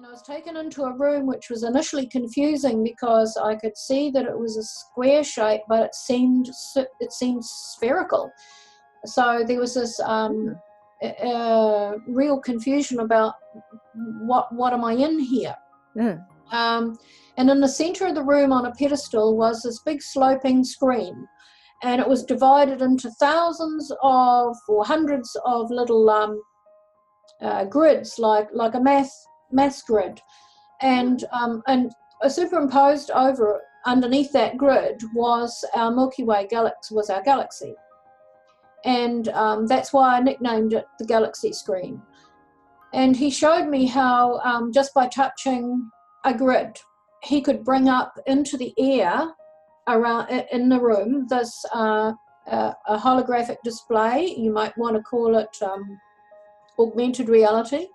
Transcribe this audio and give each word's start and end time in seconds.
And 0.00 0.06
I 0.06 0.12
was 0.12 0.22
taken 0.22 0.56
into 0.56 0.84
a 0.84 0.96
room 0.96 1.26
which 1.26 1.50
was 1.50 1.62
initially 1.62 2.06
confusing 2.06 2.82
because 2.82 3.36
I 3.36 3.54
could 3.54 3.76
see 3.76 4.10
that 4.12 4.24
it 4.24 4.38
was 4.38 4.56
a 4.56 4.62
square 4.62 5.22
shape, 5.22 5.60
but 5.68 5.82
it 5.82 5.94
seemed 5.94 6.48
it 7.00 7.12
seemed 7.12 7.44
spherical. 7.44 8.30
So 9.04 9.44
there 9.46 9.60
was 9.60 9.74
this 9.74 10.00
um, 10.00 10.58
uh, 11.22 11.96
real 12.08 12.40
confusion 12.40 13.00
about 13.00 13.34
what 14.22 14.50
what 14.54 14.72
am 14.72 14.86
I 14.86 14.94
in 14.94 15.18
here. 15.18 15.54
Yeah. 15.94 16.16
Um, 16.50 16.98
and 17.36 17.50
in 17.50 17.60
the 17.60 17.68
center 17.68 18.06
of 18.06 18.14
the 18.14 18.24
room 18.24 18.52
on 18.52 18.64
a 18.64 18.72
pedestal 18.72 19.36
was 19.36 19.60
this 19.60 19.82
big 19.82 20.00
sloping 20.00 20.64
screen, 20.64 21.28
and 21.82 22.00
it 22.00 22.08
was 22.08 22.24
divided 22.24 22.80
into 22.80 23.10
thousands 23.20 23.92
of 24.02 24.56
or 24.66 24.82
hundreds 24.82 25.36
of 25.44 25.70
little 25.70 26.08
um, 26.08 26.40
uh, 27.42 27.64
grids, 27.66 28.18
like 28.18 28.48
like 28.54 28.74
a 28.74 28.80
math 28.80 29.12
mass 29.52 29.82
grid, 29.82 30.20
and 30.80 31.24
um, 31.32 31.62
and 31.66 31.92
superimposed 32.28 33.10
over 33.10 33.62
underneath 33.86 34.32
that 34.32 34.56
grid 34.56 35.02
was 35.14 35.64
our 35.74 35.90
Milky 35.90 36.24
Way 36.24 36.46
galaxy 36.48 36.94
was 36.94 37.10
our 37.10 37.22
galaxy, 37.22 37.74
and 38.84 39.28
um, 39.28 39.66
that's 39.66 39.92
why 39.92 40.16
I 40.16 40.20
nicknamed 40.20 40.72
it 40.72 40.86
the 40.98 41.06
galaxy 41.06 41.52
screen. 41.52 42.02
And 42.92 43.16
he 43.16 43.30
showed 43.30 43.68
me 43.68 43.86
how 43.86 44.38
um, 44.40 44.72
just 44.72 44.92
by 44.94 45.06
touching 45.06 45.90
a 46.24 46.34
grid, 46.34 46.76
he 47.22 47.40
could 47.40 47.64
bring 47.64 47.88
up 47.88 48.18
into 48.26 48.56
the 48.56 48.74
air 48.78 49.32
around 49.86 50.28
in 50.52 50.68
the 50.68 50.80
room 50.80 51.26
this 51.28 51.64
uh, 51.72 52.12
uh, 52.50 52.72
a 52.88 52.98
holographic 52.98 53.56
display. 53.62 54.34
You 54.36 54.52
might 54.52 54.76
want 54.76 54.96
to 54.96 55.02
call 55.02 55.36
it 55.36 55.56
um, 55.62 55.98
augmented 56.78 57.28
reality 57.28 57.86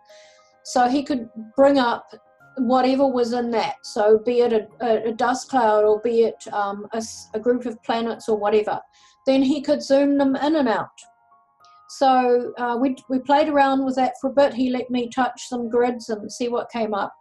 so 0.66 0.90
he 0.90 1.04
could 1.04 1.30
bring 1.56 1.78
up 1.78 2.12
whatever 2.58 3.08
was 3.08 3.34
in 3.34 3.52
that. 3.52 3.76
So 3.84 4.20
be 4.26 4.42
it 4.42 4.54
a, 4.82 5.10
a, 5.10 5.12
dust 5.12 5.50
cloud 5.50 5.84
or 5.84 6.02
be 6.02 6.24
it 6.24 6.44
um, 6.52 6.88
a, 6.92 7.04
a 7.34 7.40
group 7.40 7.66
of 7.66 7.82
planets 7.84 8.28
or 8.28 8.38
whatever. 8.38 8.80
Then 9.28 9.44
he 9.44 9.62
could 9.62 9.84
zoom 9.84 10.18
them 10.18 10.36
in 10.36 10.56
and 10.56 10.68
out. 10.68 10.90
So 11.90 12.54
uh, 12.58 12.78
we, 12.80 12.96
we 13.10 13.20
played 13.20 13.48
around 13.48 13.86
with 13.86 13.96
that 13.96 14.14
for 14.20 14.32
a 14.32 14.34
bit. 14.34 14.54
He 14.54 14.72
let 14.72 14.90
me 14.90 15.08
touch 15.10 15.48
some 15.48 15.70
grids 15.70 16.10
and 16.10 16.32
see 16.32 16.48
what 16.48 16.72
came 16.72 16.94
up. 16.94 17.14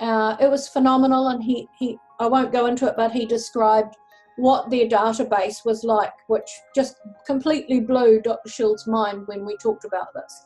Uh, 0.00 0.36
it 0.40 0.48
was 0.48 0.68
phenomenal, 0.68 1.28
and 1.28 1.42
he, 1.42 1.66
he 1.76 1.98
I 2.20 2.26
won't 2.26 2.52
go 2.52 2.66
into 2.66 2.86
it, 2.86 2.94
but 2.96 3.10
he 3.10 3.26
described 3.26 3.96
what 4.36 4.70
their 4.70 4.86
database 4.86 5.64
was 5.64 5.82
like, 5.82 6.12
which 6.28 6.48
just 6.72 6.96
completely 7.26 7.80
blew 7.80 8.20
Dr. 8.20 8.48
Schild's 8.48 8.86
mind 8.86 9.26
when 9.26 9.44
we 9.44 9.56
talked 9.56 9.84
about 9.84 10.06
this. 10.14 10.44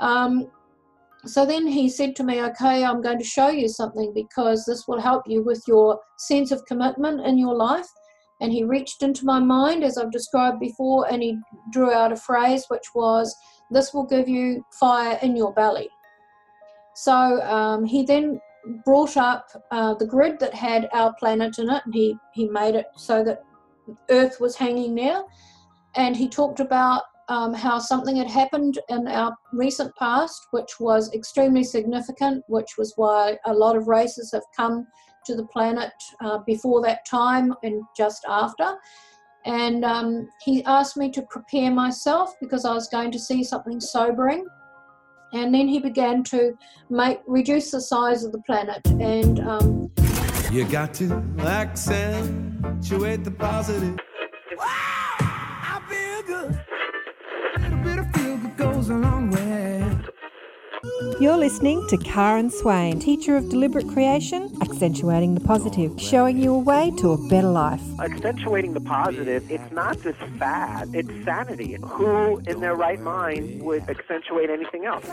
Um, 0.00 0.50
so 1.26 1.44
then 1.44 1.66
he 1.66 1.88
said 1.88 2.16
to 2.16 2.24
me, 2.24 2.40
Okay, 2.40 2.84
I'm 2.84 3.02
going 3.02 3.18
to 3.18 3.24
show 3.24 3.48
you 3.48 3.68
something 3.68 4.12
because 4.14 4.64
this 4.64 4.86
will 4.88 5.00
help 5.00 5.24
you 5.26 5.42
with 5.42 5.62
your 5.68 6.00
sense 6.18 6.50
of 6.50 6.64
commitment 6.66 7.26
in 7.26 7.38
your 7.38 7.54
life. 7.54 7.88
And 8.40 8.50
he 8.52 8.64
reached 8.64 9.02
into 9.02 9.26
my 9.26 9.38
mind, 9.38 9.84
as 9.84 9.98
I've 9.98 10.12
described 10.12 10.60
before, 10.60 11.12
and 11.12 11.22
he 11.22 11.38
drew 11.72 11.92
out 11.92 12.12
a 12.12 12.16
phrase 12.16 12.64
which 12.68 12.94
was, 12.94 13.36
This 13.70 13.92
will 13.92 14.06
give 14.06 14.28
you 14.28 14.64
fire 14.72 15.18
in 15.20 15.36
your 15.36 15.52
belly. 15.52 15.90
So 16.94 17.42
um, 17.42 17.84
he 17.84 18.02
then 18.04 18.40
brought 18.84 19.16
up 19.16 19.46
uh, 19.70 19.94
the 19.94 20.06
grid 20.06 20.40
that 20.40 20.54
had 20.54 20.88
our 20.92 21.14
planet 21.18 21.58
in 21.58 21.68
it, 21.68 21.82
and 21.84 21.94
he, 21.94 22.16
he 22.32 22.48
made 22.48 22.74
it 22.74 22.86
so 22.96 23.22
that 23.24 23.44
Earth 24.08 24.40
was 24.40 24.56
hanging 24.56 24.94
there. 24.94 25.22
And 25.96 26.16
he 26.16 26.28
talked 26.28 26.60
about 26.60 27.02
um, 27.30 27.54
how 27.54 27.78
something 27.78 28.16
had 28.16 28.28
happened 28.28 28.78
in 28.88 29.06
our 29.06 29.34
recent 29.52 29.94
past, 29.96 30.48
which 30.50 30.80
was 30.80 31.14
extremely 31.14 31.62
significant, 31.62 32.42
which 32.48 32.76
was 32.76 32.92
why 32.96 33.38
a 33.46 33.54
lot 33.54 33.76
of 33.76 33.86
races 33.86 34.32
have 34.32 34.42
come 34.54 34.84
to 35.24 35.36
the 35.36 35.46
planet 35.46 35.92
uh, 36.22 36.38
before 36.38 36.82
that 36.82 37.06
time 37.06 37.54
and 37.62 37.82
just 37.96 38.24
after. 38.28 38.76
And 39.46 39.84
um, 39.84 40.28
he 40.44 40.64
asked 40.64 40.96
me 40.96 41.10
to 41.12 41.22
prepare 41.30 41.70
myself 41.70 42.34
because 42.40 42.64
I 42.64 42.74
was 42.74 42.88
going 42.88 43.12
to 43.12 43.18
see 43.18 43.44
something 43.44 43.80
sobering. 43.80 44.44
And 45.32 45.54
then 45.54 45.68
he 45.68 45.78
began 45.78 46.24
to 46.24 46.58
make 46.90 47.20
reduce 47.28 47.70
the 47.70 47.80
size 47.80 48.24
of 48.24 48.32
the 48.32 48.42
planet 48.42 48.84
and. 48.86 49.38
Um, 49.38 49.92
you 50.50 50.64
got 50.64 50.92
to 50.94 51.12
accentuate 51.38 53.22
the 53.22 53.30
positive. 53.30 53.96
You're 61.20 61.36
listening 61.36 61.86
to 61.88 61.98
Karen 61.98 62.48
Swain, 62.48 62.98
teacher 62.98 63.36
of 63.36 63.50
deliberate 63.50 63.86
creation, 63.88 64.50
accentuating 64.62 65.34
the 65.34 65.40
positive, 65.42 66.00
showing 66.00 66.38
you 66.38 66.54
a 66.54 66.58
way 66.58 66.92
to 66.96 67.12
a 67.12 67.28
better 67.28 67.50
life. 67.50 67.82
Accentuating 68.00 68.72
the 68.72 68.80
positive, 68.80 69.50
it's 69.50 69.70
not 69.70 70.00
just 70.00 70.18
fad, 70.38 70.88
it's 70.94 71.10
sanity. 71.22 71.76
Who 71.82 72.38
in 72.46 72.60
their 72.60 72.74
right 72.74 72.98
mind 72.98 73.60
would 73.60 73.82
accentuate 73.90 74.48
anything 74.48 74.86
else? 74.86 75.04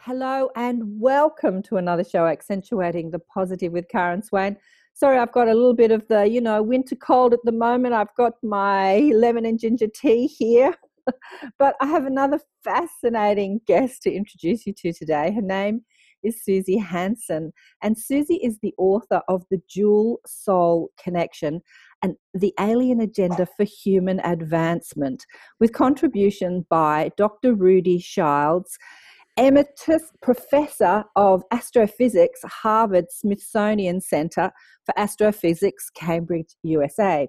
Hello 0.00 0.50
and 0.54 1.00
welcome 1.00 1.62
to 1.62 1.78
another 1.78 2.04
show, 2.04 2.26
Accentuating 2.26 3.10
the 3.10 3.20
Positive 3.20 3.72
with 3.72 3.88
Karen 3.88 4.22
Swain 4.22 4.58
sorry, 4.96 5.18
I've 5.18 5.32
got 5.32 5.46
a 5.46 5.54
little 5.54 5.74
bit 5.74 5.90
of 5.90 6.08
the, 6.08 6.26
you 6.26 6.40
know, 6.40 6.62
winter 6.62 6.96
cold 6.96 7.34
at 7.34 7.44
the 7.44 7.52
moment. 7.52 7.94
I've 7.94 8.14
got 8.16 8.32
my 8.42 9.10
lemon 9.14 9.44
and 9.44 9.60
ginger 9.60 9.88
tea 9.88 10.26
here. 10.26 10.74
but 11.58 11.76
I 11.80 11.86
have 11.86 12.06
another 12.06 12.40
fascinating 12.64 13.60
guest 13.66 14.02
to 14.02 14.12
introduce 14.12 14.66
you 14.66 14.72
to 14.72 14.92
today. 14.92 15.32
Her 15.32 15.42
name 15.42 15.82
is 16.24 16.42
Suzy 16.42 16.78
Hansen. 16.78 17.52
And 17.82 17.96
Suzy 17.96 18.36
is 18.36 18.58
the 18.60 18.74
author 18.78 19.20
of 19.28 19.44
The 19.50 19.60
Dual 19.72 20.20
Soul 20.26 20.90
Connection 20.98 21.60
and 22.02 22.16
The 22.32 22.54
Alien 22.58 23.00
Agenda 23.00 23.46
for 23.54 23.64
Human 23.64 24.20
Advancement, 24.20 25.26
with 25.60 25.74
contribution 25.74 26.64
by 26.70 27.10
Dr. 27.18 27.54
Rudy 27.54 28.00
Schild, 28.00 28.66
emeritus 29.36 30.10
professor 30.22 31.04
of 31.14 31.42
astrophysics, 31.52 32.40
Harvard 32.44 33.06
Smithsonian 33.10 34.00
Center 34.00 34.50
for 34.86 34.98
Astrophysics, 34.98 35.90
Cambridge, 35.90 36.54
USA. 36.62 37.28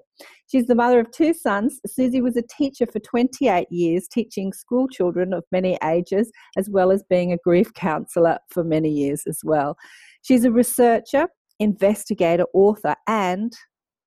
She's 0.49 0.67
the 0.67 0.75
mother 0.75 0.99
of 0.99 1.11
two 1.11 1.33
sons. 1.33 1.81
Suzy 1.85 2.21
was 2.21 2.37
a 2.37 2.43
teacher 2.43 2.85
for 2.85 2.99
28 2.99 3.67
years, 3.69 4.07
teaching 4.07 4.53
school 4.53 4.87
children 4.87 5.33
of 5.33 5.43
many 5.51 5.77
ages, 5.83 6.31
as 6.55 6.69
well 6.69 6.91
as 6.91 7.03
being 7.09 7.33
a 7.33 7.37
grief 7.43 7.73
counselor 7.73 8.37
for 8.51 8.63
many 8.63 8.89
years 8.89 9.23
as 9.27 9.39
well. 9.43 9.75
She's 10.21 10.45
a 10.45 10.51
researcher, 10.51 11.27
investigator, 11.59 12.45
author, 12.53 12.95
and 13.07 13.51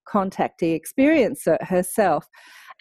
contactee 0.09 0.81
experiencer 0.81 1.63
herself 1.67 2.27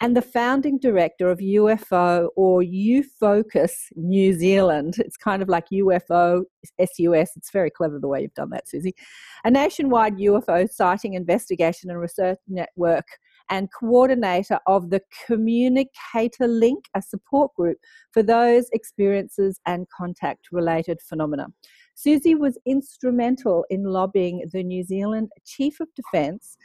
and 0.00 0.16
the 0.16 0.22
founding 0.22 0.78
director 0.78 1.30
of 1.30 1.38
UFO 1.38 2.28
or 2.34 2.62
UFocus 2.62 3.72
New 3.94 4.32
Zealand. 4.32 4.94
It's 4.98 5.16
kind 5.16 5.42
of 5.42 5.48
like 5.48 5.66
UFO 5.72 6.44
SUS. 6.78 7.30
It's 7.36 7.50
very 7.50 7.70
clever 7.70 7.98
the 7.98 8.08
way 8.08 8.22
you've 8.22 8.34
done 8.34 8.50
that, 8.50 8.68
Suzy. 8.68 8.94
A 9.44 9.50
nationwide 9.50 10.16
UFO 10.16 10.70
sighting 10.70 11.14
investigation 11.14 11.90
and 11.90 12.00
research 12.00 12.38
network 12.48 13.06
and 13.50 13.68
coordinator 13.78 14.58
of 14.66 14.90
the 14.90 15.02
Communicator 15.26 16.46
Link, 16.46 16.84
a 16.94 17.02
support 17.02 17.52
group 17.54 17.78
for 18.12 18.22
those 18.22 18.68
experiences 18.72 19.60
and 19.66 19.86
contact 19.94 20.48
related 20.52 21.00
phenomena. 21.02 21.48
Suzy 21.94 22.34
was 22.34 22.58
instrumental 22.64 23.66
in 23.68 23.84
lobbying 23.84 24.48
the 24.52 24.62
New 24.62 24.82
Zealand 24.84 25.30
Chief 25.44 25.80
of 25.80 25.88
Defence 25.94 26.56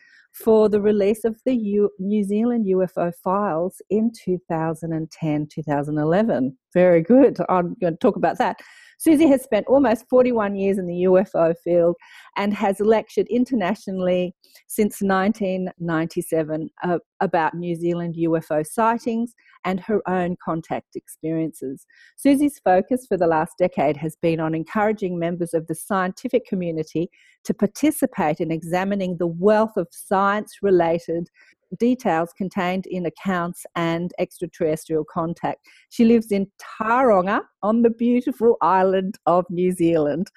for 0.44 0.68
the 0.68 0.81
release 0.81 1.23
of 1.23 1.40
the 1.46 1.56
U- 1.56 1.91
New 1.97 2.23
Zealand 2.23 2.66
UFO 2.68 3.13
files 3.23 3.81
in 3.90 4.12
2010 4.12 5.47
2011. 5.47 6.57
Very 6.75 7.01
good. 7.01 7.38
I'm 7.48 7.74
going 7.80 7.94
to 7.94 8.00
talk 8.00 8.18
about 8.18 8.38
that. 8.38 8.57
Suzy 8.98 9.27
has 9.27 9.42
spent 9.44 9.66
almost 9.68 10.06
41 10.10 10.56
years 10.56 10.77
in 10.77 10.88
the 10.88 11.04
UFO 11.04 11.54
field 11.63 11.95
and 12.36 12.54
has 12.54 12.80
lectured 12.80 13.27
internationally 13.30 14.33
since 14.68 15.01
1997 15.01 16.69
uh, 16.83 17.00
about 17.22 17.54
New 17.54 17.75
Zealand 17.75 18.16
UFO 18.19 18.66
sightings 18.66 19.33
and 19.63 19.80
her 19.80 20.01
own 20.07 20.36
contact 20.44 20.95
experiences. 20.95 21.86
Suzy's 22.18 22.60
focus 22.60 23.06
for 23.07 23.18
the 23.18 23.28
last 23.28 23.54
decade 23.57 23.98
has 23.98 24.16
been 24.21 24.39
on 24.39 24.54
encouraging 24.54 25.18
members 25.18 25.54
of 25.54 25.68
the 25.68 25.75
scientific 25.75 26.45
community 26.45 27.10
to 27.45 27.54
participate 27.54 28.39
in 28.39 28.51
examining 28.51 29.18
the 29.18 29.28
wealth 29.28 29.78
of 29.78 29.88
science 29.92 30.57
related 30.62 31.30
details 31.79 32.29
contained 32.38 32.85
in 32.88 33.06
accounts 33.06 33.65
and 33.75 34.13
extraterrestrial 34.19 35.06
contact. 35.12 35.59
She 35.89 36.06
lives 36.06 36.31
in 36.31 36.47
Tauranga 36.81 37.41
on 37.63 37.81
the 37.81 37.89
beautiful 37.89 38.57
island 38.62 39.17
of 39.25 39.45
New 39.50 39.71
Zealand. 39.71 40.31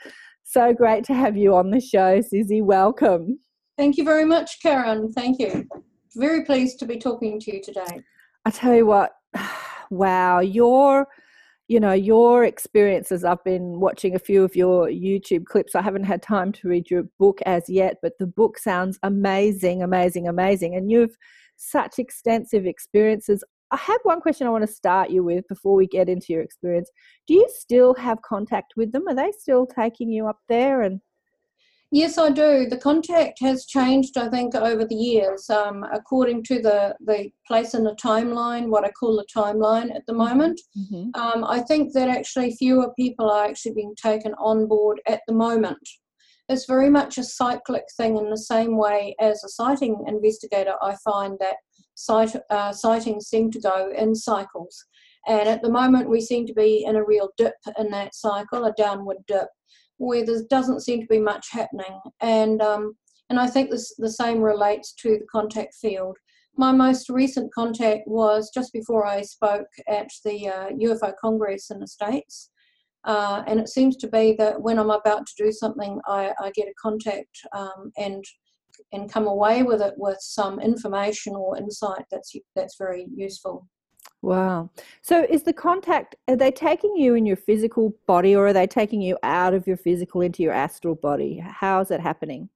So 0.44 0.72
great 0.72 1.04
to 1.04 1.14
have 1.14 1.36
you 1.36 1.54
on 1.54 1.70
the 1.70 1.80
show, 1.80 2.20
Suzy. 2.20 2.62
Welcome. 2.62 3.40
Thank 3.76 3.96
you 3.96 4.04
very 4.04 4.25
much, 4.25 4.60
Karen. 4.62 5.12
Thank 5.12 5.38
you. 5.38 5.69
Very 6.16 6.44
pleased 6.44 6.78
to 6.80 6.86
be 6.86 6.98
talking 6.98 7.38
to 7.40 7.54
you 7.54 7.62
today. 7.62 8.02
I 8.44 8.50
tell 8.50 8.74
you 8.74 8.86
what, 8.86 9.12
wow, 9.90 10.40
your 10.40 11.06
you 11.69 11.79
know 11.79 11.93
your 11.93 12.44
experiences 12.44 13.25
i've 13.25 13.44
been 13.44 13.79
watching 13.79 14.15
a 14.15 14.19
few 14.19 14.43
of 14.43 14.56
your 14.56 14.88
youtube 14.88 15.44
clips 15.44 15.75
i 15.75 15.82
haven't 15.82 16.05
had 16.05 16.23
time 16.23 16.50
to 16.50 16.67
read 16.69 16.91
your 16.91 17.05
book 17.19 17.38
as 17.47 17.69
yet 17.69 17.97
but 18.03 18.12
the 18.19 18.26
book 18.26 18.59
sounds 18.59 18.99
amazing 19.03 19.82
amazing 19.82 20.26
amazing 20.26 20.75
and 20.75 20.91
you've 20.91 21.17
such 21.59 21.99
extensive 21.99 22.67
experiences. 22.67 23.44
I 23.70 23.76
have 23.76 24.00
one 24.05 24.20
question 24.23 24.47
i 24.47 24.50
want 24.50 24.67
to 24.67 24.73
start 24.73 25.11
you 25.11 25.23
with 25.23 25.47
before 25.49 25.75
we 25.75 25.87
get 25.87 26.09
into 26.09 26.32
your 26.32 26.43
experience. 26.43 26.91
Do 27.26 27.35
you 27.35 27.47
still 27.50 27.94
have 27.94 28.23
contact 28.23 28.75
with 28.76 28.93
them? 28.93 29.06
Are 29.09 29.15
they 29.15 29.32
still 29.38 29.67
taking 29.67 30.11
you 30.11 30.26
up 30.26 30.38
there 30.49 30.82
and 30.82 31.00
Yes, 31.90 32.19
I 32.19 32.29
do. 32.29 32.67
The 32.67 32.76
contact 32.76 33.38
has 33.40 33.64
changed, 33.64 34.19
I 34.19 34.29
think, 34.29 34.55
over 34.55 34.85
the 34.85 34.94
years, 34.94 35.49
um, 35.49 35.87
according 35.90 36.43
to 36.44 36.61
the, 36.61 36.94
the 37.00 37.31
place 37.46 37.73
in 37.73 37.82
the 37.82 37.94
timeline, 37.94 38.69
what 38.69 38.85
I 38.85 38.90
call 38.90 39.17
the 39.17 39.26
timeline 39.35 39.94
at 39.94 40.05
the 40.06 40.12
mm-hmm. 40.12 40.19
moment. 40.19 40.61
Mm-hmm. 40.76 41.19
Um, 41.19 41.44
I 41.44 41.61
think 41.61 41.94
that 41.94 42.11
actually 42.11 42.55
fewer 42.56 42.93
people 42.94 43.31
are 43.31 43.46
actually 43.46 43.73
being 43.73 43.94
taken 43.96 44.35
on 44.35 44.69
board 44.69 45.00
at 45.06 45.23
the 45.26 45.32
moment. 45.32 45.79
It's 46.50 46.67
very 46.67 46.90
much 46.90 47.17
a 47.17 47.25
cyclic 47.25 47.85
thing 47.96 48.19
in 48.19 48.29
the 48.29 48.38
same 48.38 48.76
way 48.76 49.14
as 49.19 49.43
a 49.43 49.49
sighting 49.49 50.05
investigator. 50.06 50.75
I 50.82 50.94
find 51.02 51.38
that 51.41 51.56
sight, 51.94 52.37
uh, 52.50 52.73
sightings 52.73 53.29
seem 53.29 53.50
to 53.50 53.61
go 53.61 53.93
in 53.96 54.14
cycles. 54.14 54.84
And 55.26 55.49
at 55.49 55.62
the 55.62 55.70
moment, 55.70 56.11
we 56.11 56.20
seem 56.20 56.46
to 56.46 56.55
be 56.55 56.84
in 56.87 56.96
a 56.96 57.05
real 57.05 57.31
dip 57.38 57.55
in 57.79 57.91
that 57.91 58.14
cycle, 58.14 58.64
a 58.64 58.73
downward 58.73 59.19
dip 59.26 59.49
where 59.98 60.24
there 60.24 60.42
doesn't 60.48 60.80
seem 60.80 61.00
to 61.00 61.06
be 61.06 61.20
much 61.20 61.48
happening. 61.50 62.00
And 62.20 62.62
um, 62.62 62.96
and 63.30 63.38
I 63.38 63.46
think 63.46 63.70
this 63.70 63.94
the 63.98 64.10
same 64.10 64.40
relates 64.40 64.92
to 64.94 65.18
the 65.18 65.26
contact 65.30 65.74
field. 65.74 66.16
My 66.56 66.72
most 66.72 67.08
recent 67.08 67.52
contact 67.54 68.08
was 68.08 68.50
just 68.52 68.72
before 68.72 69.06
I 69.06 69.22
spoke 69.22 69.68
at 69.88 70.08
the 70.24 70.48
uh, 70.48 70.68
UFO 70.70 71.12
Congress 71.20 71.70
in 71.70 71.78
the 71.78 71.86
States. 71.86 72.50
Uh, 73.04 73.44
and 73.46 73.60
it 73.60 73.68
seems 73.68 73.96
to 73.96 74.08
be 74.08 74.34
that 74.38 74.60
when 74.60 74.78
I'm 74.78 74.90
about 74.90 75.24
to 75.26 75.44
do 75.44 75.52
something, 75.52 76.00
I, 76.06 76.32
I 76.40 76.50
get 76.50 76.66
a 76.66 76.74
contact 76.80 77.38
um, 77.52 77.92
and 77.96 78.24
and 78.92 79.12
come 79.12 79.26
away 79.26 79.62
with 79.62 79.82
it 79.82 79.94
with 79.96 80.18
some 80.20 80.60
information 80.60 81.34
or 81.34 81.56
insight 81.56 82.04
that's 82.10 82.32
that's 82.54 82.76
very 82.78 83.06
useful. 83.14 83.66
Wow. 84.20 84.70
So 85.00 85.25
is 85.29 85.44
the 85.44 85.53
contact, 85.53 86.17
are 86.26 86.37
they 86.37 86.50
taking 86.50 86.97
you 86.97 87.15
in 87.15 87.25
your 87.25 87.37
physical 87.37 87.94
body 88.06 88.35
or 88.35 88.49
are 88.49 88.53
they 88.53 88.67
taking 88.67 89.00
you 89.00 89.17
out 89.23 89.55
of 89.55 89.67
your 89.67 89.76
physical 89.76 90.23
into 90.23 90.43
your 90.43 90.53
astral 90.53 90.97
body? 90.97 91.38
How 91.38 91.81
is 91.81 91.91
it 91.91 92.00
happening? 92.00 92.49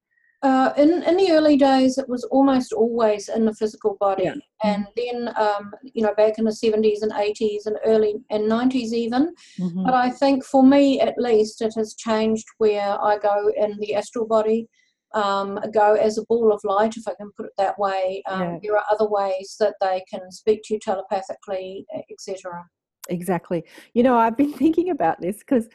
Uh, 0.42 0.72
in, 0.76 1.04
in 1.04 1.16
the 1.16 1.30
early 1.30 1.56
days, 1.56 1.98
it 1.98 2.08
was 2.08 2.24
almost 2.24 2.72
always 2.72 3.28
in 3.28 3.44
the 3.44 3.54
physical 3.54 3.96
body. 4.00 4.24
Yeah. 4.24 4.34
And 4.64 4.86
then, 4.96 5.32
um, 5.36 5.72
you 5.84 6.02
know, 6.02 6.12
back 6.16 6.36
in 6.38 6.44
the 6.44 6.50
70s 6.50 7.02
and 7.02 7.12
80s 7.12 7.66
and 7.66 7.76
early 7.86 8.16
and 8.30 8.50
90s 8.50 8.92
even. 8.92 9.32
Mm-hmm. 9.60 9.84
But 9.84 9.94
I 9.94 10.10
think 10.10 10.44
for 10.44 10.64
me, 10.64 11.00
at 11.00 11.14
least, 11.16 11.62
it 11.62 11.74
has 11.76 11.94
changed 11.94 12.46
where 12.58 13.00
I 13.00 13.18
go 13.18 13.52
in 13.56 13.78
the 13.78 13.94
astral 13.94 14.26
body 14.26 14.68
um, 15.14 15.58
go 15.72 15.94
as 15.94 16.18
a 16.18 16.24
ball 16.24 16.52
of 16.52 16.60
light, 16.64 16.96
if 16.96 17.06
I 17.06 17.14
can 17.14 17.30
put 17.36 17.46
it 17.46 17.52
that 17.58 17.78
way. 17.78 18.22
Um, 18.28 18.40
yeah. 18.40 18.58
There 18.62 18.76
are 18.76 18.84
other 18.90 19.08
ways 19.08 19.56
that 19.60 19.74
they 19.80 20.04
can 20.10 20.30
speak 20.30 20.62
to 20.64 20.74
you 20.74 20.80
telepathically, 20.80 21.86
etc. 22.10 22.64
Exactly. 23.08 23.64
You 23.94 24.02
know, 24.02 24.16
I've 24.16 24.36
been 24.36 24.52
thinking 24.62 24.90
about 24.90 25.20
this 25.20 25.38
because 25.38 25.68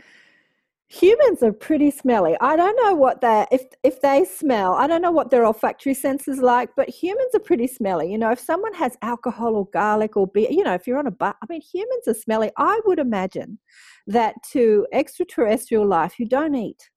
humans 0.89 1.43
are 1.43 1.51
pretty 1.51 1.91
smelly. 1.91 2.35
I 2.39 2.55
don't 2.55 2.77
know 2.81 2.93
what 2.93 3.21
they 3.21 3.45
if 3.51 3.63
if 3.83 4.01
they 4.01 4.23
smell. 4.23 4.73
I 4.73 4.87
don't 4.87 5.01
know 5.01 5.11
what 5.11 5.29
their 5.29 5.45
olfactory 5.45 5.93
senses 5.93 6.39
like, 6.39 6.69
but 6.75 6.89
humans 6.89 7.35
are 7.35 7.39
pretty 7.39 7.67
smelly. 7.67 8.11
You 8.11 8.17
know, 8.17 8.31
if 8.31 8.39
someone 8.39 8.73
has 8.73 8.97
alcohol 9.01 9.55
or 9.55 9.67
garlic 9.67 10.15
or 10.15 10.27
beer, 10.27 10.47
you 10.49 10.63
know, 10.63 10.73
if 10.73 10.87
you're 10.87 10.99
on 10.99 11.07
a 11.07 11.11
butt, 11.11 11.35
I 11.41 11.45
mean, 11.49 11.61
humans 11.61 12.07
are 12.07 12.13
smelly. 12.13 12.51
I 12.57 12.79
would 12.85 12.99
imagine 12.99 13.59
that 14.07 14.35
to 14.51 14.87
extraterrestrial 14.93 15.85
life, 15.85 16.19
you 16.19 16.27
don't 16.27 16.55
eat 16.55 16.89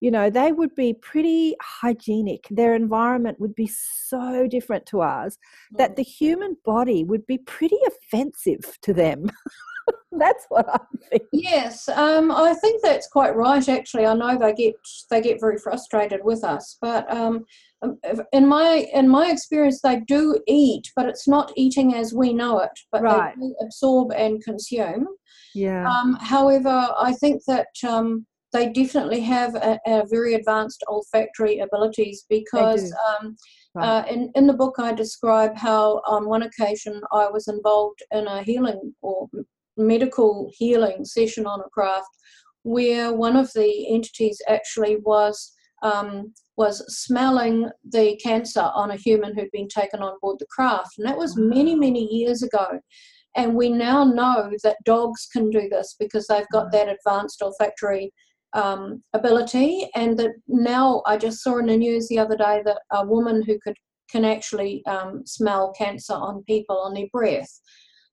you 0.00 0.10
know, 0.10 0.30
they 0.30 0.52
would 0.52 0.74
be 0.74 0.94
pretty 0.94 1.54
hygienic. 1.62 2.46
Their 2.50 2.74
environment 2.74 3.38
would 3.38 3.54
be 3.54 3.70
so 4.06 4.46
different 4.46 4.86
to 4.86 5.00
ours 5.00 5.38
that 5.72 5.92
mm. 5.92 5.96
the 5.96 6.02
human 6.02 6.56
body 6.64 7.04
would 7.04 7.26
be 7.26 7.38
pretty 7.38 7.78
offensive 7.86 8.78
to 8.82 8.94
them. 8.94 9.30
that's 10.12 10.46
what 10.48 10.68
I 10.68 10.78
think. 11.10 11.22
Yes, 11.32 11.88
um, 11.88 12.30
I 12.30 12.54
think 12.54 12.82
that's 12.82 13.08
quite 13.08 13.36
right. 13.36 13.66
Actually, 13.68 14.06
I 14.06 14.14
know 14.14 14.38
they 14.38 14.54
get 14.54 14.74
they 15.10 15.20
get 15.20 15.40
very 15.40 15.58
frustrated 15.58 16.20
with 16.24 16.44
us, 16.44 16.76
but 16.80 17.10
um, 17.12 17.44
um 17.82 17.98
in 18.32 18.46
my 18.46 18.86
in 18.92 19.08
my 19.08 19.30
experience, 19.30 19.80
they 19.82 20.00
do 20.00 20.38
eat, 20.46 20.90
but 20.96 21.06
it's 21.06 21.28
not 21.28 21.52
eating 21.56 21.94
as 21.94 22.14
we 22.14 22.32
know 22.32 22.60
it. 22.60 22.78
But 22.90 23.02
right. 23.02 23.34
they 23.38 23.50
absorb 23.64 24.12
and 24.12 24.42
consume. 24.42 25.06
Yeah. 25.54 25.88
Um, 25.88 26.16
however, 26.20 26.88
I 26.98 27.12
think 27.14 27.42
that 27.46 27.68
um, 27.86 28.26
they 28.52 28.68
definitely 28.70 29.20
have 29.20 29.54
a, 29.54 29.78
a 29.86 30.04
very 30.10 30.34
advanced 30.34 30.82
olfactory 30.88 31.60
abilities 31.60 32.24
because 32.28 32.92
um, 33.08 33.36
right. 33.74 33.86
uh, 33.86 34.04
in, 34.10 34.30
in 34.34 34.46
the 34.46 34.52
book 34.52 34.76
I 34.78 34.92
describe 34.92 35.56
how 35.56 36.00
on 36.06 36.28
one 36.28 36.42
occasion 36.42 37.00
I 37.12 37.28
was 37.28 37.48
involved 37.48 38.00
in 38.10 38.26
a 38.26 38.42
healing 38.42 38.94
or 39.02 39.28
medical 39.76 40.50
healing 40.52 41.04
session 41.04 41.46
on 41.46 41.60
a 41.60 41.70
craft 41.70 42.08
where 42.62 43.12
one 43.12 43.36
of 43.36 43.50
the 43.54 43.92
entities 43.92 44.40
actually 44.48 44.96
was 45.04 45.52
um, 45.82 46.34
was 46.56 46.84
smelling 46.94 47.70
the 47.90 48.16
cancer 48.22 48.70
on 48.74 48.90
a 48.90 48.96
human 48.96 49.34
who'd 49.34 49.50
been 49.50 49.68
taken 49.68 50.00
on 50.00 50.18
board 50.20 50.36
the 50.38 50.46
craft. 50.50 50.98
And 50.98 51.06
that 51.06 51.16
was 51.16 51.36
many 51.36 51.74
many 51.74 52.06
years 52.12 52.42
ago. 52.42 52.80
And 53.36 53.54
we 53.54 53.70
now 53.70 54.02
know 54.04 54.50
that 54.64 54.76
dogs 54.84 55.28
can 55.32 55.50
do 55.50 55.68
this 55.70 55.94
because 55.98 56.26
they've 56.26 56.48
got 56.52 56.72
that 56.72 56.88
advanced 56.88 57.40
olfactory 57.42 58.12
um, 58.52 59.02
ability, 59.12 59.88
and 59.94 60.18
that 60.18 60.32
now 60.48 61.02
I 61.06 61.16
just 61.16 61.42
saw 61.42 61.58
in 61.58 61.66
the 61.66 61.76
news 61.76 62.08
the 62.08 62.18
other 62.18 62.36
day 62.36 62.62
that 62.64 62.80
a 62.92 63.06
woman 63.06 63.42
who 63.42 63.58
could 63.60 63.76
can 64.10 64.24
actually 64.24 64.84
um, 64.86 65.22
smell 65.24 65.72
cancer 65.72 66.14
on 66.14 66.42
people 66.44 66.76
on 66.78 66.94
their 66.94 67.06
breath. 67.12 67.60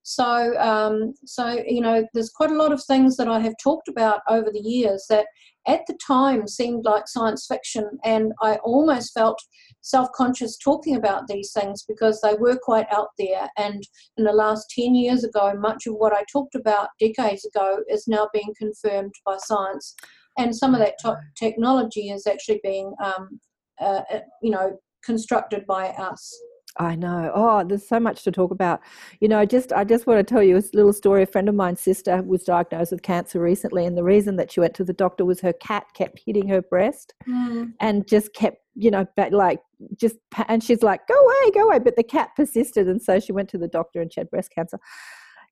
So, 0.04 0.58
um, 0.58 1.14
so 1.26 1.62
you 1.68 1.82
know, 1.82 2.06
there's 2.14 2.30
quite 2.30 2.52
a 2.52 2.56
lot 2.58 2.72
of 2.72 2.84
things 2.84 3.18
that 3.18 3.28
I 3.28 3.40
have 3.40 3.56
talked 3.62 3.90
about 3.90 4.22
over 4.30 4.50
the 4.52 4.62
years 4.62 5.06
that 5.10 5.26
at 5.68 5.82
the 5.86 5.98
time 6.06 6.48
seemed 6.48 6.86
like 6.86 7.10
science 7.10 7.46
fiction, 7.46 8.00
and 8.06 8.32
I 8.42 8.56
almost 8.64 9.14
felt 9.14 9.38
self-conscious 9.82 10.58
talking 10.60 10.96
about 10.96 11.28
these 11.28 11.52
things 11.52 11.84
because 11.86 12.22
they 12.22 12.36
were 12.36 12.58
quite 12.62 12.88
out 12.90 13.10
there. 13.18 13.50
And 13.58 13.84
in 14.16 14.24
the 14.24 14.32
last 14.32 14.72
10 14.78 14.96
years 14.96 15.26
ago, 15.26 15.54
much 15.58 15.88
of 15.88 15.96
what 15.96 16.14
I 16.14 16.24
talked 16.32 16.56
about 16.56 16.90
decades 17.02 17.44
ago 17.46 17.80
is 17.90 18.08
now 18.08 18.30
being 18.34 18.54
confirmed 18.58 19.14
by 19.26 19.36
science 19.38 19.94
and 20.38 20.56
some 20.56 20.74
of 20.74 20.80
that 20.80 20.96
technology 21.36 22.10
is 22.10 22.28
actually 22.28 22.60
being, 22.64 22.94
um, 23.04 23.40
uh, 23.82 24.02
uh, 24.12 24.20
you 24.42 24.52
know, 24.52 24.78
constructed 25.04 25.66
by 25.66 25.90
us. 25.90 26.36
I 26.80 26.96
know. 26.96 27.32
Oh, 27.34 27.64
there's 27.64 27.88
so 27.88 28.00
much 28.00 28.24
to 28.24 28.32
talk 28.32 28.52
about. 28.52 28.82
You 29.20 29.28
know, 29.28 29.46
just 29.46 29.74
I 29.74 29.84
just 29.84 30.06
want 30.06 30.20
to 30.20 30.24
tell 30.24 30.44
you 30.44 30.58
a 30.58 30.64
little 30.74 30.94
story. 30.94 31.24
A 31.24 31.26
friend 31.28 31.50
of 31.50 31.56
mine's 31.56 31.82
sister 31.82 32.22
was 32.22 32.44
diagnosed 32.44 32.92
with 32.92 33.02
cancer 33.02 33.40
recently, 33.40 33.86
and 33.86 33.98
the 33.98 34.04
reason 34.04 34.36
that 34.36 34.52
she 34.52 34.60
went 34.60 34.74
to 34.76 34.84
the 34.84 34.94
doctor 34.94 35.26
was 35.26 35.42
her 35.42 35.54
cat 35.54 35.86
kept 35.96 36.22
hitting 36.26 36.48
her 36.50 36.62
breast, 36.62 37.14
mm. 37.28 37.72
and 37.80 38.08
just 38.08 38.34
kept, 38.34 38.58
you 38.76 38.92
know, 38.92 39.06
like 39.32 39.60
just, 39.96 40.18
and 40.48 40.64
she's 40.64 40.84
like, 40.84 41.08
"Go 41.08 41.16
away, 41.16 41.52
go 41.54 41.68
away," 41.68 41.80
but 41.80 41.96
the 41.96 42.04
cat 42.04 42.30
persisted, 42.36 42.88
and 42.88 43.02
so 43.02 43.20
she 43.20 43.32
went 43.32 43.50
to 43.50 43.58
the 43.58 43.68
doctor, 43.68 44.02
and 44.02 44.14
she 44.14 44.20
had 44.20 44.30
breast 44.30 44.52
cancer. 44.54 44.78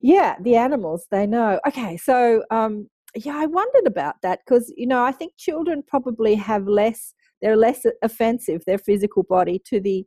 Yeah, 0.01 0.36
the 0.42 0.56
animals 0.56 1.08
they 1.10 1.25
know. 1.25 1.60
Okay, 1.68 1.98
so 1.98 2.44
um, 2.51 2.89
yeah, 3.16 3.38
I 3.38 3.46
wondered 3.46 3.88
about 3.88 4.16
that 4.22 4.40
because, 4.46 4.72
you 4.76 4.88
know, 4.88 5.04
I 5.04 5.12
think 5.12 5.34
children 5.38 5.84
probably 5.88 6.36
have 6.36 6.68
less, 6.68 7.14
they're 7.42 7.58
less 7.58 7.86
offensive, 8.02 8.64
their 8.66 8.78
physical 8.78 9.24
body 9.24 9.62
to 9.66 9.80
the 9.80 10.06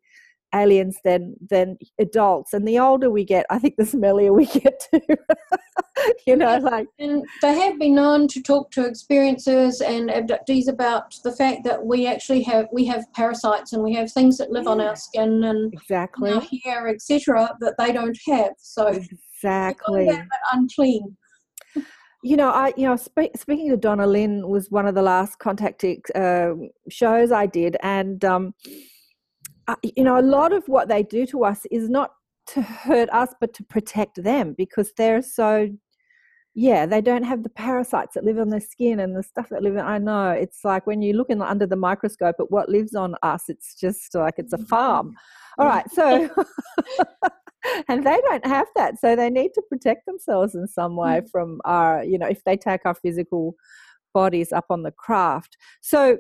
aliens 0.55 0.99
than 1.05 1.35
than 1.50 1.77
adults 1.99 2.55
and 2.55 2.67
the 2.67 2.79
older 2.79 3.11
we 3.11 3.23
get 3.23 3.45
i 3.50 3.59
think 3.59 3.77
the 3.77 3.85
smellier 3.85 4.35
we 4.35 4.47
get 4.61 4.83
too. 4.91 5.00
You 6.27 6.37
know 6.37 6.59
like 6.59 6.87
and 6.99 7.25
they 7.43 7.59
have 7.59 7.79
been 7.79 7.97
known 7.97 8.29
to 8.29 8.43
talk 8.43 8.71
to 8.71 8.83
experiencers 8.83 9.83
and 9.85 10.09
abductees 10.09 10.69
about 10.69 11.15
the 11.23 11.33
fact 11.33 11.65
that 11.65 11.85
we 11.85 12.07
actually 12.07 12.43
have 12.45 12.67
we 12.73 12.87
have 12.87 13.05
parasites 13.12 13.73
and 13.73 13.83
we 13.83 13.95
have 13.95 14.11
things 14.11 14.38
that 14.38 14.50
live 14.50 14.65
yeah. 14.65 14.71
on 14.71 14.81
our 14.81 14.97
skin 14.97 15.45
and 15.45 15.75
exactly 15.75 16.33
our 16.33 16.43
hair 16.65 16.88
etc 16.88 17.55
that 17.61 17.75
they 17.79 17.93
don't 17.93 18.19
have. 18.27 18.53
So 18.59 18.87
exactly. 18.87 20.09
unclean 20.53 21.17
you 22.22 22.37
know, 22.37 22.50
I 22.50 22.72
you 22.76 22.88
know, 22.88 22.96
spe- 22.96 23.37
speaking 23.37 23.70
of 23.70 23.80
Donna 23.80 24.06
Lynn 24.06 24.48
was 24.48 24.70
one 24.70 24.87
of 24.87 24.94
the 24.94 25.02
last 25.02 25.38
contact 25.38 25.84
uh, 26.14 26.54
shows 26.88 27.30
I 27.32 27.46
did, 27.46 27.76
and 27.82 28.25
um, 28.25 28.54
I, 29.68 29.76
you 29.82 30.04
know, 30.04 30.18
a 30.18 30.22
lot 30.22 30.52
of 30.52 30.64
what 30.66 30.88
they 30.88 31.02
do 31.02 31.26
to 31.26 31.44
us 31.44 31.66
is 31.70 31.88
not 31.88 32.10
to 32.48 32.62
hurt 32.62 33.08
us, 33.10 33.34
but 33.40 33.54
to 33.54 33.64
protect 33.64 34.22
them 34.22 34.54
because 34.56 34.92
they're 34.96 35.22
so. 35.22 35.68
Yeah, 36.54 36.87
they 36.87 37.00
don't 37.00 37.22
have 37.22 37.44
the 37.44 37.50
parasites 37.50 38.14
that 38.14 38.25
live 38.25 38.40
on 38.40 38.48
their 38.48 38.58
skin 38.58 38.98
and 38.98 39.14
the 39.14 39.22
stuff 39.22 39.48
that 39.50 39.62
live 39.62 39.75
in. 39.75 39.80
I 39.80 39.98
know 39.98 40.30
it's 40.30 40.64
like 40.64 40.88
when 40.88 41.02
you 41.02 41.12
look 41.12 41.30
in 41.30 41.40
under 41.40 41.66
the 41.66 41.76
microscope 41.76 42.34
at 42.40 42.50
what 42.50 42.68
lives 42.68 42.96
on 42.96 43.14
us, 43.22 43.44
it's 43.46 43.76
just 43.76 44.12
like 44.16 44.34
it's 44.38 44.52
a 44.52 44.58
farm. 44.58 45.14
All 45.58 45.66
right, 45.66 45.88
so 45.92 46.28
and 47.88 48.05
they 48.07 48.21
don't 48.29 48.47
have 48.47 48.67
that 48.77 48.99
so 49.00 49.17
they 49.17 49.31
need 49.31 49.50
to 49.55 49.62
protect 49.69 50.07
themselves 50.07 50.55
in 50.55 50.67
some 50.67 50.97
way 50.97 51.21
mm. 51.21 51.31
from 51.31 51.61
our 51.65 52.05
you 52.05 52.19
know 52.19 52.27
if 52.27 52.43
they 52.45 52.57
take 52.57 52.81
our 52.85 52.95
physical 52.95 53.55
bodies 54.15 54.53
up 54.53 54.67
on 54.71 54.83
the 54.83 54.91
craft. 54.91 55.57
So 55.81 56.19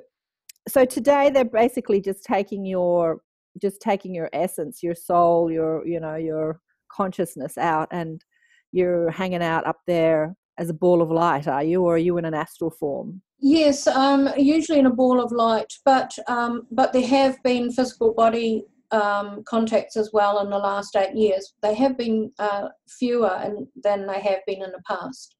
so 0.68 0.84
today 0.84 1.30
they're 1.30 1.44
basically 1.44 2.00
just 2.00 2.24
taking 2.24 2.64
your 2.64 3.20
just 3.60 3.80
taking 3.80 4.14
your 4.14 4.28
essence 4.32 4.82
your 4.82 4.94
soul 4.94 5.50
your 5.50 5.86
you 5.86 5.98
know 5.98 6.16
your 6.16 6.60
consciousness 6.92 7.56
out 7.58 7.88
and 7.90 8.24
you're 8.72 9.10
hanging 9.10 9.42
out 9.42 9.66
up 9.66 9.80
there 9.86 10.36
as 10.58 10.68
a 10.70 10.74
ball 10.74 11.00
of 11.00 11.10
light 11.10 11.48
are 11.48 11.64
you? 11.64 11.82
Or 11.82 11.94
are 11.94 11.98
you 12.08 12.18
in 12.18 12.24
an 12.24 12.34
astral 12.34 12.70
form? 12.70 13.22
Yes 13.40 13.86
um 13.86 14.28
usually 14.36 14.78
in 14.78 14.86
a 14.86 14.98
ball 15.02 15.20
of 15.20 15.32
light 15.32 15.72
but 15.84 16.10
um 16.28 16.66
but 16.70 16.92
there 16.92 17.06
have 17.06 17.42
been 17.42 17.72
physical 17.72 18.12
body 18.12 18.64
um, 18.90 19.42
contacts 19.44 19.96
as 19.96 20.10
well 20.12 20.40
in 20.40 20.50
the 20.50 20.58
last 20.58 20.96
eight 20.96 21.14
years. 21.14 21.54
They 21.62 21.74
have 21.74 21.96
been 21.96 22.32
uh, 22.38 22.68
fewer 22.88 23.34
and, 23.34 23.66
than 23.82 24.06
they 24.06 24.20
have 24.20 24.40
been 24.46 24.62
in 24.62 24.72
the 24.72 24.82
past. 24.86 25.34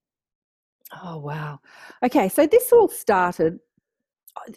Oh, 1.03 1.19
wow. 1.19 1.61
Okay, 2.05 2.29
so 2.29 2.47
this 2.47 2.73
all 2.73 2.89
started. 2.89 3.59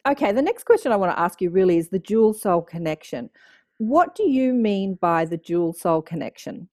Okay, 0.08 0.32
the 0.32 0.42
next 0.42 0.66
question 0.66 0.92
I 0.92 0.96
want 0.96 1.12
to 1.12 1.20
ask 1.20 1.42
you 1.42 1.50
really 1.50 1.78
is 1.78 1.90
the 1.90 2.00
dual 2.00 2.34
soul 2.34 2.62
connection. 2.62 3.30
What 3.78 4.16
do 4.16 4.30
you 4.30 4.54
mean 4.54 4.96
by 5.02 5.26
the 5.26 5.38
dual 5.38 5.74
soul 5.74 6.02
connection? 6.02 6.70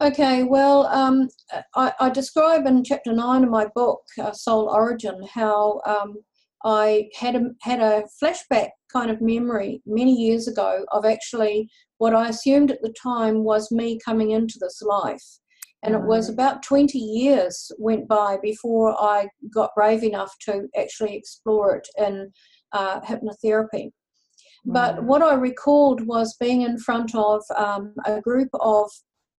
Okay, 0.00 0.42
well, 0.42 0.86
um, 0.86 1.28
I, 1.76 1.92
I, 2.00 2.10
describe 2.10 2.66
in 2.66 2.82
chapter 2.82 3.12
nine 3.12 3.44
of 3.44 3.50
my 3.50 3.66
book, 3.76 4.02
uh, 4.20 4.32
Soul 4.32 4.68
Origin, 4.68 5.24
how 5.32 5.80
um, 5.86 6.16
I 6.64 7.10
had 7.14 7.36
a, 7.36 7.50
had 7.60 7.80
a 7.80 8.04
flashback 8.22 8.70
kind 8.92 9.10
of 9.10 9.20
memory 9.20 9.82
many 9.86 10.14
years 10.14 10.48
ago 10.48 10.84
of 10.92 11.04
actually 11.04 11.68
what 11.98 12.14
I 12.14 12.28
assumed 12.28 12.70
at 12.70 12.80
the 12.82 12.94
time 13.00 13.44
was 13.44 13.70
me 13.70 13.98
coming 14.04 14.30
into 14.30 14.58
this 14.60 14.80
life. 14.82 15.24
And 15.82 15.94
it 15.94 16.02
was 16.02 16.30
about 16.30 16.62
20 16.62 16.98
years 16.98 17.70
went 17.78 18.08
by 18.08 18.38
before 18.42 18.98
I 18.98 19.28
got 19.54 19.74
brave 19.76 20.02
enough 20.02 20.32
to 20.46 20.66
actually 20.78 21.14
explore 21.14 21.76
it 21.76 21.88
in 21.98 22.32
uh, 22.72 23.00
hypnotherapy. 23.02 23.90
But 24.64 25.04
what 25.04 25.20
I 25.20 25.34
recalled 25.34 26.06
was 26.06 26.36
being 26.40 26.62
in 26.62 26.78
front 26.78 27.14
of 27.14 27.42
um, 27.54 27.94
a 28.06 28.22
group 28.22 28.48
of 28.54 28.90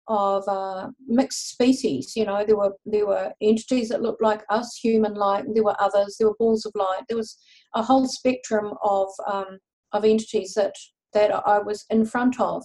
of 0.08 0.44
uh, 0.48 0.90
mixed 1.08 1.50
species. 1.50 2.14
You 2.16 2.26
know, 2.26 2.44
there 2.46 2.58
were 2.58 2.74
there 2.86 3.08
were 3.08 3.34
entities 3.42 3.90
that 3.90 4.02
looked 4.02 4.22
like 4.22 4.44
us, 4.50 4.80
human-like. 4.82 5.46
There 5.54 5.64
were 5.64 5.82
others. 5.82 6.18
There 6.18 6.28
were 6.28 6.36
balls 6.40 6.66
of 6.66 6.74
light. 6.76 7.04
There 7.08 7.18
was 7.18 7.38
a 7.74 7.84
whole 7.84 8.08
spectrum 8.08 8.74
of 8.84 9.10
um, 9.32 9.60
of 9.92 10.06
entities 10.06 10.54
that 10.56 10.76
that 11.14 11.32
I 11.48 11.60
was 11.60 11.86
in 11.90 12.06
front 12.06 12.40
of, 12.40 12.64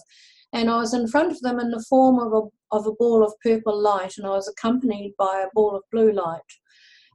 and 0.53 0.69
I 0.69 0.77
was 0.77 0.93
in 0.93 1.07
front 1.07 1.31
of 1.31 1.39
them 1.41 1.59
in 1.59 1.71
the 1.71 1.85
form 1.89 2.19
of 2.19 2.33
a 2.33 2.75
of 2.75 2.87
a 2.87 2.93
ball 2.93 3.23
of 3.23 3.33
purple 3.43 3.77
light, 3.79 4.13
and 4.17 4.27
I 4.27 4.31
was 4.31 4.47
accompanied 4.47 5.13
by 5.17 5.43
a 5.45 5.51
ball 5.53 5.75
of 5.75 5.83
blue 5.91 6.11
light. 6.11 6.39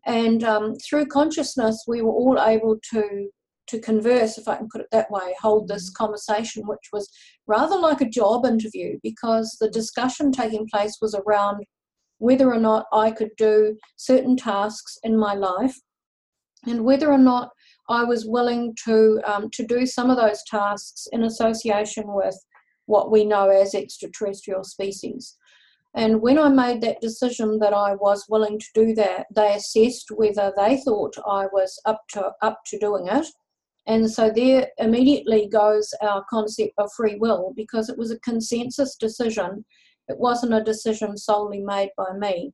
And 0.07 0.45
um, 0.45 0.75
through 0.77 1.07
consciousness, 1.07 1.85
we 1.89 2.01
were 2.01 2.13
all 2.13 2.41
able 2.41 2.79
to 2.93 3.29
to 3.69 3.81
converse, 3.81 4.39
if 4.39 4.49
I 4.49 4.57
can 4.57 4.69
put 4.71 4.81
it 4.81 4.89
that 4.93 5.11
way, 5.11 5.35
hold 5.41 5.69
this 5.69 5.91
mm. 5.91 5.95
conversation, 5.95 6.67
which 6.67 6.89
was 6.93 7.09
rather 7.47 7.79
like 7.79 8.01
a 8.01 8.09
job 8.09 8.47
interview 8.47 8.99
because 9.03 9.57
the 9.61 9.71
discussion 9.71 10.33
taking 10.33 10.69
place 10.69 10.99
was 11.01 11.15
around 11.15 11.65
whether 12.19 12.53
or 12.53 12.61
not 12.61 12.87
I 12.93 13.11
could 13.11 13.31
do 13.37 13.77
certain 13.97 14.37
tasks 14.37 14.99
in 15.03 15.19
my 15.19 15.35
life 15.35 15.77
and 16.67 16.85
whether 16.85 17.13
or 17.13 17.19
not 17.19 17.51
I 17.89 18.05
was 18.05 18.27
willing 18.27 18.75
to 18.85 19.21
um, 19.25 19.49
to 19.53 19.65
do 19.65 19.87
some 19.87 20.11
of 20.11 20.17
those 20.17 20.43
tasks 20.49 21.07
in 21.13 21.23
association 21.23 22.05
with 22.07 22.37
what 22.87 23.11
we 23.11 23.25
know 23.25 23.49
as 23.49 23.75
extraterrestrial 23.75 24.65
species. 24.65 25.37
And 25.95 26.21
when 26.21 26.39
I 26.39 26.49
made 26.49 26.83
that 26.83 27.01
decision 27.01 27.59
that 27.61 27.73
I 27.73 27.95
was 27.95 28.27
willing 28.29 28.59
to 28.59 28.67
do 28.75 28.95
that, 28.97 29.27
they 29.35 29.55
assessed 29.55 30.11
whether 30.11 30.53
they 30.57 30.79
thought 30.79 31.15
I 31.27 31.47
was 31.53 31.81
up 31.87 32.03
to 32.13 32.33
up 32.43 32.61
to 32.67 32.79
doing 32.79 33.07
it 33.09 33.27
and 33.87 34.11
so 34.11 34.31
there 34.35 34.69
immediately 34.79 35.49
goes 35.49 35.93
our 36.03 36.25
concept 36.29 36.73
of 36.79 36.93
free 36.97 37.17
will 37.17 37.53
because 37.57 37.89
it 37.89 37.97
was 37.97 38.11
a 38.11 38.19
consensus 38.21 38.97
decision. 38.97 39.65
It 40.09 40.19
wasn't 40.19 40.55
a 40.55 40.63
decision 40.63 41.17
solely 41.17 41.61
made 41.61 41.91
by 41.97 42.13
me. 42.19 42.53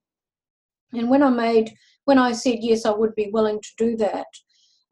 And 0.93 1.09
when 1.09 1.23
I 1.23 1.31
made, 1.31 1.73
when 2.05 2.19
I 2.19 2.33
said 2.33 2.59
yes, 2.61 2.85
I 2.85 2.91
would 2.91 3.15
be 3.15 3.31
willing 3.33 3.61
to 3.61 3.69
do 3.79 3.97
that, 3.97 4.27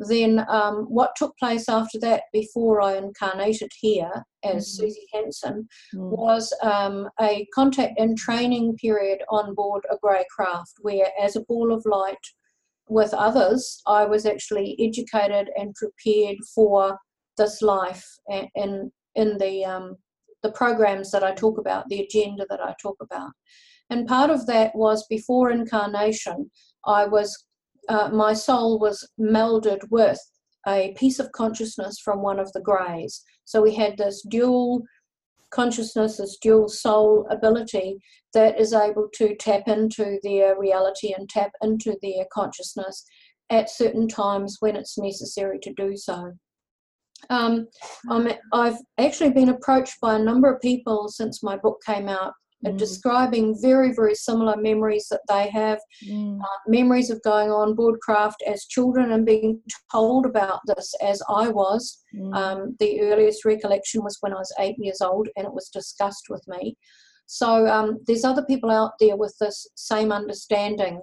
then 0.08 0.46
um, 0.48 0.86
what 0.86 1.14
took 1.14 1.36
place 1.36 1.68
after 1.68 1.98
that 2.00 2.22
before 2.32 2.80
I 2.80 2.96
incarnated 2.96 3.70
here 3.78 4.10
as 4.42 4.54
mm-hmm. 4.54 4.86
Suzy 4.86 5.06
Hansen 5.12 5.68
mm-hmm. 5.94 6.10
was 6.10 6.54
um, 6.62 7.08
a 7.20 7.46
contact 7.54 7.98
and 7.98 8.16
training 8.16 8.76
period 8.76 9.20
on 9.28 9.54
board 9.54 9.84
a 9.90 9.96
grey 10.02 10.24
craft 10.34 10.72
where, 10.80 11.08
as 11.20 11.36
a 11.36 11.42
ball 11.42 11.70
of 11.70 11.84
light, 11.84 12.16
with 12.90 13.14
others, 13.14 13.80
I 13.86 14.04
was 14.04 14.26
actually 14.26 14.76
educated 14.78 15.50
and 15.56 15.74
prepared 15.74 16.36
for 16.54 16.98
this 17.38 17.62
life 17.62 18.04
in 18.28 18.90
in 19.14 19.38
the 19.38 19.64
um, 19.64 19.96
the 20.42 20.52
programs 20.52 21.10
that 21.10 21.24
I 21.24 21.32
talk 21.34 21.58
about, 21.58 21.88
the 21.88 22.00
agenda 22.00 22.46
that 22.50 22.60
I 22.60 22.74
talk 22.82 22.96
about. 23.00 23.30
And 23.90 24.06
part 24.06 24.30
of 24.30 24.46
that 24.46 24.74
was 24.74 25.06
before 25.08 25.50
incarnation, 25.50 26.50
I 26.86 27.06
was 27.06 27.46
uh, 27.88 28.08
my 28.12 28.32
soul 28.32 28.78
was 28.78 29.08
melded 29.18 29.80
with 29.90 30.18
a 30.66 30.94
piece 30.96 31.18
of 31.18 31.32
consciousness 31.32 31.98
from 31.98 32.22
one 32.22 32.38
of 32.38 32.52
the 32.52 32.60
greys. 32.60 33.22
So 33.44 33.62
we 33.62 33.74
had 33.74 33.96
this 33.96 34.22
dual 34.28 34.82
consciousness, 35.50 36.16
this 36.16 36.38
dual 36.40 36.68
soul 36.68 37.26
ability 37.30 37.98
that 38.34 38.58
is 38.60 38.72
able 38.72 39.08
to 39.14 39.34
tap 39.36 39.68
into 39.68 40.18
their 40.22 40.58
reality 40.58 41.14
and 41.16 41.28
tap 41.28 41.50
into 41.62 41.96
their 42.02 42.24
consciousness 42.32 43.04
at 43.50 43.68
certain 43.68 44.06
times 44.06 44.56
when 44.60 44.76
it's 44.76 44.98
necessary 44.98 45.58
to 45.60 45.72
do 45.74 45.96
so. 45.96 46.32
Um, 47.28 47.66
i 48.08 48.66
have 48.66 48.78
actually 48.96 49.30
been 49.30 49.50
approached 49.50 50.00
by 50.00 50.14
a 50.14 50.22
number 50.22 50.50
of 50.50 50.60
people 50.62 51.08
since 51.08 51.42
my 51.42 51.54
book 51.54 51.82
came 51.84 52.08
out 52.08 52.32
mm. 52.64 52.76
describing 52.76 53.56
very, 53.60 53.92
very 53.92 54.14
similar 54.14 54.56
memories 54.56 55.06
that 55.10 55.22
they 55.28 55.48
have. 55.48 55.78
Mm. 56.06 56.40
Uh, 56.40 56.58
memories 56.66 57.10
of 57.10 57.22
going 57.22 57.50
on 57.50 57.74
board 57.74 58.00
craft 58.00 58.42
as 58.46 58.66
children 58.66 59.12
and 59.12 59.24
being 59.24 59.60
told 59.90 60.26
about 60.26 60.60
this 60.66 60.92
as 61.02 61.22
I 61.28 61.48
was. 61.48 62.02
Mm. 62.14 62.34
Um, 62.34 62.76
the 62.78 63.00
earliest 63.00 63.44
recollection 63.44 64.02
was 64.02 64.18
when 64.20 64.32
I 64.32 64.36
was 64.36 64.54
eight 64.58 64.76
years 64.78 65.00
old 65.00 65.28
and 65.36 65.46
it 65.46 65.52
was 65.52 65.68
discussed 65.68 66.26
with 66.28 66.42
me. 66.48 66.76
So 67.26 67.66
um, 67.68 68.00
there's 68.06 68.24
other 68.24 68.44
people 68.44 68.70
out 68.70 68.92
there 68.98 69.16
with 69.16 69.34
this 69.40 69.66
same 69.76 70.10
understanding. 70.10 71.00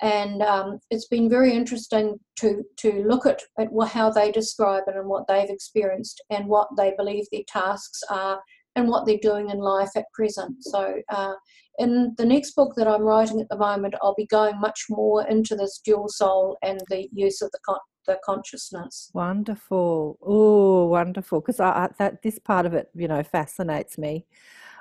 And 0.00 0.42
um, 0.42 0.78
it's 0.90 1.06
been 1.08 1.28
very 1.28 1.52
interesting 1.52 2.18
to, 2.40 2.62
to 2.78 3.04
look 3.06 3.26
at, 3.26 3.42
at 3.58 3.68
how 3.88 4.10
they 4.10 4.30
describe 4.30 4.84
it 4.86 4.96
and 4.96 5.08
what 5.08 5.26
they've 5.26 5.50
experienced 5.50 6.22
and 6.30 6.46
what 6.46 6.68
they 6.76 6.94
believe 6.96 7.24
their 7.32 7.42
tasks 7.48 8.00
are 8.10 8.40
and 8.78 8.88
what 8.88 9.06
they're 9.06 9.18
doing 9.20 9.50
in 9.50 9.58
life 9.58 9.90
at 9.96 10.10
present. 10.12 10.64
So, 10.64 10.94
uh, 11.10 11.34
in 11.78 12.14
the 12.16 12.24
next 12.24 12.52
book 12.52 12.74
that 12.76 12.88
I'm 12.88 13.02
writing 13.02 13.40
at 13.40 13.48
the 13.48 13.56
moment, 13.56 13.94
I'll 14.02 14.14
be 14.14 14.26
going 14.26 14.58
much 14.60 14.86
more 14.88 15.26
into 15.26 15.54
this 15.54 15.80
dual 15.84 16.08
soul 16.08 16.56
and 16.62 16.80
the 16.88 17.08
use 17.12 17.42
of 17.42 17.50
the 17.52 17.58
con- 17.64 17.78
the 18.06 18.18
consciousness. 18.24 19.10
Wonderful. 19.12 20.18
Oh, 20.22 20.86
wonderful. 20.86 21.40
Because 21.40 21.60
I, 21.60 21.88
that 21.98 22.22
this 22.22 22.38
part 22.38 22.66
of 22.66 22.74
it, 22.74 22.88
you 22.94 23.06
know, 23.06 23.22
fascinates 23.22 23.98
me. 23.98 24.26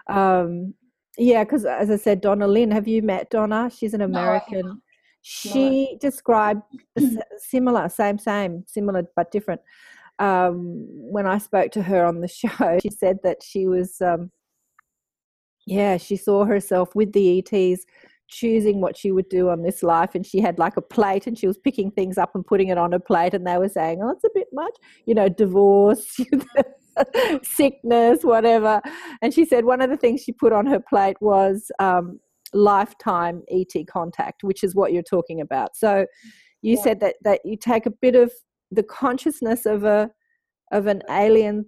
Um, 0.07 0.73
yeah, 1.17 1.43
because 1.43 1.65
as 1.65 1.91
I 1.91 1.97
said, 1.97 2.21
Donna 2.21 2.47
Lynn, 2.47 2.71
have 2.71 2.87
you 2.87 3.01
met 3.01 3.29
Donna? 3.29 3.69
She's 3.75 3.93
an 3.93 4.01
American. 4.01 4.65
No, 4.65 4.77
she 5.21 5.91
no. 5.91 5.97
described 5.99 6.61
similar, 7.37 7.89
same, 7.89 8.17
same, 8.17 8.63
similar 8.67 9.03
but 9.15 9.31
different 9.31 9.61
um, 10.19 10.85
when 10.89 11.27
I 11.27 11.37
spoke 11.37 11.71
to 11.71 11.83
her 11.83 12.05
on 12.05 12.21
the 12.21 12.27
show, 12.41 12.79
she 12.81 12.89
said 12.89 13.17
that 13.23 13.43
she 13.43 13.67
was, 13.67 14.01
um, 14.01 14.31
yeah, 15.65 15.97
she 15.97 16.15
saw 16.15 16.45
herself 16.45 16.95
with 16.95 17.13
the 17.13 17.39
ETs 17.39 17.85
choosing 18.29 18.81
what 18.81 18.97
she 18.97 19.11
would 19.11 19.29
do 19.29 19.49
on 19.49 19.63
this 19.63 19.81
life 19.81 20.13
and 20.13 20.25
she 20.25 20.39
had 20.39 20.59
like 20.59 20.75
a 20.77 20.81
plate 20.81 21.27
and 21.27 21.37
she 21.37 21.47
was 21.47 21.57
picking 21.57 21.89
things 21.91 22.17
up 22.17 22.35
and 22.35 22.45
putting 22.45 22.67
it 22.67 22.77
on 22.77 22.93
a 22.93 22.99
plate 22.99 23.33
and 23.33 23.47
they 23.47 23.57
were 23.57 23.69
saying 23.69 23.99
oh 24.03 24.09
it's 24.09 24.23
a 24.23 24.29
bit 24.33 24.47
much 24.51 24.73
you 25.05 25.15
know 25.15 25.29
divorce 25.29 26.17
sickness 27.41 28.23
whatever 28.23 28.81
and 29.21 29.33
she 29.33 29.45
said 29.45 29.63
one 29.63 29.81
of 29.81 29.89
the 29.89 29.95
things 29.97 30.21
she 30.21 30.33
put 30.33 30.51
on 30.51 30.65
her 30.65 30.79
plate 30.79 31.15
was 31.21 31.71
um, 31.79 32.19
lifetime 32.53 33.41
et 33.49 33.73
contact 33.87 34.43
which 34.43 34.63
is 34.63 34.75
what 34.75 34.91
you're 34.91 35.01
talking 35.01 35.39
about 35.39 35.75
so 35.75 36.05
you 36.61 36.75
yeah. 36.75 36.81
said 36.81 36.99
that 36.99 37.15
that 37.23 37.39
you 37.45 37.55
take 37.55 37.85
a 37.85 37.91
bit 37.91 38.15
of 38.15 38.31
the 38.71 38.83
consciousness 38.83 39.65
of 39.65 39.83
a 39.83 40.09
of 40.71 40.87
an 40.87 41.01
alien 41.09 41.65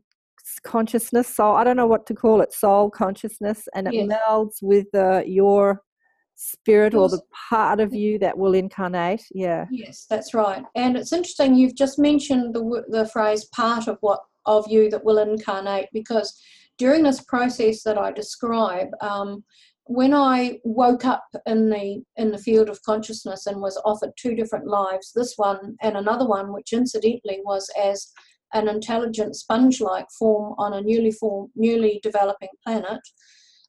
consciousness 0.63 1.27
soul 1.27 1.55
i 1.55 1.63
don't 1.63 1.77
know 1.77 1.87
what 1.87 2.05
to 2.05 2.13
call 2.13 2.41
it 2.41 2.51
soul 2.51 2.89
consciousness 2.89 3.67
and 3.75 3.87
it 3.87 3.93
yes. 3.93 4.07
melds 4.07 4.55
with 4.61 4.87
uh, 4.95 5.21
your 5.25 5.81
spirit 6.35 6.95
or 6.95 7.09
the 7.09 7.21
part 7.49 7.81
of 7.81 7.93
you 7.93 8.17
that 8.17 8.37
will 8.37 8.53
incarnate 8.53 9.21
yeah. 9.33 9.65
Yes 9.69 10.05
that's 10.09 10.33
right. 10.33 10.63
And 10.73 10.95
it's 10.95 11.11
interesting 11.11 11.53
you've 11.53 11.75
just 11.75 11.99
mentioned 11.99 12.55
the 12.55 12.83
the 12.87 13.05
phrase 13.07 13.43
part 13.53 13.89
of 13.89 13.97
what 13.99 14.21
of 14.45 14.65
you 14.69 14.89
that 14.89 15.03
will 15.03 15.17
incarnate 15.17 15.89
because 15.91 16.41
during 16.79 17.03
this 17.03 17.21
process 17.21 17.83
that 17.83 17.97
I 17.97 18.11
describe, 18.11 18.87
um, 19.01 19.43
when 19.89 20.13
I 20.13 20.59
woke 20.63 21.03
up 21.03 21.25
in 21.47 21.67
the 21.71 22.03
in 22.15 22.29
the 22.31 22.37
field 22.37 22.69
of 22.69 22.81
consciousness 22.83 23.47
and 23.47 23.59
was 23.59 23.81
offered 23.83 24.11
two 24.17 24.35
different 24.35 24.67
lives, 24.67 25.11
this 25.15 25.33
one 25.35 25.75
and 25.81 25.97
another 25.97 26.27
one, 26.27 26.53
which 26.53 26.73
incidentally 26.73 27.39
was 27.43 27.67
as 27.75 28.11
an 28.53 28.67
intelligent 28.67 29.35
sponge-like 29.35 30.05
form 30.11 30.53
on 30.59 30.73
a 30.73 30.81
newly 30.81 31.09
formed, 31.11 31.49
newly 31.55 31.99
developing 32.03 32.49
planet, 32.63 33.01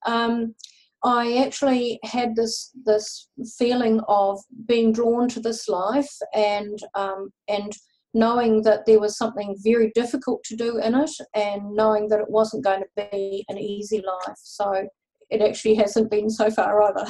um, 0.05 0.55
I 1.03 1.39
actually 1.39 1.99
had 2.05 2.37
this 2.37 2.71
this 2.85 3.29
feeling 3.57 4.03
of 4.07 4.41
being 4.67 4.93
drawn 4.93 5.27
to 5.31 5.41
this 5.41 5.71
life 5.71 6.15
and 6.35 6.79
um, 6.95 7.31
and 7.49 7.73
knowing 8.13 8.61
that 8.65 8.85
there 8.85 9.01
was 9.01 9.17
something 9.17 9.57
very 9.65 9.91
difficult 9.95 10.45
to 10.45 10.57
do 10.57 10.77
in 10.79 10.95
it 10.95 11.13
and 11.35 11.63
knowing 11.73 12.09
that 12.09 12.21
it 12.21 12.29
wasn't 12.29 12.65
going 12.65 12.83
to 12.83 13.09
be 13.11 13.45
an 13.49 13.57
easy 13.57 14.03
life. 14.03 14.37
So 14.43 14.87
it 15.31 15.43
actually 15.43 15.75
hasn't 15.75 16.11
been 16.11 16.31
so 16.31 16.51
far 16.51 16.83
either. 16.83 17.07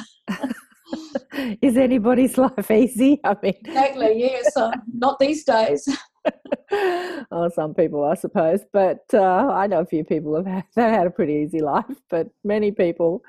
Is 1.61 1.77
anybody's 1.77 2.37
life 2.37 2.69
easy? 2.69 3.19
I 3.23 3.35
mean, 3.41 3.53
exactly. 3.63 4.19
Yes, 4.19 4.55
uh, 4.57 4.71
not 4.93 5.19
these 5.19 5.43
days. 5.43 5.87
oh, 6.71 7.49
some 7.55 7.73
people, 7.73 8.03
I 8.03 8.15
suppose, 8.15 8.61
but 8.73 9.05
uh, 9.13 9.47
I 9.47 9.67
know 9.67 9.79
a 9.79 9.85
few 9.85 10.03
people 10.03 10.35
have 10.35 10.45
had, 10.45 10.65
had 10.75 11.07
a 11.07 11.11
pretty 11.11 11.33
easy 11.33 11.61
life, 11.61 11.85
but 12.09 12.27
many 12.43 12.71
people 12.71 13.23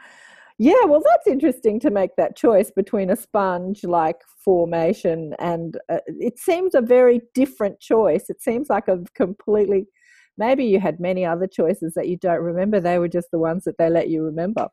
yeah, 0.58 0.84
well, 0.84 1.02
that's 1.04 1.26
interesting 1.26 1.80
to 1.80 1.90
make 1.90 2.14
that 2.16 2.36
choice 2.36 2.70
between 2.70 3.10
a 3.10 3.16
sponge 3.16 3.82
like 3.82 4.20
formation 4.44 5.34
and 5.40 5.76
uh, 5.90 5.98
it 6.06 6.38
seems 6.38 6.76
a 6.76 6.80
very 6.80 7.20
different 7.34 7.80
choice. 7.80 8.28
It 8.28 8.40
seems 8.40 8.68
like 8.68 8.86
a 8.86 9.02
completely, 9.16 9.86
maybe 10.38 10.64
you 10.64 10.78
had 10.78 11.00
many 11.00 11.24
other 11.24 11.48
choices 11.48 11.94
that 11.94 12.06
you 12.06 12.16
don't 12.16 12.42
remember. 12.42 12.78
They 12.78 13.00
were 13.00 13.08
just 13.08 13.32
the 13.32 13.40
ones 13.40 13.64
that 13.64 13.76
they 13.76 13.90
let 13.90 14.08
you 14.08 14.22
remember. 14.22 14.68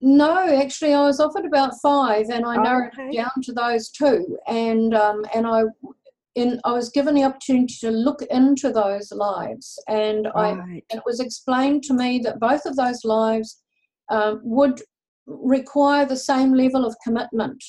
No, 0.00 0.60
actually, 0.60 0.92
I 0.92 1.02
was 1.02 1.20
offered 1.20 1.46
about 1.46 1.72
five, 1.82 2.28
and 2.28 2.44
I 2.44 2.56
narrowed 2.56 2.92
okay. 2.92 3.08
it 3.08 3.16
down 3.16 3.42
to 3.44 3.52
those 3.52 3.88
two. 3.90 4.38
And 4.46 4.94
um, 4.94 5.24
and 5.34 5.46
I, 5.46 5.62
in 6.34 6.60
I 6.64 6.72
was 6.72 6.90
given 6.90 7.14
the 7.14 7.24
opportunity 7.24 7.74
to 7.80 7.90
look 7.90 8.20
into 8.30 8.70
those 8.70 9.10
lives, 9.10 9.82
and 9.88 10.26
right. 10.34 10.34
I 10.34 10.82
and 10.90 10.98
it 10.98 11.02
was 11.06 11.20
explained 11.20 11.82
to 11.84 11.94
me 11.94 12.18
that 12.20 12.40
both 12.40 12.66
of 12.66 12.76
those 12.76 13.04
lives 13.04 13.62
um, 14.10 14.40
would 14.44 14.82
require 15.26 16.04
the 16.04 16.16
same 16.16 16.52
level 16.52 16.84
of 16.84 16.94
commitment. 17.02 17.62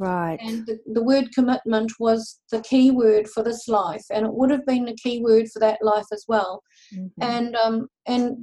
Right. 0.00 0.38
And 0.40 0.66
the, 0.66 0.78
the 0.92 1.04
word 1.04 1.28
commitment 1.32 1.92
was 2.00 2.40
the 2.50 2.60
key 2.62 2.90
word 2.90 3.28
for 3.28 3.44
this 3.44 3.68
life, 3.68 4.04
and 4.10 4.26
it 4.26 4.34
would 4.34 4.50
have 4.50 4.66
been 4.66 4.86
the 4.86 4.96
key 5.00 5.22
word 5.22 5.46
for 5.52 5.60
that 5.60 5.78
life 5.82 6.06
as 6.12 6.24
well. 6.26 6.62
Mm-hmm. 6.92 7.22
And 7.22 7.56
um, 7.56 7.88
and 8.06 8.36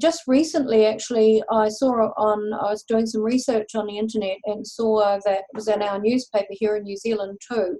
just 0.00 0.22
recently, 0.26 0.84
actually, 0.84 1.42
I 1.50 1.68
saw 1.68 1.92
on 2.16 2.52
I 2.54 2.70
was 2.70 2.82
doing 2.82 3.06
some 3.06 3.22
research 3.22 3.74
on 3.76 3.86
the 3.86 3.98
internet 3.98 4.38
and 4.46 4.66
saw 4.66 5.18
that 5.24 5.38
it 5.38 5.44
was 5.54 5.68
in 5.68 5.80
our 5.80 6.00
newspaper 6.00 6.52
here 6.52 6.76
in 6.76 6.82
New 6.82 6.96
Zealand 6.96 7.38
too 7.50 7.78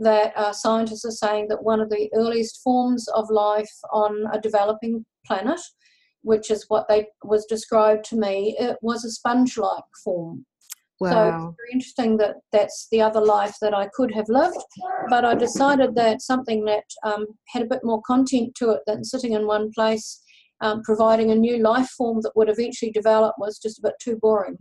that 0.00 0.36
uh, 0.36 0.52
scientists 0.52 1.04
are 1.04 1.10
saying 1.12 1.46
that 1.48 1.62
one 1.62 1.80
of 1.80 1.88
the 1.88 2.10
earliest 2.16 2.60
forms 2.64 3.06
of 3.14 3.30
life 3.30 3.70
on 3.92 4.24
a 4.32 4.40
developing 4.40 5.06
planet 5.24 5.60
which 6.24 6.50
is 6.50 6.64
what 6.68 6.88
they 6.88 7.06
was 7.22 7.44
described 7.44 8.04
to 8.06 8.16
me, 8.16 8.56
it 8.58 8.76
was 8.82 9.04
a 9.04 9.10
sponge-like 9.10 9.84
form. 10.02 10.44
Wow. 11.00 11.10
So 11.10 11.26
it's 11.26 11.56
very 11.56 11.72
interesting 11.72 12.16
that 12.18 12.36
that's 12.52 12.86
the 12.92 13.00
other 13.00 13.20
life 13.20 13.56
that 13.60 13.74
I 13.74 13.88
could 13.94 14.14
have 14.14 14.28
lived, 14.28 14.56
but 15.08 15.24
I 15.24 15.34
decided 15.34 15.94
that 15.96 16.22
something 16.22 16.64
that 16.66 16.84
um, 17.04 17.26
had 17.48 17.62
a 17.62 17.66
bit 17.66 17.80
more 17.82 18.00
content 18.02 18.54
to 18.56 18.70
it 18.70 18.80
than 18.86 19.04
sitting 19.04 19.32
in 19.32 19.46
one 19.46 19.70
place, 19.74 20.22
um, 20.60 20.82
providing 20.82 21.32
a 21.32 21.34
new 21.34 21.58
life 21.58 21.88
form 21.90 22.20
that 22.22 22.32
would 22.36 22.48
eventually 22.48 22.92
develop, 22.92 23.34
was 23.38 23.58
just 23.58 23.78
a 23.78 23.82
bit 23.82 23.94
too 24.00 24.16
boring. 24.22 24.56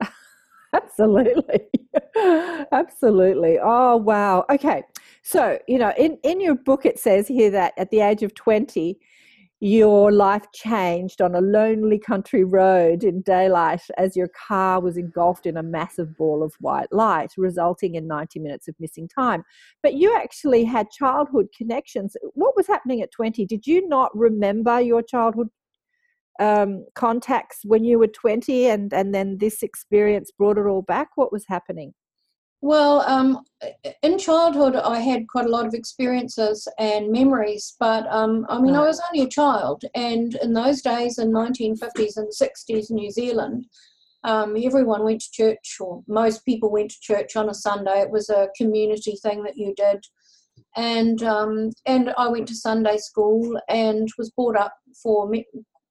Absolutely. 0.72 1.60
Absolutely. 2.72 3.58
Oh, 3.62 3.96
wow. 3.96 4.44
Okay. 4.50 4.82
So, 5.22 5.58
you 5.68 5.78
know, 5.78 5.92
in, 5.96 6.18
in 6.24 6.40
your 6.40 6.56
book, 6.56 6.84
it 6.84 6.98
says 6.98 7.28
here 7.28 7.50
that 7.50 7.74
at 7.76 7.90
the 7.90 8.00
age 8.00 8.22
of 8.22 8.34
20, 8.34 8.98
your 9.60 10.12
life 10.12 10.44
changed 10.52 11.22
on 11.22 11.34
a 11.34 11.40
lonely 11.40 11.98
country 11.98 12.44
road 12.44 13.02
in 13.02 13.22
daylight 13.22 13.80
as 13.96 14.14
your 14.14 14.28
car 14.28 14.80
was 14.80 14.98
engulfed 14.98 15.46
in 15.46 15.56
a 15.56 15.62
massive 15.62 16.14
ball 16.16 16.42
of 16.42 16.52
white 16.60 16.92
light, 16.92 17.32
resulting 17.38 17.94
in 17.94 18.06
90 18.06 18.38
minutes 18.40 18.68
of 18.68 18.74
missing 18.78 19.08
time. 19.08 19.42
But 19.82 19.94
you 19.94 20.14
actually 20.14 20.64
had 20.64 20.90
childhood 20.90 21.46
connections. 21.56 22.16
What 22.34 22.54
was 22.54 22.66
happening 22.66 23.00
at 23.00 23.10
20? 23.12 23.46
Did 23.46 23.66
you 23.66 23.88
not 23.88 24.10
remember 24.14 24.78
your 24.80 25.02
childhood 25.02 25.48
um, 26.38 26.84
contacts 26.94 27.60
when 27.64 27.82
you 27.82 27.98
were 27.98 28.08
20 28.08 28.66
and, 28.66 28.92
and 28.92 29.14
then 29.14 29.38
this 29.38 29.62
experience 29.62 30.30
brought 30.36 30.58
it 30.58 30.66
all 30.66 30.82
back? 30.82 31.08
What 31.14 31.32
was 31.32 31.46
happening? 31.48 31.94
Well, 32.62 33.02
um, 33.02 33.44
in 34.02 34.18
childhood, 34.18 34.76
I 34.76 34.98
had 34.98 35.28
quite 35.28 35.46
a 35.46 35.50
lot 35.50 35.66
of 35.66 35.74
experiences 35.74 36.66
and 36.78 37.12
memories, 37.12 37.76
but 37.78 38.06
um, 38.08 38.46
I 38.48 38.58
mean, 38.58 38.74
I 38.74 38.80
was 38.80 39.00
only 39.10 39.24
a 39.24 39.28
child, 39.28 39.84
and 39.94 40.34
in 40.36 40.54
those 40.54 40.80
days, 40.80 41.18
in 41.18 41.32
1950s 41.32 42.16
and 42.16 42.28
60s, 42.28 42.90
New 42.90 43.10
Zealand, 43.10 43.66
um, 44.24 44.56
everyone 44.60 45.04
went 45.04 45.20
to 45.20 45.30
church, 45.30 45.76
or 45.80 46.02
most 46.08 46.44
people 46.44 46.70
went 46.70 46.90
to 46.90 47.00
church 47.00 47.36
on 47.36 47.48
a 47.50 47.54
Sunday. 47.54 48.00
It 48.00 48.10
was 48.10 48.30
a 48.30 48.48
community 48.56 49.16
thing 49.22 49.44
that 49.44 49.56
you 49.56 49.74
did, 49.76 50.04
and 50.74 51.22
um, 51.22 51.70
and 51.84 52.12
I 52.16 52.28
went 52.28 52.48
to 52.48 52.54
Sunday 52.54 52.96
school 52.96 53.60
and 53.68 54.08
was 54.18 54.30
brought 54.30 54.56
up 54.56 54.74
for 55.02 55.32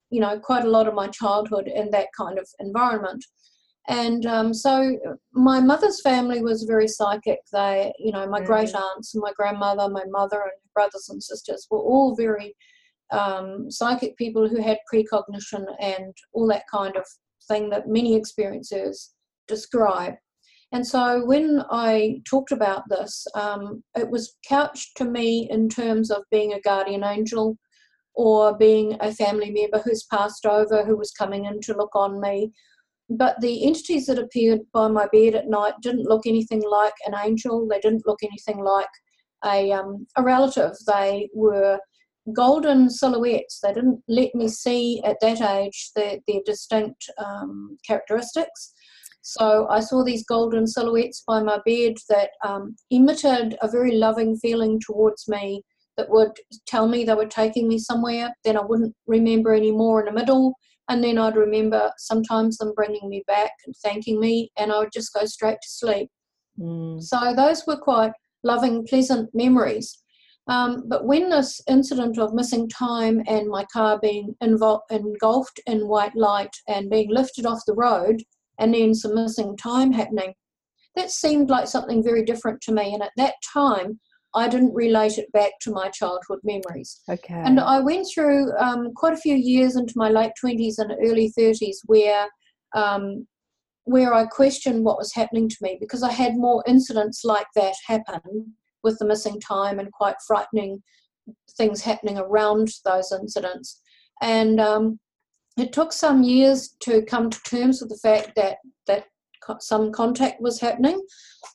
you 0.10 0.20
know 0.20 0.40
quite 0.40 0.66
a 0.66 0.70
lot 0.70 0.88
of 0.88 0.96
my 0.96 1.08
childhood 1.08 1.68
in 1.68 1.92
that 1.92 2.08
kind 2.18 2.40
of 2.40 2.48
environment. 2.60 3.24
And 3.88 4.26
um, 4.26 4.54
so 4.54 4.98
my 5.34 5.60
mother's 5.60 6.02
family 6.02 6.42
was 6.42 6.64
very 6.64 6.88
psychic. 6.88 7.40
They, 7.54 7.94
you 8.00 8.12
know, 8.12 8.28
my 8.28 8.40
mm-hmm. 8.40 8.48
great 8.48 8.74
aunts 8.74 9.14
and 9.14 9.22
my 9.22 9.32
grandmother, 9.36 9.88
my 9.90 10.06
mother 10.10 10.42
and 10.42 10.74
brothers 10.74 11.08
and 11.10 11.22
sisters 11.22 11.68
were 11.70 11.80
all 11.80 12.16
very 12.16 12.56
um, 13.12 13.70
psychic 13.70 14.18
people 14.18 14.48
who 14.48 14.62
had 14.62 14.80
precognition 14.92 15.66
and 15.80 16.14
all 16.34 16.48
that 16.48 16.64
kind 16.72 16.96
of 16.96 17.06
thing 17.48 17.70
that 17.70 17.88
many 17.88 18.20
experiencers 18.20 19.10
describe. 19.48 20.16
And 20.72 20.86
so 20.86 21.24
when 21.24 21.64
I 21.70 22.22
talked 22.28 22.52
about 22.52 22.84
this, 22.90 23.26
um, 23.36 23.84
it 23.96 24.10
was 24.10 24.36
couched 24.48 24.98
to 24.98 25.06
me 25.06 25.48
in 25.50 25.70
terms 25.70 26.10
of 26.10 26.24
being 26.32 26.54
a 26.54 26.60
guardian 26.62 27.04
angel 27.04 27.58
or 28.16 28.58
being 28.58 28.98
a 29.00 29.14
family 29.14 29.52
member 29.52 29.80
who's 29.80 30.06
passed 30.12 30.46
over, 30.46 30.84
who 30.84 30.98
was 30.98 31.12
coming 31.12 31.46
in 31.46 31.62
to 31.62 31.78
look 31.78 31.96
on 31.96 32.20
me, 32.20 32.52
but 33.10 33.40
the 33.42 33.66
entities 33.66 34.08
that 34.08 34.20
appeared 34.20 34.62
by 34.74 34.88
my 34.88 35.08
bed 35.12 35.36
at 35.36 35.48
night 35.48 35.74
didn't 35.82 36.10
look 36.10 36.26
anything 36.26 36.64
like 36.70 36.94
an 37.06 37.14
angel. 37.24 37.68
They 37.68 37.80
didn't 37.80 38.06
look 38.06 38.20
anything 38.24 38.64
like 38.64 38.90
a, 39.46 39.72
um, 39.72 40.08
a 40.18 40.24
relative. 40.24 40.72
They 40.88 41.30
were 41.34 41.80
golden 42.34 42.90
silhouettes. 42.90 43.60
They 43.62 43.74
didn't 43.74 44.02
let 44.08 44.34
me 44.34 44.48
see 44.48 45.02
at 45.04 45.18
that 45.22 45.42
age 45.42 45.92
their, 45.96 46.18
their 46.28 46.42
distinct 46.46 47.10
um, 47.24 47.78
characteristics. 47.86 48.74
So 49.22 49.68
I 49.70 49.80
saw 49.80 50.04
these 50.04 50.26
golden 50.26 50.68
silhouettes 50.68 51.24
by 51.28 51.42
my 51.42 51.60
bed 51.66 51.94
that 52.10 52.30
um, 52.46 52.76
emitted 52.92 53.58
a 53.62 53.70
very 53.70 53.98
loving 53.98 54.38
feeling 54.38 54.80
towards 54.80 55.28
me 55.28 55.64
that 55.98 56.10
would 56.10 56.32
tell 56.68 56.88
me 56.88 57.04
they 57.04 57.14
were 57.14 57.26
taking 57.26 57.68
me 57.68 57.80
somewhere. 57.80 58.34
Then 58.44 58.58
I 58.58 58.62
wouldn't 58.62 58.96
remember 59.08 59.54
any 59.54 59.72
more 59.72 60.00
in 60.00 60.06
the 60.06 60.20
middle 60.20 60.54
and 60.90 61.04
then 61.04 61.18
I'd 61.18 61.36
remember 61.36 61.92
sometimes 61.98 62.58
them 62.58 62.74
bringing 62.76 63.10
me 63.10 63.24
back 63.28 63.52
and 63.66 63.76
thanking 63.84 64.20
me, 64.20 64.52
and 64.58 64.72
I 64.72 64.80
would 64.80 64.92
just 64.94 65.14
go 65.14 65.26
straight 65.26 65.58
to 65.62 65.70
sleep. 65.70 66.10
Mm. 66.60 67.02
So 67.02 67.34
those 67.36 67.66
were 67.66 67.78
quite 67.78 68.12
loving, 68.44 68.86
pleasant 68.86 69.30
memories. 69.34 70.02
Um, 70.48 70.84
but 70.88 71.06
when 71.06 71.30
this 71.30 71.60
incident 71.68 72.20
of 72.20 72.36
missing 72.36 72.70
time 72.70 73.24
and 73.28 73.50
my 73.50 73.66
car 73.74 74.00
being 74.00 74.36
invol- 74.44 74.82
engulfed 74.92 75.60
in 75.66 75.88
white 75.88 76.16
light 76.16 76.56
and 76.68 76.90
being 76.90 77.10
lifted 77.10 77.46
off 77.46 77.66
the 77.66 77.74
road, 77.74 78.22
and 78.60 78.74
then 78.74 78.94
some 78.94 79.16
missing 79.16 79.58
time 79.58 79.92
happening, 79.92 80.34
that 80.96 81.12
seemed 81.12 81.50
like 81.50 81.68
something 81.68 82.04
very 82.04 82.24
different 82.24 82.62
to 82.62 82.72
me. 82.72 82.94
And 82.94 83.04
at 83.04 83.12
that 83.18 83.36
time, 83.54 84.00
I 84.36 84.48
didn't 84.50 84.74
relate 84.74 85.18
it 85.18 85.32
back 85.32 85.52
to 85.62 85.72
my 85.72 85.90
childhood 85.90 86.40
memories. 86.44 87.02
Okay. 87.10 87.34
And 87.34 87.60
I 87.60 87.80
went 87.80 88.08
through 88.14 88.52
um, 88.58 88.94
quite 88.94 89.14
a 89.14 89.18
few 89.18 89.36
years 89.36 89.78
into 89.78 89.94
my 89.96 90.10
late 90.10 90.34
20s 90.44 90.78
and 90.78 90.92
early 91.04 91.32
30s 91.38 91.78
where 91.86 92.28
um, 92.76 93.26
where 93.86 94.14
I 94.14 94.26
questioned 94.26 94.84
what 94.84 94.98
was 94.98 95.14
happening 95.14 95.48
to 95.48 95.58
me 95.62 95.78
because 95.80 96.04
I 96.04 96.12
had 96.12 96.36
more 96.36 96.64
incidents 96.68 97.24
like 97.24 97.46
that 97.56 97.76
happen 97.88 98.54
with 98.84 98.98
the 99.00 99.06
missing 99.06 99.40
time 99.40 99.80
and 99.80 99.92
quite 99.92 100.16
frightening 100.28 100.82
things 101.58 101.82
happening 101.82 102.18
around 102.18 102.70
those 102.84 103.12
incidents. 103.12 103.80
And 104.22 104.60
um, 104.60 105.00
it 105.58 105.72
took 105.72 105.94
some 105.94 106.24
years 106.24 106.76
to 106.82 107.04
come 107.04 107.30
to 107.30 107.40
terms 107.44 107.80
with 107.80 107.90
the 107.90 107.98
fact 107.98 108.32
that 108.36 108.58
that 108.88 109.06
some 109.60 109.92
contact 109.92 110.42
was 110.42 110.60
happening. 110.60 111.02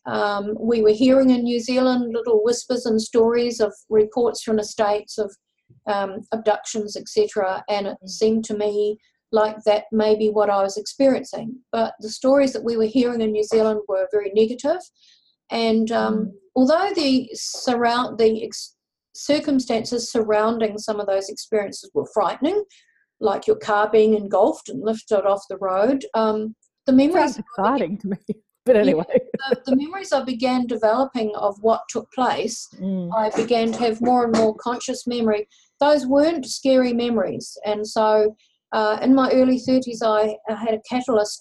Um, 0.06 0.56
we 0.58 0.82
were 0.82 0.92
hearing 0.92 1.30
in 1.30 1.42
New 1.42 1.60
Zealand 1.60 2.12
little 2.14 2.42
whispers 2.44 2.86
and 2.86 3.00
stories 3.00 3.60
of 3.60 3.72
reports 3.88 4.42
from 4.42 4.56
the 4.56 4.64
States 4.64 5.18
of 5.18 5.34
um, 5.86 6.20
abductions, 6.32 6.96
etc. 6.96 7.64
And 7.68 7.86
it 7.86 7.96
seemed 8.06 8.44
to 8.46 8.56
me 8.56 8.98
like 9.32 9.56
that 9.64 9.84
may 9.92 10.16
be 10.16 10.28
what 10.28 10.50
I 10.50 10.62
was 10.62 10.76
experiencing. 10.76 11.56
But 11.72 11.94
the 12.00 12.10
stories 12.10 12.52
that 12.52 12.64
we 12.64 12.76
were 12.76 12.84
hearing 12.86 13.20
in 13.20 13.32
New 13.32 13.44
Zealand 13.44 13.80
were 13.88 14.08
very 14.12 14.32
negative. 14.34 14.64
negative, 14.64 14.82
and 15.50 15.90
um, 15.90 16.14
mm. 16.14 16.30
although 16.54 16.92
the 16.94 17.28
surround 17.34 18.18
the 18.18 18.44
ex- 18.44 18.76
circumstances 19.14 20.10
surrounding 20.10 20.78
some 20.78 21.00
of 21.00 21.06
those 21.06 21.28
experiences 21.28 21.90
were 21.94 22.08
frightening, 22.14 22.64
like 23.20 23.46
your 23.46 23.56
car 23.56 23.90
being 23.90 24.14
engulfed 24.14 24.68
and 24.68 24.82
lifted 24.82 25.26
off 25.26 25.42
the 25.48 25.58
road, 25.58 26.04
um, 26.14 26.54
the 26.90 26.96
memories 26.96 27.38
exciting 27.38 27.98
to 27.98 28.08
me. 28.08 28.16
But 28.66 28.76
anyway, 28.76 29.04
the, 29.48 29.62
the, 29.64 29.74
memories 29.74 30.12
I 30.12 30.22
began 30.22 30.66
developing 30.66 31.34
of 31.34 31.56
what 31.62 31.80
took 31.88 32.12
place, 32.12 32.68
mm. 32.80 33.10
I 33.16 33.34
began 33.34 33.72
to 33.72 33.78
have 33.78 34.02
more 34.02 34.24
and 34.24 34.36
more 34.36 34.54
conscious 34.54 35.06
memory. 35.06 35.48
Those 35.80 36.06
weren't 36.06 36.44
scary 36.44 36.92
memories, 36.92 37.56
and 37.64 37.88
so 37.88 38.36
uh, 38.72 38.98
in 39.00 39.14
my 39.14 39.30
early 39.32 39.58
30s, 39.58 40.02
I, 40.04 40.36
I 40.48 40.56
had 40.56 40.74
a 40.74 40.82
catalyst 40.88 41.40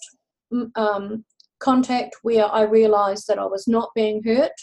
um, 0.74 1.24
contact 1.60 2.16
where 2.22 2.50
I 2.50 2.62
realized 2.62 3.26
that 3.28 3.38
I 3.38 3.44
was 3.44 3.68
not 3.68 3.90
being 3.94 4.22
hurt 4.24 4.58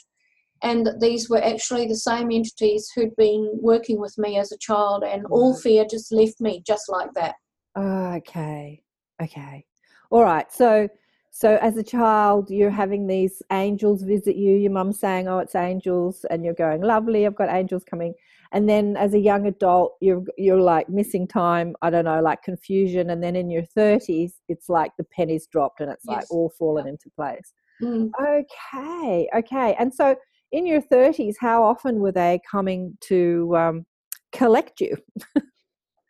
and 0.63 0.85
that 0.85 0.99
these 0.99 1.29
were 1.29 1.43
actually 1.43 1.87
the 1.87 1.95
same 1.95 2.31
entities 2.31 2.89
who'd 2.95 3.15
been 3.15 3.49
working 3.61 3.99
with 3.99 4.17
me 4.17 4.37
as 4.37 4.51
a 4.51 4.57
child, 4.57 5.03
and 5.03 5.25
all 5.27 5.55
fear 5.55 5.85
just 5.89 6.11
left 6.11 6.41
me 6.41 6.63
just 6.65 6.89
like 6.89 7.13
that. 7.13 7.35
Okay, 7.77 8.81
okay, 9.21 9.65
all 10.09 10.23
right. 10.23 10.51
So, 10.51 10.87
so 11.31 11.57
as 11.61 11.77
a 11.77 11.83
child, 11.83 12.49
you're 12.49 12.69
having 12.69 13.07
these 13.07 13.43
angels 13.51 14.03
visit 14.03 14.35
you. 14.35 14.55
Your 14.55 14.71
mum's 14.71 14.99
saying, 14.99 15.27
"Oh, 15.27 15.39
it's 15.39 15.55
angels," 15.55 16.25
and 16.29 16.43
you're 16.43 16.53
going, 16.53 16.81
"Lovely, 16.81 17.25
I've 17.25 17.35
got 17.35 17.49
angels 17.49 17.83
coming." 17.83 18.13
and 18.51 18.67
then 18.69 18.95
as 18.97 19.13
a 19.13 19.19
young 19.19 19.47
adult 19.47 19.95
you're 20.01 20.23
you're 20.37 20.59
like 20.59 20.89
missing 20.89 21.27
time 21.27 21.75
i 21.81 21.89
don't 21.89 22.05
know 22.05 22.21
like 22.21 22.41
confusion 22.43 23.09
and 23.09 23.21
then 23.21 23.35
in 23.35 23.49
your 23.49 23.63
30s 23.63 24.33
it's 24.47 24.69
like 24.69 24.91
the 24.97 25.03
pennies 25.03 25.47
dropped 25.47 25.81
and 25.81 25.91
it's 25.91 26.05
yes. 26.07 26.17
like 26.17 26.31
all 26.31 26.51
fallen 26.57 26.87
into 26.87 27.09
place 27.15 27.53
mm. 27.81 28.09
okay 28.21 29.27
okay 29.35 29.75
and 29.79 29.93
so 29.93 30.15
in 30.51 30.65
your 30.65 30.81
30s 30.81 31.35
how 31.39 31.63
often 31.63 31.99
were 31.99 32.11
they 32.11 32.39
coming 32.49 32.97
to 33.01 33.53
um, 33.55 33.85
collect 34.31 34.79
you 34.79 34.95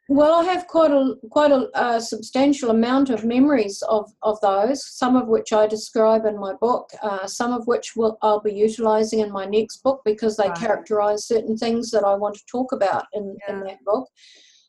Well, 0.10 0.40
I 0.40 0.44
have 0.46 0.68
quite 0.68 0.92
a 0.92 1.16
quite 1.32 1.52
a, 1.52 1.70
a, 1.74 2.00
substantial 2.00 2.70
amount 2.70 3.10
of 3.10 3.26
memories 3.26 3.84
of, 3.90 4.10
of 4.22 4.40
those. 4.42 4.88
Some 4.88 5.18
of 5.18 5.28
which 5.28 5.52
I 5.52 5.68
describe 5.68 6.26
in 6.26 6.40
my 6.40 6.54
book. 6.54 6.90
Uh, 7.02 7.28
some 7.28 7.52
of 7.52 7.68
which 7.68 7.96
will 7.96 8.18
I'll 8.22 8.40
be 8.40 8.54
utilising 8.54 9.20
in 9.20 9.32
my 9.32 9.46
next 9.46 9.84
book 9.84 10.02
because 10.06 10.38
they 10.38 10.48
right. 10.48 10.58
characterise 10.58 11.20
certain 11.22 11.58
things 11.58 11.92
that 11.92 12.06
I 12.06 12.16
want 12.16 12.36
to 12.36 12.46
talk 12.50 12.72
about 12.72 13.06
in, 13.14 13.36
yeah. 13.48 13.54
in 13.54 13.64
that 13.66 13.84
book. 13.86 14.08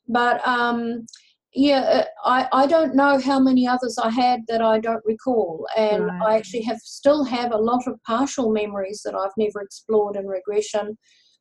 But 0.08 0.46
um, 0.46 1.06
yeah, 1.54 1.80
uh, 1.80 2.04
I, 2.24 2.48
I 2.52 2.66
don't 2.66 2.96
know 2.96 3.20
how 3.20 3.38
many 3.38 3.66
others 3.66 3.96
I 3.96 4.10
had 4.10 4.40
that 4.48 4.60
I 4.60 4.80
don't 4.80 5.04
recall, 5.04 5.68
and 5.76 6.06
right. 6.06 6.22
I 6.22 6.36
actually 6.36 6.62
have 6.62 6.78
still 6.78 7.22
have 7.24 7.52
a 7.52 7.58
lot 7.58 7.86
of 7.86 8.02
partial 8.02 8.50
memories 8.50 9.02
that 9.04 9.14
I've 9.14 9.36
never 9.36 9.62
explored 9.62 10.16
in 10.16 10.26
regression 10.26 10.98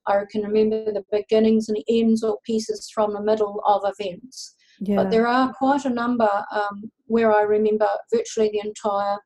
I 0.07 0.23
can 0.31 0.43
remember 0.43 0.91
the 0.91 1.03
beginnings 1.11 1.69
and 1.69 1.77
ends 1.89 2.23
or 2.23 2.39
pieces 2.45 2.89
from 2.93 3.13
the 3.13 3.21
middle 3.21 3.61
of 3.65 3.81
events. 3.97 4.55
Yeah. 4.79 4.97
But 4.97 5.11
there 5.11 5.27
are 5.27 5.53
quite 5.53 5.85
a 5.85 5.89
number 5.89 6.29
um, 6.51 6.91
where 7.05 7.33
I 7.33 7.41
remember 7.41 7.87
virtually 8.13 8.49
the 8.51 8.67
entire 8.67 9.17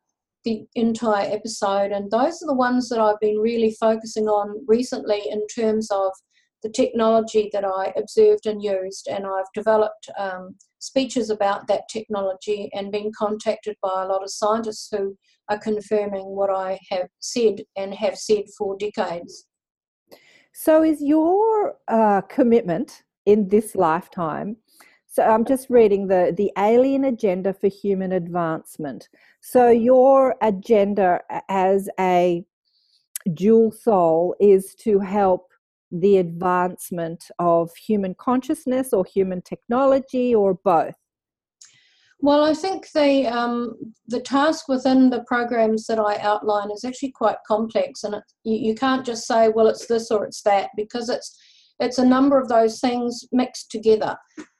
the 0.43 0.65
entire 0.73 1.31
episode, 1.31 1.91
and 1.91 2.09
those 2.09 2.41
are 2.41 2.47
the 2.47 2.55
ones 2.55 2.89
that 2.89 2.99
I've 2.99 3.19
been 3.19 3.37
really 3.37 3.75
focusing 3.79 4.27
on 4.27 4.65
recently 4.67 5.21
in 5.29 5.45
terms 5.45 5.91
of 5.91 6.11
the 6.63 6.69
technology 6.69 7.49
that 7.53 7.63
I 7.63 7.93
observed 7.95 8.45
and 8.45 8.63
used, 8.63 9.07
and 9.07 9.25
I've 9.25 9.51
developed 9.53 10.09
um, 10.17 10.55
speeches 10.79 11.29
about 11.29 11.67
that 11.67 11.87
technology 11.89 12.69
and 12.73 12.91
been 12.91 13.11
contacted 13.17 13.75
by 13.81 14.01
a 14.01 14.07
lot 14.07 14.23
of 14.23 14.31
scientists 14.31 14.89
who 14.91 15.15
are 15.49 15.59
confirming 15.59 16.25
what 16.25 16.49
I 16.49 16.79
have 16.89 17.07
said 17.19 17.61
and 17.75 17.93
have 17.93 18.17
said 18.17 18.45
for 18.57 18.77
decades. 18.77 19.45
So, 20.53 20.83
is 20.83 21.01
your 21.01 21.75
uh, 21.87 22.21
commitment 22.21 23.03
in 23.25 23.47
this 23.47 23.75
lifetime? 23.75 24.57
So, 25.07 25.23
I'm 25.23 25.45
just 25.45 25.69
reading 25.69 26.07
the 26.07 26.33
the 26.35 26.51
Alien 26.57 27.05
Agenda 27.05 27.53
for 27.53 27.67
Human 27.67 28.11
Advancement. 28.11 29.09
So, 29.41 29.69
your 29.69 30.35
agenda 30.41 31.21
as 31.49 31.89
a 31.99 32.45
dual 33.33 33.71
soul 33.71 34.35
is 34.39 34.75
to 34.75 34.99
help 34.99 35.47
the 35.91 36.17
advancement 36.17 37.25
of 37.39 37.75
human 37.75 38.15
consciousness 38.15 38.93
or 38.93 39.05
human 39.05 39.41
technology 39.41 40.33
or 40.33 40.53
both. 40.53 40.95
Well, 42.23 42.43
I 42.43 42.53
think 42.53 42.91
the 42.93 43.25
um, 43.25 43.75
the 44.07 44.21
task 44.21 44.67
within 44.67 45.09
the 45.09 45.23
programs 45.23 45.87
that 45.87 45.99
I 45.99 46.17
outline 46.17 46.69
is 46.71 46.85
actually 46.85 47.11
quite 47.11 47.37
complex, 47.47 48.03
and 48.03 48.13
it, 48.15 48.23
you, 48.43 48.69
you 48.69 48.75
can't 48.75 49.05
just 49.05 49.25
say, 49.25 49.49
well, 49.49 49.67
it's 49.67 49.87
this 49.87 50.11
or 50.11 50.25
it's 50.25 50.43
that, 50.43 50.69
because 50.77 51.09
it's 51.09 51.35
it's 51.79 51.97
a 51.97 52.05
number 52.05 52.39
of 52.39 52.47
those 52.47 52.79
things 52.79 53.25
mixed 53.31 53.71
together. 53.71 54.15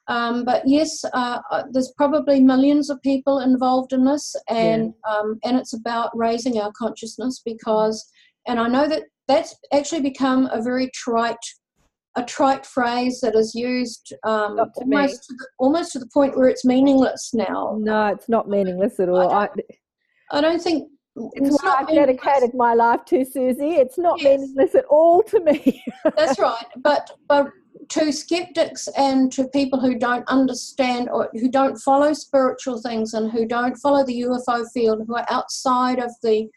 Um, 0.07 0.43
but 0.43 0.63
yes, 0.65 1.05
uh, 1.13 1.39
uh 1.51 1.63
there's 1.71 1.93
probably 1.95 2.41
millions 2.41 2.89
of 2.89 2.99
people 3.03 3.39
involved 3.39 3.93
in 3.93 4.05
this, 4.05 4.35
and 4.49 4.93
yeah. 5.05 5.15
um, 5.15 5.39
and 5.43 5.55
it's 5.57 5.73
about 5.73 6.17
raising 6.17 6.57
our 6.59 6.71
consciousness 6.75 7.41
because, 7.45 8.03
and 8.47 8.59
I 8.59 8.67
know 8.67 8.87
that 8.87 9.03
that's 9.27 9.55
actually 9.71 10.01
become 10.01 10.49
a 10.51 10.63
very 10.63 10.89
trite 10.95 11.37
a 12.15 12.23
trite 12.23 12.65
phrase 12.65 13.21
that 13.21 13.35
is 13.35 13.55
used 13.55 14.13
um, 14.23 14.59
almost, 14.75 15.23
to 15.23 15.33
the, 15.33 15.47
almost 15.59 15.91
to 15.93 15.99
the 15.99 16.09
point 16.13 16.35
where 16.35 16.49
it's 16.49 16.65
meaningless 16.65 17.31
now. 17.33 17.77
No, 17.79 18.07
it's 18.07 18.27
not 18.27 18.49
meaningless 18.49 18.99
at 18.99 19.07
all. 19.07 19.31
I 19.31 19.47
don't, 19.47 19.61
I, 20.31 20.37
I 20.37 20.41
don't 20.41 20.61
think 20.61 20.89
it's, 21.15 21.49
it's 21.49 21.63
what 21.63 21.79
I've 21.79 21.87
dedicated 21.87 22.53
my 22.53 22.73
life 22.73 23.05
to, 23.07 23.25
Suzy. 23.25 23.75
It's 23.75 23.97
not 23.97 24.21
yes. 24.21 24.39
meaningless 24.39 24.75
at 24.75 24.85
all 24.85 25.23
to 25.23 25.39
me. 25.41 25.83
That's 26.17 26.39
right. 26.39 26.65
But 26.77 27.11
but 27.27 27.49
to 27.89 28.11
skeptics 28.11 28.87
and 28.97 29.31
to 29.33 29.47
people 29.49 29.79
who 29.79 29.97
don't 29.97 30.27
understand 30.27 31.09
or 31.09 31.29
who 31.33 31.49
don't 31.49 31.77
follow 31.77 32.13
spiritual 32.13 32.81
things 32.81 33.13
and 33.13 33.31
who 33.31 33.45
don't 33.45 33.75
follow 33.77 34.05
the 34.05 34.21
UFO 34.21 34.65
field, 34.73 35.03
who 35.05 35.15
are 35.15 35.25
outside 35.29 35.99
of 35.99 36.11
the 36.23 36.47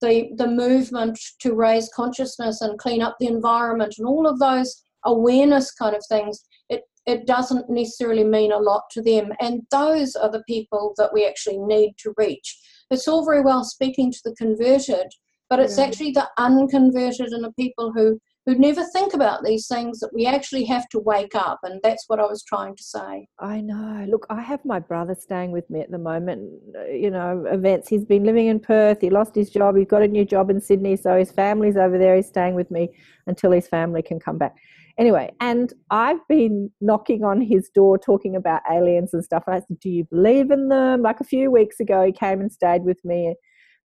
the 0.00 0.30
the 0.36 0.46
movement 0.46 1.18
to 1.40 1.54
raise 1.54 1.88
consciousness 1.94 2.62
and 2.62 2.78
clean 2.78 3.02
up 3.02 3.16
the 3.20 3.26
environment 3.26 3.94
and 3.98 4.06
all 4.06 4.26
of 4.26 4.38
those 4.38 4.82
awareness 5.04 5.72
kind 5.72 5.94
of 5.94 6.04
things, 6.08 6.44
it, 6.68 6.82
it 7.06 7.26
doesn't 7.26 7.68
necessarily 7.68 8.24
mean 8.24 8.52
a 8.52 8.58
lot 8.58 8.82
to 8.92 9.02
them. 9.02 9.32
And 9.40 9.62
those 9.70 10.14
are 10.14 10.30
the 10.30 10.44
people 10.48 10.94
that 10.98 11.12
we 11.12 11.26
actually 11.26 11.58
need 11.58 11.94
to 11.98 12.14
reach. 12.16 12.58
It's 12.90 13.08
all 13.08 13.24
very 13.24 13.40
well 13.40 13.64
speaking 13.64 14.10
to 14.12 14.20
the 14.24 14.34
converted, 14.34 15.06
but 15.48 15.60
it's 15.60 15.78
yeah. 15.78 15.84
actually 15.84 16.12
the 16.12 16.28
unconverted 16.38 17.28
and 17.28 17.44
the 17.44 17.52
people 17.52 17.92
who, 17.92 18.18
who 18.46 18.56
never 18.56 18.84
think 18.84 19.14
about 19.14 19.44
these 19.44 19.68
things 19.68 20.00
that 20.00 20.10
we 20.12 20.26
actually 20.26 20.64
have 20.64 20.88
to 20.88 20.98
wake 20.98 21.34
up. 21.34 21.60
And 21.62 21.80
that's 21.82 22.04
what 22.08 22.18
I 22.18 22.26
was 22.26 22.42
trying 22.42 22.74
to 22.76 22.82
say. 22.82 23.28
I 23.38 23.60
know. 23.60 24.06
Look, 24.08 24.26
I 24.28 24.40
have 24.42 24.64
my 24.64 24.80
brother 24.80 25.16
staying 25.18 25.52
with 25.52 25.68
me 25.70 25.80
at 25.80 25.90
the 25.90 25.98
moment. 25.98 26.50
You 26.90 27.10
know, 27.10 27.44
events. 27.46 27.88
He's 27.88 28.04
been 28.04 28.24
living 28.24 28.46
in 28.48 28.60
Perth. 28.60 29.00
He 29.00 29.10
lost 29.10 29.34
his 29.34 29.50
job. 29.50 29.76
He's 29.76 29.86
got 29.86 30.02
a 30.02 30.08
new 30.08 30.24
job 30.24 30.50
in 30.50 30.60
Sydney. 30.60 30.96
So 30.96 31.16
his 31.16 31.30
family's 31.30 31.76
over 31.76 31.96
there. 31.96 32.16
He's 32.16 32.28
staying 32.28 32.54
with 32.54 32.70
me 32.70 32.90
until 33.26 33.52
his 33.52 33.68
family 33.68 34.02
can 34.02 34.18
come 34.18 34.38
back 34.38 34.56
Anyway, 34.98 35.30
and 35.40 35.72
I've 35.90 36.26
been 36.28 36.70
knocking 36.80 37.24
on 37.24 37.40
his 37.40 37.70
door 37.70 37.98
talking 37.98 38.36
about 38.36 38.62
aliens 38.70 39.14
and 39.14 39.24
stuff. 39.24 39.44
And 39.46 39.56
I 39.56 39.60
said, 39.60 39.78
Do 39.80 39.90
you 39.90 40.04
believe 40.04 40.50
in 40.50 40.68
them? 40.68 41.02
Like 41.02 41.20
a 41.20 41.24
few 41.24 41.50
weeks 41.50 41.80
ago, 41.80 42.04
he 42.04 42.12
came 42.12 42.40
and 42.40 42.52
stayed 42.52 42.82
with 42.82 43.04
me 43.04 43.34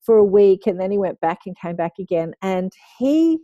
for 0.03 0.17
a 0.17 0.25
week 0.25 0.67
and 0.67 0.79
then 0.79 0.91
he 0.91 0.99
went 0.99 1.21
back 1.21 1.41
and 1.47 1.57
came 1.59 1.77
back 1.77 1.93
again. 1.99 2.35
And 2.43 2.73
he 2.99 3.39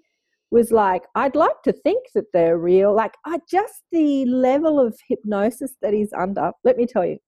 was 0.51 0.73
like, 0.73 1.05
I'd 1.15 1.37
like 1.37 1.63
to 1.65 1.73
think 1.73 2.07
that 2.15 2.27
they're 2.33 2.59
real. 2.59 2.95
Like, 2.95 3.15
I 3.25 3.39
just 3.51 3.83
the 3.93 4.25
level 4.27 4.79
of 4.79 4.99
hypnosis 5.09 5.77
that 5.81 5.95
he's 5.95 6.13
under. 6.13 6.53
Let 6.65 6.77
me 6.77 6.87
tell 6.87 7.07
you, 7.07 7.19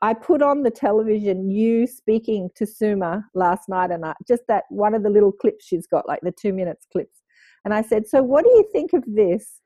I 0.00 0.14
put 0.14 0.42
on 0.42 0.62
the 0.62 0.70
television 0.70 1.50
you 1.50 1.86
speaking 1.86 2.50
to 2.56 2.66
Suma 2.66 3.24
last 3.34 3.68
night, 3.68 3.90
and 3.90 4.04
I, 4.04 4.14
just 4.28 4.42
that 4.48 4.64
one 4.68 4.94
of 4.94 5.02
the 5.02 5.10
little 5.10 5.32
clips 5.32 5.66
she's 5.66 5.86
got, 5.86 6.06
like 6.06 6.20
the 6.22 6.32
two 6.32 6.52
minutes 6.52 6.86
clips. 6.92 7.22
And 7.64 7.74
I 7.74 7.82
said, 7.82 8.06
So, 8.06 8.22
what 8.22 8.44
do 8.44 8.50
you 8.50 8.68
think 8.72 8.92
of 8.92 9.02
this? 9.06 9.60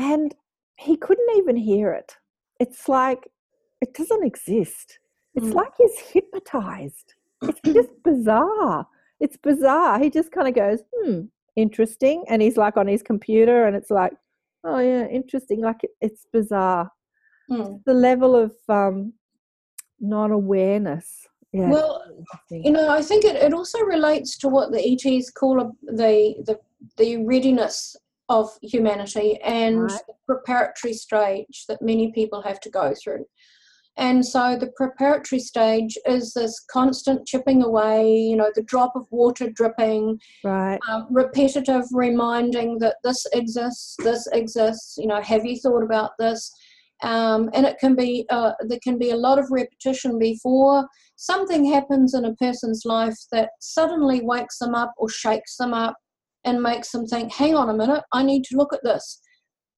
And 0.00 0.34
he 0.78 0.96
couldn't 0.96 1.36
even 1.36 1.56
hear 1.56 1.92
it. 1.92 2.16
It's 2.58 2.88
like 2.88 3.28
it 3.80 3.94
doesn't 3.94 4.24
exist. 4.24 4.98
It's 5.34 5.48
mm. 5.48 5.54
like 5.54 5.72
he's 5.78 5.98
hypnotized. 5.98 7.14
It's 7.42 7.60
just 7.64 7.90
bizarre. 8.04 8.86
It's 9.20 9.36
bizarre. 9.36 9.98
He 9.98 10.10
just 10.10 10.32
kind 10.32 10.48
of 10.48 10.54
goes, 10.54 10.80
hmm, 10.94 11.22
interesting. 11.56 12.24
And 12.28 12.42
he's 12.42 12.56
like 12.56 12.76
on 12.76 12.86
his 12.86 13.02
computer 13.02 13.66
and 13.66 13.76
it's 13.76 13.90
like, 13.90 14.12
oh, 14.64 14.78
yeah, 14.78 15.06
interesting. 15.06 15.60
Like 15.60 15.84
it, 15.84 15.90
it's 16.00 16.26
bizarre. 16.32 16.90
Mm. 17.50 17.82
the 17.84 17.94
level 17.94 18.36
of 18.36 18.52
um, 18.68 19.12
non 19.98 20.30
awareness. 20.30 21.26
Yeah. 21.52 21.68
Well, 21.68 22.04
you 22.50 22.70
know, 22.70 22.88
I 22.88 23.02
think 23.02 23.24
it, 23.24 23.34
it 23.36 23.52
also 23.52 23.80
relates 23.80 24.38
to 24.38 24.48
what 24.48 24.70
the 24.70 24.80
ETs 24.80 25.30
call 25.30 25.60
a, 25.60 25.70
the, 25.82 26.36
the 26.46 26.60
the 26.96 27.24
readiness 27.24 27.96
of 28.30 28.48
humanity 28.62 29.38
and 29.42 29.82
right. 29.82 30.00
the 30.06 30.14
preparatory 30.24 30.94
stage 30.94 31.64
that 31.68 31.82
many 31.82 32.12
people 32.12 32.40
have 32.40 32.60
to 32.60 32.70
go 32.70 32.94
through. 32.94 33.26
And 33.96 34.24
so 34.24 34.56
the 34.56 34.70
preparatory 34.76 35.40
stage 35.40 35.98
is 36.06 36.32
this 36.32 36.64
constant 36.70 37.26
chipping 37.26 37.62
away, 37.62 38.08
you 38.08 38.36
know, 38.36 38.50
the 38.54 38.62
drop 38.62 38.92
of 38.94 39.06
water 39.10 39.50
dripping, 39.50 40.20
right. 40.44 40.78
uh, 40.88 41.02
repetitive 41.10 41.82
reminding 41.92 42.78
that 42.78 42.96
this 43.02 43.26
exists, 43.34 43.96
this 43.98 44.28
exists, 44.32 44.96
you 44.96 45.08
know, 45.08 45.20
have 45.20 45.44
you 45.44 45.58
thought 45.58 45.82
about 45.82 46.12
this? 46.18 46.50
Um, 47.02 47.50
and 47.52 47.66
it 47.66 47.78
can 47.78 47.96
be, 47.96 48.26
uh, 48.30 48.52
there 48.60 48.78
can 48.82 48.96
be 48.96 49.10
a 49.10 49.16
lot 49.16 49.38
of 49.38 49.50
repetition 49.50 50.18
before 50.18 50.86
something 51.16 51.64
happens 51.64 52.14
in 52.14 52.26
a 52.26 52.34
person's 52.36 52.84
life 52.84 53.18
that 53.32 53.50
suddenly 53.60 54.20
wakes 54.22 54.58
them 54.58 54.74
up 54.74 54.92
or 54.98 55.08
shakes 55.08 55.56
them 55.56 55.74
up 55.74 55.96
and 56.44 56.62
makes 56.62 56.90
them 56.90 57.06
think, 57.06 57.32
hang 57.32 57.54
on 57.54 57.68
a 57.68 57.74
minute, 57.74 58.02
I 58.12 58.22
need 58.22 58.44
to 58.44 58.56
look 58.56 58.72
at 58.72 58.82
this. 58.82 59.20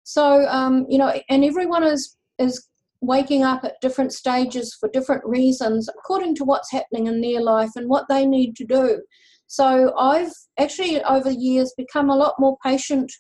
So, 0.03 0.47
um, 0.49 0.87
you 0.89 0.99
know, 0.99 1.13
and 1.29 1.45
everyone 1.45 1.85
is, 1.85 2.17
is 2.39 2.67
waking 3.01 3.43
up 3.43 3.65
at 3.65 3.81
different 3.81 4.13
stages 4.13 4.77
for 4.79 4.89
different 4.91 5.25
reasons 5.25 5.89
according 5.89 6.35
to 6.37 6.45
what's 6.45 6.71
happening 6.71 7.07
in 7.07 7.21
their 7.21 7.41
life 7.41 7.71
and 7.77 7.89
what 7.89 8.07
they 8.09 8.27
need 8.27 8.57
to 8.57 8.65
do. 8.65 9.01
So 9.47 9.93
I've 9.99 10.33
actually 10.59 11.03
over 11.03 11.31
the 11.31 11.35
years 11.35 11.73
become 11.77 12.11
a 12.11 12.17
lot 12.17 12.35
more 12.39 12.57
patient. 12.65 13.11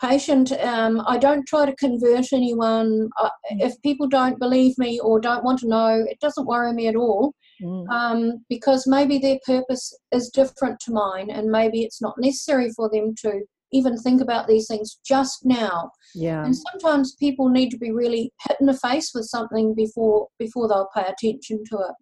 Patient. 0.00 0.52
Um, 0.52 1.02
I 1.06 1.18
don't 1.18 1.46
try 1.46 1.66
to 1.66 1.74
convert 1.76 2.32
anyone. 2.32 3.08
Uh, 3.18 3.30
if 3.50 3.80
people 3.82 4.06
don't 4.06 4.38
believe 4.38 4.76
me 4.78 5.00
or 5.00 5.18
don't 5.20 5.44
want 5.44 5.58
to 5.60 5.68
know, 5.68 6.04
it 6.06 6.20
doesn't 6.20 6.46
worry 6.46 6.72
me 6.72 6.86
at 6.86 6.96
all. 6.96 7.32
Mm. 7.62 7.88
Um, 7.88 8.44
because 8.48 8.86
maybe 8.86 9.18
their 9.18 9.38
purpose 9.44 9.96
is 10.12 10.30
different 10.30 10.78
to 10.80 10.92
mine, 10.92 11.30
and 11.30 11.50
maybe 11.50 11.82
it's 11.82 12.00
not 12.00 12.14
necessary 12.18 12.70
for 12.76 12.88
them 12.90 13.14
to 13.22 13.42
even 13.72 13.96
think 13.98 14.20
about 14.20 14.48
these 14.48 14.66
things 14.66 14.98
just 15.06 15.44
now. 15.44 15.90
Yeah. 16.14 16.44
And 16.44 16.56
sometimes 16.56 17.16
people 17.16 17.48
need 17.48 17.70
to 17.70 17.78
be 17.78 17.92
really 17.92 18.32
hit 18.46 18.56
in 18.60 18.66
the 18.66 18.78
face 18.78 19.12
with 19.14 19.26
something 19.26 19.74
before 19.74 20.28
before 20.38 20.68
they'll 20.68 20.88
pay 20.94 21.02
attention 21.02 21.64
to 21.70 21.78
it. 21.78 21.94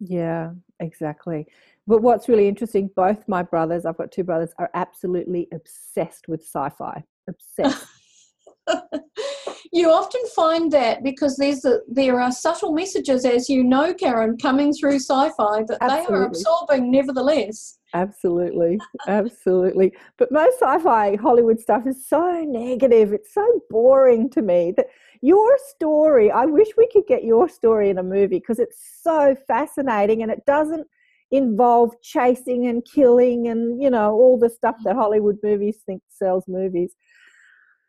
Yeah, 0.00 0.50
exactly. 0.80 1.46
But 1.86 2.02
what's 2.02 2.28
really 2.28 2.48
interesting, 2.48 2.90
both 2.94 3.26
my 3.28 3.42
brothers, 3.42 3.86
I've 3.86 3.96
got 3.96 4.12
two 4.12 4.24
brothers, 4.24 4.52
are 4.58 4.70
absolutely 4.74 5.48
obsessed 5.52 6.28
with 6.28 6.42
sci-fi. 6.42 7.02
Obsessed. 7.28 7.86
you 9.72 9.90
often 9.90 10.20
find 10.34 10.72
that 10.72 11.02
because 11.02 11.36
there's 11.36 11.64
a, 11.64 11.78
there 11.88 12.20
are 12.20 12.32
subtle 12.32 12.72
messages, 12.72 13.24
as 13.24 13.48
you 13.48 13.62
know, 13.62 13.94
Karen, 13.94 14.36
coming 14.36 14.72
through 14.72 14.96
sci-fi 14.96 15.64
that 15.64 15.78
Absolutely. 15.80 16.06
they 16.06 16.14
are 16.14 16.24
absorbing 16.24 16.90
nevertheless. 16.90 17.78
Absolutely, 17.94 18.78
absolutely. 19.06 19.92
But 20.18 20.30
most 20.30 20.60
sci-fi 20.60 21.16
Hollywood 21.16 21.60
stuff 21.60 21.86
is 21.86 22.06
so 22.06 22.44
negative. 22.46 23.12
It's 23.12 23.32
so 23.32 23.46
boring 23.70 24.28
to 24.30 24.42
me. 24.42 24.72
That 24.76 24.86
your 25.22 25.58
story, 25.74 26.30
I 26.30 26.44
wish 26.44 26.68
we 26.76 26.88
could 26.92 27.06
get 27.06 27.24
your 27.24 27.48
story 27.48 27.90
in 27.90 27.98
a 27.98 28.02
movie 28.02 28.38
because 28.38 28.58
it's 28.58 29.00
so 29.02 29.34
fascinating 29.46 30.22
and 30.22 30.30
it 30.30 30.44
doesn't 30.46 30.86
involve 31.30 31.92
chasing 32.02 32.66
and 32.66 32.82
killing 32.86 33.48
and 33.48 33.82
you 33.82 33.90
know 33.90 34.12
all 34.12 34.38
the 34.38 34.48
stuff 34.48 34.76
that 34.84 34.96
Hollywood 34.96 35.36
movies 35.42 35.78
think 35.84 36.02
sells 36.08 36.44
movies. 36.48 36.94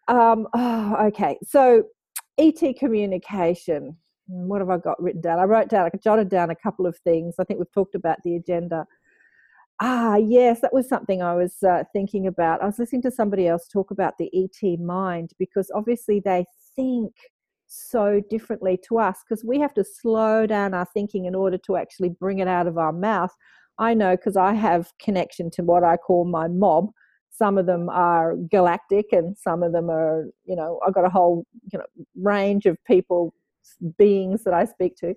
Um, 0.09 0.47
oh, 0.55 0.95
okay, 1.07 1.37
so 1.43 1.83
ET 2.39 2.59
communication. 2.79 3.95
What 4.27 4.59
have 4.59 4.69
I 4.69 4.77
got 4.77 5.01
written 5.01 5.21
down? 5.21 5.39
I 5.39 5.43
wrote 5.43 5.69
down, 5.69 5.85
I 5.85 5.97
jotted 5.97 6.29
down 6.29 6.49
a 6.49 6.55
couple 6.55 6.87
of 6.87 6.97
things. 6.97 7.35
I 7.39 7.43
think 7.43 7.59
we've 7.59 7.71
talked 7.71 7.95
about 7.95 8.17
the 8.23 8.35
agenda. 8.35 8.85
Ah, 9.79 10.17
yes, 10.17 10.61
that 10.61 10.73
was 10.73 10.89
something 10.89 11.21
I 11.21 11.35
was 11.35 11.63
uh, 11.63 11.83
thinking 11.93 12.27
about. 12.27 12.61
I 12.61 12.65
was 12.65 12.79
listening 12.79 13.03
to 13.03 13.11
somebody 13.11 13.47
else 13.47 13.67
talk 13.67 13.91
about 13.91 14.15
the 14.17 14.29
ET 14.33 14.79
mind 14.79 15.31
because 15.39 15.71
obviously 15.73 16.19
they 16.19 16.45
think 16.75 17.13
so 17.67 18.19
differently 18.29 18.79
to 18.87 18.97
us 18.97 19.19
because 19.23 19.45
we 19.45 19.59
have 19.59 19.73
to 19.75 19.83
slow 19.83 20.47
down 20.47 20.73
our 20.73 20.87
thinking 20.93 21.25
in 21.25 21.35
order 21.35 21.57
to 21.59 21.77
actually 21.77 22.09
bring 22.09 22.39
it 22.39 22.47
out 22.47 22.67
of 22.67 22.79
our 22.79 22.91
mouth. 22.91 23.33
I 23.77 23.93
know 23.93 24.17
because 24.17 24.35
I 24.35 24.53
have 24.53 24.91
connection 24.99 25.51
to 25.51 25.63
what 25.63 25.83
I 25.83 25.97
call 25.97 26.25
my 26.25 26.47
mob. 26.47 26.89
Some 27.39 27.57
of 27.57 27.65
them 27.65 27.87
are 27.87 28.35
galactic 28.51 29.13
and 29.13 29.37
some 29.37 29.63
of 29.63 29.71
them 29.71 29.89
are, 29.89 30.25
you 30.43 30.57
know, 30.57 30.77
I've 30.85 30.93
got 30.93 31.05
a 31.05 31.09
whole 31.09 31.45
you 31.71 31.79
know, 31.79 31.85
range 32.15 32.65
of 32.65 32.77
people, 32.83 33.33
beings 33.97 34.43
that 34.43 34.53
I 34.53 34.65
speak 34.65 34.97
to. 34.97 35.15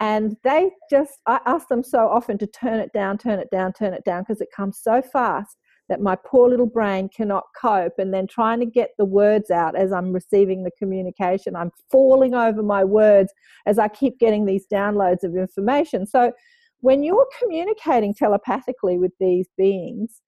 And 0.00 0.34
they 0.44 0.70
just 0.90 1.20
i 1.26 1.38
ask 1.44 1.68
them 1.68 1.84
so 1.84 2.08
often 2.08 2.38
to 2.38 2.46
turn 2.46 2.80
it 2.80 2.90
down 2.94 3.18
turn 3.18 3.38
it 3.38 3.50
down 3.50 3.74
turn 3.74 3.92
it 3.92 4.02
down 4.04 4.22
because 4.22 4.40
it 4.40 4.48
comes 4.56 4.80
so 4.82 5.02
fast 5.02 5.58
that 5.90 6.00
my 6.00 6.16
poor 6.24 6.48
little 6.48 6.72
brain 6.78 7.10
cannot 7.14 7.44
cope. 7.60 7.98
And 7.98 8.14
then 8.14 8.26
trying 8.26 8.60
to 8.60 8.66
get 8.66 8.90
the 8.96 9.04
words 9.04 9.50
out 9.50 9.76
as 9.76 9.92
i'm 9.92 10.10
receiving 10.12 10.64
the 10.64 10.70
communication 10.78 11.54
i'm 11.54 11.70
falling 11.90 12.34
over 12.34 12.62
my 12.62 12.82
words 12.82 13.30
as 13.66 13.78
i 13.78 13.88
keep 13.88 14.18
getting 14.18 14.46
these 14.46 14.66
downloads 14.72 15.22
of 15.22 15.36
information. 15.36 16.06
So 16.06 16.32
when 16.80 17.02
you're 17.02 17.28
communicating 17.38 18.14
telepathically 18.14 18.96
with 18.96 19.12
these 19.20 19.48
beings 19.58 20.22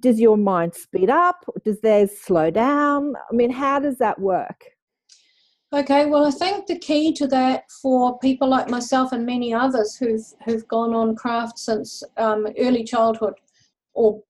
does 0.00 0.20
your 0.20 0.36
mind 0.36 0.74
speed 0.74 1.10
up? 1.10 1.44
Does 1.64 1.80
theirs 1.80 2.10
slow 2.18 2.50
down? 2.50 3.14
I 3.30 3.34
mean 3.34 3.50
how 3.50 3.78
does 3.78 3.98
that 3.98 4.18
work? 4.18 4.64
Okay, 5.74 6.04
well, 6.04 6.26
I 6.26 6.30
think 6.30 6.66
the 6.66 6.78
key 6.78 7.14
to 7.14 7.26
that 7.28 7.70
for 7.70 8.18
people 8.18 8.46
like 8.46 8.68
myself 8.68 9.12
and 9.12 9.24
many 9.24 9.54
others 9.54 9.96
who've 9.96 10.26
who've 10.44 10.68
gone 10.68 10.92
on 10.94 11.16
craft 11.16 11.58
since 11.58 12.02
um, 12.18 12.46
early 12.58 12.84
childhood, 12.84 13.34
or 13.94 14.22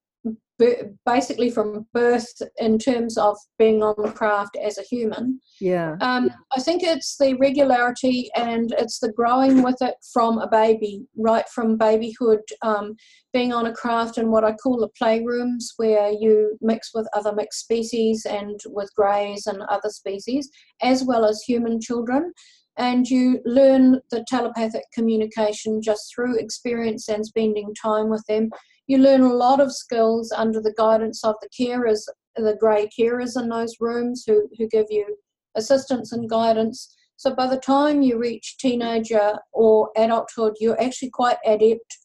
basically 1.07 1.51
from 1.51 1.87
birth 1.92 2.31
in 2.59 2.79
terms 2.79 3.16
of 3.16 3.37
being 3.59 3.83
on 3.83 3.94
the 3.98 4.11
craft 4.11 4.57
as 4.62 4.79
a 4.79 4.83
human. 4.83 5.40
Yeah. 5.61 5.96
Um, 6.01 6.31
I 6.57 6.61
think 6.61 6.83
it's 6.83 7.16
the 7.16 7.35
regularity 7.35 8.31
and 8.37 8.72
it's 8.79 8.98
the 8.98 9.12
growing 9.12 9.62
with 9.62 9.81
it 9.81 9.94
from 10.12 10.38
a 10.38 10.48
baby, 10.48 11.05
right 11.16 11.48
from 11.48 11.77
babyhood, 11.77 12.40
um, 12.62 12.94
being 13.33 13.53
on 13.53 13.66
a 13.66 13.72
craft 13.72 14.18
in 14.18 14.31
what 14.31 14.44
I 14.44 14.53
call 14.53 14.79
the 14.79 14.90
playrooms, 15.01 15.64
where 15.77 16.11
you 16.11 16.57
mix 16.61 16.90
with 16.94 17.09
other 17.14 17.33
mixed 17.33 17.61
species 17.61 18.27
and 18.27 18.61
with 18.66 18.90
greys 18.94 19.46
and 19.46 19.62
other 19.62 19.88
species, 19.88 20.51
as 20.83 21.05
well 21.05 21.25
as 21.25 21.42
human 21.42 21.81
children. 21.81 22.33
And 22.79 23.07
you 23.07 23.40
learn 23.44 24.01
the 24.11 24.25
telepathic 24.29 24.85
communication 24.94 25.83
just 25.83 26.12
through 26.14 26.38
experience 26.38 27.09
and 27.09 27.27
spending 27.27 27.75
time 27.75 28.09
with 28.09 28.25
them 28.29 28.51
you 28.92 28.98
learn 28.98 29.22
a 29.22 29.33
lot 29.33 29.59
of 29.59 29.72
skills 29.72 30.31
under 30.33 30.61
the 30.61 30.74
guidance 30.76 31.24
of 31.24 31.35
the 31.40 31.48
carers, 31.48 32.02
the 32.37 32.57
grey 32.61 32.87
carers 32.96 33.40
in 33.40 33.48
those 33.48 33.74
rooms 33.81 34.24
who, 34.26 34.46
who 34.59 34.68
give 34.68 34.87
you 34.90 35.16
assistance 35.55 36.12
and 36.12 36.28
guidance. 36.28 36.94
So 37.16 37.35
by 37.35 37.46
the 37.46 37.57
time 37.57 38.02
you 38.02 38.18
reach 38.18 38.59
teenager 38.59 39.38
or 39.52 39.90
adulthood, 39.96 40.57
you're 40.61 40.81
actually 40.81 41.09
quite 41.09 41.38
adept 41.46 41.96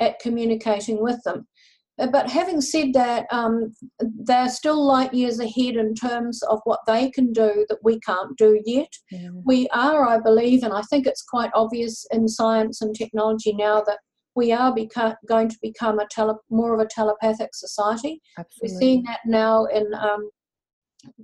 at 0.00 0.20
communicating 0.20 1.02
with 1.02 1.22
them. 1.24 1.46
Uh, 1.98 2.06
but 2.06 2.30
having 2.30 2.62
said 2.62 2.94
that, 2.94 3.26
um, 3.30 3.74
they're 4.00 4.48
still 4.48 4.82
light 4.82 5.12
years 5.12 5.38
ahead 5.38 5.76
in 5.76 5.94
terms 5.94 6.42
of 6.44 6.60
what 6.64 6.80
they 6.86 7.10
can 7.10 7.30
do 7.34 7.66
that 7.68 7.78
we 7.84 8.00
can't 8.00 8.38
do 8.38 8.58
yet. 8.64 8.88
Yeah. 9.10 9.28
We 9.44 9.68
are, 9.68 10.08
I 10.08 10.18
believe, 10.18 10.62
and 10.62 10.72
I 10.72 10.80
think 10.88 11.06
it's 11.06 11.22
quite 11.22 11.50
obvious 11.54 12.06
in 12.10 12.26
science 12.26 12.80
and 12.80 12.96
technology 12.96 13.52
now 13.52 13.82
that 13.86 13.98
we 14.34 14.52
are 14.52 14.74
beca- 14.74 15.16
going 15.26 15.48
to 15.48 15.58
become 15.62 15.98
a 15.98 16.06
tele- 16.10 16.38
more 16.50 16.74
of 16.74 16.80
a 16.80 16.86
telepathic 16.86 17.54
society. 17.54 18.20
Absolutely. 18.38 18.74
We're 18.74 18.80
seeing 18.80 19.02
that 19.04 19.20
now 19.26 19.66
in, 19.66 19.92
um, 19.94 20.30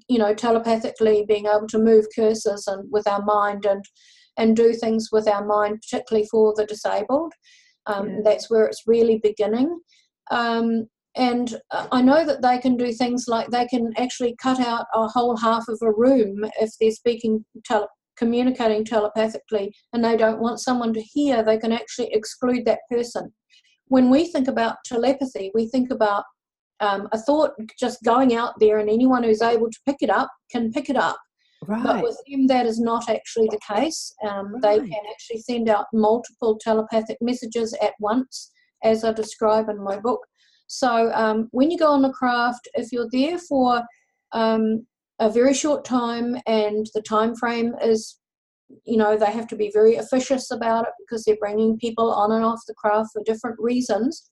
you 0.09 0.19
know, 0.19 0.35
telepathically 0.35 1.25
being 1.27 1.47
able 1.47 1.69
to 1.69 1.79
move 1.79 2.07
cursors 2.17 2.63
and 2.67 2.91
with 2.91 3.07
our 3.07 3.23
mind 3.23 3.65
and 3.65 3.85
and 4.37 4.57
do 4.57 4.73
things 4.73 5.09
with 5.11 5.27
our 5.27 5.45
mind, 5.45 5.83
particularly 5.83 6.27
for 6.31 6.55
the 6.57 6.65
disabled. 6.65 7.33
Um, 7.87 8.09
yeah. 8.09 8.17
That's 8.25 8.49
where 8.49 8.67
it's 8.67 8.85
really 8.87 9.19
beginning. 9.23 9.81
Um, 10.31 10.87
and 11.17 11.61
uh, 11.73 11.89
I 11.91 12.03
know 12.03 12.25
that 12.25 12.43
they 12.43 12.59
can 12.59 12.77
do 12.77 12.93
things 12.93 13.25
like 13.27 13.49
they 13.49 13.67
can 13.67 13.93
actually 13.97 14.37
cut 14.41 14.61
out 14.61 14.87
a 14.95 15.09
whole 15.09 15.37
half 15.37 15.67
of 15.69 15.79
a 15.83 15.91
room 15.91 16.45
if 16.61 16.71
they're 16.81 16.93
speaking 16.93 17.45
tele- 17.65 17.89
communicating 18.19 18.85
telepathically 18.85 19.75
and 19.93 20.05
they 20.05 20.17
don't 20.17 20.41
want 20.41 20.61
someone 20.61 20.93
to 20.95 21.01
hear, 21.01 21.43
they 21.43 21.59
can 21.59 21.73
actually 21.73 22.09
exclude 22.13 22.65
that 22.65 22.81
person. 22.91 23.33
When 23.87 24.11
we 24.11 24.27
think 24.27 24.49
about 24.49 24.77
telepathy, 24.85 25.51
we 25.55 25.69
think 25.69 25.91
about 25.91 26.25
um, 26.81 27.09
a 27.13 27.19
thought 27.19 27.53
just 27.79 28.03
going 28.05 28.35
out 28.35 28.55
there 28.61 28.79
and 28.79 28.91
anyone 28.91 29.23
who's 29.23 29.43
able 29.43 29.71
to 29.71 29.79
pick 29.87 29.97
it 30.01 30.11
up 30.11 30.31
can 30.51 30.73
pick 30.73 30.91
it 30.91 30.97
up. 30.97 31.19
Right. 31.67 31.83
But 31.83 32.03
with 32.03 32.19
them, 32.29 32.47
that 32.47 32.67
is 32.67 32.79
not 32.79 33.09
actually 33.09 33.49
the 33.51 33.61
case. 33.75 34.15
Um, 34.27 34.55
right. 34.55 34.63
They 34.63 34.89
can 34.89 35.03
actually 35.11 35.41
send 35.41 35.69
out 35.69 35.87
multiple 35.93 36.59
telepathic 36.61 37.19
messages 37.21 37.75
at 37.83 37.95
once, 37.99 38.53
as 38.85 39.03
I 39.05 39.13
describe 39.13 39.69
in 39.69 39.83
my 39.83 39.99
book. 39.99 40.21
So 40.69 41.11
um, 41.15 41.49
when 41.51 41.71
you 41.71 41.79
go 41.79 41.91
on 41.91 42.03
the 42.03 42.13
craft, 42.13 42.69
if 42.75 42.93
you're 42.93 43.09
there 43.11 43.39
for 43.39 43.83
um, 44.33 44.87
a 45.19 45.31
very 45.31 45.55
short 45.55 45.85
time 45.85 46.37
and 46.47 46.87
the 46.95 47.03
time 47.03 47.35
frame 47.35 47.75
is 47.83 48.19
you 48.85 48.97
know 48.97 49.17
they 49.17 49.33
have 49.33 49.47
to 49.47 49.57
be 49.57 49.71
very 49.73 49.97
officious 49.97 50.51
about 50.51 50.87
it 50.87 50.93
because 51.01 51.25
they're 51.25 51.37
bringing 51.41 51.79
people 51.79 52.13
on 52.13 52.33
and 52.33 52.45
off 52.45 52.61
the 52.67 52.75
craft 52.75 53.11
for 53.13 53.23
different 53.25 53.57
reasons 53.59 54.31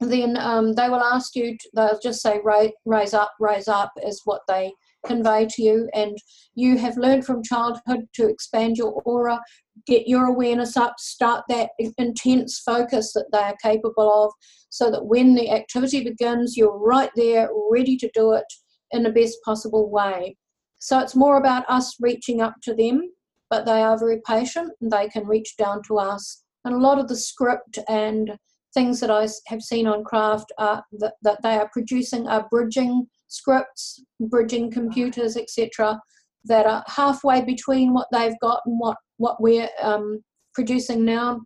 then 0.00 0.36
um, 0.36 0.74
they 0.74 0.90
will 0.90 1.02
ask 1.02 1.34
you 1.34 1.56
to, 1.56 1.70
they'll 1.74 1.98
just 2.02 2.20
say 2.20 2.40
raise 2.84 3.14
up 3.14 3.32
raise 3.38 3.68
up 3.68 3.92
is 4.02 4.20
what 4.24 4.42
they 4.46 4.72
convey 5.06 5.46
to 5.50 5.62
you. 5.62 5.88
And 5.94 6.18
you 6.54 6.76
have 6.78 6.96
learned 6.96 7.24
from 7.24 7.42
childhood 7.42 8.06
to 8.14 8.28
expand 8.28 8.76
your 8.76 8.92
aura, 9.04 9.40
get 9.86 10.08
your 10.08 10.26
awareness 10.26 10.76
up, 10.76 10.94
start 10.98 11.44
that 11.48 11.70
intense 11.98 12.60
focus 12.64 13.12
that 13.14 13.26
they 13.32 13.38
are 13.38 13.56
capable 13.62 14.24
of, 14.24 14.32
so 14.68 14.90
that 14.90 15.06
when 15.06 15.34
the 15.34 15.50
activity 15.50 16.04
begins, 16.04 16.56
you're 16.56 16.78
right 16.78 17.10
there, 17.16 17.48
ready 17.70 17.96
to 17.96 18.10
do 18.14 18.32
it 18.32 18.44
in 18.92 19.02
the 19.02 19.10
best 19.10 19.38
possible 19.44 19.90
way. 19.90 20.36
So 20.78 20.98
it's 20.98 21.16
more 21.16 21.36
about 21.36 21.64
us 21.68 21.96
reaching 22.00 22.40
up 22.40 22.54
to 22.62 22.74
them, 22.74 23.10
but 23.50 23.64
they 23.64 23.82
are 23.82 23.98
very 23.98 24.20
patient 24.26 24.72
and 24.80 24.90
they 24.90 25.08
can 25.08 25.26
reach 25.26 25.56
down 25.56 25.82
to 25.88 25.98
us. 25.98 26.42
And 26.64 26.74
a 26.74 26.78
lot 26.78 26.98
of 26.98 27.08
the 27.08 27.16
script 27.16 27.78
and 27.88 28.36
things 28.74 29.00
that 29.00 29.10
I 29.10 29.26
have 29.46 29.62
seen 29.62 29.86
on 29.86 30.04
craft 30.04 30.52
are 30.58 30.84
that, 30.98 31.14
that 31.22 31.42
they 31.42 31.56
are 31.56 31.70
producing 31.72 32.28
are 32.28 32.46
bridging 32.50 33.06
scripts, 33.28 34.02
bridging 34.20 34.70
computers, 34.70 35.36
etc., 35.36 35.98
that 36.44 36.66
are 36.66 36.84
halfway 36.86 37.42
between 37.42 37.92
what 37.92 38.06
they've 38.12 38.38
got 38.40 38.60
and 38.66 38.78
what 38.78 38.96
what 39.16 39.40
we're 39.40 39.68
um, 39.80 40.22
producing 40.54 41.04
now, 41.04 41.40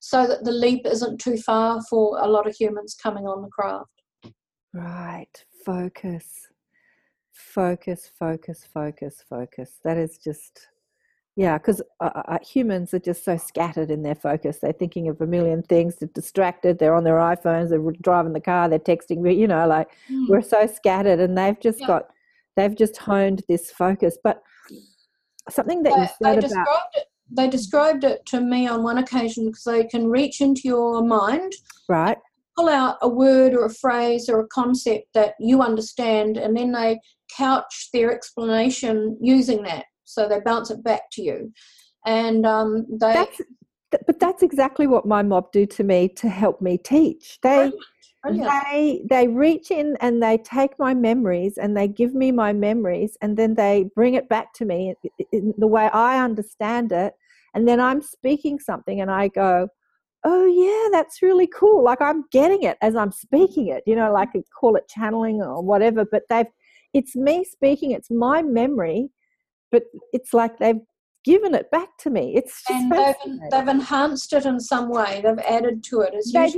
so 0.00 0.26
that 0.26 0.44
the 0.44 0.52
leap 0.52 0.86
isn't 0.86 1.20
too 1.20 1.36
far 1.36 1.82
for 1.90 2.18
a 2.20 2.26
lot 2.26 2.46
of 2.46 2.54
humans 2.54 2.96
coming 3.02 3.26
on 3.26 3.42
the 3.42 3.48
craft. 3.48 3.90
Right, 4.72 5.44
focus, 5.68 6.48
focus, 7.32 8.10
focus, 8.18 8.66
focus, 8.72 9.22
focus. 9.28 9.72
That 9.84 9.98
is 9.98 10.16
just 10.16 10.68
yeah, 11.36 11.58
because 11.58 11.82
uh, 12.00 12.10
uh, 12.16 12.22
uh, 12.26 12.38
humans 12.42 12.94
are 12.94 12.98
just 12.98 13.24
so 13.24 13.36
scattered 13.36 13.90
in 13.92 14.02
their 14.02 14.16
focus. 14.16 14.58
They're 14.58 14.72
thinking 14.72 15.08
of 15.08 15.20
a 15.20 15.26
million 15.26 15.62
things. 15.62 15.96
They're 15.96 16.08
distracted. 16.12 16.78
They're 16.78 16.96
on 16.96 17.04
their 17.04 17.18
iPhones. 17.18 17.68
They're 17.68 17.92
driving 18.02 18.32
the 18.32 18.40
car. 18.40 18.68
They're 18.68 18.78
texting. 18.78 19.36
You 19.36 19.46
know, 19.46 19.66
like 19.68 19.88
mm. 20.10 20.26
we're 20.28 20.40
so 20.40 20.66
scattered, 20.66 21.20
and 21.20 21.36
they've 21.36 21.60
just 21.60 21.80
yeah. 21.80 21.86
got, 21.86 22.08
they've 22.56 22.74
just 22.74 22.96
honed 22.96 23.44
this 23.46 23.70
focus. 23.70 24.18
But 24.24 24.42
something 25.50 25.82
that 25.82 25.94
they, 25.94 26.00
you 26.00 26.08
said 26.20 26.42
they 26.42 26.46
about 26.46 26.78
it, 26.94 27.04
they 27.30 27.48
described 27.48 28.04
it 28.04 28.24
to 28.26 28.40
me 28.40 28.66
on 28.66 28.82
one 28.82 28.98
occasion 28.98 29.46
because 29.46 29.64
they 29.64 29.84
can 29.84 30.08
reach 30.08 30.40
into 30.40 30.62
your 30.64 31.04
mind, 31.04 31.52
right? 31.88 32.18
Pull 32.58 32.68
out 32.68 32.96
a 33.02 33.08
word 33.08 33.54
or 33.54 33.66
a 33.66 33.70
phrase 33.72 34.28
or 34.28 34.40
a 34.40 34.48
concept 34.48 35.06
that 35.14 35.34
you 35.38 35.62
understand, 35.62 36.36
and 36.36 36.56
then 36.56 36.72
they 36.72 36.98
couch 37.36 37.90
their 37.92 38.12
explanation 38.12 39.16
using 39.20 39.62
that. 39.62 39.84
So 40.04 40.28
they 40.28 40.40
bounce 40.44 40.70
it 40.70 40.82
back 40.82 41.02
to 41.12 41.22
you. 41.22 41.52
And 42.04 42.44
um, 42.44 42.86
they 42.90 43.12
that's, 43.12 43.40
but 43.90 44.18
that's 44.18 44.42
exactly 44.42 44.86
what 44.86 45.06
my 45.06 45.22
mob 45.22 45.52
do 45.52 45.66
to 45.66 45.84
me 45.84 46.08
to 46.16 46.28
help 46.28 46.60
me 46.60 46.78
teach. 46.78 47.38
They 47.42 47.70
Brilliant. 48.24 48.50
they 48.66 49.02
they 49.08 49.28
reach 49.28 49.70
in 49.70 49.96
and 50.00 50.20
they 50.20 50.38
take 50.38 50.76
my 50.78 50.92
memories 50.92 51.56
and 51.56 51.76
they 51.76 51.86
give 51.86 52.14
me 52.14 52.32
my 52.32 52.52
memories 52.52 53.16
and 53.22 53.36
then 53.36 53.54
they 53.54 53.88
bring 53.94 54.14
it 54.14 54.28
back 54.28 54.52
to 54.54 54.64
me 54.64 54.94
in 55.30 55.54
the 55.56 55.68
way 55.68 55.88
i 55.92 56.22
understand 56.22 56.90
it. 56.90 57.14
And 57.54 57.68
then 57.68 57.80
i'm 57.80 58.02
speaking 58.02 58.58
something 58.58 59.00
and 59.00 59.10
i 59.10 59.28
go 59.28 59.68
oh 60.28 60.46
yeah 60.46 60.88
that's 60.92 61.22
really 61.22 61.46
cool 61.46 61.82
like 61.82 62.00
i'm 62.02 62.24
getting 62.30 62.62
it 62.62 62.76
as 62.82 62.94
i'm 62.94 63.12
speaking 63.12 63.68
it 63.68 63.82
you 63.86 63.96
know 63.96 64.12
like 64.12 64.28
call 64.58 64.76
it 64.76 64.86
channeling 64.88 65.40
or 65.40 65.62
whatever 65.62 66.04
but 66.04 66.22
they've 66.28 66.46
it's 66.92 67.16
me 67.16 67.44
speaking 67.44 67.92
it's 67.92 68.10
my 68.10 68.42
memory 68.42 69.08
but 69.70 69.84
it's 70.12 70.34
like 70.34 70.58
they've 70.58 70.80
given 71.24 71.54
it 71.54 71.70
back 71.70 71.90
to 71.98 72.08
me. 72.08 72.34
It's 72.34 72.62
and 72.70 72.90
they've, 72.90 73.14
they've, 73.50 73.68
enhanced 73.68 74.32
it 74.32 74.46
in 74.46 74.58
some 74.58 74.88
way. 74.88 75.20
They've 75.22 75.38
added 75.40 75.84
to 75.84 76.00
it. 76.00 76.14
It's 76.14 76.32
they've 76.32 76.54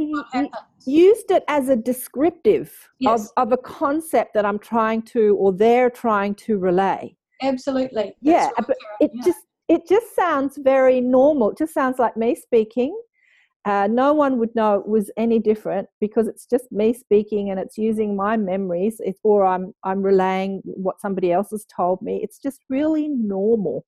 used 0.87 1.31
it 1.31 1.43
as 1.49 1.69
a 1.69 1.77
descriptive 1.77 2.73
yes. 3.01 3.33
of, 3.37 3.49
of 3.49 3.53
a 3.53 3.57
concept 3.57 4.35
that 4.35 4.47
I'm 4.47 4.61
trying 4.61 5.03
to, 5.15 5.37
or 5.41 5.53
they're 5.53 5.91
trying 5.91 6.37
to 6.47 6.59
relay. 6.59 7.17
Absolutely. 7.43 8.15
yeah, 8.21 8.45
right, 8.45 8.67
but 8.67 8.77
it 9.01 9.11
yeah. 9.15 9.23
just 9.25 9.39
it 9.69 9.89
just 9.89 10.15
sounds 10.15 10.59
very 10.59 11.01
normal. 11.01 11.51
It 11.51 11.59
just 11.59 11.75
sounds 11.75 11.99
like 11.99 12.17
me 12.17 12.35
speaking. 12.35 12.97
Uh, 13.67 13.87
no 13.91 14.15
one 14.15 14.39
would 14.39 14.55
know 14.55 14.77
it 14.77 14.89
was 14.89 15.11
any 15.19 15.39
different 15.39 15.87
because 16.01 16.27
it's 16.27 16.47
just 16.47 16.73
me 16.73 16.95
speaking 16.95 17.51
and 17.51 17.61
it's 17.61 17.77
using 17.77 18.17
my 18.17 18.35
memories 18.35 18.97
it's, 19.01 19.21
or 19.23 19.45
I'm, 19.45 19.75
I'm 19.85 20.03
relaying 20.03 20.63
what 20.65 21.01
somebody 21.01 21.31
else 21.31 21.51
has 21.51 21.67
told 21.67 22.01
me. 22.01 22.21
It's 22.23 22.39
just 22.39 22.61
really 22.71 23.09
normal. 23.09 23.85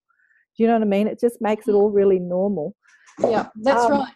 Do 0.57 0.63
you 0.63 0.67
know 0.67 0.75
what 0.75 0.83
I 0.83 0.87
mean? 0.87 1.09
It 1.09 1.19
just 1.19 1.41
makes 1.41 1.69
it 1.69 1.73
all 1.73 1.91
really 1.91 2.19
normal. 2.19 2.77
Yeah, 3.19 3.49
that's 3.57 3.85
um, 3.85 3.93
right 3.93 4.13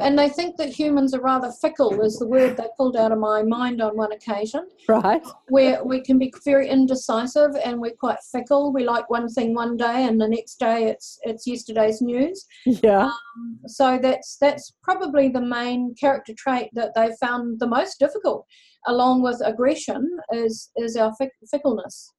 and 0.00 0.18
they 0.18 0.28
think 0.28 0.56
that 0.56 0.68
humans 0.68 1.14
are 1.14 1.20
rather 1.20 1.50
fickle 1.60 2.00
is 2.02 2.18
the 2.18 2.26
word 2.26 2.56
they 2.56 2.66
pulled 2.76 2.96
out 2.96 3.12
of 3.12 3.18
my 3.18 3.42
mind 3.42 3.80
on 3.80 3.96
one 3.96 4.12
occasion. 4.12 4.68
Right. 4.88 5.24
Where 5.48 5.82
we 5.84 6.00
can 6.00 6.18
be 6.18 6.32
very 6.44 6.68
indecisive 6.68 7.56
and 7.64 7.80
we're 7.80 7.96
quite 7.98 8.18
fickle. 8.32 8.72
We 8.72 8.84
like 8.84 9.10
one 9.10 9.28
thing 9.28 9.54
one 9.54 9.76
day 9.76 10.04
and 10.04 10.20
the 10.20 10.28
next 10.28 10.58
day 10.60 10.84
it's 10.84 11.18
it's 11.22 11.46
yesterday's 11.46 12.00
news. 12.00 12.46
Yeah. 12.64 13.06
Um, 13.06 13.58
so 13.66 13.98
that's 14.00 14.36
that's 14.40 14.72
probably 14.82 15.28
the 15.28 15.40
main 15.40 15.94
character 15.98 16.34
trait 16.36 16.70
that 16.74 16.94
they 16.94 17.10
found 17.20 17.60
the 17.60 17.66
most 17.66 17.98
difficult 17.98 18.46
along 18.86 19.22
with 19.22 19.40
aggression 19.44 20.18
is 20.32 20.70
is 20.76 20.96
our 20.96 21.14
fick- 21.16 21.32
fickleness. 21.50 22.12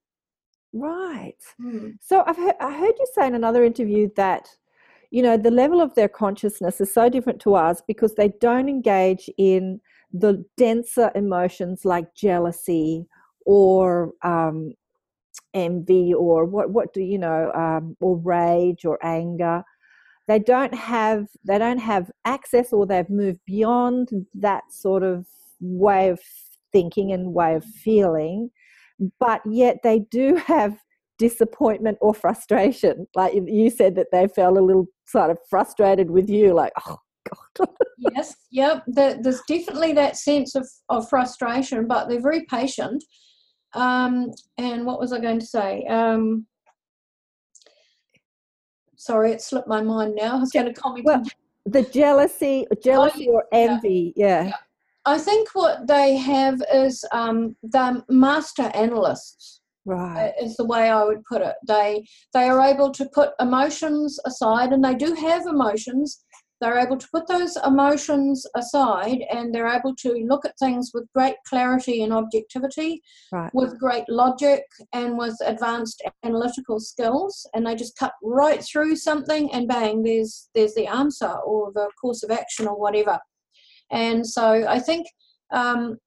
Right. 0.71 1.33
Hmm. 1.59 1.89
so 1.99 2.23
i've 2.27 2.37
heard, 2.37 2.53
i 2.59 2.71
heard 2.71 2.93
you 2.99 3.07
say 3.15 3.25
in 3.25 3.33
another 3.33 3.63
interview 3.63 4.07
that 4.15 4.47
you 5.11 5.23
know, 5.23 5.37
the 5.37 5.51
level 5.51 5.81
of 5.81 5.95
their 5.95 6.09
consciousness 6.09 6.79
is 6.79 6.93
so 6.93 7.09
different 7.09 7.39
to 7.41 7.55
us 7.55 7.81
because 7.87 8.15
they 8.15 8.31
don't 8.39 8.69
engage 8.69 9.29
in 9.37 9.81
the 10.13 10.43
denser 10.57 11.11
emotions 11.15 11.85
like 11.85 12.13
jealousy 12.15 13.05
or 13.45 14.11
um, 14.23 14.73
envy 15.53 16.13
or 16.13 16.45
what 16.45 16.69
what 16.69 16.93
do 16.93 17.01
you 17.01 17.17
know 17.17 17.51
um, 17.53 17.95
or 17.99 18.17
rage 18.17 18.85
or 18.85 19.03
anger. 19.03 19.63
They 20.27 20.39
don't 20.39 20.73
have 20.75 21.27
they 21.43 21.57
don't 21.57 21.79
have 21.79 22.11
access 22.25 22.71
or 22.71 22.85
they've 22.85 23.09
moved 23.09 23.39
beyond 23.45 24.09
that 24.35 24.63
sort 24.71 25.03
of 25.03 25.25
way 25.59 26.09
of 26.09 26.19
thinking 26.71 27.11
and 27.11 27.33
way 27.33 27.55
of 27.55 27.65
feeling 27.65 28.51
but 29.19 29.41
yet 29.45 29.77
they 29.83 29.99
do 30.11 30.35
have 30.45 30.77
disappointment 31.19 31.97
or 32.01 32.13
frustration 32.13 33.05
like 33.15 33.33
you 33.33 33.69
said 33.69 33.93
that 33.95 34.07
they 34.11 34.27
felt 34.27 34.57
a 34.57 34.61
little 34.61 34.87
sort 35.09 35.31
of 35.31 35.37
frustrated 35.49 36.09
with 36.09 36.29
you, 36.29 36.53
like, 36.53 36.73
oh 36.87 36.97
God. 37.57 37.67
yes, 37.97 38.35
yep. 38.51 38.83
The, 38.87 39.19
there's 39.21 39.41
definitely 39.47 39.93
that 39.93 40.17
sense 40.17 40.55
of, 40.55 40.67
of 40.89 41.09
frustration, 41.09 41.87
but 41.87 42.07
they're 42.07 42.21
very 42.21 42.45
patient. 42.45 43.03
Um, 43.73 44.31
and 44.57 44.85
what 44.85 44.99
was 44.99 45.13
I 45.13 45.19
going 45.19 45.39
to 45.39 45.45
say? 45.45 45.85
Um, 45.85 46.45
sorry, 48.95 49.31
it 49.31 49.41
slipped 49.41 49.67
my 49.67 49.81
mind 49.81 50.15
now. 50.15 50.37
I 50.37 50.39
was 50.39 50.51
going 50.51 50.67
to 50.67 50.73
comment. 50.73 51.05
Well, 51.05 51.23
the 51.65 51.83
jealousy, 51.83 52.65
jealousy 52.83 53.27
oh, 53.29 53.33
or 53.33 53.45
envy, 53.51 54.13
yeah. 54.15 54.45
yeah. 54.45 54.53
I 55.05 55.17
think 55.17 55.49
what 55.53 55.87
they 55.87 56.17
have 56.17 56.61
is 56.73 57.03
um, 57.11 57.55
the 57.63 58.03
master 58.09 58.71
analysts 58.73 59.58
right. 59.89 60.33
Is 60.41 60.55
the 60.55 60.65
way 60.65 60.89
i 60.89 61.03
would 61.03 61.23
put 61.25 61.41
it. 61.41 61.55
They 61.67 62.03
they 62.33 62.47
are 62.47 62.61
able 62.61 62.91
to 62.91 63.09
put 63.13 63.31
emotions 63.39 64.19
aside 64.25 64.71
and 64.71 64.83
they 64.83 64.95
do 64.95 65.13
have 65.13 65.45
emotions. 65.45 66.23
They're 66.61 66.77
able 66.77 66.97
to 66.97 67.07
put 67.13 67.25
those 67.25 67.57
emotions 67.65 68.45
aside 68.53 69.19
and 69.31 69.55
they're 69.55 69.73
able 69.73 69.95
to 69.95 70.25
look 70.27 70.45
at 70.45 70.59
things 70.59 70.91
with 70.93 71.07
great 71.15 71.37
clarity 71.47 72.03
and 72.03 72.11
objectivity 72.11 73.01
right. 73.31 73.49
with 73.53 73.79
great 73.79 74.03
logic 74.09 74.63
and 74.91 75.17
with 75.17 75.37
advanced 75.45 76.03
analytical 76.25 76.81
skills 76.81 77.49
and 77.53 77.65
they 77.65 77.75
just 77.75 77.97
cut 77.97 78.11
right 78.21 78.61
through 78.61 78.97
something 78.97 79.49
and 79.53 79.69
bang 79.69 80.03
there's 80.03 80.49
there's 80.53 80.73
the 80.73 80.85
answer 80.85 81.33
or 81.45 81.71
the 81.73 81.89
course 81.99 82.23
of 82.23 82.31
action 82.31 82.67
or 82.67 82.77
whatever. 82.77 83.17
And 83.91 84.27
so 84.27 84.67
i 84.67 84.79
think 84.79 85.07
um, 85.51 85.97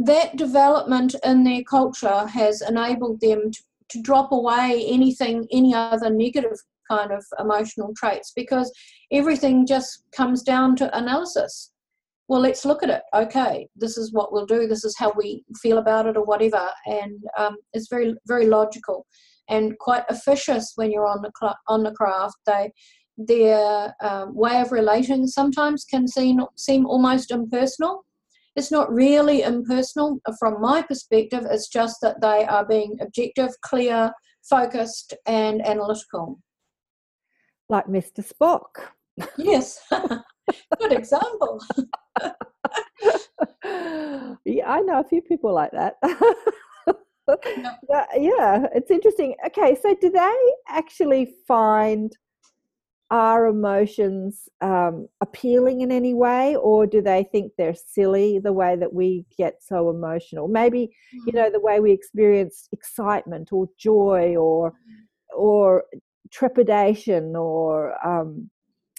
that 0.00 0.36
development 0.36 1.14
in 1.24 1.44
their 1.44 1.62
culture 1.62 2.26
has 2.26 2.62
enabled 2.62 3.20
them 3.20 3.50
to, 3.50 3.62
to 3.90 4.02
drop 4.02 4.32
away 4.32 4.86
anything, 4.88 5.46
any 5.52 5.74
other 5.74 6.08
negative 6.08 6.58
kind 6.90 7.12
of 7.12 7.24
emotional 7.38 7.92
traits 7.96 8.32
because 8.34 8.72
everything 9.12 9.66
just 9.66 10.04
comes 10.12 10.42
down 10.42 10.74
to 10.76 10.96
analysis. 10.96 11.72
Well, 12.28 12.40
let's 12.40 12.64
look 12.64 12.82
at 12.82 12.90
it. 12.90 13.02
Okay, 13.14 13.68
this 13.76 13.98
is 13.98 14.12
what 14.12 14.32
we'll 14.32 14.46
do. 14.46 14.66
This 14.66 14.84
is 14.84 14.96
how 14.96 15.12
we 15.16 15.44
feel 15.60 15.78
about 15.78 16.06
it, 16.06 16.16
or 16.16 16.24
whatever. 16.24 16.68
And 16.86 17.20
um, 17.36 17.56
it's 17.72 17.88
very, 17.88 18.14
very 18.26 18.46
logical 18.46 19.06
and 19.48 19.76
quite 19.78 20.04
officious 20.08 20.72
when 20.76 20.92
you're 20.92 21.08
on 21.08 21.22
the 21.22 21.32
cl- 21.38 21.58
on 21.68 21.82
the 21.82 21.90
craft. 21.90 22.36
They 22.46 22.72
their 23.18 23.94
um, 24.00 24.34
way 24.34 24.60
of 24.60 24.72
relating 24.72 25.26
sometimes 25.26 25.84
can 25.84 26.06
seem 26.06 26.40
seem 26.56 26.86
almost 26.86 27.32
impersonal 27.32 28.04
it's 28.56 28.70
not 28.70 28.92
really 28.92 29.42
impersonal 29.42 30.18
from 30.38 30.60
my 30.60 30.82
perspective, 30.82 31.46
it's 31.48 31.68
just 31.68 31.96
that 32.02 32.20
they 32.20 32.44
are 32.44 32.66
being 32.66 32.96
objective, 33.00 33.50
clear, 33.62 34.12
focused, 34.48 35.14
and 35.26 35.64
analytical. 35.66 36.40
Like 37.68 37.86
Mr. 37.86 38.26
Spock. 38.26 38.90
Yes, 39.36 39.80
good 40.78 40.92
example. 40.92 41.60
yeah, 44.44 44.66
I 44.66 44.80
know 44.80 45.00
a 45.00 45.04
few 45.08 45.22
people 45.22 45.52
like 45.54 45.70
that. 45.72 45.96
yeah, 48.16 48.66
it's 48.74 48.90
interesting. 48.90 49.34
Okay, 49.46 49.76
so 49.80 49.94
do 50.00 50.10
they 50.10 50.36
actually 50.68 51.34
find 51.46 52.12
our 53.10 53.46
emotions 53.46 54.48
um, 54.60 55.08
appealing 55.20 55.80
in 55.80 55.90
any 55.90 56.14
way, 56.14 56.54
or 56.56 56.86
do 56.86 57.02
they 57.02 57.24
think 57.24 57.52
they're 57.56 57.74
silly 57.74 58.38
the 58.38 58.52
way 58.52 58.76
that 58.76 58.92
we 58.92 59.24
get 59.36 59.62
so 59.62 59.90
emotional? 59.90 60.46
Maybe 60.46 60.90
you 61.26 61.32
know 61.32 61.50
the 61.50 61.60
way 61.60 61.80
we 61.80 61.92
experience 61.92 62.68
excitement 62.72 63.52
or 63.52 63.68
joy 63.78 64.36
or 64.36 64.72
or 65.34 65.84
trepidation 66.30 67.34
or 67.34 67.94
um, 68.06 68.48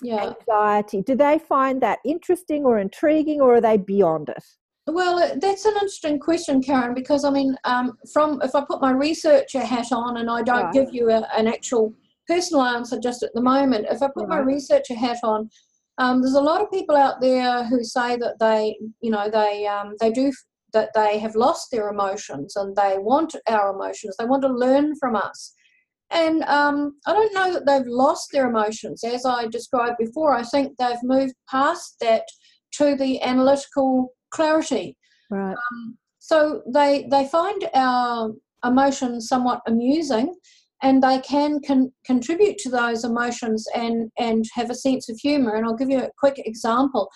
yeah. 0.01 0.33
anxiety. 0.33 1.01
Do 1.01 1.15
they 1.15 1.39
find 1.39 1.81
that 1.81 1.99
interesting 2.03 2.65
or 2.65 2.79
intriguing, 2.79 3.39
or 3.41 3.55
are 3.55 3.61
they 3.61 3.77
beyond 3.77 4.29
it? 4.29 4.43
Well, 4.87 5.19
uh, 5.19 5.35
that's 5.39 5.65
an 5.65 5.73
interesting 5.73 6.19
question, 6.19 6.61
Karen, 6.61 6.93
because 6.93 7.23
I 7.23 7.29
mean, 7.29 7.55
um, 7.63 7.97
from 8.11 8.41
if 8.41 8.55
I 8.55 8.65
put 8.65 8.81
my 8.81 8.91
researcher 8.91 9.61
hat 9.61 9.91
on 9.91 10.17
and 10.17 10.29
I 10.29 10.41
don't 10.41 10.65
right. 10.65 10.73
give 10.73 10.93
you 10.93 11.11
a, 11.11 11.27
an 11.37 11.47
actual 11.47 11.93
personal 12.27 12.63
answer 12.63 12.99
just 12.99 13.23
at 13.23 13.33
the 13.33 13.41
moment, 13.41 13.87
if 13.89 14.01
I 14.01 14.09
put 14.13 14.29
my 14.29 14.39
researcher 14.39 14.95
hat 14.95 15.19
on, 15.23 15.49
um, 15.97 16.21
there's 16.21 16.35
a 16.35 16.41
lot 16.41 16.61
of 16.61 16.71
people 16.71 16.95
out 16.95 17.21
there 17.21 17.63
who 17.65 17.83
say 17.83 18.15
that 18.17 18.39
they, 18.39 18.77
you 19.01 19.11
know, 19.11 19.29
they 19.29 19.67
um, 19.67 19.95
they 19.99 20.11
do 20.11 20.31
that 20.73 20.91
they 20.95 21.19
have 21.19 21.35
lost 21.35 21.69
their 21.71 21.89
emotions 21.89 22.55
and 22.55 22.75
they 22.75 22.95
want 22.97 23.35
our 23.47 23.73
emotions. 23.73 24.15
They 24.17 24.25
want 24.25 24.41
to 24.43 24.47
learn 24.47 24.95
from 24.95 25.15
us. 25.15 25.53
And 26.09 26.43
um, 26.43 26.97
I 27.05 27.13
don't 27.13 27.33
know 27.33 27.53
that 27.53 27.65
they've 27.65 27.87
lost 27.87 28.29
their 28.31 28.49
emotions. 28.49 29.03
As 29.03 29.25
I 29.25 29.47
described 29.47 29.97
before, 29.97 30.35
I 30.35 30.43
think 30.43 30.77
they've 30.77 31.03
moved 31.03 31.33
past 31.49 31.95
that 32.01 32.23
to 32.73 32.95
the 32.95 33.21
analytical 33.21 34.13
clarity. 34.31 34.97
Right. 35.29 35.51
Um, 35.51 35.97
so 36.19 36.61
they 36.71 37.07
they 37.09 37.27
find 37.27 37.67
our 37.73 38.31
emotions 38.63 39.27
somewhat 39.27 39.61
amusing, 39.67 40.35
and 40.81 41.01
they 41.01 41.19
can 41.19 41.59
con- 41.65 41.91
contribute 42.05 42.57
to 42.59 42.69
those 42.69 43.03
emotions 43.03 43.67
and 43.75 44.11
and 44.19 44.45
have 44.53 44.69
a 44.69 44.75
sense 44.75 45.09
of 45.09 45.17
humour. 45.17 45.55
And 45.55 45.65
I'll 45.65 45.75
give 45.75 45.89
you 45.89 45.99
a 45.99 46.11
quick 46.17 46.39
example. 46.39 47.09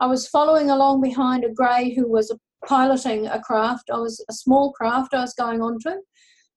I 0.00 0.06
was 0.06 0.28
following 0.28 0.70
along 0.70 1.00
behind 1.00 1.44
a 1.44 1.52
grey 1.52 1.94
who 1.94 2.10
was 2.10 2.34
piloting 2.66 3.26
a 3.26 3.40
craft. 3.40 3.90
I 3.92 3.98
was 3.98 4.24
a 4.28 4.32
small 4.32 4.72
craft 4.72 5.14
I 5.14 5.20
was 5.20 5.34
going 5.34 5.62
on 5.62 5.78
to. 5.80 5.98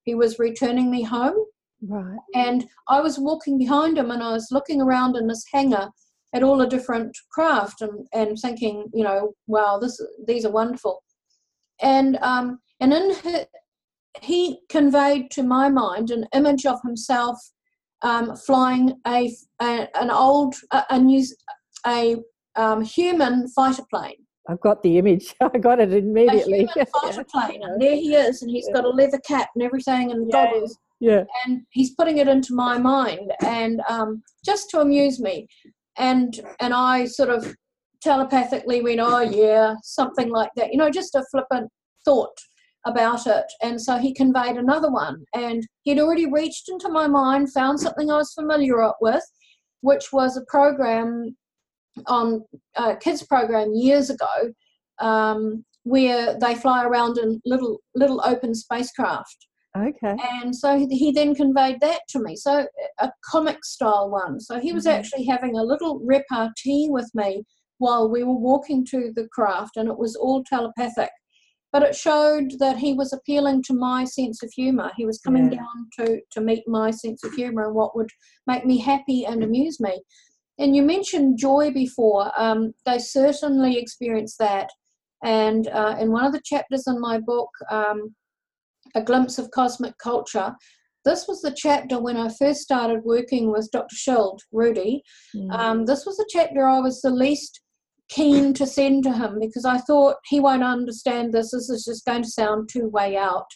He 0.02 0.14
was 0.14 0.38
returning 0.38 0.90
me 0.90 1.02
home. 1.02 1.36
Right. 1.82 2.18
And 2.34 2.66
I 2.88 3.00
was 3.00 3.18
walking 3.18 3.58
behind 3.58 3.98
him 3.98 4.10
and 4.10 4.22
I 4.22 4.32
was 4.32 4.48
looking 4.50 4.80
around 4.80 5.16
in 5.16 5.26
this 5.26 5.44
hangar 5.52 5.90
at 6.34 6.42
all 6.42 6.56
the 6.56 6.66
different 6.66 7.16
craft 7.30 7.82
and, 7.82 8.06
and 8.12 8.38
thinking, 8.38 8.86
you 8.92 9.04
know, 9.04 9.34
wow, 9.46 9.78
this 9.78 10.00
these 10.26 10.44
are 10.44 10.52
wonderful. 10.52 11.02
And 11.80 12.18
um, 12.22 12.58
and 12.80 12.92
in 12.92 13.12
he 14.22 14.58
conveyed 14.68 15.30
to 15.32 15.42
my 15.42 15.68
mind 15.68 16.10
an 16.10 16.26
image 16.34 16.66
of 16.66 16.80
himself 16.82 17.38
um, 18.02 18.36
flying 18.36 19.00
a, 19.06 19.34
a, 19.60 19.88
an 19.98 20.10
old 20.10 20.54
a, 20.72 20.84
a 20.90 20.98
new 20.98 21.24
a 21.86 22.16
um, 22.56 22.82
human 22.82 23.48
fighter 23.48 23.82
plane. 23.90 24.16
I've 24.48 24.60
got 24.60 24.82
the 24.82 24.98
image. 24.98 25.34
I 25.40 25.58
got 25.58 25.80
it 25.80 25.92
immediately. 25.92 26.64
A 26.64 26.72
human 26.72 26.86
fighter 27.00 27.24
plane, 27.30 27.62
and 27.62 27.80
there 27.80 27.96
he 27.96 28.14
is, 28.14 28.42
and 28.42 28.50
he's 28.50 28.68
got 28.72 28.84
a 28.84 28.88
leather 28.88 29.20
cap 29.26 29.50
and 29.54 29.64
everything, 29.64 30.10
and 30.12 30.26
yeah. 30.28 30.44
goggles. 30.44 30.78
Yeah. 30.98 31.24
And 31.44 31.62
he's 31.70 31.94
putting 31.94 32.18
it 32.18 32.28
into 32.28 32.54
my 32.54 32.78
mind, 32.78 33.32
and 33.42 33.80
um, 33.88 34.22
just 34.44 34.70
to 34.70 34.80
amuse 34.80 35.20
me 35.20 35.46
and 35.98 36.40
and 36.60 36.74
I 36.74 37.06
sort 37.06 37.30
of 37.30 37.54
telepathically 38.02 38.82
went, 38.82 39.00
oh 39.00 39.20
yeah, 39.20 39.74
something 39.82 40.30
like 40.30 40.50
that, 40.56 40.72
you 40.72 40.78
know, 40.78 40.90
just 40.90 41.14
a 41.14 41.24
flippant 41.30 41.70
thought 42.04 42.36
about 42.86 43.26
it. 43.26 43.44
And 43.62 43.80
so 43.80 43.98
he 43.98 44.14
conveyed 44.14 44.56
another 44.56 44.90
one, 44.90 45.24
and 45.34 45.66
he'd 45.82 45.98
already 45.98 46.30
reached 46.30 46.68
into 46.68 46.88
my 46.88 47.06
mind, 47.06 47.52
found 47.52 47.80
something 47.80 48.10
I 48.10 48.16
was 48.16 48.32
familiar 48.32 48.76
with, 49.00 49.24
which 49.82 50.12
was 50.12 50.36
a 50.36 50.44
program 50.48 51.36
on 52.06 52.44
a 52.76 52.96
kids 52.96 53.22
program 53.22 53.74
years 53.74 54.08
ago, 54.08 54.52
um, 55.00 55.64
where 55.82 56.38
they 56.38 56.54
fly 56.54 56.84
around 56.84 57.18
in 57.18 57.40
little 57.44 57.80
little 57.94 58.22
open 58.24 58.54
spacecraft 58.54 59.46
Okay. 59.76 60.16
And 60.42 60.54
so 60.54 60.86
he 60.88 61.12
then 61.12 61.34
conveyed 61.34 61.80
that 61.80 62.00
to 62.10 62.18
me. 62.20 62.36
So 62.36 62.66
a 62.98 63.10
comic 63.24 63.64
style 63.64 64.10
one. 64.10 64.40
So 64.40 64.58
he 64.58 64.72
was 64.72 64.86
mm-hmm. 64.86 64.98
actually 64.98 65.24
having 65.24 65.56
a 65.56 65.62
little 65.62 66.00
repartee 66.00 66.88
with 66.88 67.10
me 67.14 67.44
while 67.78 68.10
we 68.10 68.24
were 68.24 68.38
walking 68.38 68.86
to 68.86 69.12
the 69.14 69.28
craft, 69.32 69.76
and 69.76 69.88
it 69.88 69.98
was 69.98 70.16
all 70.16 70.42
telepathic. 70.44 71.10
But 71.76 71.90
it 71.90 71.94
showed 71.94 72.52
that 72.58 72.78
he 72.78 72.94
was 72.94 73.12
appealing 73.12 73.62
to 73.64 73.74
my 73.74 74.04
sense 74.04 74.42
of 74.42 74.50
humour. 74.50 74.92
He 74.96 75.04
was 75.04 75.18
coming 75.18 75.52
yeah. 75.52 75.58
down 75.58 75.90
to, 75.98 76.20
to 76.30 76.40
meet 76.40 76.66
my 76.66 76.90
sense 76.90 77.22
of 77.22 77.34
humour 77.34 77.66
and 77.66 77.74
what 77.74 77.94
would 77.94 78.08
make 78.46 78.64
me 78.64 78.78
happy 78.78 79.26
and 79.26 79.44
amuse 79.44 79.78
me. 79.78 80.02
And 80.58 80.74
you 80.74 80.80
mentioned 80.80 81.38
joy 81.38 81.70
before. 81.70 82.32
Um, 82.34 82.72
they 82.86 82.98
certainly 82.98 83.76
experienced 83.76 84.38
that. 84.38 84.70
And 85.22 85.68
uh, 85.68 85.96
in 86.00 86.12
one 86.12 86.24
of 86.24 86.32
the 86.32 86.40
chapters 86.42 86.84
in 86.86 86.98
my 86.98 87.18
book, 87.18 87.50
um, 87.70 88.14
a 88.94 89.02
Glimpse 89.02 89.38
of 89.38 89.50
Cosmic 89.50 89.98
Culture. 89.98 90.54
This 91.04 91.28
was 91.28 91.42
the 91.42 91.52
chapter 91.54 92.00
when 92.00 92.16
I 92.16 92.30
first 92.30 92.62
started 92.62 93.04
working 93.04 93.52
with 93.52 93.70
Dr. 93.70 93.96
Schild, 93.96 94.40
Rudy. 94.50 95.02
Mm. 95.36 95.52
Um, 95.52 95.84
this 95.84 96.06
was 96.06 96.16
the 96.16 96.28
chapter 96.30 96.66
I 96.66 96.80
was 96.80 97.02
the 97.02 97.10
least 97.10 97.60
keen 98.08 98.54
to 98.54 98.66
send 98.66 99.04
to 99.04 99.12
him 99.12 99.38
because 99.40 99.64
I 99.64 99.78
thought 99.78 100.16
he 100.26 100.40
won't 100.40 100.62
understand 100.62 101.32
this. 101.32 101.50
This 101.50 101.68
is 101.68 101.84
just 101.84 102.04
going 102.04 102.22
to 102.22 102.28
sound 102.28 102.68
too 102.68 102.88
way 102.88 103.16
out. 103.16 103.46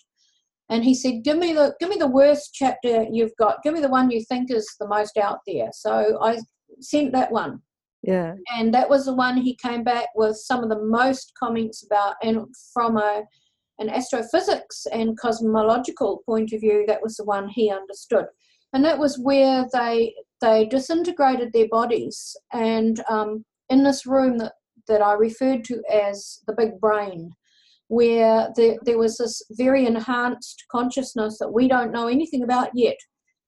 And 0.68 0.84
he 0.84 0.94
said, 0.94 1.24
"Give 1.24 1.36
me 1.36 1.52
the 1.52 1.74
give 1.80 1.88
me 1.88 1.96
the 1.96 2.06
worst 2.06 2.50
chapter 2.54 3.06
you've 3.10 3.36
got. 3.38 3.62
Give 3.62 3.74
me 3.74 3.80
the 3.80 3.88
one 3.88 4.10
you 4.10 4.24
think 4.24 4.50
is 4.50 4.68
the 4.78 4.88
most 4.88 5.16
out 5.16 5.38
there." 5.46 5.70
So 5.72 6.18
I 6.22 6.38
sent 6.80 7.12
that 7.12 7.32
one. 7.32 7.62
Yeah. 8.02 8.34
And 8.56 8.72
that 8.72 8.88
was 8.88 9.04
the 9.04 9.14
one 9.14 9.36
he 9.36 9.56
came 9.56 9.84
back 9.84 10.08
with 10.14 10.36
some 10.36 10.62
of 10.62 10.70
the 10.70 10.82
most 10.82 11.32
comments 11.38 11.84
about, 11.84 12.14
and 12.22 12.46
from 12.72 12.96
a 12.96 13.24
an 13.78 13.88
astrophysics 13.88 14.86
and 14.92 15.18
cosmological 15.18 16.22
point 16.26 16.52
of 16.52 16.60
view, 16.60 16.84
that 16.86 17.02
was 17.02 17.16
the 17.16 17.24
one 17.24 17.48
he 17.48 17.70
understood. 17.70 18.26
And 18.72 18.84
that 18.84 18.98
was 18.98 19.18
where 19.18 19.66
they 19.72 20.14
they 20.40 20.66
disintegrated 20.66 21.52
their 21.52 21.68
bodies. 21.68 22.36
And 22.52 23.02
um, 23.08 23.44
in 23.70 23.82
this 23.82 24.04
room 24.04 24.38
that, 24.38 24.52
that 24.88 25.00
I 25.00 25.14
referred 25.14 25.64
to 25.64 25.82
as 25.90 26.40
the 26.46 26.52
big 26.52 26.78
brain, 26.80 27.30
where 27.88 28.50
there, 28.56 28.76
there 28.84 28.98
was 28.98 29.18
this 29.18 29.42
very 29.52 29.86
enhanced 29.86 30.64
consciousness 30.70 31.38
that 31.38 31.52
we 31.52 31.68
don't 31.68 31.92
know 31.92 32.08
anything 32.08 32.42
about 32.42 32.70
yet, 32.74 32.96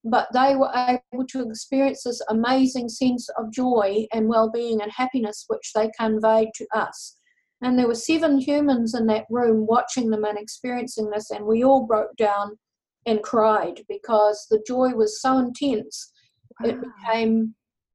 but 0.05 0.29
they 0.33 0.57
were 0.57 0.73
able 0.75 1.27
to 1.29 1.49
experience 1.49 2.03
this 2.05 2.23
amazing 2.29 2.89
sense 2.89 3.29
of 3.39 3.53
joy 3.53 4.07
and 4.13 4.29
well 4.29 4.51
being 4.51 4.81
and 4.81 4.91
happiness 4.91 5.45
which 5.49 5.73
they 5.75 5.91
conveyed 5.99 6.49
to 6.55 6.67
us. 6.75 7.19
And 7.63 7.79
there 7.79 7.87
were 7.87 7.95
seven 7.95 8.41
humans 8.41 8.95
in 8.95 9.07
that 9.07 9.27
room 9.31 9.67
watching 9.67 10.11
them 10.11 10.25
and 10.25 10.37
experiencing 10.37 11.11
this, 11.11 11.31
and 11.31 11.45
we 11.45 11.63
all 11.63 11.87
broke 11.87 12.17
down 12.17 12.59
and 13.07 13.23
cried 13.23 13.83
because 13.89 14.47
the 14.51 14.63
joy 14.67 14.91
was 14.95 15.21
so 15.21 15.39
intense, 15.39 16.13
wow. 16.61 16.71
it 16.71 16.79
became 16.81 17.55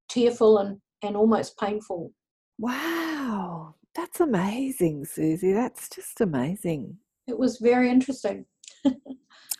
tearful 0.09 0.57
and, 0.57 0.79
and 1.01 1.15
almost 1.15 1.57
painful. 1.59 2.13
Wow, 2.59 3.75
that's 3.95 4.19
amazing, 4.19 5.05
Suzy. 5.05 5.53
That's 5.53 5.89
just 5.89 6.21
amazing. 6.21 6.97
It 7.27 7.37
was 7.37 7.57
very 7.57 7.89
interesting. 7.89 8.45
uh, 8.85 8.93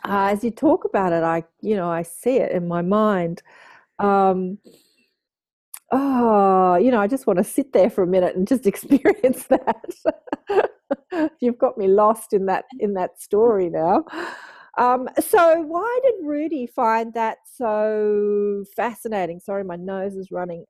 as 0.04 0.44
you 0.44 0.52
talk 0.52 0.86
about 0.86 1.14
it, 1.14 1.24
I, 1.24 1.44
you 1.62 1.76
know, 1.76 1.90
I 1.90 2.02
see 2.04 2.38
it 2.38 2.52
in 2.52 2.68
my 2.68 2.82
mind. 2.82 3.44
Um, 4.00 4.58
oh, 5.92 6.76
you 6.76 6.92
know, 6.92 7.00
I 7.00 7.08
just 7.08 7.28
want 7.28 7.38
to 7.38 7.44
sit 7.44 7.74
there 7.74 7.90
for 7.90 8.04
a 8.04 8.08
minute 8.08 8.36
and 8.36 8.48
just 8.48 8.66
experience 8.68 9.46
that. 9.46 10.70
You've 11.40 11.58
got 11.58 11.78
me 11.78 11.88
lost 11.88 12.34
in 12.34 12.46
that 12.48 12.66
in 12.80 12.94
that 12.94 13.20
story 13.22 13.70
now. 13.70 14.06
Um, 14.78 15.10
so, 15.20 15.62
why 15.62 16.00
did 16.04 16.16
Rudy 16.24 16.68
find 16.68 17.14
that 17.16 17.40
so 17.52 18.64
fascinating? 18.76 19.40
Sorry, 19.40 19.64
my 19.64 19.76
nose 19.76 20.16
is 20.16 20.32
running. 20.32 20.66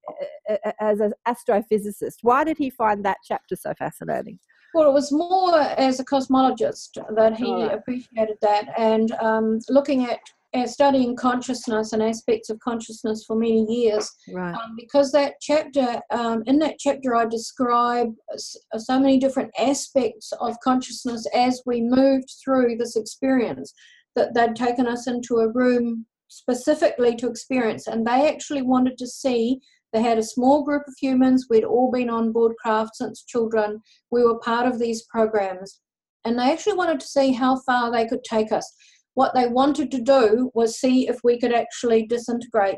As 0.80 1.02
an 1.02 1.14
astrophysicist, 1.28 2.16
why 2.22 2.46
did 2.46 2.58
he 2.58 2.70
find 2.70 3.04
that 3.04 3.18
chapter 3.24 3.56
so 3.56 3.74
fascinating? 3.78 4.40
Well, 4.74 4.90
it 4.90 4.94
was 4.94 5.12
more 5.12 5.60
as 5.60 6.00
a 6.00 6.06
cosmologist 6.06 6.98
that 7.16 7.36
he 7.36 7.52
right. 7.52 7.74
appreciated 7.74 8.38
that, 8.42 8.68
and 8.78 9.12
um, 9.14 9.60
looking 9.70 10.06
at 10.06 10.20
studying 10.66 11.16
consciousness 11.16 11.94
and 11.94 12.02
aspects 12.02 12.50
of 12.50 12.60
consciousness 12.60 13.24
for 13.26 13.36
many 13.36 13.66
years. 13.70 14.10
Right. 14.34 14.56
Um, 14.56 14.76
because 14.78 15.12
that 15.12 15.34
chapter, 15.42 16.00
um, 16.10 16.44
in 16.48 16.58
that 16.60 16.76
chapter, 16.80 17.16
I 17.16 17.26
describe 17.26 18.14
so 18.38 19.00
many 19.00 19.20
different 19.20 19.52
aspects 19.60 20.32
of 20.40 20.60
consciousness 20.64 21.28
as 21.36 21.62
we 21.66 21.82
moved 21.82 22.32
through 22.44 22.78
this 22.78 22.96
experience 22.96 23.74
that 24.18 24.34
they'd 24.34 24.56
taken 24.56 24.88
us 24.88 25.08
into 25.08 25.38
a 25.38 25.52
room 25.52 26.06
specifically 26.28 27.16
to 27.16 27.30
experience. 27.30 27.88
And 27.88 28.06
they 28.06 28.30
actually 28.30 28.62
wanted 28.62 28.98
to 28.98 29.08
see. 29.08 29.62
They 29.94 30.02
had 30.02 30.18
a 30.18 30.24
small 30.24 30.66
group 30.66 30.84
of 30.86 30.96
humans. 31.00 31.48
We'd 31.50 31.64
all 31.64 31.90
been 31.90 32.10
on 32.10 32.34
board 32.34 32.54
craft 32.62 32.98
since 32.98 33.24
children. 33.24 33.80
We 34.12 34.24
were 34.24 34.40
part 34.40 34.68
of 34.68 34.80
these 34.80 35.04
programs 35.04 35.80
and 36.28 36.38
they 36.38 36.52
actually 36.52 36.74
wanted 36.74 37.00
to 37.00 37.08
see 37.08 37.32
how 37.32 37.62
far 37.66 37.90
they 37.90 38.06
could 38.06 38.24
take 38.26 38.52
us. 38.52 38.70
What 39.14 39.34
they 39.34 39.48
wanted 39.48 39.90
to 39.92 40.02
do 40.02 40.52
was 40.54 40.78
see 40.78 41.08
if 41.08 41.20
we 41.24 41.40
could 41.40 41.54
actually 41.54 42.06
disintegrate 42.06 42.76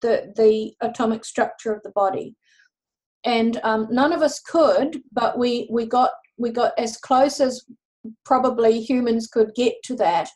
the, 0.00 0.32
the 0.34 0.72
atomic 0.80 1.26
structure 1.26 1.74
of 1.74 1.82
the 1.82 1.90
body. 1.90 2.34
And 3.24 3.60
um, 3.64 3.88
none 3.90 4.14
of 4.14 4.22
us 4.22 4.40
could, 4.40 5.02
but 5.12 5.38
we, 5.38 5.68
we 5.70 5.84
got 5.84 6.10
we 6.38 6.50
got 6.50 6.72
as 6.78 6.96
close 6.98 7.40
as 7.40 7.64
probably 8.24 8.80
humans 8.80 9.26
could 9.26 9.54
get 9.54 9.74
to 9.84 9.94
that. 9.96 10.28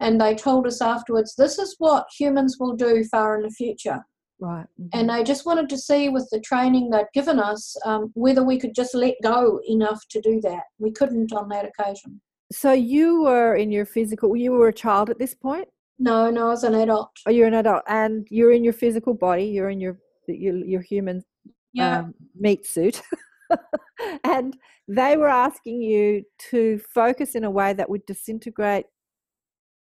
And 0.00 0.20
they 0.20 0.34
told 0.34 0.66
us 0.66 0.80
afterwards, 0.80 1.34
this 1.36 1.58
is 1.58 1.74
what 1.78 2.06
humans 2.16 2.56
will 2.60 2.76
do 2.76 3.04
far 3.04 3.36
in 3.36 3.42
the 3.42 3.50
future. 3.50 4.04
Right. 4.40 4.66
Mm-hmm. 4.80 4.88
And 4.92 5.10
they 5.10 5.24
just 5.24 5.46
wanted 5.46 5.68
to 5.70 5.78
see 5.78 6.08
with 6.08 6.28
the 6.30 6.40
training 6.40 6.90
they'd 6.90 7.06
given 7.12 7.40
us 7.40 7.76
um, 7.84 8.12
whether 8.14 8.44
we 8.44 8.58
could 8.58 8.74
just 8.74 8.94
let 8.94 9.14
go 9.22 9.60
enough 9.68 10.00
to 10.10 10.20
do 10.20 10.40
that. 10.42 10.62
We 10.78 10.92
couldn't 10.92 11.32
on 11.32 11.48
that 11.48 11.66
occasion. 11.66 12.20
So 12.52 12.72
you 12.72 13.22
were 13.22 13.56
in 13.56 13.72
your 13.72 13.84
physical, 13.84 14.36
you 14.36 14.52
were 14.52 14.68
a 14.68 14.72
child 14.72 15.10
at 15.10 15.18
this 15.18 15.34
point? 15.34 15.68
No, 15.98 16.30
no, 16.30 16.46
I 16.46 16.50
was 16.50 16.64
an 16.64 16.74
adult. 16.74 17.10
Oh, 17.26 17.30
you're 17.30 17.48
an 17.48 17.54
adult, 17.54 17.82
and 17.88 18.26
you're 18.30 18.52
in 18.52 18.62
your 18.62 18.72
physical 18.72 19.14
body. 19.14 19.44
You're 19.44 19.70
in 19.70 19.80
your 19.80 19.98
your, 20.28 20.54
your 20.54 20.80
human 20.80 21.24
Yeah. 21.72 22.00
um, 22.00 22.14
meat 22.38 22.64
suit, 22.66 23.02
and 24.24 24.56
they 24.86 25.16
were 25.16 25.28
asking 25.28 25.82
you 25.82 26.22
to 26.50 26.78
focus 26.94 27.34
in 27.34 27.42
a 27.44 27.50
way 27.50 27.72
that 27.72 27.90
would 27.90 28.06
disintegrate 28.06 28.86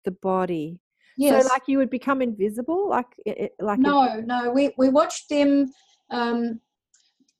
the 0.04 0.10
body. 0.10 0.78
yes. 1.16 1.46
So, 1.46 1.52
like 1.52 1.62
you 1.66 1.78
would 1.78 1.90
become 1.90 2.22
invisible, 2.22 2.88
like 2.88 3.06
it, 3.26 3.52
like 3.60 3.78
it- 3.78 3.82
no, 3.82 4.20
no. 4.24 4.50
We 4.50 4.72
we 4.78 4.88
watched 4.88 5.28
them. 5.28 5.72
Um, 6.10 6.60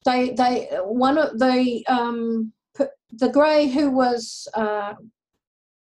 they 0.05 0.31
they 0.31 0.69
one 0.85 1.19
of 1.19 1.39
the 1.39 1.85
um, 1.89 2.53
the 3.13 3.29
grey 3.29 3.69
who 3.69 3.91
was 3.91 4.49
uh, 4.55 4.95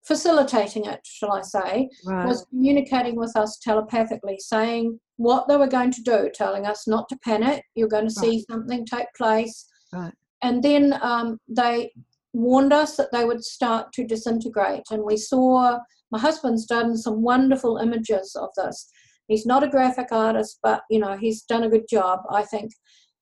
facilitating 0.06 0.86
it, 0.86 1.00
shall 1.04 1.34
I 1.34 1.42
say, 1.42 1.90
right, 2.06 2.26
was 2.26 2.46
communicating 2.50 3.16
with 3.16 3.36
us 3.36 3.58
telepathically, 3.62 4.38
saying 4.40 5.00
what 5.18 5.48
they 5.48 5.58
were 5.58 5.68
going 5.68 5.92
to 5.92 6.02
do, 6.02 6.30
telling 6.34 6.66
us 6.66 6.88
not 6.88 7.10
to 7.10 7.18
panic. 7.24 7.64
You're 7.76 7.88
going 7.90 8.08
to 8.08 8.14
see 8.14 8.46
something 8.50 8.86
take 8.86 9.08
place, 9.18 9.66
Right. 9.92 10.14
and 10.42 10.64
then 10.64 10.98
um, 11.02 11.40
they 11.50 11.92
warned 12.34 12.72
us 12.72 12.96
that 12.98 13.12
they 13.12 13.26
would 13.26 13.44
start 13.44 13.92
to 13.94 14.06
disintegrate. 14.06 14.84
And 14.92 15.04
we 15.04 15.18
saw 15.18 15.80
my 16.12 16.20
husband's 16.20 16.66
done 16.66 16.98
some 16.98 17.22
wonderful 17.22 17.78
images 17.78 18.36
of 18.36 18.50
this. 18.56 18.90
He's 19.28 19.46
not 19.46 19.64
a 19.64 19.70
graphic 19.70 20.08
artist, 20.12 20.60
but 20.64 20.82
you 20.90 21.00
know 21.00 21.18
he's 21.18 21.44
done 21.44 21.64
a 21.64 21.70
good 21.70 21.86
job, 21.90 22.20
I 22.32 22.44
think. 22.44 22.72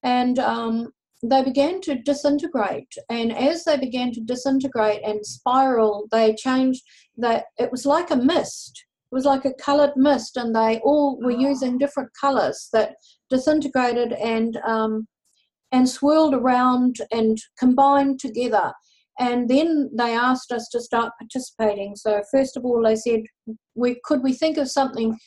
And 0.02 0.38
um, 0.38 0.92
they 1.22 1.42
began 1.42 1.80
to 1.82 1.96
disintegrate, 1.96 2.94
and 3.10 3.36
as 3.36 3.64
they 3.64 3.76
began 3.76 4.12
to 4.12 4.20
disintegrate 4.20 5.02
and 5.04 5.24
spiral, 5.26 6.06
they 6.12 6.34
changed. 6.34 6.82
That 7.16 7.46
it 7.58 7.70
was 7.72 7.86
like 7.86 8.10
a 8.10 8.16
mist. 8.16 8.84
It 9.10 9.14
was 9.14 9.24
like 9.24 9.44
a 9.44 9.54
coloured 9.54 9.96
mist, 9.96 10.36
and 10.36 10.54
they 10.54 10.78
all 10.80 11.18
were 11.20 11.30
using 11.30 11.78
different 11.78 12.10
colours 12.20 12.68
that 12.72 12.96
disintegrated 13.30 14.12
and 14.12 14.56
um, 14.66 15.08
and 15.72 15.88
swirled 15.88 16.34
around 16.34 16.96
and 17.10 17.38
combined 17.58 18.20
together. 18.20 18.72
And 19.18 19.48
then 19.48 19.90
they 19.96 20.14
asked 20.14 20.52
us 20.52 20.68
to 20.72 20.80
start 20.80 21.12
participating. 21.18 21.96
So 21.96 22.22
first 22.30 22.56
of 22.56 22.64
all, 22.64 22.82
they 22.82 22.96
said, 22.96 23.22
"We 23.74 24.00
could 24.04 24.22
we 24.22 24.32
think 24.34 24.58
of 24.58 24.70
something, 24.70 25.18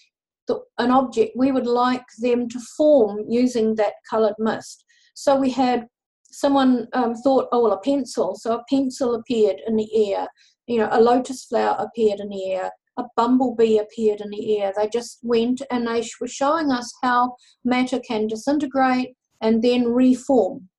an 0.78 0.92
object 0.92 1.34
we 1.36 1.52
would 1.52 1.68
like 1.68 2.06
them 2.20 2.48
to 2.50 2.60
form 2.78 3.26
using 3.28 3.76
that 3.76 3.94
coloured 4.10 4.36
mist." 4.38 4.84
So 5.16 5.36
we 5.36 5.50
had 5.50 5.88
someone 6.24 6.88
um, 6.94 7.16
thought, 7.16 7.48
"Oh, 7.52 7.64
well, 7.64 7.74
a 7.74 7.82
pencil." 7.82 8.36
So 8.36 8.58
a 8.58 8.64
pencil 8.70 9.16
appeared 9.16 9.62
in 9.68 9.76
the 9.76 10.14
air. 10.14 10.28
You 10.68 10.80
know, 10.80 10.90
a 10.92 11.02
lotus 11.02 11.46
flower 11.46 11.76
appeared 11.80 12.20
in 12.20 12.30
the 12.30 12.52
air. 12.52 12.72
A 12.98 13.06
bumblebee 13.16 13.80
appeared 13.80 14.22
in 14.22 14.30
the 14.30 14.60
air. 14.60 14.74
They 14.76 14.88
just 14.90 15.20
went 15.24 15.62
and 15.72 15.88
they 15.88 16.04
were 16.22 16.28
showing 16.28 16.72
us 16.72 16.92
how 17.02 17.36
matter 17.64 18.00
can 18.00 18.28
disintegrate 18.28 19.16
and 19.42 19.64
then 19.64 19.88
reform 19.88 20.70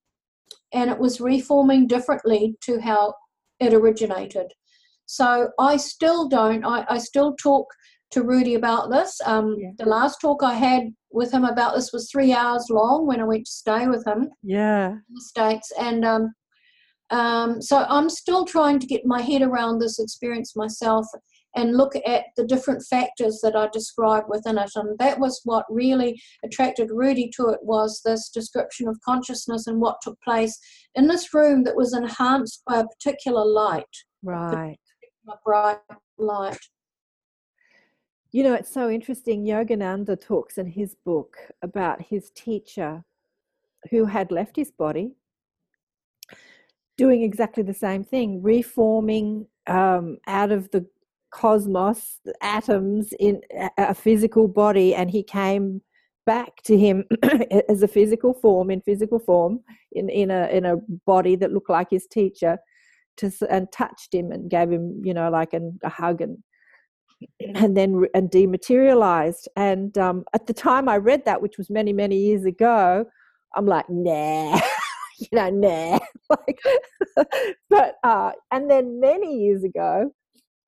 and 0.73 0.91
it 0.91 0.99
was 0.99 1.21
reforming 1.21 1.87
differently 1.87 2.57
to 2.62 2.81
how 2.81 3.14
it 3.59 3.75
originated. 3.75 4.53
So 5.07 5.51
I 5.59 5.77
still 5.77 6.29
don't, 6.29 6.64
I, 6.64 6.85
I 6.89 6.99
still 6.99 7.35
talk 7.35 7.66
to 8.12 8.23
Rudy 8.23 8.55
about 8.55 8.91
this. 8.91 9.21
Um, 9.25 9.57
Yeah. 9.59 9.71
The 9.79 9.89
last 9.89 10.21
talk 10.21 10.43
I 10.43 10.55
had 10.55 10.83
with 11.12 11.33
him 11.33 11.45
about 11.45 11.75
this 11.75 11.93
was 11.93 12.11
three 12.11 12.33
hours 12.33 12.66
long 12.71 13.07
when 13.07 13.21
I 13.21 13.25
went 13.25 13.47
to 13.47 13.51
stay 13.51 13.87
with 13.87 14.07
him 14.07 14.31
yeah, 14.43 14.91
in 14.91 15.03
the 15.12 15.21
States. 15.21 15.73
And 15.79 16.05
um, 16.05 16.33
um, 17.11 17.61
so 17.61 17.85
I'm 17.89 18.09
still 18.09 18.45
trying 18.45 18.79
to 18.79 18.87
get 18.87 19.05
my 19.05 19.21
head 19.21 19.43
around 19.43 19.79
this 19.79 19.99
experience 19.99 20.55
myself 20.55 21.07
and 21.57 21.77
look 21.77 21.95
at 22.07 22.25
the 22.37 22.45
different 22.45 22.83
factors 22.89 23.41
that 23.43 23.57
I 23.57 23.69
describe 23.73 24.25
within 24.29 24.59
it. 24.59 24.71
And 24.75 24.99
that 24.99 25.19
was 25.19 25.41
what 25.45 25.67
really 25.69 26.21
attracted 26.45 26.91
Rudy 26.93 27.31
to 27.37 27.49
it 27.49 27.61
was 27.63 28.01
this 28.05 28.29
description 28.29 28.89
of 28.89 29.01
consciousness 29.05 29.67
and 29.67 29.81
what 29.81 30.01
took 30.03 30.21
place 30.23 30.59
in 30.95 31.09
this 31.09 31.33
room 31.35 31.65
that 31.65 31.77
was 31.77 31.95
enhanced 31.95 32.63
by 32.67 32.81
a 32.81 32.87
particular 32.87 33.45
light, 33.45 33.85
right. 34.23 34.79
a 35.29 35.35
bright 35.45 35.79
light. 36.19 36.59
You 38.33 38.45
know, 38.45 38.55
it's 38.55 38.73
so 38.73 38.89
interesting. 38.89 39.45
Yogananda 39.45 40.21
talks 40.21 40.57
in 40.57 40.67
his 40.67 40.95
book 41.05 41.37
about 41.63 42.01
his 42.01 42.31
teacher 42.31 43.03
who 43.91 44.05
had 44.05 44.31
left 44.31 44.55
his 44.57 44.71
body 44.71 45.15
doing 46.97 47.23
exactly 47.23 47.63
the 47.63 47.75
same 47.75 48.05
thing, 48.05 48.43
reforming 48.43 49.47
um, 49.67 50.19
out 50.27 50.53
of 50.53 50.71
the 50.71 50.87
cosmos, 51.33 52.18
atoms 52.43 53.12
in 53.18 53.41
a- 53.78 53.95
physical 53.95 54.49
body, 54.49 54.95
and 54.95 55.11
he 55.11 55.22
came 55.22 55.83
back 56.26 56.62
to 56.64 56.76
him 56.78 57.05
as 57.68 57.83
a 57.83 57.89
physical 57.89 58.35
form, 58.35 58.70
in 58.70 58.81
physical 58.81 59.18
form, 59.18 59.61
in, 59.93 60.09
in 60.09 60.31
a 60.31 60.49
in 60.49 60.64
a 60.64 60.76
body 61.07 61.37
that 61.37 61.53
looked 61.53 61.70
like 61.70 61.91
his 61.91 62.07
teacher, 62.07 62.59
to 63.16 63.31
and 63.51 63.70
touched 63.72 64.14
him 64.14 64.33
and 64.33 64.51
gave 64.51 64.70
him, 64.70 65.01
you 65.05 65.14
know, 65.14 65.31
like 65.31 65.53
an, 65.53 65.78
a 65.83 65.89
hug 65.89 66.20
and 66.20 66.39
and 67.55 67.76
then 67.76 68.05
and 68.14 68.31
dematerialized. 68.31 69.49
And 69.57 69.97
um, 69.99 70.24
at 70.35 70.47
the 70.47 70.55
time 70.55 70.89
I 70.89 70.97
read 70.97 71.24
that, 71.24 71.43
which 71.43 71.59
was 71.59 71.70
many 71.70 71.93
many 71.93 72.16
years 72.16 72.45
ago, 72.45 73.05
I'm 73.55 73.66
like, 73.66 73.89
nah, 73.89 74.61
you 75.18 75.28
know, 75.33 75.51
nah. 75.51 75.99
like, 76.31 76.59
but 77.70 77.97
uh, 78.05 78.33
and 78.51 78.70
then 78.70 79.01
many 79.01 79.37
years 79.39 79.64
ago, 79.64 80.12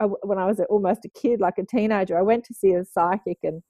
I 0.02 0.06
when 0.06 0.38
I 0.38 0.46
was 0.46 0.60
almost 0.68 1.04
a 1.04 1.08
kid, 1.08 1.40
like 1.40 1.58
a 1.58 1.64
teenager, 1.64 2.18
I 2.18 2.22
went 2.22 2.44
to 2.44 2.54
see 2.54 2.72
a 2.72 2.84
psychic 2.84 3.38
and. 3.42 3.62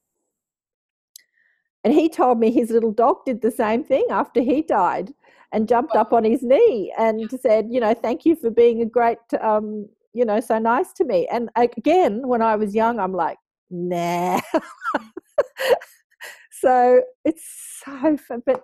And 1.84 1.92
he 1.92 2.08
told 2.08 2.38
me 2.38 2.52
his 2.52 2.70
little 2.70 2.92
dog 2.92 3.24
did 3.26 3.42
the 3.42 3.50
same 3.50 3.82
thing 3.82 4.06
after 4.08 4.40
he 4.40 4.62
died 4.62 5.12
and 5.52 5.68
jumped 5.68 5.96
up 5.96 6.12
on 6.12 6.22
his 6.22 6.40
knee 6.42 6.92
and 6.96 7.28
said, 7.40 7.66
you 7.70 7.80
know, 7.80 7.92
thank 7.92 8.24
you 8.24 8.36
for 8.36 8.50
being 8.50 8.82
a 8.82 8.86
great, 8.86 9.18
um, 9.40 9.88
you 10.12 10.24
know, 10.24 10.38
so 10.38 10.60
nice 10.60 10.92
to 10.92 11.04
me. 11.04 11.26
And 11.26 11.50
again, 11.56 12.26
when 12.28 12.40
I 12.40 12.54
was 12.54 12.72
young, 12.72 13.00
I'm 13.00 13.12
like, 13.12 13.36
nah. 13.68 14.40
so 16.52 17.02
it's 17.24 17.82
so, 17.84 18.16
but 18.46 18.62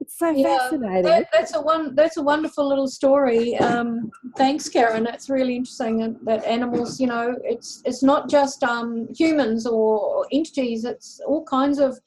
it's 0.00 0.18
so 0.18 0.30
Yeah, 0.30 0.58
fascinating. 0.58 1.02
That, 1.02 1.28
that's 1.32 1.54
a 1.54 1.60
one. 1.60 1.94
That's 1.94 2.16
a 2.16 2.22
wonderful 2.22 2.68
little 2.68 2.88
story. 2.88 3.56
Um, 3.58 4.10
thanks, 4.36 4.68
Karen. 4.68 5.02
That's 5.02 5.28
really 5.28 5.56
interesting. 5.56 6.02
and 6.02 6.16
That 6.22 6.44
animals, 6.44 7.00
you 7.00 7.08
know, 7.08 7.36
it's 7.42 7.82
it's 7.84 8.02
not 8.02 8.28
just 8.28 8.62
um, 8.62 9.08
humans 9.16 9.66
or 9.66 10.26
entities. 10.32 10.84
It's 10.84 11.20
all 11.26 11.44
kinds 11.44 11.78
of 11.78 11.98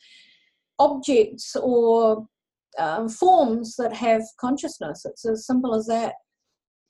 objects 0.79 1.55
or 1.55 2.27
um, 2.79 3.09
forms 3.09 3.75
that 3.75 3.93
have 3.93 4.21
consciousness. 4.39 5.05
It's 5.05 5.25
as 5.25 5.45
simple 5.45 5.75
as 5.75 5.85
that. 5.87 6.13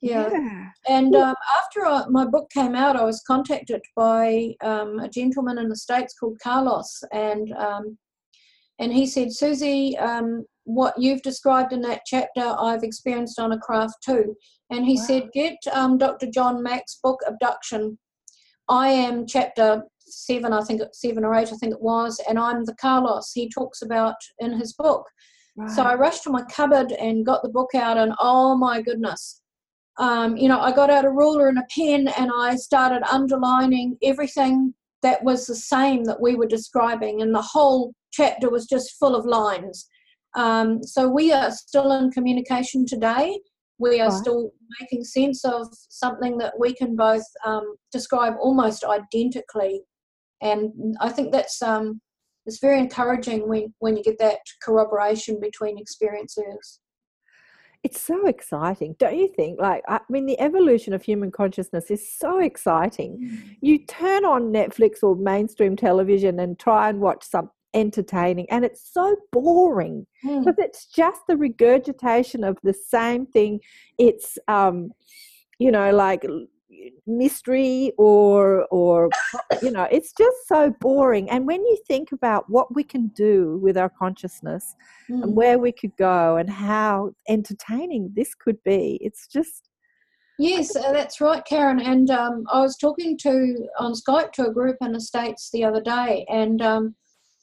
Yeah. 0.00 0.68
And 0.88 1.14
um, 1.14 1.34
after 1.62 1.86
I, 1.86 2.04
my 2.08 2.24
book 2.24 2.50
came 2.50 2.74
out, 2.74 2.96
I 2.96 3.04
was 3.04 3.22
contacted 3.24 3.82
by 3.94 4.54
um, 4.60 4.98
a 4.98 5.08
gentleman 5.08 5.58
in 5.58 5.68
the 5.68 5.76
States 5.76 6.14
called 6.18 6.38
Carlos, 6.42 7.04
and 7.12 7.52
um, 7.52 7.98
and 8.78 8.92
he 8.92 9.06
said, 9.06 9.32
Suzy, 9.32 9.96
um, 9.98 10.44
what 10.64 10.94
you've 10.98 11.22
described 11.22 11.72
in 11.72 11.80
that 11.82 12.02
chapter, 12.06 12.54
I've 12.58 12.82
experienced 12.82 13.38
on 13.38 13.52
a 13.52 13.58
craft 13.58 13.96
too. 14.04 14.36
And 14.70 14.84
he 14.86 14.96
Wow. 14.96 15.04
said, 15.06 15.30
get 15.32 15.56
um, 15.72 15.98
Dr. 15.98 16.26
John 16.26 16.62
Mack's 16.62 16.98
book, 17.02 17.20
Abduction. 17.26 17.98
I 18.68 18.88
am 18.88 19.26
chapter 19.26 19.82
seven, 19.98 20.52
I 20.52 20.62
think, 20.62 20.82
seven 20.92 21.24
or 21.24 21.34
eight, 21.34 21.52
I 21.52 21.56
think 21.56 21.72
it 21.72 21.80
was, 21.80 22.20
and 22.28 22.38
I'm 22.38 22.64
the 22.64 22.74
Carlos 22.76 23.32
he 23.32 23.48
talks 23.48 23.82
about 23.82 24.14
in 24.38 24.52
his 24.58 24.72
book. 24.74 25.04
So 25.68 25.82
I 25.82 25.94
rushed 25.94 26.22
to 26.24 26.30
my 26.30 26.42
cupboard 26.44 26.92
and 26.92 27.26
got 27.26 27.42
the 27.42 27.48
book 27.48 27.74
out, 27.74 27.98
and 27.98 28.14
oh 28.18 28.56
my 28.56 28.80
goodness. 28.80 29.42
Um, 29.98 30.36
you 30.36 30.48
know, 30.48 30.58
I 30.58 30.72
got 30.72 30.88
out 30.90 31.04
a 31.04 31.10
ruler 31.10 31.48
and 31.48 31.58
a 31.58 31.66
pen 31.74 32.08
and 32.08 32.30
I 32.34 32.56
started 32.56 33.02
underlining 33.12 33.98
everything 34.02 34.72
that 35.02 35.22
was 35.22 35.46
the 35.46 35.54
same 35.54 36.04
that 36.04 36.20
we 36.20 36.34
were 36.34 36.46
describing, 36.46 37.20
and 37.20 37.34
the 37.34 37.42
whole 37.42 37.92
chapter 38.12 38.48
was 38.48 38.66
just 38.66 38.98
full 38.98 39.14
of 39.14 39.26
lines. 39.26 39.86
Um, 40.34 40.82
so 40.82 41.08
we 41.08 41.32
are 41.32 41.50
still 41.50 41.92
in 41.92 42.10
communication 42.10 42.86
today, 42.86 43.38
We 43.78 44.00
are 44.00 44.10
Right. 44.10 44.20
still 44.22 44.52
making 44.80 45.02
sense 45.04 45.44
of 45.44 45.66
something 45.88 46.38
that 46.38 46.54
we 46.58 46.72
can 46.72 46.94
both 46.94 47.24
um, 47.44 47.74
describe 47.90 48.34
almost 48.40 48.84
identically, 48.84 49.82
and 50.40 50.72
I 51.00 51.08
think 51.08 51.32
that's 51.32 51.60
um, 51.62 52.00
it's 52.46 52.60
very 52.60 52.78
encouraging 52.78 53.48
when 53.48 53.74
when 53.80 53.96
you 53.96 54.04
get 54.04 54.18
that 54.18 54.38
corroboration 54.62 55.40
between 55.40 55.78
experiences. 55.78 56.80
It's 57.82 58.00
so 58.00 58.26
exciting, 58.28 58.94
don't 59.00 59.16
you 59.18 59.26
think? 59.26 59.60
Like, 59.60 59.82
I 59.88 59.98
mean, 60.08 60.26
the 60.26 60.38
evolution 60.38 60.92
of 60.92 61.02
human 61.02 61.32
consciousness 61.32 61.90
is 61.90 62.12
so 62.16 62.38
exciting. 62.38 63.18
You 63.60 63.78
turn 63.84 64.24
on 64.24 64.52
Netflix 64.52 65.02
or 65.02 65.16
mainstream 65.16 65.74
television 65.74 66.38
and 66.38 66.56
try 66.56 66.88
and 66.88 67.00
watch 67.00 67.24
some 67.24 67.50
entertaining, 67.74 68.46
and 68.50 68.64
it's 68.64 68.92
so 68.92 69.16
boring 69.32 70.06
Mm. 70.24 70.44
because 70.44 70.58
it's 70.58 70.86
just 70.86 71.20
the 71.26 71.36
regurgitation 71.36 72.44
of 72.44 72.56
the 72.62 72.72
same 72.74 73.26
thing. 73.26 73.60
It's, 73.98 74.38
um, 74.48 74.92
you 75.58 75.70
know, 75.72 75.90
like 75.92 76.24
mystery 77.06 77.92
or 77.98 78.66
or 78.70 79.10
you 79.62 79.70
know 79.70 79.86
it's 79.90 80.12
just 80.12 80.48
so 80.48 80.70
boring 80.80 81.28
and 81.28 81.46
when 81.46 81.60
you 81.66 81.76
think 81.86 82.12
about 82.12 82.48
what 82.48 82.74
we 82.74 82.82
can 82.82 83.08
do 83.08 83.58
with 83.62 83.76
our 83.76 83.90
consciousness 83.90 84.74
and 85.08 85.24
Mm. 85.24 85.34
where 85.34 85.58
we 85.58 85.70
could 85.70 85.94
go 85.98 86.36
and 86.36 86.48
how 86.48 87.12
entertaining 87.28 88.10
this 88.14 88.34
could 88.34 88.62
be. 88.64 88.98
It's 89.02 89.26
just 89.26 89.68
Yes, 90.38 90.74
uh, 90.74 90.92
that's 90.92 91.20
right, 91.20 91.44
Karen. 91.44 91.78
And 91.78 92.10
um, 92.10 92.46
I 92.50 92.60
was 92.60 92.76
talking 92.76 93.18
to 93.18 93.68
on 93.78 93.92
Skype 93.92 94.32
to 94.32 94.46
a 94.46 94.52
group 94.52 94.78
in 94.80 94.92
the 94.92 95.00
states 95.00 95.50
the 95.52 95.62
other 95.62 95.80
day, 95.82 96.24
and 96.28 96.62
um, 96.62 96.94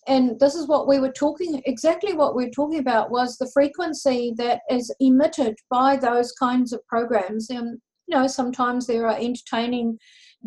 and 0.08 0.40
this 0.40 0.56
is 0.56 0.68
what 0.68 0.88
we 0.88 1.00
were 1.00 1.12
talking. 1.12 1.62
Exactly 1.66 2.14
what 2.14 2.36
we 2.36 2.46
were 2.46 2.52
talking 2.52 2.80
about 2.80 3.12
was 3.12 3.38
the 3.38 3.52
frequency 3.54 4.34
that 4.38 4.62
is 4.70 4.94
emitted 5.00 5.56
by 5.70 5.98
those 5.98 6.32
kinds 6.34 6.74
of 6.74 6.86
programs. 6.88 7.50
And 7.50 7.80
you 8.08 8.18
know, 8.18 8.28
sometimes 8.28 8.88
there 8.88 9.08
are 9.08 9.18
entertaining, 9.18 9.98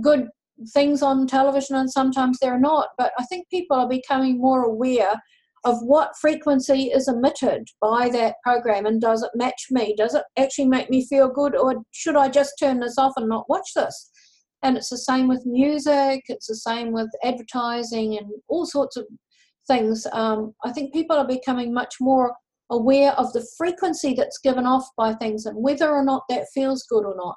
good 0.02 0.28
things 0.72 1.02
on 1.02 1.26
television, 1.26 1.76
and 1.76 1.90
sometimes 1.90 2.38
there 2.40 2.52
are 2.52 2.60
not. 2.60 2.88
But 2.98 3.12
I 3.18 3.24
think 3.26 3.48
people 3.50 3.76
are 3.76 3.88
becoming 3.88 4.38
more 4.38 4.64
aware 4.64 5.20
of 5.64 5.80
what 5.82 6.16
frequency 6.20 6.90
is 6.90 7.06
emitted 7.06 7.68
by 7.80 8.08
that 8.08 8.36
program 8.42 8.84
and 8.84 9.00
does 9.00 9.22
it 9.22 9.30
match 9.34 9.68
me? 9.70 9.94
Does 9.96 10.14
it 10.14 10.24
actually 10.36 10.66
make 10.66 10.90
me 10.90 11.06
feel 11.06 11.28
good 11.28 11.56
or 11.56 11.76
should 11.92 12.16
I 12.16 12.28
just 12.28 12.54
turn 12.58 12.80
this 12.80 12.98
off 12.98 13.12
and 13.16 13.28
not 13.28 13.48
watch 13.48 13.70
this? 13.76 14.10
And 14.62 14.76
it's 14.76 14.90
the 14.90 14.98
same 14.98 15.28
with 15.28 15.46
music, 15.46 16.24
it's 16.26 16.48
the 16.48 16.56
same 16.56 16.92
with 16.92 17.10
advertising 17.22 18.16
and 18.18 18.26
all 18.48 18.66
sorts 18.66 18.96
of 18.96 19.06
things. 19.66 20.06
Um, 20.12 20.54
I 20.64 20.72
think 20.72 20.92
people 20.92 21.16
are 21.16 21.26
becoming 21.26 21.72
much 21.72 21.96
more 22.00 22.34
aware 22.70 23.12
of 23.12 23.32
the 23.32 23.46
frequency 23.58 24.14
that's 24.14 24.38
given 24.38 24.66
off 24.66 24.88
by 24.96 25.12
things 25.14 25.46
and 25.46 25.56
whether 25.56 25.90
or 25.90 26.04
not 26.04 26.22
that 26.28 26.46
feels 26.54 26.84
good 26.88 27.04
or 27.04 27.14
not. 27.16 27.36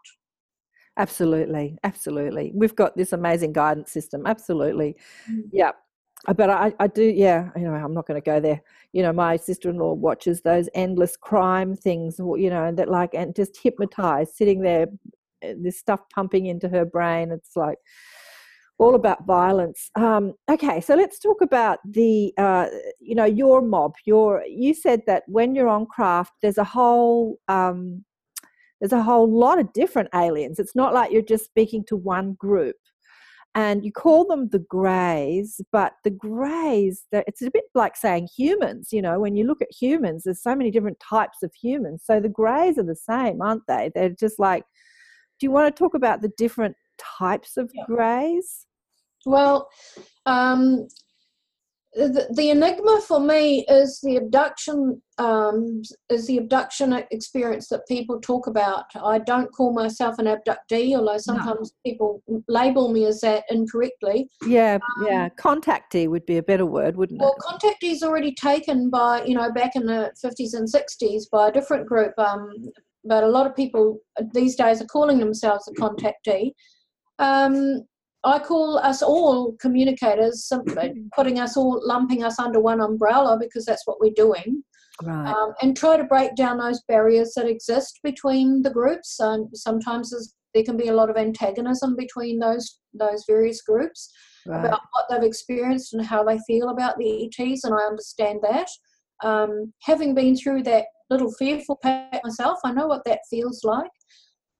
absolutely, 0.98 1.78
absolutely. 1.84 2.52
We've 2.56 2.76
got 2.76 2.96
this 2.96 3.14
amazing 3.14 3.54
guidance 3.54 3.92
system. 3.92 4.26
Absolutely. 4.26 4.96
Mm. 5.30 5.44
Yeah. 5.52 5.72
But 6.36 6.50
I, 6.50 6.74
I 6.80 6.88
do, 6.88 7.04
yeah, 7.04 7.50
You 7.56 7.64
know, 7.64 7.74
I'm 7.74 7.94
not 7.94 8.08
going 8.08 8.20
to 8.20 8.26
go 8.26 8.40
there. 8.40 8.62
You 8.94 9.04
know, 9.04 9.14
my 9.14 9.36
sister 9.36 9.70
in 9.70 9.78
law 9.78 9.94
watches 9.94 10.42
those 10.42 10.70
endless 10.74 11.18
crime 11.18 11.76
things, 11.76 12.18
you 12.18 12.50
know, 12.50 12.72
that 12.72 12.90
like, 12.90 13.14
and 13.14 13.36
just 13.36 13.60
hypnotized, 13.62 14.34
sitting 14.34 14.62
there, 14.62 14.88
uh, 15.44 15.54
this 15.62 15.78
stuff 15.78 16.00
pumping 16.14 16.48
into 16.48 16.70
her 16.70 16.86
brain. 16.86 17.32
It's 17.32 17.56
like, 17.56 17.78
all 18.78 18.96
about 18.96 19.26
violence. 19.26 19.90
Um, 19.96 20.34
okay, 20.50 20.82
so 20.82 20.96
let's 20.96 21.20
talk 21.20 21.42
about 21.42 21.80
the, 21.86 22.34
uh, 22.38 22.68
you 23.00 23.16
know, 23.16 23.26
your 23.26 23.62
mob. 23.62 23.94
Your, 24.06 24.44
you 24.48 24.74
said 24.74 25.02
that 25.08 25.24
when 25.28 25.56
you're 25.56 25.70
on 25.70 25.86
craft, 25.86 26.34
there's 26.42 26.58
a 26.58 26.64
whole, 26.64 27.38
um, 27.48 28.04
there's 28.82 28.92
a 28.92 29.02
whole 29.02 29.32
lot 29.32 29.60
of 29.60 29.72
different 29.72 30.10
aliens. 30.14 30.60
It's 30.60 30.76
not 30.76 30.94
like 30.94 31.12
you're 31.12 31.22
just 31.22 31.46
speaking 31.46 31.86
to 31.88 31.96
one 31.96 32.34
group. 32.34 32.76
And 33.58 33.86
you 33.86 33.92
call 33.94 34.28
them 34.28 34.50
the 34.50 34.60
greys, 34.60 35.62
but 35.72 35.94
the 36.04 36.10
greys, 36.10 37.06
it's 37.14 37.42
a 37.42 37.50
bit 37.50 37.64
like 37.74 37.96
saying 37.96 38.28
humans. 38.36 38.90
You 38.92 39.02
know, 39.02 39.18
when 39.18 39.38
you 39.38 39.48
look 39.48 39.62
at 39.62 39.72
humans, 39.72 40.24
there's 40.26 40.44
so 40.44 40.54
many 40.54 40.72
different 40.72 41.00
types 41.00 41.42
of 41.42 41.54
humans. 41.54 42.04
So 42.04 42.20
the 42.20 42.28
greys 42.28 42.78
are 42.78 42.84
the 42.84 42.98
same, 42.98 43.42
aren't 43.42 43.66
they? 43.66 43.92
They're 43.96 44.10
just 44.10 44.40
like, 44.40 44.66
do 45.40 45.46
you 45.46 45.52
want 45.52 45.74
to 45.74 45.80
talk 45.80 45.94
about 45.96 46.22
the 46.22 46.32
different 46.38 46.76
types 46.98 47.58
of 47.58 47.72
Yeah. 47.74 47.84
greys? 47.88 48.66
Well, 49.26 49.70
um, 50.26 50.88
the, 51.96 52.28
the 52.36 52.50
enigma 52.50 53.02
for 53.08 53.22
me 53.22 53.66
is 53.70 54.02
the 54.02 54.18
abduction 54.18 55.02
um, 55.18 55.82
is 56.10 56.28
the 56.28 56.38
abduction 56.38 56.92
experience 57.12 57.70
that 57.70 57.88
people 57.88 58.20
talk 58.20 58.48
about. 58.48 58.84
I 59.02 59.20
don't 59.20 59.50
call 59.54 59.72
myself 59.72 60.20
an 60.20 60.26
abductee, 60.26 60.94
although 60.94 61.18
sometimes 61.18 61.74
people 61.86 62.22
label 62.50 62.92
me 62.92 63.06
as 63.06 63.22
that 63.22 63.46
incorrectly. 63.50 64.28
Yeah, 64.46 64.80
yeah. 65.04 65.30
Contactee 65.40 66.10
would 66.10 66.26
be 66.26 66.36
a 66.38 66.44
better 66.44 66.66
word, 66.66 66.98
wouldn't 66.98 67.22
it? 67.22 67.24
Well, 67.24 67.36
contactee 67.40 67.94
is 67.94 68.04
already 68.04 68.34
taken 68.34 68.90
by 68.90 69.24
you 69.24 69.36
know 69.36 69.52
back 69.54 69.78
in 69.78 69.86
the 69.86 70.12
fifties 70.22 70.54
and 70.54 70.70
sixties 70.70 71.30
by 71.32 71.48
a 71.48 71.52
different 71.52 71.88
group. 71.88 72.14
Um, 72.20 72.52
but 73.06 73.24
a 73.24 73.28
lot 73.28 73.48
of 73.48 73.56
people 73.56 74.00
these 74.34 74.56
days 74.58 74.82
are 74.82 74.88
calling 74.88 75.20
themselves 75.20 75.70
a 75.70 75.72
contactee. 75.82 76.52
Um, 77.20 77.82
I 78.24 78.40
call 78.40 78.80
us 78.80 79.02
all 79.04 79.54
communicators, 79.62 80.46
simply 80.46 80.94
putting 81.16 81.40
us 81.40 81.56
all, 81.56 81.80
lumping 81.86 82.24
us 82.24 82.40
under 82.40 82.60
one 82.60 82.82
umbrella 82.82 83.38
because 83.40 83.66
that's 83.66 83.86
what 83.86 84.00
we're 84.00 84.14
doing, 84.16 84.64
Right. 85.04 85.28
um, 85.28 85.54
and 85.62 85.76
try 85.76 85.98
to 85.98 86.06
break 86.06 86.36
down 86.36 86.58
those 86.58 86.82
barriers 86.88 87.34
that 87.36 87.48
exist 87.48 88.00
between 88.04 88.62
the 88.62 88.70
groups. 88.70 89.20
Um, 89.20 89.50
sometimes 89.54 90.14
there 90.54 90.64
can 90.64 90.78
be 90.78 90.88
a 90.88 90.94
lot 90.94 91.10
of 91.10 91.18
antagonism 91.18 91.96
between 91.96 92.40
those 92.40 92.80
those 92.94 93.26
various 93.28 93.62
groups 93.62 94.10
right. 94.48 94.66
about 94.66 94.80
what 94.92 95.06
they've 95.10 95.28
experienced 95.28 95.94
and 95.94 96.06
how 96.06 96.24
they 96.24 96.40
feel 96.48 96.70
about 96.70 96.98
the 96.98 97.26
ETs, 97.26 97.64
and 97.66 97.74
I 97.74 97.86
understand 97.86 98.40
that. 98.44 98.70
Um, 99.24 99.74
having 99.82 100.16
been 100.16 100.36
through 100.36 100.64
that 100.64 100.86
little 101.10 101.32
fearful 101.34 101.78
pack 101.82 102.22
myself, 102.24 102.60
I 102.64 102.72
know 102.72 102.88
what 102.88 103.04
that 103.06 103.20
feels 103.30 103.64
like. 103.64 103.92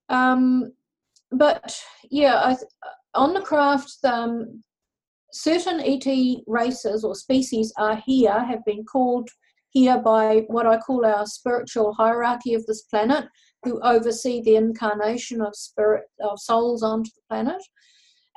Um, 0.08 0.70
but 1.38 1.78
yeah, 2.10 2.36
I, 2.36 2.56
on 3.14 3.34
the 3.34 3.40
craft, 3.40 3.96
um, 4.04 4.62
certain 5.32 5.80
ET 5.80 6.06
races 6.46 7.04
or 7.04 7.14
species 7.14 7.72
are 7.78 8.02
here, 8.06 8.44
have 8.44 8.64
been 8.64 8.84
called 8.84 9.28
here 9.70 9.98
by 9.98 10.44
what 10.48 10.66
I 10.66 10.78
call 10.78 11.04
our 11.04 11.26
spiritual 11.26 11.92
hierarchy 11.92 12.54
of 12.54 12.64
this 12.66 12.82
planet, 12.82 13.26
who 13.62 13.80
oversee 13.82 14.42
the 14.42 14.56
incarnation 14.56 15.40
of 15.40 15.54
spirit 15.54 16.04
of 16.20 16.38
souls 16.38 16.82
onto 16.82 17.10
the 17.10 17.22
planet, 17.28 17.62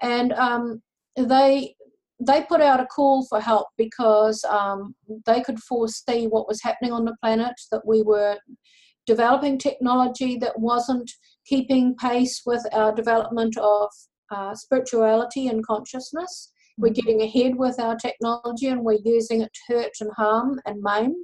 and 0.02 0.34
um, 0.34 0.82
they 1.16 1.76
they 2.22 2.43
put 2.43 2.60
out 2.60 2.82
a 2.82 2.86
call 2.86 3.26
for 3.28 3.39
help 3.39 3.68
because 3.78 4.43
um, 4.43 4.93
they 5.26 5.41
could 5.41 5.60
foresee 5.60 6.28
what 6.28 6.47
was 6.50 6.62
happening 6.62 6.91
on 6.91 7.06
the 7.06 7.16
planet, 7.22 7.54
that 7.72 7.86
we 7.86 8.02
were 8.02 8.38
developing 9.08 9.58
technology 9.58 10.38
that 10.38 10.60
wasn't 10.60 11.10
keeping 11.50 11.95
pace 11.95 12.43
with 12.45 12.64
our 12.74 12.93
development 12.93 13.58
of 13.58 13.89
uh, 14.32 14.54
spirituality 14.54 15.47
and 15.47 15.66
consciousness. 15.66 16.52
We're 16.78 16.93
getting 16.93 17.22
ahead 17.22 17.56
with 17.56 17.80
our 17.80 17.97
technology 17.97 18.68
and 18.68 18.84
we're 18.84 19.00
using 19.04 19.41
it 19.41 19.52
to 19.54 19.74
hurt 19.74 19.91
and 20.00 20.12
harm 20.16 20.62
and 20.66 20.82
maim 20.82 21.16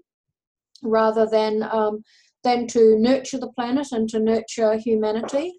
rather 0.83 1.25
than 1.25 1.63
um, 1.63 2.03
than 2.43 2.67
to 2.67 2.97
nurture 2.99 3.39
the 3.39 3.51
planet 3.53 3.87
and 3.91 4.09
to 4.09 4.19
nurture 4.19 4.77
humanity. 4.77 5.53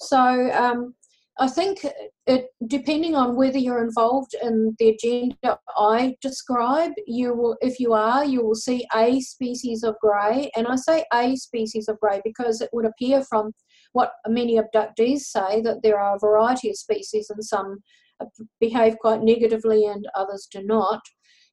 So 0.00 0.18
um, 0.52 0.94
I 1.40 1.48
think 1.48 1.84
it, 2.26 2.48
depending 2.66 3.14
on 3.16 3.34
whether 3.34 3.58
you're 3.58 3.82
involved 3.82 4.34
in 4.42 4.76
the 4.78 4.90
agenda 4.90 5.58
I 5.76 6.14
describe, 6.20 6.92
you 7.06 7.34
will, 7.34 7.56
if 7.62 7.80
you 7.80 7.94
are, 7.94 8.24
you 8.24 8.44
will 8.44 8.54
see 8.54 8.86
a 8.94 9.20
species 9.20 9.82
of 9.82 9.96
grey. 10.02 10.50
And 10.54 10.66
I 10.66 10.76
say 10.76 11.04
a 11.12 11.34
species 11.36 11.88
of 11.88 11.98
grey 11.98 12.20
because 12.24 12.60
it 12.60 12.68
would 12.72 12.84
appear 12.84 13.24
from 13.24 13.52
what 13.92 14.12
many 14.28 14.58
abductees 14.58 15.20
say 15.20 15.60
that 15.62 15.82
there 15.82 15.98
are 15.98 16.16
a 16.16 16.18
variety 16.18 16.70
of 16.70 16.76
species 16.76 17.30
and 17.30 17.44
some 17.44 17.82
behave 18.60 18.98
quite 18.98 19.22
negatively 19.22 19.86
and 19.86 20.06
others 20.14 20.46
do 20.50 20.62
not. 20.62 21.00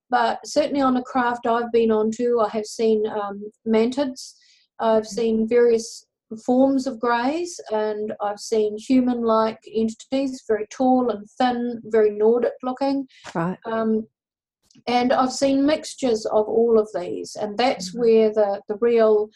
But 0.09 0.39
certainly 0.45 0.81
on 0.81 0.93
the 0.93 1.01
craft 1.01 1.47
I've 1.47 1.71
been 1.71 1.91
on 1.91 2.11
to, 2.11 2.39
I 2.45 2.49
have 2.49 2.65
seen 2.65 3.05
um, 3.07 3.43
mantids, 3.67 4.33
I've 4.79 5.07
seen 5.07 5.47
various 5.47 6.05
forms 6.45 6.87
of 6.87 6.99
greys, 6.99 7.59
and 7.71 8.13
I've 8.21 8.39
seen 8.39 8.77
human 8.77 9.23
like 9.23 9.59
entities, 9.73 10.43
very 10.47 10.67
tall 10.71 11.09
and 11.09 11.25
thin, 11.37 11.81
very 11.85 12.11
Nordic 12.11 12.53
looking. 12.63 13.07
Right. 13.33 13.57
Um, 13.65 14.07
and 14.87 15.11
I've 15.11 15.33
seen 15.33 15.65
mixtures 15.65 16.25
of 16.25 16.47
all 16.47 16.79
of 16.79 16.89
these, 16.95 17.35
and 17.35 17.57
that's 17.57 17.91
Mhm. 17.91 17.99
where 17.99 18.33
the, 18.33 18.61
the 18.67 18.77
real 18.79 19.29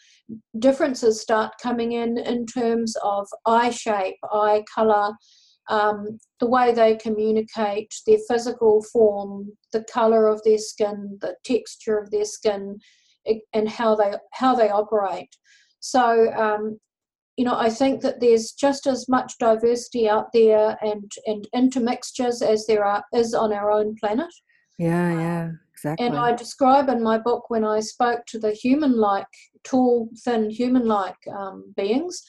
differences 0.58 1.20
start 1.20 1.52
coming 1.62 1.92
in 1.92 2.18
in 2.18 2.46
terms 2.46 2.96
of 3.02 3.28
eye 3.44 3.70
shape, 3.70 4.16
eye 4.32 4.64
colour, 4.74 5.12
um, 5.68 6.18
the 6.40 6.48
way 6.48 6.72
they 6.72 6.96
communicate, 6.96 7.92
their 8.06 8.18
physical 8.28 8.82
form, 8.82 9.56
the 9.72 9.84
colour 9.84 10.26
of 10.26 10.42
their 10.42 10.58
skin, 10.58 11.18
the 11.20 11.36
texture 11.44 11.98
of 11.98 12.10
their 12.10 12.24
skin, 12.24 12.78
and 13.52 13.68
how 13.68 13.94
they 13.94 14.12
how 14.32 14.54
they 14.54 14.70
operate. 14.70 15.36
So 15.80 16.32
um, 16.32 16.80
you 17.36 17.44
know, 17.44 17.56
I 17.56 17.70
think 17.70 18.02
that 18.02 18.20
there's 18.20 18.52
just 18.52 18.86
as 18.86 19.08
much 19.08 19.38
diversity 19.38 20.08
out 20.08 20.26
there 20.32 20.76
and, 20.82 21.10
and 21.26 21.46
intermixtures 21.54 22.42
as 22.42 22.66
there 22.66 22.84
are 22.84 23.02
is 23.14 23.34
on 23.34 23.52
our 23.52 23.70
own 23.70 23.96
planet. 23.96 24.32
Yeah, 24.78 25.12
yeah, 25.12 25.50
exactly. 25.72 26.06
And 26.06 26.16
I 26.16 26.34
describe 26.34 26.88
in 26.88 27.02
my 27.02 27.18
book 27.18 27.50
when 27.50 27.64
I 27.64 27.80
spoke 27.80 28.26
to 28.26 28.38
the 28.38 28.52
human 28.52 28.96
like, 28.96 29.26
tall, 29.64 30.08
thin, 30.24 30.50
human 30.50 30.86
like 30.86 31.18
um, 31.36 31.72
beings, 31.76 32.22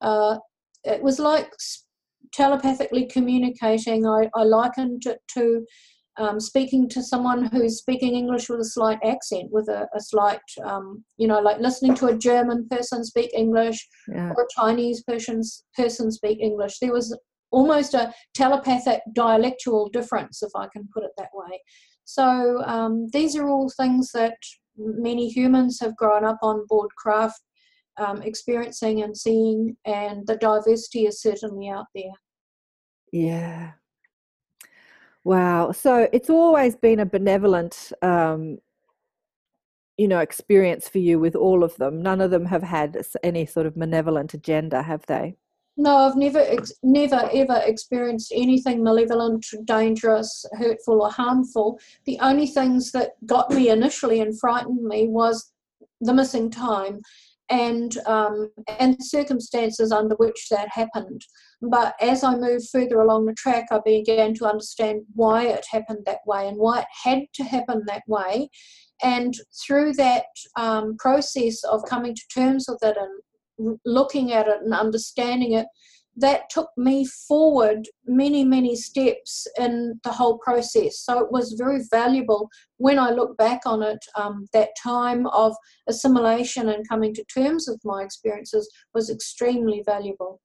uh, 0.00 0.38
it 0.84 1.02
was 1.02 1.18
like 1.18 1.50
telepathically 2.32 3.06
communicating. 3.06 4.06
I, 4.06 4.28
I 4.34 4.44
likened 4.44 5.06
it 5.06 5.20
to 5.34 5.64
um, 6.18 6.40
speaking 6.40 6.88
to 6.90 7.02
someone 7.02 7.44
who's 7.46 7.78
speaking 7.78 8.16
English 8.16 8.48
with 8.48 8.60
a 8.60 8.64
slight 8.64 8.98
accent, 9.04 9.50
with 9.52 9.68
a, 9.68 9.88
a 9.94 10.00
slight, 10.00 10.40
um, 10.64 11.04
you 11.16 11.28
know, 11.28 11.40
like 11.40 11.60
listening 11.60 11.94
to 11.96 12.06
a 12.06 12.18
German 12.18 12.66
person 12.68 13.04
speak 13.04 13.30
English 13.34 13.86
yeah. 14.08 14.32
or 14.36 14.42
a 14.42 14.60
Chinese 14.60 15.02
person, 15.04 15.42
person 15.76 16.10
speak 16.10 16.40
English. 16.40 16.78
There 16.80 16.92
was 16.92 17.16
almost 17.50 17.94
a 17.94 18.12
telepathic 18.34 19.00
dialectual 19.12 19.88
difference, 19.90 20.42
if 20.42 20.50
I 20.56 20.66
can 20.72 20.88
put 20.92 21.04
it 21.04 21.12
that 21.16 21.30
way. 21.32 21.60
So 22.08 22.62
um, 22.64 23.08
these 23.12 23.36
are 23.36 23.46
all 23.46 23.68
things 23.68 24.12
that 24.12 24.38
many 24.78 25.28
humans 25.28 25.78
have 25.80 25.94
grown 25.94 26.24
up 26.24 26.38
on 26.40 26.64
board 26.66 26.88
craft 26.96 27.42
um, 27.98 28.22
experiencing 28.22 29.02
and 29.02 29.14
seeing, 29.14 29.76
and 29.84 30.26
the 30.26 30.36
diversity 30.36 31.04
is 31.04 31.20
certainly 31.20 31.68
out 31.68 31.84
there. 31.94 32.14
Yeah. 33.12 33.72
Wow. 35.22 35.72
So 35.72 36.08
it's 36.10 36.30
always 36.30 36.76
been 36.76 37.00
a 37.00 37.04
benevolent, 37.04 37.92
um, 38.00 38.56
you 39.98 40.08
know, 40.08 40.20
experience 40.20 40.88
for 40.88 41.00
you 41.00 41.18
with 41.18 41.36
all 41.36 41.62
of 41.62 41.76
them. 41.76 42.00
None 42.00 42.22
of 42.22 42.30
them 42.30 42.46
have 42.46 42.62
had 42.62 43.04
any 43.22 43.44
sort 43.44 43.66
of 43.66 43.76
malevolent 43.76 44.32
agenda, 44.32 44.82
have 44.82 45.04
they? 45.04 45.36
No, 45.80 45.96
I've 45.96 46.16
never, 46.16 46.40
ex- 46.40 46.72
never, 46.82 47.30
ever 47.32 47.62
experienced 47.64 48.32
anything 48.34 48.82
malevolent, 48.82 49.46
dangerous, 49.64 50.44
hurtful, 50.54 51.02
or 51.02 51.10
harmful. 51.10 51.78
The 52.04 52.18
only 52.20 52.48
things 52.48 52.90
that 52.92 53.12
got 53.24 53.48
me 53.50 53.70
initially 53.70 54.20
and 54.20 54.38
frightened 54.38 54.82
me 54.82 55.06
was 55.06 55.52
the 56.00 56.12
missing 56.12 56.50
time 56.50 57.00
and 57.48 57.96
um, 58.06 58.50
and 58.80 58.96
circumstances 59.00 59.92
under 59.92 60.16
which 60.16 60.48
that 60.50 60.68
happened. 60.68 61.22
But 61.62 61.94
as 62.00 62.24
I 62.24 62.34
moved 62.34 62.68
further 62.70 63.00
along 63.00 63.26
the 63.26 63.34
track, 63.34 63.66
I 63.70 63.78
began 63.84 64.34
to 64.34 64.46
understand 64.46 65.02
why 65.14 65.46
it 65.46 65.64
happened 65.70 66.00
that 66.06 66.26
way 66.26 66.48
and 66.48 66.58
why 66.58 66.80
it 66.80 66.86
had 67.04 67.22
to 67.34 67.44
happen 67.44 67.84
that 67.86 68.02
way. 68.08 68.50
And 69.02 69.32
through 69.64 69.92
that 69.94 70.26
um, 70.56 70.96
process 70.98 71.62
of 71.62 71.84
coming 71.88 72.16
to 72.16 72.22
terms 72.34 72.66
with 72.68 72.82
it 72.82 72.96
and 72.96 73.22
looking 73.84 74.32
at 74.32 74.48
it 74.48 74.62
and 74.62 74.74
understanding 74.74 75.52
it, 75.52 75.66
that 76.18 76.50
took 76.50 76.70
me 76.76 77.06
forward 77.06 77.86
many, 78.04 78.44
many 78.44 78.74
steps 78.74 79.46
in 79.58 80.00
the 80.02 80.10
whole 80.10 80.38
process. 80.38 80.98
So 80.98 81.20
it 81.20 81.30
was 81.30 81.54
very 81.56 81.82
valuable 81.90 82.50
when 82.78 82.98
I 82.98 83.10
look 83.10 83.36
back 83.36 83.60
on 83.66 83.82
it. 83.82 84.04
Um, 84.16 84.46
that 84.52 84.70
time 84.82 85.28
of 85.28 85.54
assimilation 85.88 86.68
and 86.70 86.88
coming 86.88 87.14
to 87.14 87.24
terms 87.24 87.68
with 87.68 87.80
my 87.84 88.02
experiences 88.02 88.68
was 88.94 89.10
extremely 89.10 89.82
valuable. 89.86 90.40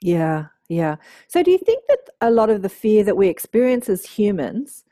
Yeah, 0.00 0.46
yeah. 0.68 0.96
So 1.28 1.42
do 1.42 1.50
you 1.50 1.58
think 1.58 1.84
that 1.88 2.08
a 2.22 2.30
lot 2.30 2.48
of 2.48 2.62
the 2.62 2.70
fear 2.70 3.04
that 3.04 3.16
we 3.16 3.28
experience 3.28 3.90
as 3.90 4.06
humans 4.06 4.84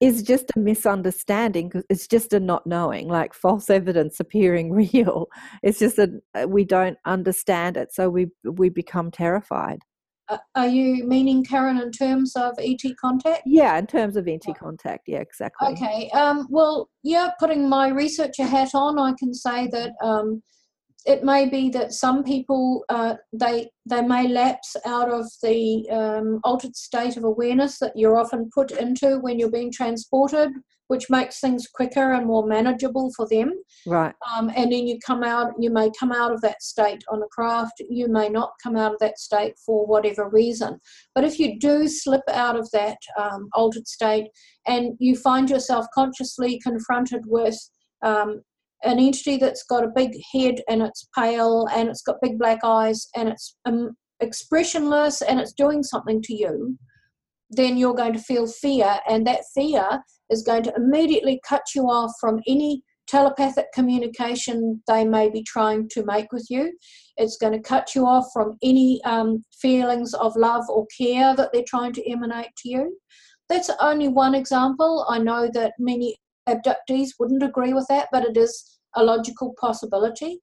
is 0.00 0.22
just 0.22 0.52
a 0.54 0.58
misunderstanding 0.58 1.72
it's 1.90 2.06
just 2.06 2.32
a 2.32 2.40
not 2.40 2.66
knowing 2.66 3.08
like 3.08 3.34
false 3.34 3.68
evidence 3.68 4.20
appearing 4.20 4.72
real. 4.92 5.26
It's 5.62 5.78
just 5.78 5.96
that 5.96 6.10
uh, 6.34 6.46
we 6.48 6.64
don't 6.64 6.98
understand 7.04 7.76
it 7.76 7.92
so 7.92 8.08
we 8.08 8.28
we 8.44 8.68
become 8.68 9.10
terrified. 9.10 9.80
Uh, 10.28 10.38
are 10.54 10.68
you 10.68 11.04
meaning 11.04 11.42
karen 11.42 11.80
in 11.80 11.90
terms 11.90 12.36
of 12.36 12.52
et 12.58 12.80
contact? 13.00 13.42
Yeah 13.46 13.78
in 13.78 13.86
terms 13.86 14.16
of 14.16 14.28
et 14.28 14.42
contact 14.58 15.04
yeah 15.06 15.20
exactly. 15.20 15.68
Okay 15.68 16.10
um, 16.10 16.46
well 16.50 16.88
yeah 17.02 17.30
putting 17.38 17.68
my 17.68 17.88
researcher 17.88 18.44
hat 18.44 18.70
on 18.74 18.98
i 18.98 19.12
can 19.18 19.34
say 19.34 19.66
that 19.68 19.92
um, 20.02 20.42
it 21.06 21.24
may 21.24 21.48
be 21.48 21.70
that 21.70 21.92
some 21.92 22.22
people 22.24 22.84
uh, 22.88 23.14
they 23.32 23.70
they 23.86 24.02
may 24.02 24.28
lapse 24.28 24.76
out 24.84 25.08
of 25.10 25.26
the 25.42 25.88
um, 25.90 26.40
altered 26.44 26.76
state 26.76 27.16
of 27.16 27.24
awareness 27.24 27.78
that 27.78 27.92
you're 27.96 28.18
often 28.18 28.50
put 28.54 28.70
into 28.72 29.18
when 29.20 29.38
you're 29.38 29.50
being 29.50 29.72
transported, 29.72 30.50
which 30.88 31.08
makes 31.08 31.40
things 31.40 31.66
quicker 31.66 32.12
and 32.12 32.26
more 32.26 32.46
manageable 32.46 33.10
for 33.16 33.26
them. 33.28 33.52
Right. 33.86 34.14
Um, 34.34 34.50
and 34.54 34.72
then 34.72 34.86
you 34.86 34.98
come 35.06 35.22
out, 35.22 35.52
you 35.58 35.70
may 35.70 35.90
come 35.98 36.12
out 36.12 36.32
of 36.32 36.40
that 36.42 36.62
state 36.62 37.02
on 37.10 37.22
a 37.22 37.28
craft. 37.28 37.80
You 37.88 38.08
may 38.08 38.28
not 38.28 38.52
come 38.62 38.76
out 38.76 38.92
of 38.92 38.98
that 38.98 39.18
state 39.18 39.54
for 39.64 39.86
whatever 39.86 40.28
reason. 40.28 40.78
But 41.14 41.24
if 41.24 41.38
you 41.38 41.58
do 41.58 41.88
slip 41.88 42.22
out 42.30 42.58
of 42.58 42.70
that 42.72 42.98
um, 43.18 43.48
altered 43.54 43.86
state 43.86 44.28
and 44.66 44.94
you 44.98 45.16
find 45.16 45.48
yourself 45.48 45.86
consciously 45.94 46.60
confronted 46.60 47.22
with 47.26 47.58
um, 48.02 48.42
an 48.84 48.98
entity 48.98 49.36
that's 49.36 49.64
got 49.64 49.84
a 49.84 49.92
big 49.94 50.12
head 50.32 50.62
and 50.68 50.82
it's 50.82 51.08
pale 51.16 51.66
and 51.72 51.88
it's 51.88 52.02
got 52.02 52.20
big 52.22 52.38
black 52.38 52.60
eyes 52.62 53.08
and 53.16 53.28
it's 53.28 53.56
um, 53.64 53.90
expressionless 54.20 55.22
and 55.22 55.40
it's 55.40 55.52
doing 55.52 55.82
something 55.82 56.22
to 56.22 56.34
you, 56.34 56.76
then 57.50 57.76
you're 57.76 57.94
going 57.94 58.12
to 58.12 58.18
feel 58.18 58.46
fear, 58.46 58.98
and 59.08 59.26
that 59.26 59.40
fear 59.54 60.02
is 60.30 60.42
going 60.42 60.62
to 60.62 60.74
immediately 60.76 61.40
cut 61.48 61.62
you 61.74 61.84
off 61.84 62.12
from 62.20 62.40
any 62.46 62.82
telepathic 63.06 63.66
communication 63.72 64.82
they 64.86 65.02
may 65.02 65.30
be 65.30 65.42
trying 65.42 65.88
to 65.88 66.04
make 66.04 66.30
with 66.30 66.46
you. 66.50 66.70
It's 67.16 67.38
going 67.38 67.54
to 67.54 67.58
cut 67.58 67.94
you 67.94 68.06
off 68.06 68.26
from 68.34 68.58
any 68.62 69.00
um, 69.04 69.42
feelings 69.62 70.12
of 70.12 70.36
love 70.36 70.64
or 70.68 70.86
care 70.96 71.34
that 71.34 71.50
they're 71.52 71.64
trying 71.66 71.94
to 71.94 72.10
emanate 72.10 72.50
to 72.58 72.68
you. 72.68 72.98
That's 73.48 73.70
only 73.80 74.08
one 74.08 74.34
example. 74.34 75.06
I 75.08 75.18
know 75.18 75.50
that 75.54 75.72
many 75.78 76.16
abductees 76.48 77.10
wouldn't 77.18 77.42
agree 77.42 77.72
with 77.72 77.86
that, 77.88 78.08
but 78.10 78.24
it 78.24 78.36
is 78.36 78.78
a 78.96 79.02
logical 79.04 79.54
possibility. 79.60 80.40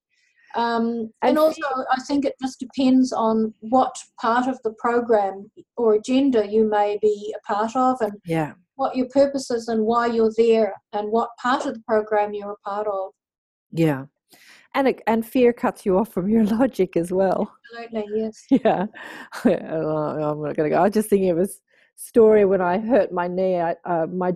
Um, 0.56 1.12
and 1.22 1.38
also, 1.38 1.62
I 1.91 1.99
think 2.08 2.24
it 2.24 2.36
just 2.41 2.60
depends 2.60 3.12
on 3.12 3.53
what 3.60 3.93
part 4.22 4.47
of 4.47 4.58
the 4.64 4.74
program 4.80 5.51
or 5.76 5.95
agenda 5.95 6.47
you 6.47 6.70
may 6.70 6.97
be 7.01 7.36
a 7.38 7.53
part 7.53 7.76
of, 7.76 7.99
and 7.99 8.14
yeah. 8.26 8.53
what 8.76 8.95
your 8.95 9.08
purpose 9.10 9.51
is, 9.51 9.68
and 9.68 9.84
why 9.84 10.08
you're 10.08 10.32
there, 10.38 10.74
and 10.93 11.12
what 11.12 11.30
part 11.41 11.66
of 11.66 11.74
the 11.74 11.84
program 11.86 12.34
you're 12.34 12.53
a 12.53 12.70
part 12.70 12.88
of. 12.88 13.12
Yeah, 13.72 14.06
and 14.76 14.88
it, 14.88 15.01
and 15.08 15.26
fear 15.26 15.51
cuts 15.51 15.86
you 15.86 15.97
off 15.97 16.14
from 16.14 16.30
your 16.30 16.45
logic 16.60 16.95
as 16.95 17.12
well. 17.12 17.51
Absolutely, 17.78 18.22
yes. 18.22 18.45
Yeah, 18.49 18.86
I'm 19.43 20.41
not 20.41 20.56
going 20.56 20.70
to 20.70 20.70
go. 20.70 20.78
I 20.78 20.84
was 20.84 20.93
just 20.93 21.10
thinking 21.10 21.32
of 21.32 21.39
a 21.39 21.47
story 21.97 22.45
when 22.45 22.62
I 22.62 22.78
hurt 22.78 23.12
my 23.12 23.28
knee. 23.28 23.60
I, 23.60 23.76
uh, 23.84 24.06
my 24.08 24.34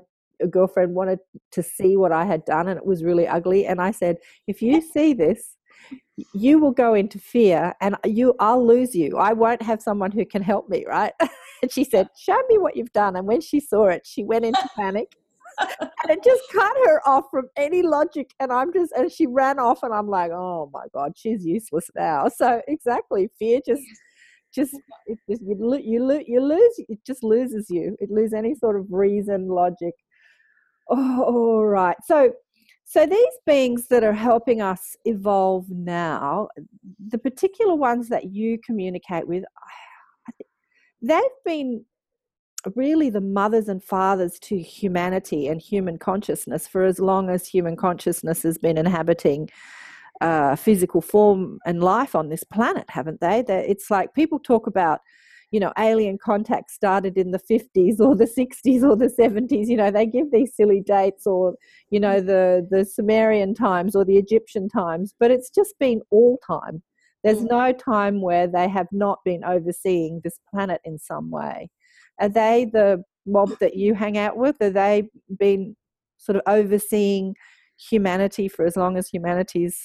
girlfriend 0.47 0.95
wanted 0.95 1.19
to 1.51 1.63
see 1.63 1.97
what 1.97 2.11
I 2.11 2.25
had 2.25 2.45
done, 2.45 2.67
and 2.67 2.77
it 2.77 2.85
was 2.85 3.03
really 3.03 3.27
ugly. 3.27 3.65
And 3.65 3.81
I 3.81 3.91
said, 3.91 4.17
if 4.47 4.61
you 4.61 4.81
see 4.93 5.13
this, 5.13 5.55
you 6.33 6.59
will 6.59 6.71
go 6.71 6.93
into 6.93 7.19
fear, 7.19 7.73
and 7.81 7.95
you, 8.05 8.35
I'll 8.39 8.65
lose 8.65 8.95
you. 8.95 9.17
I 9.17 9.33
won't 9.33 9.61
have 9.61 9.81
someone 9.81 10.11
who 10.11 10.25
can 10.25 10.41
help 10.41 10.69
me, 10.69 10.85
right? 10.87 11.13
and 11.61 11.71
she 11.71 11.83
said, 11.83 12.07
show 12.17 12.39
me 12.49 12.57
what 12.57 12.75
you've 12.75 12.93
done. 12.93 13.15
And 13.15 13.27
when 13.27 13.41
she 13.41 13.59
saw 13.59 13.87
it, 13.87 14.05
she 14.05 14.23
went 14.23 14.45
into 14.45 14.69
panic. 14.75 15.15
and 15.81 16.09
it 16.09 16.23
just 16.23 16.41
cut 16.53 16.73
her 16.85 17.01
off 17.07 17.25
from 17.29 17.49
any 17.57 17.81
logic 17.81 18.33
and 18.39 18.49
i'm 18.49 18.71
just 18.71 18.93
and 18.93 19.11
she 19.11 19.27
ran 19.27 19.59
off 19.59 19.83
and 19.83 19.93
i'm 19.93 20.07
like 20.07 20.31
oh 20.31 20.69
my 20.71 20.85
god 20.93 21.11
she's 21.17 21.43
useless 21.43 21.89
now 21.97 22.29
so 22.29 22.61
exactly 22.69 23.29
fear 23.37 23.59
just 23.65 23.81
just 24.53 24.75
it 25.05 25.17
just 25.29 25.41
you, 25.41 25.55
you, 25.83 26.23
you 26.27 26.41
lose 26.41 26.79
it 26.87 26.99
just 27.05 27.23
loses 27.23 27.69
you 27.69 27.95
it 27.99 28.09
loses 28.09 28.33
any 28.33 28.55
sort 28.55 28.79
of 28.79 28.85
reason 28.89 29.47
logic 29.47 29.93
All 30.89 31.65
right. 31.65 31.97
So, 32.05 32.33
so 32.83 33.05
these 33.05 33.37
beings 33.45 33.87
that 33.89 34.03
are 34.03 34.13
helping 34.13 34.61
us 34.61 34.95
evolve 35.05 35.69
now, 35.69 36.49
the 37.07 37.19
particular 37.19 37.75
ones 37.75 38.09
that 38.09 38.31
you 38.31 38.57
communicate 38.65 39.27
with, 39.27 39.43
they've 41.01 41.21
been 41.45 41.85
really 42.75 43.09
the 43.09 43.21
mothers 43.21 43.69
and 43.69 43.83
fathers 43.83 44.37
to 44.39 44.59
humanity 44.59 45.47
and 45.47 45.61
human 45.61 45.97
consciousness 45.97 46.67
for 46.67 46.83
as 46.83 46.99
long 46.99 47.29
as 47.29 47.47
human 47.47 47.75
consciousness 47.75 48.43
has 48.43 48.57
been 48.57 48.77
inhabiting 48.77 49.49
uh, 50.21 50.55
physical 50.55 51.01
form 51.01 51.59
and 51.65 51.81
life 51.81 52.15
on 52.15 52.29
this 52.29 52.43
planet, 52.43 52.85
haven't 52.89 53.21
they? 53.21 53.41
That 53.43 53.69
it's 53.69 53.89
like 53.89 54.13
people 54.13 54.39
talk 54.39 54.67
about 54.67 55.01
you 55.51 55.59
know, 55.59 55.73
alien 55.77 56.17
contact 56.17 56.71
started 56.71 57.17
in 57.17 57.31
the 57.31 57.39
50s 57.39 57.99
or 57.99 58.15
the 58.15 58.25
60s 58.25 58.83
or 58.83 58.95
the 58.95 59.13
70s. 59.19 59.67
You 59.67 59.77
know, 59.77 59.91
they 59.91 60.05
give 60.05 60.31
these 60.31 60.55
silly 60.55 60.81
dates 60.85 61.25
or, 61.25 61.55
you 61.89 61.99
know, 61.99 62.21
the, 62.21 62.67
the 62.69 62.85
Sumerian 62.85 63.53
times 63.55 63.95
or 63.95 64.05
the 64.05 64.17
Egyptian 64.17 64.69
times, 64.69 65.15
but 65.19 65.31
it's 65.31 65.49
just 65.49 65.73
been 65.79 66.01
all 66.11 66.37
time. 66.45 66.83
There's 67.23 67.39
mm. 67.39 67.49
no 67.49 67.73
time 67.73 68.21
where 68.21 68.47
they 68.47 68.69
have 68.69 68.87
not 68.91 69.19
been 69.25 69.43
overseeing 69.43 70.21
this 70.23 70.39
planet 70.51 70.81
in 70.83 70.99
some 70.99 71.31
way. 71.31 71.69
Are 72.19 72.29
they 72.29 72.69
the 72.71 73.03
mob 73.25 73.51
that 73.59 73.75
you 73.75 73.93
hang 73.95 74.17
out 74.17 74.37
with? 74.37 74.55
Are 74.61 74.69
they 74.69 75.09
been 75.37 75.75
sort 76.17 76.35
of 76.35 76.41
overseeing 76.47 77.35
humanity 77.77 78.47
for 78.47 78.65
as 78.65 78.75
long 78.75 78.97
as 78.97 79.07
humanity's 79.07 79.81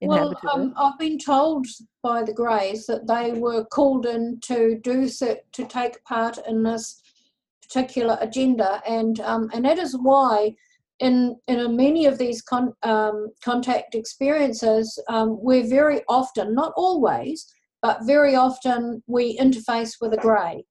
well, 0.00 0.34
um? 0.52 0.74
I've 0.76 0.98
been 0.98 1.18
told 1.18 1.66
by 2.02 2.22
the 2.22 2.32
Greys 2.32 2.86
that 2.86 3.06
they 3.06 3.32
were 3.32 3.64
called 3.64 4.06
in 4.06 4.38
to 4.44 4.78
do 4.82 5.08
to 5.08 5.64
take 5.64 6.04
part 6.04 6.38
in 6.46 6.62
this 6.62 7.00
particular 7.62 8.18
agenda, 8.20 8.82
and 8.86 9.20
um, 9.20 9.50
and 9.52 9.64
that 9.64 9.78
is 9.78 9.96
why 9.98 10.54
in 11.00 11.36
in 11.48 11.76
many 11.76 12.06
of 12.06 12.18
these 12.18 12.42
con, 12.42 12.72
um, 12.82 13.28
contact 13.42 13.94
experiences, 13.94 14.98
um, 15.08 15.38
we're 15.40 15.66
very 15.66 16.02
often, 16.08 16.54
not 16.54 16.72
always, 16.76 17.46
but 17.82 18.04
very 18.04 18.34
often 18.34 19.02
we 19.06 19.38
interface 19.38 19.94
with 20.00 20.12
a 20.12 20.18
grey. 20.18 20.64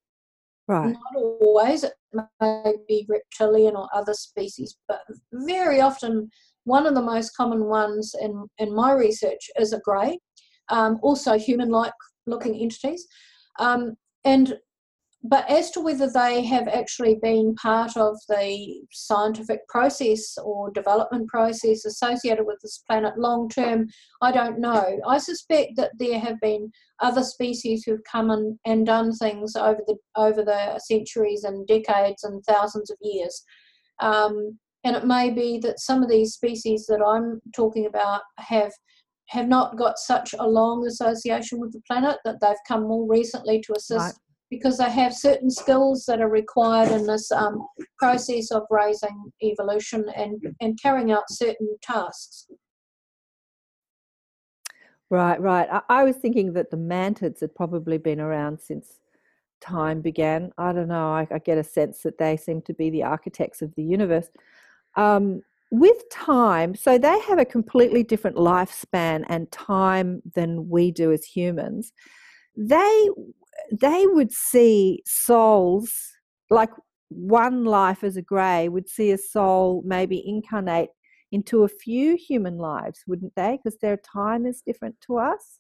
Right. 0.67 0.93
Not 0.93 1.15
always, 1.15 1.83
it 1.83 1.93
may 2.41 2.73
be 2.87 3.05
reptilian 3.07 3.75
or 3.75 3.87
other 3.93 4.15
species, 4.15 4.77
but 4.87 5.01
very 5.31 5.79
often 5.79 6.29
one 6.65 6.85
of 6.85 6.95
the 6.95 7.01
most 7.01 7.35
common 7.35 7.65
ones 7.65 8.13
in, 8.19 8.47
in 8.57 8.75
my 8.75 8.91
research 8.91 9.49
is 9.57 9.73
a 9.73 9.79
grey, 9.79 10.19
um, 10.69 10.99
also 11.01 11.37
human-like 11.37 11.93
looking 12.27 12.55
entities. 12.55 13.07
Um, 13.59 13.95
and 14.25 14.57
but 15.27 15.49
as 15.49 15.71
to 15.71 15.81
whether 15.81 16.07
they 16.07 16.43
have 16.43 16.67
actually 16.67 17.15
been 17.15 17.55
part 17.55 17.97
of 17.97 18.15
the 18.29 18.81
scientific 18.91 19.67
process 19.67 20.37
or 20.43 20.69
development 20.69 21.27
process 21.29 21.83
associated 21.83 22.45
with 22.45 22.59
this 22.61 22.83
planet 22.87 23.17
long 23.17 23.49
term, 23.49 23.87
I 24.21 24.31
don't 24.31 24.59
know. 24.59 24.99
I 25.07 25.17
suspect 25.17 25.77
that 25.77 25.93
there 25.97 26.19
have 26.19 26.39
been 26.41 26.71
other 26.99 27.23
species 27.23 27.83
who've 27.83 28.03
come 28.11 28.29
in 28.29 28.59
and 28.65 28.85
done 28.85 29.13
things 29.13 29.55
over 29.55 29.81
the 29.87 29.97
over 30.15 30.43
the 30.43 30.79
centuries 30.79 31.43
and 31.43 31.65
decades 31.65 32.23
and 32.23 32.43
thousands 32.45 32.91
of 32.91 32.97
years. 33.01 33.43
Um, 34.01 34.59
and 34.85 34.95
it 34.95 35.05
may 35.05 35.29
be 35.29 35.57
that 35.59 35.79
some 35.79 36.01
of 36.01 36.09
these 36.09 36.33
species 36.33 36.85
that 36.87 37.01
I'm 37.05 37.41
talking 37.53 37.87
about 37.87 38.21
have 38.37 38.71
have 39.29 39.47
not 39.47 39.75
got 39.75 39.97
such 39.97 40.35
a 40.37 40.47
long 40.47 40.85
association 40.85 41.59
with 41.59 41.73
the 41.73 41.81
planet 41.87 42.17
that 42.25 42.35
they've 42.41 42.55
come 42.67 42.83
more 42.87 43.07
recently 43.09 43.59
to 43.61 43.73
assist 43.75 43.99
right 43.99 44.13
because 44.51 44.77
they 44.77 44.89
have 44.89 45.13
certain 45.13 45.49
skills 45.49 46.05
that 46.05 46.21
are 46.21 46.29
required 46.29 46.91
in 46.91 47.05
this 47.05 47.31
um, 47.31 47.65
process 47.97 48.51
of 48.51 48.63
raising 48.69 49.31
evolution 49.43 50.05
and, 50.15 50.41
and 50.61 50.79
carrying 50.81 51.11
out 51.11 51.23
certain 51.29 51.75
tasks. 51.81 52.47
Right, 55.09 55.39
right. 55.39 55.67
I, 55.71 55.81
I, 55.89 56.03
was 56.03 56.15
thinking 56.17 56.53
that 56.53 56.71
the 56.71 56.77
mantids 56.77 57.39
had 57.39 57.53
probably 57.55 57.97
been 57.97 58.19
around 58.19 58.59
since 58.59 58.99
time 59.61 60.01
began. 60.01 60.51
I 60.57 60.73
don't 60.73 60.87
know. 60.87 61.11
I, 61.11 61.27
I 61.31 61.39
get 61.39 61.57
a 61.57 61.63
sense 61.63 62.01
that 62.01 62.17
they 62.17 62.37
seem 62.37 62.61
to 62.63 62.73
be 62.73 62.89
the 62.89 63.03
architects 63.03 63.61
of 63.61 63.73
the 63.75 63.83
universe. 63.83 64.29
Um, 64.95 65.41
with 65.71 66.09
time, 66.09 66.75
so 66.75 66.97
they 66.97 67.19
have 67.21 67.39
a 67.39 67.45
completely 67.45 68.03
different 68.03 68.37
lifespan 68.37 69.25
and 69.27 69.51
time 69.51 70.21
than 70.35 70.69
we 70.69 70.91
do 70.91 71.11
as 71.11 71.25
humans. 71.25 71.91
They 72.55 73.09
they 73.71 74.05
would 74.07 74.31
see 74.31 75.01
souls 75.05 75.91
like 76.49 76.69
one 77.09 77.65
life 77.65 78.03
as 78.03 78.17
a 78.17 78.21
grey 78.21 78.69
would 78.69 78.89
see 78.89 79.11
a 79.11 79.17
soul 79.17 79.81
maybe 79.85 80.23
incarnate 80.25 80.89
into 81.31 81.63
a 81.63 81.67
few 81.67 82.15
human 82.15 82.57
lives, 82.57 83.03
wouldn't 83.07 83.33
they? 83.35 83.57
Because 83.57 83.77
their 83.79 83.97
time 83.97 84.45
is 84.45 84.61
different 84.61 84.95
to 85.01 85.17
us. 85.17 85.59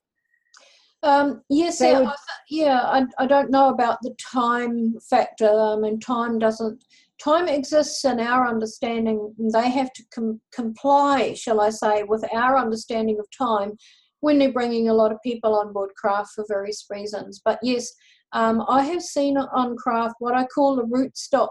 Um, 1.03 1.41
yes, 1.49 1.81
yeah, 1.81 1.99
would... 1.99 2.07
I, 2.07 2.15
yeah. 2.49 2.81
I, 2.81 3.05
I 3.19 3.27
don't 3.27 3.51
know 3.51 3.69
about 3.69 3.99
the 4.01 4.15
time 4.19 4.95
factor. 5.07 5.49
I 5.49 5.75
mean, 5.75 5.99
time 5.99 6.39
doesn't. 6.39 6.83
Time 7.23 7.47
exists 7.47 8.03
in 8.05 8.19
our 8.19 8.47
understanding. 8.47 9.33
and 9.39 9.51
They 9.51 9.69
have 9.69 9.91
to 9.93 10.03
com- 10.13 10.41
comply, 10.53 11.33
shall 11.33 11.61
I 11.61 11.69
say, 11.69 12.03
with 12.03 12.23
our 12.33 12.57
understanding 12.57 13.19
of 13.19 13.25
time 13.37 13.73
when 14.19 14.39
they're 14.39 14.51
bringing 14.51 14.89
a 14.89 14.93
lot 14.93 15.11
of 15.11 15.17
people 15.23 15.55
on 15.55 15.71
board 15.71 15.91
craft 15.95 16.31
for 16.35 16.45
various 16.47 16.85
reasons. 16.89 17.41
But 17.43 17.59
yes, 17.61 17.91
um, 18.33 18.63
I 18.67 18.83
have 18.83 19.01
seen 19.01 19.37
on 19.37 19.77
craft 19.77 20.15
what 20.19 20.35
I 20.35 20.45
call 20.45 20.75
the 20.75 20.83
rootstock 20.83 21.49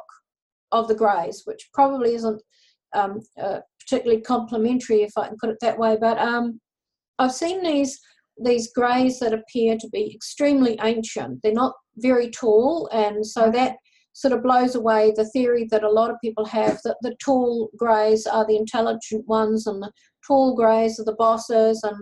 of 0.72 0.88
the 0.88 0.94
greys, 0.94 1.42
which 1.44 1.68
probably 1.72 2.14
isn't 2.14 2.42
um, 2.94 3.20
uh, 3.40 3.60
particularly 3.80 4.22
complimentary, 4.22 5.02
if 5.02 5.12
I 5.16 5.28
can 5.28 5.36
put 5.40 5.50
it 5.50 5.58
that 5.60 5.78
way. 5.78 5.96
But 6.00 6.18
um, 6.18 6.60
I've 7.18 7.32
seen 7.32 7.62
these 7.62 7.98
these 8.42 8.72
greys 8.72 9.20
that 9.20 9.32
appear 9.32 9.78
to 9.78 9.88
be 9.90 10.12
extremely 10.12 10.76
ancient. 10.82 11.38
They're 11.42 11.52
not 11.52 11.74
very 11.98 12.30
tall, 12.30 12.88
and 12.92 13.24
so 13.24 13.50
that 13.52 13.76
sort 14.14 14.32
of 14.32 14.42
blows 14.42 14.76
away 14.76 15.12
the 15.16 15.28
theory 15.30 15.66
that 15.70 15.82
a 15.82 15.90
lot 15.90 16.10
of 16.10 16.16
people 16.22 16.44
have 16.44 16.78
that 16.84 16.96
the 17.02 17.14
tall 17.22 17.68
greys 17.76 18.26
are 18.26 18.46
the 18.46 18.56
intelligent 18.56 19.26
ones 19.26 19.66
and 19.66 19.82
the 19.82 19.92
tall 20.26 20.54
greys 20.54 20.98
are 20.98 21.04
the 21.04 21.16
bosses 21.16 21.82
and 21.82 21.96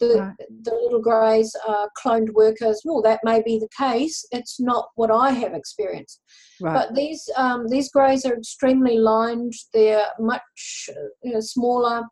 the, 0.00 0.20
right. 0.20 0.34
the 0.62 0.74
little 0.74 1.00
greys 1.00 1.54
are 1.66 1.88
cloned 2.02 2.32
workers. 2.32 2.82
Well, 2.84 3.02
that 3.02 3.20
may 3.24 3.42
be 3.42 3.58
the 3.58 3.68
case. 3.76 4.24
It's 4.30 4.60
not 4.60 4.88
what 4.94 5.10
I 5.10 5.30
have 5.30 5.54
experienced. 5.54 6.20
Right. 6.60 6.72
But 6.72 6.94
these 6.94 7.28
um, 7.36 7.68
these 7.68 7.90
greys 7.90 8.24
are 8.24 8.36
extremely 8.36 8.98
lined. 8.98 9.52
They're 9.74 10.06
much 10.18 10.88
you 11.22 11.32
know, 11.32 11.40
smaller 11.40 12.04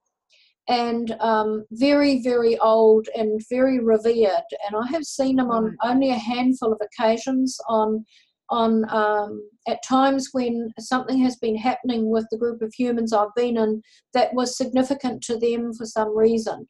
and 0.69 1.13
um, 1.21 1.65
very 1.71 2.23
very 2.23 2.59
old 2.59 3.09
and 3.17 3.41
very 3.49 3.79
revered. 3.79 4.45
And 4.67 4.77
I 4.77 4.89
have 4.91 5.05
seen 5.05 5.37
them 5.37 5.51
on 5.51 5.77
only 5.85 6.11
a 6.11 6.19
handful 6.19 6.73
of 6.73 6.81
occasions 6.81 7.57
on 7.69 8.05
on 8.51 8.89
um, 8.91 9.49
at 9.67 9.79
times 9.87 10.29
when 10.33 10.71
something 10.79 11.19
has 11.19 11.37
been 11.37 11.57
happening 11.57 12.11
with 12.11 12.27
the 12.31 12.39
group 12.39 12.63
of 12.63 12.73
humans 12.75 13.13
I've 13.13 13.35
been 13.35 13.57
in 13.57 13.83
that 14.15 14.35
was 14.35 14.57
significant 14.57 15.23
to 15.25 15.39
them 15.39 15.73
for 15.73 15.87
some 15.87 16.17
reason 16.17 16.67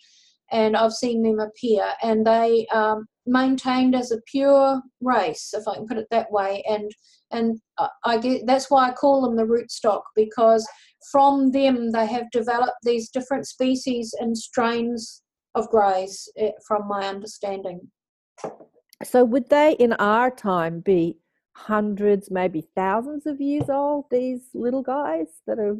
and 0.53 0.77
I've 0.77 0.93
seen 0.93 1.23
them 1.23 1.41
appear, 1.41 1.85
and 2.03 2.27
they 2.27 2.67
um, 2.73 3.07
maintained 3.27 3.95
as 3.95 4.13
a 4.13 4.21
pure 4.27 4.81
race, 5.01 5.53
if 5.53 5.67
I 5.67 5.75
can 5.75 5.87
put 5.87 5.99
it 5.99 6.07
that 6.11 6.31
way. 6.31 6.63
And 6.69 6.91
and 7.33 7.61
I 8.05 8.19
get 8.19 8.47
that's 8.47 8.71
why 8.71 8.89
I 8.89 8.93
call 8.93 9.23
them 9.23 9.37
the 9.37 9.45
rootstock 9.45 10.03
because 10.15 10.67
from 11.11 11.51
them 11.51 11.91
they 11.91 12.07
have 12.07 12.31
developed 12.31 12.79
these 12.83 13.11
different 13.11 13.47
species 13.47 14.15
and 14.19 14.37
strains 14.37 15.23
of 15.55 15.69
greys, 15.71 16.29
eh, 16.37 16.51
from 16.67 16.87
my 16.87 17.07
understanding. 17.07 17.81
So 19.03 19.25
would 19.25 19.49
they, 19.49 19.73
in 19.73 19.93
our 19.95 20.31
time, 20.31 20.81
be 20.81 21.19
hundreds, 21.57 22.31
maybe 22.31 22.69
thousands 22.75 23.27
of 23.27 23.41
years 23.41 23.71
old? 23.71 24.05
These 24.11 24.51
little 24.55 24.83
guys 24.83 25.29
that 25.47 25.59
are 25.59 25.77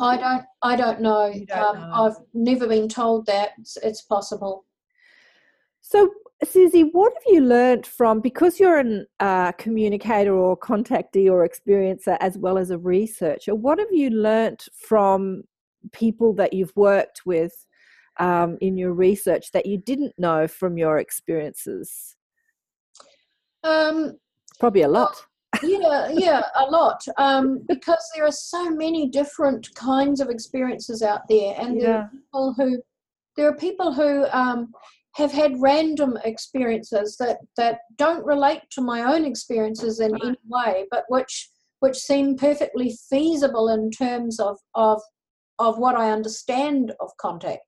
I 0.00 0.16
don't. 0.16 0.44
I 0.62 0.76
don't 0.76 1.00
know. 1.00 1.32
Don't 1.48 1.76
um, 1.76 1.90
know. 1.90 1.94
I've 1.94 2.16
never 2.34 2.68
been 2.68 2.88
told 2.88 3.26
that 3.26 3.50
it's, 3.58 3.76
it's, 3.78 4.02
possible. 4.02 4.64
So, 5.80 6.08
Suzy, 6.44 6.82
what 6.82 7.12
have 7.12 7.22
you 7.26 7.40
learned 7.40 7.84
from 7.86 8.20
because 8.20 8.60
you're 8.60 8.78
a 8.78 9.04
uh, 9.18 9.52
communicator 9.52 10.34
or 10.34 10.56
contactee 10.56 11.28
or 11.30 11.46
experiencer 11.46 12.16
as 12.20 12.38
well 12.38 12.58
as 12.58 12.70
a 12.70 12.78
researcher? 12.78 13.56
What 13.56 13.80
have 13.80 13.90
you 13.90 14.10
learned 14.10 14.60
from 14.86 15.42
people 15.90 16.32
that 16.34 16.52
you've 16.52 16.72
worked 16.76 17.22
with 17.26 17.52
um, 18.20 18.58
in 18.60 18.76
your 18.76 18.92
research 18.92 19.50
that 19.52 19.66
you 19.66 19.78
didn't 19.78 20.14
know 20.16 20.46
from 20.46 20.78
your 20.78 20.98
experiences? 20.98 22.16
Um, 23.64 24.18
Probably 24.58 24.82
a 24.82 24.88
lot 24.88 25.26
yeah, 25.62 26.08
yeah, 26.12 26.42
a 26.56 26.64
lot. 26.64 27.02
Um, 27.18 27.64
because 27.68 28.04
there 28.14 28.24
are 28.26 28.32
so 28.32 28.70
many 28.70 29.08
different 29.08 29.72
kinds 29.74 30.20
of 30.20 30.28
experiences 30.28 31.02
out 31.02 31.22
there, 31.28 31.54
and 31.58 31.76
yeah. 31.76 31.82
there 31.82 31.96
are 31.98 32.10
people 32.10 32.54
who 32.56 32.82
there 33.36 33.48
are 33.48 33.56
people 33.56 33.92
who 33.92 34.26
um, 34.32 34.72
have 35.14 35.32
had 35.32 35.60
random 35.60 36.18
experiences 36.24 37.16
that 37.18 37.38
that 37.56 37.80
don't 37.96 38.24
relate 38.24 38.62
to 38.72 38.80
my 38.80 39.02
own 39.02 39.24
experiences 39.24 40.00
in 40.00 40.14
any 40.22 40.36
way, 40.48 40.86
but 40.90 41.04
which 41.08 41.50
which 41.80 41.96
seem 41.96 42.36
perfectly 42.36 42.96
feasible 43.10 43.68
in 43.68 43.90
terms 43.90 44.40
of 44.40 44.58
of 44.74 45.00
of 45.58 45.78
what 45.78 45.96
I 45.96 46.10
understand 46.10 46.92
of 47.00 47.10
contact. 47.20 47.62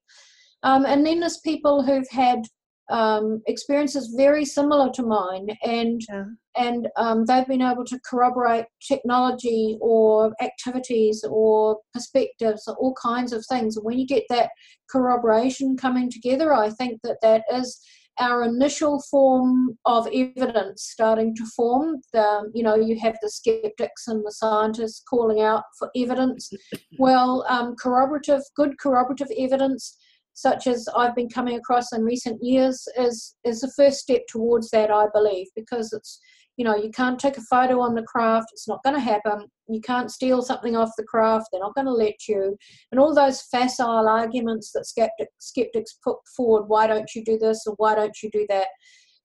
Um, 0.63 0.87
and 0.87 1.05
then 1.05 1.21
there's 1.21 1.41
people 1.41 1.83
who've 1.83 2.09
had 2.09 2.47
um, 2.91 3.43
experiences 3.47 4.15
very 4.17 4.45
similar 4.45 4.91
to 4.93 5.03
mine, 5.03 5.49
and 5.63 6.01
yeah. 6.09 6.25
and 6.57 6.89
um, 6.97 7.25
they've 7.25 7.47
been 7.47 7.63
able 7.63 7.85
to 7.85 7.99
corroborate 8.09 8.67
technology 8.87 9.79
or 9.81 10.35
activities 10.41 11.25
or 11.29 11.79
perspectives, 11.93 12.69
or 12.69 12.77
all 12.77 12.95
kinds 13.01 13.33
of 13.33 13.45
things. 13.47 13.77
And 13.77 13.85
when 13.85 13.99
you 13.99 14.07
get 14.07 14.25
that 14.29 14.51
corroboration 14.91 15.77
coming 15.77 16.11
together, 16.11 16.53
I 16.53 16.71
think 16.71 17.01
that 17.03 17.19
that 17.23 17.45
is 17.53 17.81
our 18.21 18.45
initial 18.45 19.03
form 19.11 19.77
of 19.85 20.07
evidence 20.13 20.83
starting 20.83 21.35
to 21.37 21.45
form. 21.57 22.01
The, 22.13 22.51
you 22.55 22.63
know, 22.63 22.77
you 22.77 22.99
have 23.01 23.17
the 23.23 23.31
skeptics 23.31 24.07
and 24.07 24.25
the 24.25 24.33
scientists 24.33 25.03
calling 25.09 25.41
out 25.41 25.65
for 25.79 25.91
evidence. 25.97 26.51
Well, 26.97 27.45
um, 27.49 27.75
corroborative, 27.75 28.43
good 28.55 28.79
corroborative 28.79 29.27
evidence 29.37 29.99
such 30.35 30.67
as 30.67 30.87
I've 30.97 31.15
been 31.15 31.29
coming 31.29 31.57
across 31.57 31.93
in 31.93 32.03
recent 32.03 32.43
years 32.43 32.87
is 32.99 33.35
is 33.45 33.61
the 33.61 33.73
first 33.77 34.01
step 34.01 34.23
towards 34.29 34.71
that 34.71 34.91
I 34.91 35.07
believe 35.15 35.47
because 35.57 35.93
it's 35.93 36.21
you 36.57 36.65
know 36.65 36.77
you 36.77 36.91
can't 36.91 37.19
take 37.19 37.39
a 37.39 37.43
photo 37.43 37.81
on 37.81 37.95
the 37.95 38.03
craft 38.03 38.49
it's 38.53 38.69
not 38.69 38.83
going 38.85 38.95
to 38.95 39.01
happen 39.01 39.49
you 39.69 39.81
can't 39.81 40.11
steal 40.11 40.43
something 40.43 40.77
off 40.77 40.91
the 40.97 41.05
craft. 41.05 41.47
They're 41.51 41.61
not 41.61 41.75
going 41.75 41.87
to 41.87 41.93
let 41.93 42.29
you, 42.29 42.57
and 42.91 43.01
all 43.01 43.15
those 43.15 43.43
facile 43.43 44.09
arguments 44.09 44.73
that 44.73 44.87
skeptic, 44.87 45.29
skeptics 45.39 45.99
put 46.03 46.17
forward. 46.37 46.65
Why 46.69 46.87
don't 46.87 47.15
you 47.15 47.25
do 47.25 47.39
this 47.39 47.65
or 47.67 47.75
why 47.79 47.95
don't 47.95 48.17
you 48.23 48.31
do 48.31 48.47
that? 48.49 48.69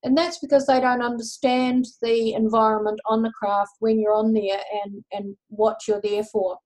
And 0.03 0.17
that's 0.17 0.39
because 0.39 0.65
they 0.65 0.79
don't 0.79 1.01
understand 1.01 1.85
the 2.01 2.33
environment 2.33 3.01
on 3.07 3.21
the 3.21 3.33
craft 3.37 3.71
when 3.79 3.99
you're 3.99 4.13
on 4.13 4.33
there 4.33 4.61
and 4.83 5.03
and 5.11 5.35
what 5.49 5.79
you're 5.87 6.01
there 6.01 6.23
for. 6.23 6.57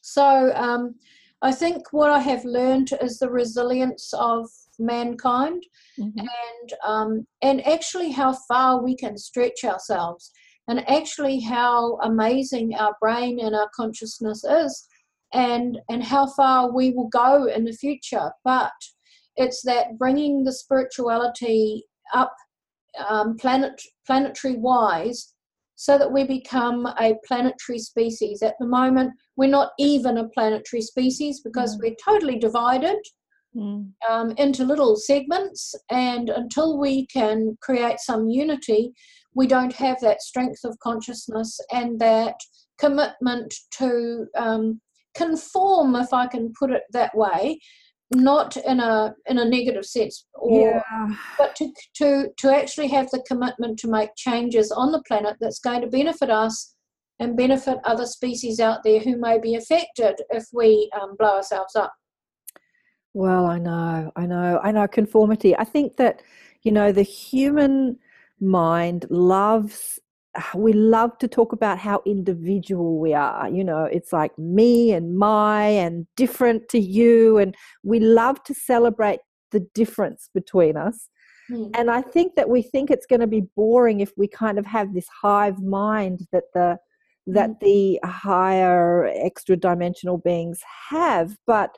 So 0.00 0.52
um, 0.54 0.96
I 1.42 1.50
think 1.50 1.92
what 1.92 2.10
I 2.10 2.20
have 2.20 2.44
learned 2.44 2.90
is 3.02 3.18
the 3.18 3.28
resilience 3.28 4.14
of 4.16 4.48
mankind 4.78 5.64
mm-hmm. 5.98 6.18
and 6.18 6.72
um, 6.86 7.26
and 7.42 7.66
actually 7.66 8.12
how 8.12 8.32
far 8.48 8.82
we 8.82 8.96
can 8.96 9.18
stretch 9.18 9.64
ourselves 9.64 10.30
and 10.68 10.88
actually 10.88 11.40
how 11.40 11.98
amazing 12.02 12.74
our 12.74 12.94
brain 13.00 13.40
and 13.40 13.54
our 13.54 13.68
consciousness 13.74 14.44
is 14.44 14.88
and 15.32 15.78
and 15.90 16.04
how 16.04 16.26
far 16.26 16.72
we 16.72 16.90
will 16.90 17.08
go 17.08 17.46
in 17.46 17.64
the 17.64 17.72
future 17.72 18.30
but 18.44 18.72
it's 19.36 19.62
that 19.62 19.98
bringing 19.98 20.44
the 20.44 20.52
spirituality 20.52 21.84
up 22.14 22.34
um, 23.08 23.36
planet 23.36 23.80
planetary 24.06 24.56
wise 24.56 25.34
so 25.82 25.98
that 25.98 26.12
we 26.12 26.22
become 26.22 26.86
a 26.86 27.14
planetary 27.26 27.80
species 27.80 28.40
at 28.40 28.54
the 28.60 28.66
moment 28.66 29.12
we're 29.36 29.50
not 29.50 29.72
even 29.80 30.18
a 30.18 30.28
planetary 30.28 30.80
species 30.80 31.40
because 31.40 31.76
mm. 31.76 31.80
we're 31.82 31.96
totally 32.04 32.38
divided 32.38 32.98
mm. 33.56 33.90
um, 34.08 34.30
into 34.38 34.64
little 34.64 34.94
segments. 34.94 35.74
And 35.90 36.28
until 36.28 36.78
we 36.78 37.06
can 37.06 37.58
create 37.60 37.98
some 37.98 38.28
unity, 38.28 38.92
we 39.34 39.48
don't 39.48 39.72
have 39.74 39.98
that 40.00 40.22
strength 40.22 40.60
of 40.64 40.78
consciousness 40.78 41.58
and 41.72 41.98
that 42.00 42.36
commitment 42.78 43.52
to 43.78 44.26
um, 44.38 44.80
conform, 45.16 45.96
if 45.96 46.12
I 46.12 46.28
can 46.28 46.52
put 46.56 46.70
it 46.70 46.82
that 46.92 47.16
way, 47.16 47.58
not 48.14 48.56
in 48.56 48.80
a 48.80 49.14
in 49.26 49.38
a 49.38 49.44
negative 49.44 49.84
sense, 49.84 50.26
or 50.34 50.82
yeah. 50.90 51.08
but 51.38 51.54
to 51.56 51.72
to 51.96 52.28
to 52.38 52.54
actually 52.54 52.88
have 52.88 53.10
the 53.10 53.22
commitment 53.26 53.78
to 53.80 53.88
make 53.88 54.10
changes 54.16 54.70
on 54.70 54.92
the 54.92 55.02
planet 55.06 55.36
that's 55.40 55.58
going 55.58 55.80
to 55.80 55.86
benefit 55.86 56.30
us 56.30 56.74
and 57.18 57.36
benefit 57.36 57.78
other 57.84 58.06
species 58.06 58.58
out 58.58 58.82
there 58.82 59.00
who 59.00 59.16
may 59.16 59.38
be 59.38 59.54
affected 59.54 60.16
if 60.30 60.44
we 60.52 60.90
um, 61.00 61.14
blow 61.18 61.36
ourselves 61.36 61.76
up. 61.76 61.92
Well, 63.14 63.46
I 63.46 63.58
know, 63.58 64.10
I 64.16 64.26
know, 64.26 64.60
I 64.62 64.72
know 64.72 64.88
conformity. 64.88 65.56
I 65.56 65.64
think 65.64 65.96
that, 65.98 66.22
you 66.62 66.72
know, 66.72 66.92
the 66.92 67.02
human 67.02 67.98
mind 68.40 69.06
loves, 69.10 70.00
we 70.54 70.72
love 70.72 71.16
to 71.18 71.28
talk 71.28 71.52
about 71.52 71.78
how 71.78 72.02
individual 72.06 72.98
we 72.98 73.14
are. 73.14 73.48
You 73.48 73.64
know, 73.64 73.84
it's 73.84 74.12
like 74.12 74.36
me 74.38 74.92
and 74.92 75.16
my 75.16 75.64
and 75.64 76.06
different 76.16 76.68
to 76.70 76.78
you. 76.78 77.38
And 77.38 77.54
we 77.82 78.00
love 78.00 78.42
to 78.44 78.54
celebrate 78.54 79.20
the 79.50 79.60
difference 79.74 80.30
between 80.32 80.76
us. 80.76 81.08
Mm. 81.50 81.70
And 81.74 81.90
I 81.90 82.02
think 82.02 82.34
that 82.36 82.48
we 82.48 82.62
think 82.62 82.90
it's 82.90 83.06
going 83.06 83.20
to 83.20 83.26
be 83.26 83.42
boring 83.56 84.00
if 84.00 84.12
we 84.16 84.28
kind 84.28 84.58
of 84.58 84.66
have 84.66 84.94
this 84.94 85.08
hive 85.22 85.60
mind 85.60 86.26
that 86.32 86.44
the 86.54 86.78
that 87.28 87.50
mm. 87.50 87.60
the 87.60 88.00
higher 88.04 89.06
extra 89.06 89.56
dimensional 89.56 90.18
beings 90.18 90.60
have 90.90 91.36
but 91.46 91.76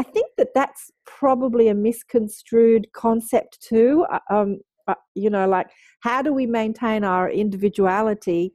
I 0.00 0.02
think 0.02 0.28
that 0.38 0.54
that's 0.54 0.90
probably 1.04 1.68
a 1.68 1.74
misconstrued 1.74 2.90
concept 2.94 3.60
too. 3.60 4.06
Uh, 4.10 4.18
um, 4.30 4.60
uh, 4.88 4.94
you 5.14 5.28
know, 5.28 5.46
like 5.46 5.68
how 6.00 6.22
do 6.22 6.32
we 6.32 6.46
maintain 6.46 7.04
our 7.04 7.30
individuality 7.30 8.52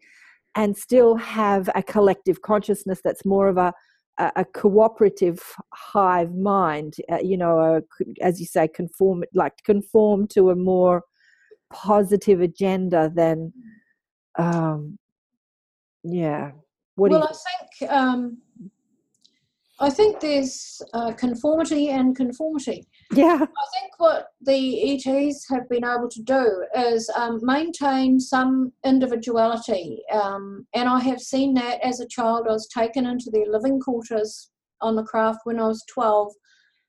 and 0.56 0.76
still 0.76 1.16
have 1.16 1.70
a 1.76 1.84
collective 1.84 2.42
consciousness 2.42 3.02
that's 3.04 3.26
more 3.26 3.48
of 3.48 3.58
a 3.58 3.74
a, 4.18 4.32
a 4.38 4.46
cooperative 4.46 5.40
hive 5.74 6.34
mind? 6.34 6.96
Uh, 7.12 7.20
you 7.22 7.38
know, 7.38 7.60
a, 7.60 7.82
as 8.22 8.40
you 8.40 8.46
say, 8.46 8.68
conform 8.68 9.24
like 9.34 9.54
conform 9.64 10.28
to 10.28 10.50
a 10.50 10.56
more 10.56 11.04
positive 11.72 12.42
agenda 12.42 13.12
than, 13.14 13.52
um, 14.38 14.98
yeah. 16.04 16.52
What 16.96 17.12
well, 17.12 17.24
I 17.24 17.34
think 17.78 17.92
um, 17.92 18.38
I 19.80 19.90
think 19.90 20.22
there's 20.22 20.82
uh, 20.94 21.12
conformity 21.12 21.90
and 21.90 22.16
conformity. 22.16 22.88
Yeah. 23.12 23.40
I 23.42 23.80
think 23.80 23.94
what 23.98 24.30
the 24.42 24.94
ETs 24.94 25.46
have 25.50 25.70
been 25.70 25.86
able 25.86 26.10
to 26.10 26.22
do 26.22 26.66
is 26.76 27.10
um, 27.16 27.40
maintain 27.44 28.20
some 28.20 28.72
individuality. 28.84 30.02
Um, 30.12 30.66
and 30.74 30.90
I 30.90 31.00
have 31.02 31.20
seen 31.20 31.54
that 31.56 31.82
as 31.82 32.00
a 32.00 32.08
child. 32.08 32.48
I 32.48 32.54
was 32.54 32.68
taken 32.68 33.06
into 33.06 33.30
their 33.32 33.46
living 33.48 33.80
quarters 33.80 34.50
on 34.82 34.96
the 34.96 35.04
craft 35.04 35.40
when 35.44 35.60
I 35.60 35.68
was 35.68 35.84
12. 35.94 36.34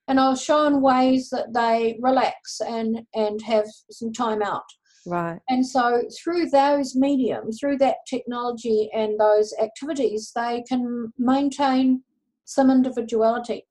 And 0.09 0.21
I 0.21 0.29
was 0.29 0.43
shown 0.43 0.81
ways 0.81 1.29
that 1.31 1.53
they 1.53 1.99
relax 2.01 2.61
and, 2.61 3.03
and 3.15 3.43
have 3.43 3.67
some 3.91 4.13
time 4.13 4.41
out. 4.41 4.65
Right. 5.07 5.39
And 5.49 5.67
so 5.67 6.03
through 6.19 6.51
those 6.51 6.97
mediums, 6.97 7.59
through 7.61 7.79
that 7.79 7.99
technology 8.09 8.91
and 8.93 9.19
those 9.19 9.55
activities, 9.61 10.33
they 10.35 10.65
can 10.69 11.13
maintain 11.19 12.03
some 12.45 12.71
individuality. 12.71 13.67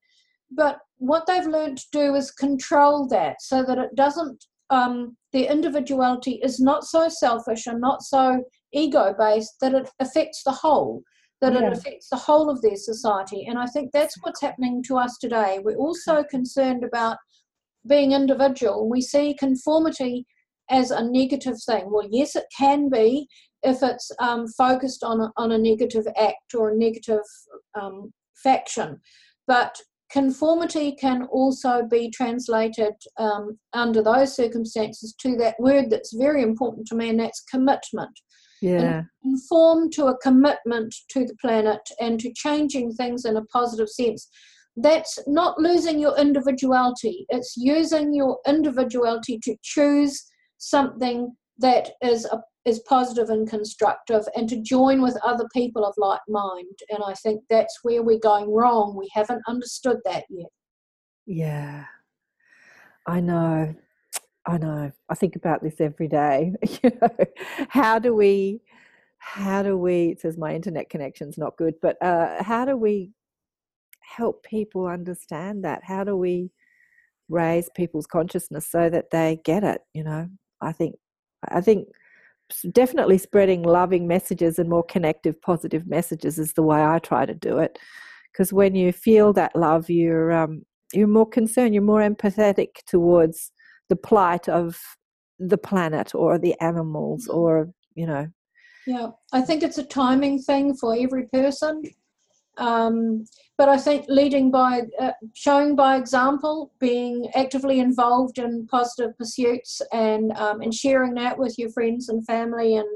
But 0.52 0.80
what 0.98 1.26
they've 1.28 1.46
learned 1.46 1.78
to 1.78 1.86
do 1.92 2.16
is 2.16 2.32
control 2.32 3.08
that 3.08 3.42
so 3.42 3.64
that 3.64 3.78
it 3.78 3.96
doesn't, 3.96 4.46
um, 4.70 5.16
their 5.34 5.52
individuality 5.52 6.40
is 6.44 6.60
not 6.60 6.84
so 6.84 7.10
selfish 7.10 7.68
and 7.68 7.82
not 7.82 8.02
so 8.02 8.44
ego 8.74 9.14
based 9.18 9.56
that 9.62 9.74
it 9.74 9.90
affects 10.00 10.44
the 10.44 10.52
whole, 10.52 11.04
that 11.42 11.54
yeah. 11.54 11.68
it 11.68 11.74
affects 11.74 12.10
the 12.10 12.18
whole 12.18 12.50
of 12.50 12.62
their 12.62 12.76
society. 12.76 13.46
And 13.48 13.60
I 13.60 13.66
think 13.68 13.92
that's 13.92 14.16
what's 14.22 14.42
happening 14.42 14.82
to 14.88 14.98
us 14.98 15.18
today. 15.20 15.60
We're 15.64 15.78
also 15.78 16.24
concerned 16.24 16.84
about 16.84 17.18
being 17.88 18.14
individual. 18.14 18.90
We 18.90 19.02
see 19.02 19.36
conformity 19.38 20.26
as 20.70 20.92
a 20.92 21.04
negative 21.04 21.58
thing. 21.64 21.92
Well, 21.92 22.08
yes, 22.10 22.36
it 22.36 22.46
can 22.58 22.90
be 22.90 23.28
if 23.62 23.84
it's 23.84 24.12
um, 24.20 24.48
focused 24.48 25.04
on 25.04 25.22
a, 25.22 25.32
on 25.38 25.52
a 25.52 25.58
negative 25.58 26.06
act 26.18 26.54
or 26.56 26.70
a 26.70 26.78
negative 26.78 27.22
um, 27.80 28.14
faction. 28.36 29.00
But 29.48 29.80
conformity 30.16 30.94
can 30.94 31.24
also 31.24 31.84
be 31.84 32.10
translated 32.10 32.94
um, 33.18 33.60
under 33.74 34.02
those 34.02 34.34
circumstances 34.34 35.14
to 35.20 35.36
that 35.36 35.56
word 35.60 35.90
that's 35.90 36.16
very 36.16 36.42
important 36.42 36.88
to 36.88 36.96
me, 36.96 37.10
and 37.10 37.20
that's 37.20 37.44
commitment. 37.52 38.18
Yeah. 38.62 39.04
conform 39.22 39.92
to 39.92 40.06
a 40.06 40.18
commitment 40.20 40.96
to 41.10 41.26
the 41.26 41.36
planet 41.42 41.82
and 42.00 42.20
to 42.22 42.34
changing 42.34 42.94
things 42.94 43.26
in 43.26 43.36
a 43.36 43.44
positive 43.58 43.90
sense. 43.90 44.30
That's 44.78 45.20
not 45.28 45.60
losing 45.60 46.00
your 46.00 46.18
individuality, 46.18 47.26
it's 47.30 47.56
using 47.58 48.14
your 48.14 48.40
individuality 48.48 49.38
to 49.44 49.56
choose 49.62 50.24
something 50.58 51.36
that 51.58 51.92
is 52.02 52.24
a 52.26 52.40
is 52.66 52.80
positive 52.80 53.30
and 53.30 53.48
constructive 53.48 54.24
and 54.36 54.50
to 54.50 54.58
join 54.62 55.02
with 55.02 55.18
other 55.24 55.48
people 55.54 55.86
of 55.86 55.94
like 55.98 56.22
mind. 56.28 56.78
And 56.90 57.04
I 57.06 57.14
think 57.14 57.44
that's 57.50 57.80
where 57.84 58.02
we're 58.02 58.20
going 58.20 58.52
wrong. 58.52 58.96
We 58.96 59.10
haven't 59.14 59.44
understood 59.48 59.98
that 60.04 60.26
yet. 60.30 60.50
Yeah, 61.28 61.86
I 63.06 63.20
know. 63.20 63.76
I 64.48 64.58
know. 64.58 64.92
I 65.10 65.16
think 65.16 65.36
about 65.36 65.64
this 65.64 65.80
every 65.80 66.08
day. 66.08 66.54
you 66.84 66.92
know, 67.02 67.10
how 67.70 68.00
do 68.00 68.16
we, 68.16 68.62
how 69.18 69.64
do 69.64 69.78
we, 69.78 70.10
it 70.10 70.22
says 70.22 70.38
my 70.38 70.54
internet 70.54 70.90
connection's 70.90 71.38
not 71.38 71.58
good, 71.58 71.76
but 71.82 72.02
uh, 72.02 72.44
how 72.44 72.66
do 72.66 72.78
we 72.78 73.12
help 74.02 74.44
people 74.44 74.88
understand 74.88 75.64
that? 75.66 75.84
How 75.84 76.04
do 76.04 76.16
we 76.16 76.52
raise 77.30 77.70
people's 77.76 78.08
consciousness 78.08 78.68
so 78.68 78.90
that 78.90 79.12
they 79.12 79.40
get 79.44 79.64
it? 79.64 79.82
You 79.94 80.04
know, 80.04 80.30
I 80.62 80.72
think, 80.72 80.96
I 81.48 81.62
think 81.62 81.88
definitely 82.72 83.18
spreading 83.18 83.64
loving 83.64 84.08
messages 84.08 84.60
and 84.60 84.70
more 84.70 84.84
connective, 84.84 85.42
positive 85.42 85.88
messages 85.88 86.40
is 86.40 86.54
the 86.54 86.64
way 86.64 86.84
I 86.84 87.00
try 87.00 87.26
to 87.26 87.34
do 87.34 87.58
it. 87.60 87.78
Because 88.32 88.52
when 88.52 88.76
you 88.76 88.92
feel 88.92 89.34
that 89.34 89.56
love, 89.56 89.90
you're 89.90 90.32
um, 90.32 90.64
you're 90.94 91.08
more 91.08 91.28
concerned, 91.28 91.74
you're 91.74 91.84
more 91.84 92.02
empathetic 92.02 92.84
towards 92.86 93.52
the 93.90 93.96
plight 93.96 94.48
of 94.50 94.80
the 95.40 95.58
planet 95.58 96.14
or 96.14 96.38
the 96.38 96.60
animals, 96.62 97.28
mm-hmm. 97.28 97.38
or 97.38 97.70
you 97.96 98.06
know. 98.06 98.28
Yeah, 98.86 99.12
I 99.34 99.42
think 99.42 99.64
it's 99.64 99.80
a 99.80 99.84
timing 99.84 100.40
thing 100.40 100.76
for 100.76 100.96
every 100.96 101.28
person. 101.28 101.82
Um, 102.58 103.26
but 103.58 103.70
I 103.70 103.78
think 103.78 104.06
leading 104.08 104.52
by 104.52 104.84
uh, 105.00 105.12
showing 105.34 105.76
by 105.76 105.98
example, 105.98 106.72
being 106.80 107.30
actively 107.36 107.80
involved 107.80 108.38
in 108.38 108.68
positive 108.68 109.18
pursuits, 109.18 109.82
and 109.94 110.32
um, 110.34 110.62
and 110.62 110.74
sharing 110.74 111.14
that 111.16 111.38
with 111.38 111.58
your 111.58 111.70
friends 111.70 112.10
and 112.10 112.26
family 112.26 112.76
and 112.76 112.88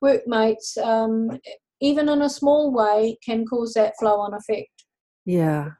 workmates, 0.00 0.76
um, 0.78 1.38
even 1.80 2.08
in 2.08 2.22
a 2.22 2.30
small 2.30 2.72
way, 2.72 3.18
can 3.24 3.46
cause 3.46 3.74
that 3.74 3.94
flow-on 3.98 4.34
effect. 4.34 4.84
Yeah, 5.24 5.70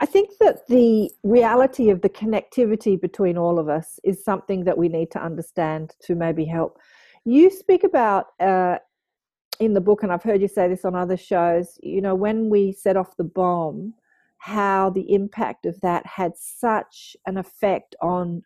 I 0.00 0.06
think 0.06 0.30
that 0.40 0.66
the 0.66 1.10
reality 1.22 1.90
of 1.90 2.00
the 2.00 2.08
connectivity 2.08 3.00
between 3.00 3.38
all 3.38 3.60
of 3.60 3.68
us 3.68 4.00
is 4.02 4.24
something 4.24 4.64
that 4.64 4.76
we 4.76 4.88
need 4.88 5.12
to 5.12 5.22
understand 5.22 5.94
to 6.02 6.16
maybe 6.16 6.44
help. 6.44 6.78
You 7.24 7.50
speak 7.50 7.84
about 7.84 8.26
uh, 8.40 8.78
in 9.60 9.74
the 9.74 9.80
book, 9.80 10.02
and 10.02 10.12
I've 10.12 10.22
heard 10.22 10.40
you 10.40 10.48
say 10.48 10.68
this 10.68 10.84
on 10.84 10.94
other 10.94 11.16
shows, 11.16 11.78
you 11.82 12.00
know, 12.00 12.14
when 12.14 12.48
we 12.48 12.72
set 12.72 12.96
off 12.96 13.16
the 13.16 13.24
bomb, 13.24 13.94
how 14.38 14.90
the 14.90 15.12
impact 15.12 15.66
of 15.66 15.80
that 15.82 16.04
had 16.06 16.32
such 16.36 17.16
an 17.26 17.36
effect 17.36 17.94
on 18.02 18.42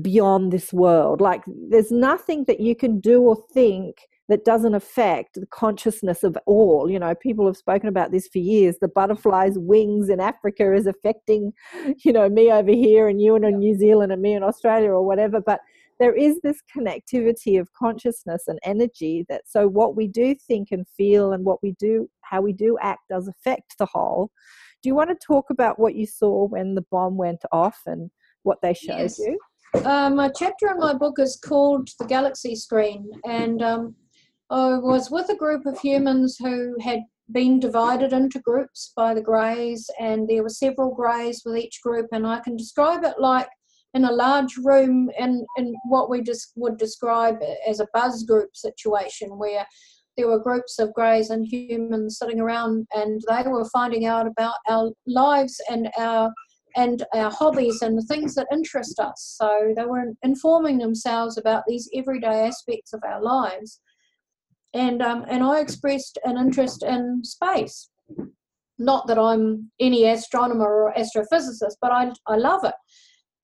beyond 0.00 0.52
this 0.52 0.72
world. 0.72 1.20
Like, 1.20 1.42
there's 1.46 1.90
nothing 1.92 2.44
that 2.44 2.60
you 2.60 2.74
can 2.74 3.00
do 3.00 3.20
or 3.20 3.36
think 3.52 3.98
that 4.28 4.44
doesn't 4.44 4.74
affect 4.74 5.34
the 5.34 5.46
consciousness 5.46 6.22
of 6.22 6.38
all. 6.46 6.90
You 6.90 6.98
know, 6.98 7.14
people 7.14 7.44
have 7.46 7.56
spoken 7.56 7.88
about 7.88 8.10
this 8.10 8.26
for 8.26 8.38
years. 8.38 8.76
The 8.80 8.88
butterfly's 8.88 9.58
wings 9.58 10.08
in 10.08 10.20
Africa 10.20 10.72
is 10.72 10.86
affecting, 10.86 11.52
you 12.04 12.12
know, 12.12 12.28
me 12.28 12.50
over 12.50 12.70
here 12.70 13.08
and 13.08 13.20
you 13.20 13.36
in 13.36 13.42
New 13.58 13.76
Zealand 13.76 14.12
and 14.12 14.22
me 14.22 14.32
in 14.32 14.42
Australia 14.42 14.90
or 14.90 15.04
whatever. 15.04 15.40
But 15.40 15.60
there 16.00 16.14
is 16.14 16.40
this 16.42 16.60
connectivity 16.76 17.60
of 17.60 17.72
consciousness 17.72 18.44
and 18.46 18.58
energy 18.64 19.24
that 19.28 19.42
so 19.46 19.68
what 19.68 19.96
we 19.96 20.08
do 20.08 20.34
think 20.46 20.68
and 20.70 20.86
feel 20.96 21.32
and 21.32 21.44
what 21.44 21.62
we 21.62 21.74
do, 21.78 22.08
how 22.22 22.40
we 22.40 22.52
do 22.52 22.76
act 22.80 23.02
does 23.10 23.28
affect 23.28 23.76
the 23.78 23.86
whole. 23.86 24.30
Do 24.82 24.88
you 24.88 24.94
want 24.94 25.10
to 25.10 25.26
talk 25.26 25.46
about 25.50 25.78
what 25.78 25.94
you 25.94 26.06
saw 26.06 26.46
when 26.46 26.74
the 26.74 26.84
bomb 26.90 27.16
went 27.16 27.42
off 27.52 27.78
and 27.86 28.10
what 28.42 28.58
they 28.62 28.74
showed 28.74 28.98
yes. 28.98 29.18
you? 29.18 29.38
Um, 29.84 30.20
a 30.20 30.32
chapter 30.34 30.68
in 30.70 30.78
my 30.78 30.94
book 30.94 31.18
is 31.18 31.36
called 31.36 31.88
The 31.98 32.06
Galaxy 32.06 32.54
Screen, 32.54 33.10
and 33.24 33.60
um, 33.60 33.96
I 34.50 34.78
was 34.78 35.10
with 35.10 35.30
a 35.30 35.36
group 35.36 35.66
of 35.66 35.80
humans 35.80 36.36
who 36.38 36.76
had 36.80 37.00
been 37.32 37.58
divided 37.58 38.12
into 38.12 38.38
groups 38.38 38.92
by 38.96 39.14
the 39.14 39.22
greys, 39.22 39.88
and 39.98 40.28
there 40.28 40.42
were 40.42 40.48
several 40.48 40.94
greys 40.94 41.42
with 41.44 41.56
each 41.56 41.80
group, 41.82 42.06
and 42.12 42.26
I 42.26 42.40
can 42.40 42.56
describe 42.56 43.02
it 43.04 43.14
like 43.18 43.48
in 43.94 44.04
a 44.04 44.12
large 44.12 44.56
room 44.58 45.10
in, 45.18 45.44
in 45.56 45.74
what 45.84 46.10
we 46.10 46.20
just 46.22 46.52
would 46.56 46.76
describe 46.76 47.38
as 47.66 47.80
a 47.80 47.88
buzz 47.94 48.24
group 48.24 48.50
situation 48.54 49.38
where 49.38 49.66
there 50.16 50.28
were 50.28 50.38
groups 50.38 50.78
of 50.78 50.92
greys 50.94 51.30
and 51.30 51.46
humans 51.46 52.18
sitting 52.18 52.40
around 52.40 52.86
and 52.94 53.22
they 53.28 53.48
were 53.48 53.64
finding 53.66 54.06
out 54.06 54.26
about 54.26 54.54
our 54.68 54.90
lives 55.06 55.60
and 55.70 55.90
our 55.98 56.30
and 56.76 57.04
our 57.14 57.30
hobbies 57.30 57.82
and 57.82 57.96
the 57.96 58.02
things 58.02 58.34
that 58.34 58.48
interest 58.52 58.98
us 58.98 59.36
so 59.38 59.72
they 59.76 59.84
were 59.84 60.12
informing 60.24 60.78
themselves 60.78 61.38
about 61.38 61.62
these 61.68 61.88
everyday 61.94 62.46
aspects 62.46 62.92
of 62.92 63.00
our 63.06 63.22
lives 63.22 63.80
and 64.74 65.00
um, 65.02 65.24
and 65.28 65.42
I 65.42 65.60
expressed 65.60 66.18
an 66.24 66.36
interest 66.36 66.82
in 66.82 67.22
space. 67.24 67.88
Not 68.76 69.06
that 69.06 69.18
I'm 69.18 69.70
any 69.80 70.04
astronomer 70.08 70.66
or 70.66 70.92
astrophysicist, 70.94 71.76
but 71.80 71.92
I 71.92 72.12
I 72.26 72.36
love 72.36 72.64
it. 72.64 72.74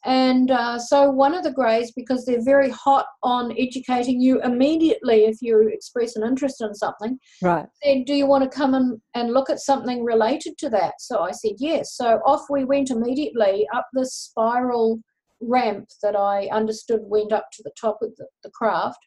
And 0.05 0.51
uh, 0.51 0.79
so 0.79 1.11
one 1.11 1.35
of 1.35 1.45
the 1.45 1.53
greys, 1.53 1.93
because 1.93 2.25
they're 2.25 2.43
very 2.43 2.71
hot 2.71 3.05
on 3.23 3.53
educating 3.59 4.21
you 4.21 4.41
immediately 4.43 5.25
if 5.25 5.37
you 5.43 5.69
express 5.73 6.17
an 6.17 6.27
interest 6.27 6.63
in 6.63 6.75
something, 6.75 7.19
right? 7.43 7.67
Said, 7.85 8.07
"Do 8.07 8.15
you 8.15 8.27
want 8.27 8.45
to 8.45 8.57
come 8.57 8.75
and, 8.75 9.01
and 9.15 9.33
look 9.33 9.51
at 9.51 9.61
something 9.61 10.03
related 10.03 10.57
to 10.59 10.71
that?" 10.71 10.95
So 11.01 11.21
I 11.21 11.33
said 11.33 11.53
yes. 11.59 11.97
So 11.97 12.21
off 12.25 12.47
we 12.49 12.65
went 12.65 12.91
immediately 12.91 13.67
up 13.75 13.89
this 13.93 14.15
spiral 14.15 15.01
ramp 15.43 15.89
that 16.03 16.17
I 16.17 16.49
understood 16.53 17.01
went 17.03 17.33
up 17.33 17.47
to 17.53 17.63
the 17.63 17.73
top 17.81 17.99
of 18.03 18.15
the, 18.17 18.27
the 18.43 18.51
craft 18.51 18.99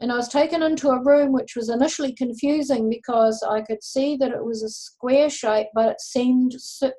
and 0.00 0.10
I 0.10 0.16
was 0.16 0.28
taken 0.28 0.62
into 0.62 0.88
a 0.88 1.02
room 1.02 1.32
which 1.32 1.54
was 1.54 1.68
initially 1.68 2.14
confusing 2.14 2.88
because 2.88 3.42
I 3.46 3.60
could 3.60 3.82
see 3.84 4.16
that 4.16 4.32
it 4.32 4.42
was 4.42 4.62
a 4.62 4.70
square 4.70 5.28
shape, 5.28 5.66
but 5.74 5.88
it 5.88 6.00
seemed 6.00 6.54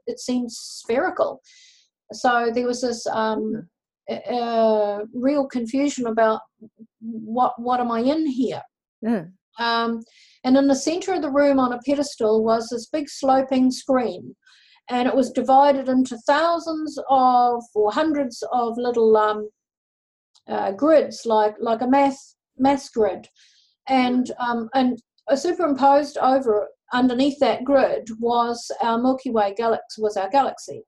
it 0.06 0.20
seemed 0.20 0.52
spherical. 0.52 1.42
So 2.14 2.52
there 2.54 2.68
was 2.68 2.82
this 2.82 3.06
um, 3.08 3.68
uh, 4.10 5.00
real 5.14 5.48
confusion 5.48 6.08
about 6.08 6.42
what 7.00 7.54
what 7.58 7.80
am 7.80 7.92
I 7.92 8.00
in 8.00 8.26
here. 8.28 8.62
Yeah. 9.02 9.26
Um, 9.60 10.02
and 10.44 10.58
in 10.58 10.68
the 10.68 10.76
center 10.76 11.14
of 11.14 11.22
the 11.22 11.30
room 11.30 11.60
on 11.60 11.74
a 11.74 11.80
pedestal 11.86 12.44
was 12.44 12.70
this 12.70 12.88
big 12.88 13.10
sloping 13.10 13.72
screen, 13.72 14.36
and 14.90 15.08
it 15.08 15.16
was 15.16 15.32
divided 15.32 15.90
into 15.90 16.18
thousands 16.26 16.98
of 17.10 17.64
or 17.76 17.92
hundreds 17.92 18.44
of 18.52 18.78
little 18.78 19.16
um, 19.18 19.50
uh, 20.48 20.72
grids, 20.72 21.26
like 21.26 21.56
like 21.60 21.82
a 21.82 21.88
math 21.88 22.36
mass 22.58 22.90
grid, 22.90 23.28
and 23.88 24.32
um, 24.40 24.70
and 24.74 25.02
superimposed 25.36 26.18
over 26.18 26.68
underneath 26.94 27.40
that 27.40 27.64
grid 27.64 28.10
was 28.20 28.70
our 28.82 28.98
Milky 28.98 29.32
Way 29.32 29.54
galaxy 29.56 30.02
was 30.02 30.18
our 30.18 30.30
galaxy, 30.30 30.84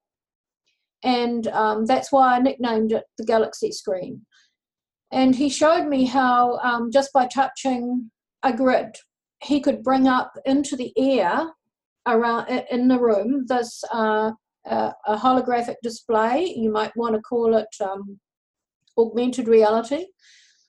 and 1.03 1.47
um, 1.47 1.85
that's 1.85 2.11
why 2.11 2.35
I 2.35 2.39
nicknamed 2.39 2.91
it 2.91 3.03
the 3.17 3.25
galaxy 3.25 3.71
screen. 3.71 4.25
And 5.11 5.35
he 5.35 5.49
showed 5.49 5.87
me 5.87 6.05
how 6.05 6.57
um, 6.57 6.91
just 6.91 7.13
by 7.13 7.27
touching 7.27 8.09
a 8.41 8.51
grid, 8.51 8.95
he 9.43 9.59
could 9.59 9.83
bring 9.83 10.07
up 10.07 10.33
into 10.45 10.75
the 10.75 10.91
air 10.97 11.51
around 12.07 12.49
in 12.71 12.87
the 12.87 12.99
room 12.99 13.45
this 13.47 13.83
uh, 13.93 14.31
uh, 14.69 14.91
a 15.05 15.17
holographic 15.17 15.75
display. 15.83 16.53
You 16.57 16.71
might 16.71 16.95
want 16.95 17.15
to 17.15 17.21
call 17.21 17.55
it 17.55 17.67
um, 17.81 18.19
augmented 18.97 19.47
reality, 19.47 20.05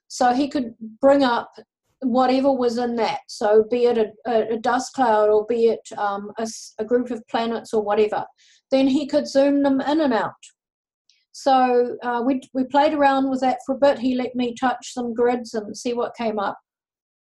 so 0.09 0.33
he 0.33 0.49
could 0.49 0.75
bring 1.01 1.23
up 1.23 1.51
whatever 2.05 2.53
was 2.53 2.79
in 2.79 2.97
that. 2.97 3.21
So 3.29 3.65
be 3.71 3.87
it 3.87 3.99
a, 4.27 4.55
a 4.55 4.59
dust 4.59 4.93
cloud 4.95 5.29
or 5.29 5.47
be 5.47 5.67
it 5.67 5.81
um, 5.99 6.31
a, 6.39 6.47
a 6.79 6.85
group 6.85 7.11
of 7.11 7.27
planets 7.29 7.73
or 7.73 7.83
whatever. 7.83 8.25
Then 8.71 8.87
he 8.87 9.07
could 9.07 9.29
zoom 9.29 9.63
them 9.63 9.81
in 9.81 10.01
and 10.01 10.13
out. 10.13 10.33
So 11.33 11.97
uh, 12.03 12.23
we, 12.25 12.41
we 12.53 12.65
played 12.65 12.95
around 12.95 13.29
with 13.29 13.41
that 13.41 13.59
for 13.67 13.75
a 13.75 13.79
bit. 13.79 13.99
He 13.99 14.15
let 14.15 14.35
me 14.37 14.55
touch 14.55 14.93
some 14.93 15.15
grids 15.15 15.55
and 15.55 15.77
see 15.77 15.93
what 15.93 16.17
came 16.17 16.39
up. 16.39 16.59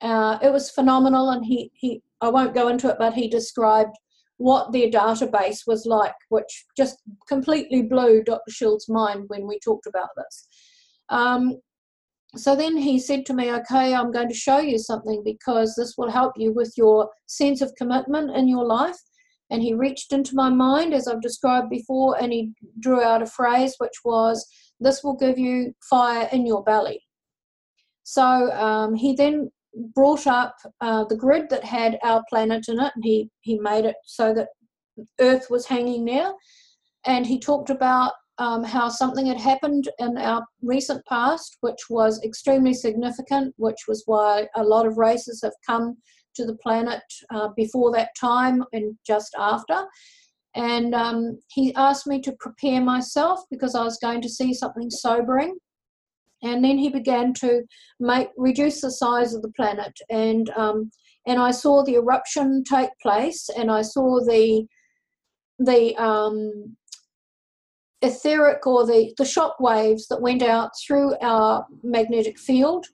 Uh, 0.03 0.39
it 0.43 0.53
was 0.53 0.71
phenomenal, 0.71 1.31
and 1.31 1.45
he, 1.45 1.71
he 1.75 2.03
I 2.21 2.29
won't 2.29 2.55
go 2.55 2.69
into 2.69 2.91
it, 2.91 2.97
but 2.99 3.15
he 3.15 3.29
described 3.29 3.97
what 4.37 4.73
their 4.73 4.91
database 4.91 5.61
was 5.67 5.87
like, 5.87 6.15
which 6.29 6.67
just 6.77 6.99
completely 7.29 7.83
blew 7.83 8.23
Dr. 8.23 8.51
Schild's 8.51 8.89
mind 8.89 9.25
when 9.29 9.47
we 9.47 9.59
talked 9.61 9.87
about 9.87 10.09
this. 10.17 10.49
Um, 11.09 11.59
so 12.37 12.57
then 12.57 12.77
he 12.77 12.99
said 12.99 13.27
to 13.27 13.35
me, 13.35 13.51
Okay, 13.53 13.95
I'm 13.95 14.13
going 14.13 14.29
to 14.29 14.35
show 14.35 14.59
you 14.59 14.79
something 14.79 15.23
because 15.25 15.75
this 15.75 15.95
will 15.97 16.11
help 16.11 16.33
you 16.37 16.53
with 16.53 16.73
your 16.77 17.11
sense 17.27 17.61
of 17.61 17.75
commitment 17.77 18.37
in 18.37 18.49
your 18.49 18.65
life. 18.65 18.97
And 19.51 19.63
he 19.63 19.75
reached 19.75 20.13
into 20.13 20.35
my 20.35 20.49
mind, 20.49 20.95
as 20.95 21.07
I've 21.07 21.21
described 21.21 21.71
before, 21.71 22.21
and 22.21 22.33
he 22.33 22.53
drew 22.81 23.03
out 23.03 23.23
a 23.23 23.27
phrase 23.27 23.75
which 23.79 23.99
was, 24.05 24.47
This 24.81 25.05
will 25.05 25.17
give 25.17 25.39
you 25.39 25.73
fire 25.89 26.29
in 26.33 26.47
your 26.47 26.63
belly. 26.65 27.01
So 28.05 28.51
um, 28.53 28.95
he 28.95 29.15
then 29.15 29.51
brought 29.95 30.27
up 30.27 30.57
uh, 30.81 31.05
the 31.05 31.17
grid 31.17 31.51
that 31.51 31.65
had 31.65 31.99
our 32.03 32.23
planet 32.29 32.69
in 32.69 32.81
it, 32.81 32.93
and 32.95 33.05
he, 33.05 33.31
he 33.41 33.59
made 33.59 33.85
it 33.85 33.97
so 34.05 34.35
that 34.35 34.49
Earth 35.21 35.49
was 35.51 35.67
hanging 35.67 36.05
there. 36.05 36.33
And 37.07 37.27
he 37.27 37.39
talked 37.39 37.71
about 37.71 38.13
um, 38.39 38.65
how 38.65 38.89
something 38.89 39.27
had 39.27 39.41
happened 39.41 39.89
in 39.99 40.19
our 40.19 40.45
recent 40.63 41.05
past, 41.07 41.57
which 41.61 41.89
was 41.89 42.21
extremely 42.25 42.75
significant, 42.75 43.55
which 43.57 43.83
was 43.87 44.03
why 44.07 44.49
a 44.57 44.63
lot 44.63 44.87
of 44.87 44.99
races 44.99 45.41
have 45.43 45.53
come 45.67 45.97
to 46.35 46.45
the 46.45 46.57
planet 46.57 47.03
uh, 47.33 47.49
before 47.57 47.93
that 47.93 48.11
time 48.19 48.65
and 48.73 48.97
just 49.07 49.35
after. 49.39 49.85
And 50.57 50.95
um, 50.95 51.39
he 51.49 51.75
asked 51.75 52.07
me 52.07 52.21
to 52.23 52.37
prepare 52.39 52.81
myself 52.81 53.41
because 53.51 53.75
I 53.75 53.85
was 53.85 53.99
going 53.99 54.21
to 54.23 54.29
see 54.29 54.55
something 54.55 54.91
sobering. 54.91 55.57
And 56.43 56.65
then 56.65 56.79
he 56.79 56.91
began 56.91 57.33
to 57.35 57.63
make 57.99 58.29
reduce 58.37 58.81
the 58.81 58.91
size 58.91 59.35
of 59.35 59.41
the 59.41 59.53
planet, 59.57 59.99
and 60.11 60.51
um, 60.51 60.91
and 61.27 61.41
I 61.41 61.53
saw 61.53 61.83
the 61.83 61.95
eruption 61.95 62.63
take 62.65 62.91
place, 63.01 63.49
and 63.57 63.71
I 63.71 63.81
saw 63.81 64.21
the 64.21 64.67
the 65.59 65.97
um, 65.97 66.77
etheric 68.05 68.67
or 68.67 68.87
the, 68.87 69.13
the 69.19 69.25
shock 69.25 69.59
waves 69.61 70.07
that 70.09 70.21
went 70.21 70.43
out 70.43 70.71
through 70.87 71.17
our 71.21 71.67
magnetic 71.83 72.39
field 72.39 72.87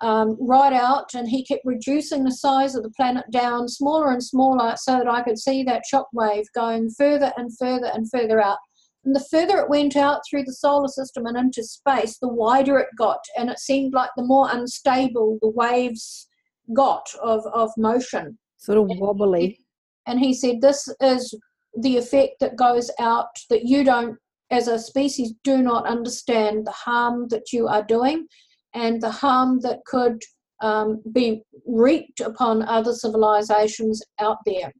um, 0.00 0.36
right 0.40 0.72
out, 0.72 1.14
and 1.14 1.28
he 1.28 1.44
kept 1.44 1.64
reducing 1.64 2.22
the 2.22 2.32
size 2.32 2.74
of 2.74 2.82
the 2.82 2.90
planet 2.90 3.24
down 3.30 3.68
smaller 3.68 4.12
and 4.12 4.22
smaller 4.22 4.74
so 4.76 4.98
that 4.98 5.08
I 5.08 5.22
could 5.22 5.38
see 5.38 5.62
that 5.64 5.86
shock 5.86 6.08
wave 6.12 6.44
going 6.54 6.90
further 6.90 7.32
and 7.36 7.56
further 7.56 7.90
and 7.94 8.10
further 8.10 8.40
out. 8.40 8.58
And 9.04 9.14
the 9.14 9.24
further 9.30 9.58
it 9.58 9.70
went 9.70 9.96
out 9.96 10.20
through 10.28 10.44
the 10.44 10.52
solar 10.52 10.88
system 10.88 11.26
and 11.26 11.36
into 11.36 11.62
space, 11.62 12.18
the 12.18 12.28
wider 12.28 12.78
it 12.78 12.88
got, 12.98 13.20
and 13.38 13.48
it 13.48 13.58
seemed 13.58 13.94
like 13.94 14.10
the 14.16 14.24
more 14.24 14.48
unstable 14.50 15.38
the 15.40 15.48
waves 15.48 16.28
got 16.74 17.08
of, 17.22 17.46
of 17.54 17.70
motion. 17.78 18.36
Sort 18.58 18.78
of 18.78 18.88
wobbly. 18.98 19.60
And 20.06 20.18
he 20.18 20.34
said, 20.34 20.60
This 20.60 20.88
is 21.00 21.32
the 21.80 21.96
effect 21.96 22.40
that 22.40 22.56
goes 22.56 22.90
out 22.98 23.28
that 23.48 23.64
you 23.64 23.84
don't 23.84 24.18
as 24.50 24.68
a 24.68 24.78
species 24.78 25.34
do 25.42 25.62
not 25.62 25.86
understand 25.86 26.66
the 26.66 26.72
harm 26.72 27.26
that 27.28 27.52
you 27.52 27.66
are 27.66 27.82
doing 27.82 28.26
and 28.74 29.00
the 29.00 29.10
harm 29.10 29.60
that 29.60 29.84
could 29.86 30.22
um, 30.62 31.02
be 31.12 31.42
wreaked 31.66 32.20
upon 32.20 32.62
other 32.62 32.92
civilizations 32.92 34.02
out 34.20 34.38
there. 34.46 34.72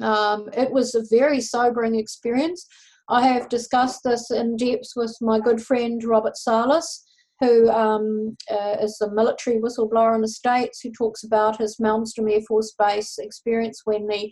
Um, 0.00 0.48
it 0.56 0.70
was 0.70 0.94
a 0.94 1.04
very 1.10 1.40
sobering 1.40 1.96
experience. 1.96 2.66
I 3.08 3.26
have 3.26 3.48
discussed 3.48 4.02
this 4.04 4.30
in 4.30 4.56
depth 4.56 4.90
with 4.96 5.16
my 5.20 5.40
good 5.40 5.62
friend 5.62 6.02
Robert 6.04 6.36
Salas, 6.36 7.04
who 7.40 7.68
um, 7.70 8.36
uh, 8.50 8.76
is 8.80 9.00
a 9.00 9.10
military 9.10 9.58
whistleblower 9.58 10.14
in 10.14 10.20
the 10.20 10.28
States, 10.28 10.80
who 10.80 10.90
talks 10.92 11.24
about 11.24 11.58
his 11.58 11.78
Malmstrom 11.78 12.30
Air 12.32 12.42
Force 12.42 12.74
Base 12.78 13.18
experience 13.18 13.82
when 13.84 14.06
the 14.06 14.30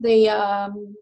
the 0.00 0.30
um, 0.30 0.94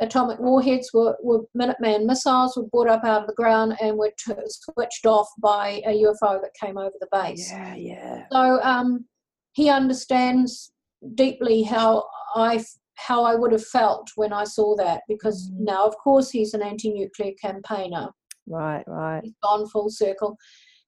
atomic 0.00 0.38
warheads 0.38 0.90
were, 0.92 1.16
were 1.22 1.42
Minuteman 1.56 2.04
missiles 2.04 2.56
were 2.56 2.64
brought 2.64 2.88
up 2.88 3.04
out 3.04 3.22
of 3.22 3.26
the 3.28 3.34
ground 3.34 3.76
and 3.80 3.96
were 3.96 4.12
t- 4.18 4.32
switched 4.46 5.06
off 5.06 5.28
by 5.40 5.80
a 5.86 6.02
UFO 6.02 6.40
that 6.40 6.52
came 6.60 6.76
over 6.78 6.94
the 7.00 7.08
base. 7.12 7.50
Yeah, 7.50 7.74
yeah. 7.74 8.22
So 8.30 8.60
um, 8.62 9.06
he 9.52 9.70
understands 9.70 10.72
deeply 11.14 11.62
how 11.62 12.04
I 12.34 12.64
how 12.98 13.24
I 13.24 13.34
would 13.34 13.52
have 13.52 13.64
felt 13.66 14.08
when 14.16 14.32
I 14.32 14.44
saw 14.44 14.74
that 14.76 15.02
because 15.06 15.50
Mm. 15.50 15.60
now, 15.66 15.86
of 15.86 15.94
course, 15.98 16.30
he's 16.30 16.54
an 16.54 16.62
anti-nuclear 16.62 17.32
campaigner. 17.40 18.08
Right, 18.46 18.84
right. 18.86 19.20
He's 19.22 19.34
gone 19.42 19.66
full 19.68 19.90
circle. 19.90 20.36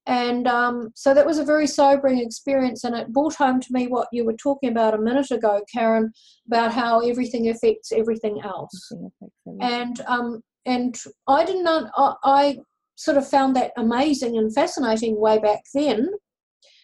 And 0.09 0.49
um, 0.49 0.89
so 0.95 1.13
that 1.13 1.27
was 1.27 1.39
a 1.39 1.45
very 1.45 1.67
sobering 1.67 2.19
experience, 2.19 2.83
and 2.85 2.97
it 2.97 3.13
brought 3.13 3.35
home 3.35 3.61
to 3.61 3.69
me 3.71 3.89
what 3.89 4.09
you 4.11 4.25
were 4.25 4.37
talking 4.43 4.71
about 4.71 4.95
a 4.95 4.99
minute 4.99 5.31
ago, 5.31 5.61
Karen, 5.73 6.11
about 6.47 6.73
how 6.73 7.01
everything 7.01 7.51
affects 7.51 7.93
everything 7.93 8.41
else. 8.43 8.91
Nothing 8.91 9.11
affects 9.21 9.37
everything. 9.47 9.81
And 9.81 10.01
um, 10.07 10.41
and 10.65 10.99
I 11.27 11.45
did 11.45 11.63
not, 11.63 11.91
I, 11.97 12.15
I 12.25 12.59
sort 12.97 13.19
of 13.19 13.29
found 13.29 13.55
that 13.57 13.73
amazing 13.77 14.37
and 14.37 14.53
fascinating 14.53 15.21
way 15.21 15.39
back 15.39 15.61
then. 15.75 16.09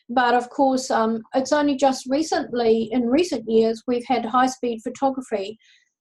But 0.09 0.35
of 0.35 0.51
course, 0.51 0.91
um, 0.91 1.23
it's 1.35 1.53
only 1.53 1.77
just 1.77 2.07
recently, 2.09 2.91
in 2.93 3.07
recent 3.07 3.45
years, 3.47 3.83
we've 3.87 4.05
had 4.07 4.27
high 4.27 4.47
speed 4.47 4.81
photography 4.83 5.59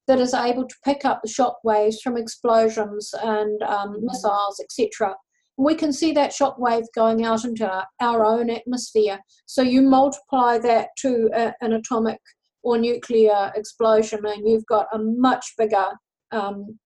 that 0.07 0.19
is 0.19 0.33
able 0.33 0.67
to 0.67 0.75
pick 0.83 1.05
up 1.05 1.21
the 1.21 1.29
shock 1.29 1.57
waves 1.63 2.01
from 2.01 2.17
explosions 2.17 3.13
and 3.23 3.61
um, 3.63 3.97
missiles, 4.01 4.61
etc. 4.61 5.15
We 5.57 5.75
can 5.75 5.93
see 5.93 6.11
that 6.13 6.33
shock 6.33 6.57
wave 6.57 6.85
going 6.95 7.23
out 7.25 7.45
into 7.45 7.69
our, 7.69 7.85
our 7.99 8.25
own 8.25 8.49
atmosphere. 8.49 9.19
So 9.45 9.61
you 9.61 9.81
multiply 9.81 10.57
that 10.59 10.89
to 10.99 11.29
a, 11.33 11.53
an 11.61 11.73
atomic 11.73 12.19
or 12.63 12.77
nuclear 12.77 13.51
explosion, 13.55 14.25
and 14.25 14.47
you've 14.47 14.65
got 14.65 14.87
a 14.93 14.97
much 14.97 15.53
bigger 15.57 15.85
um, 16.31 16.79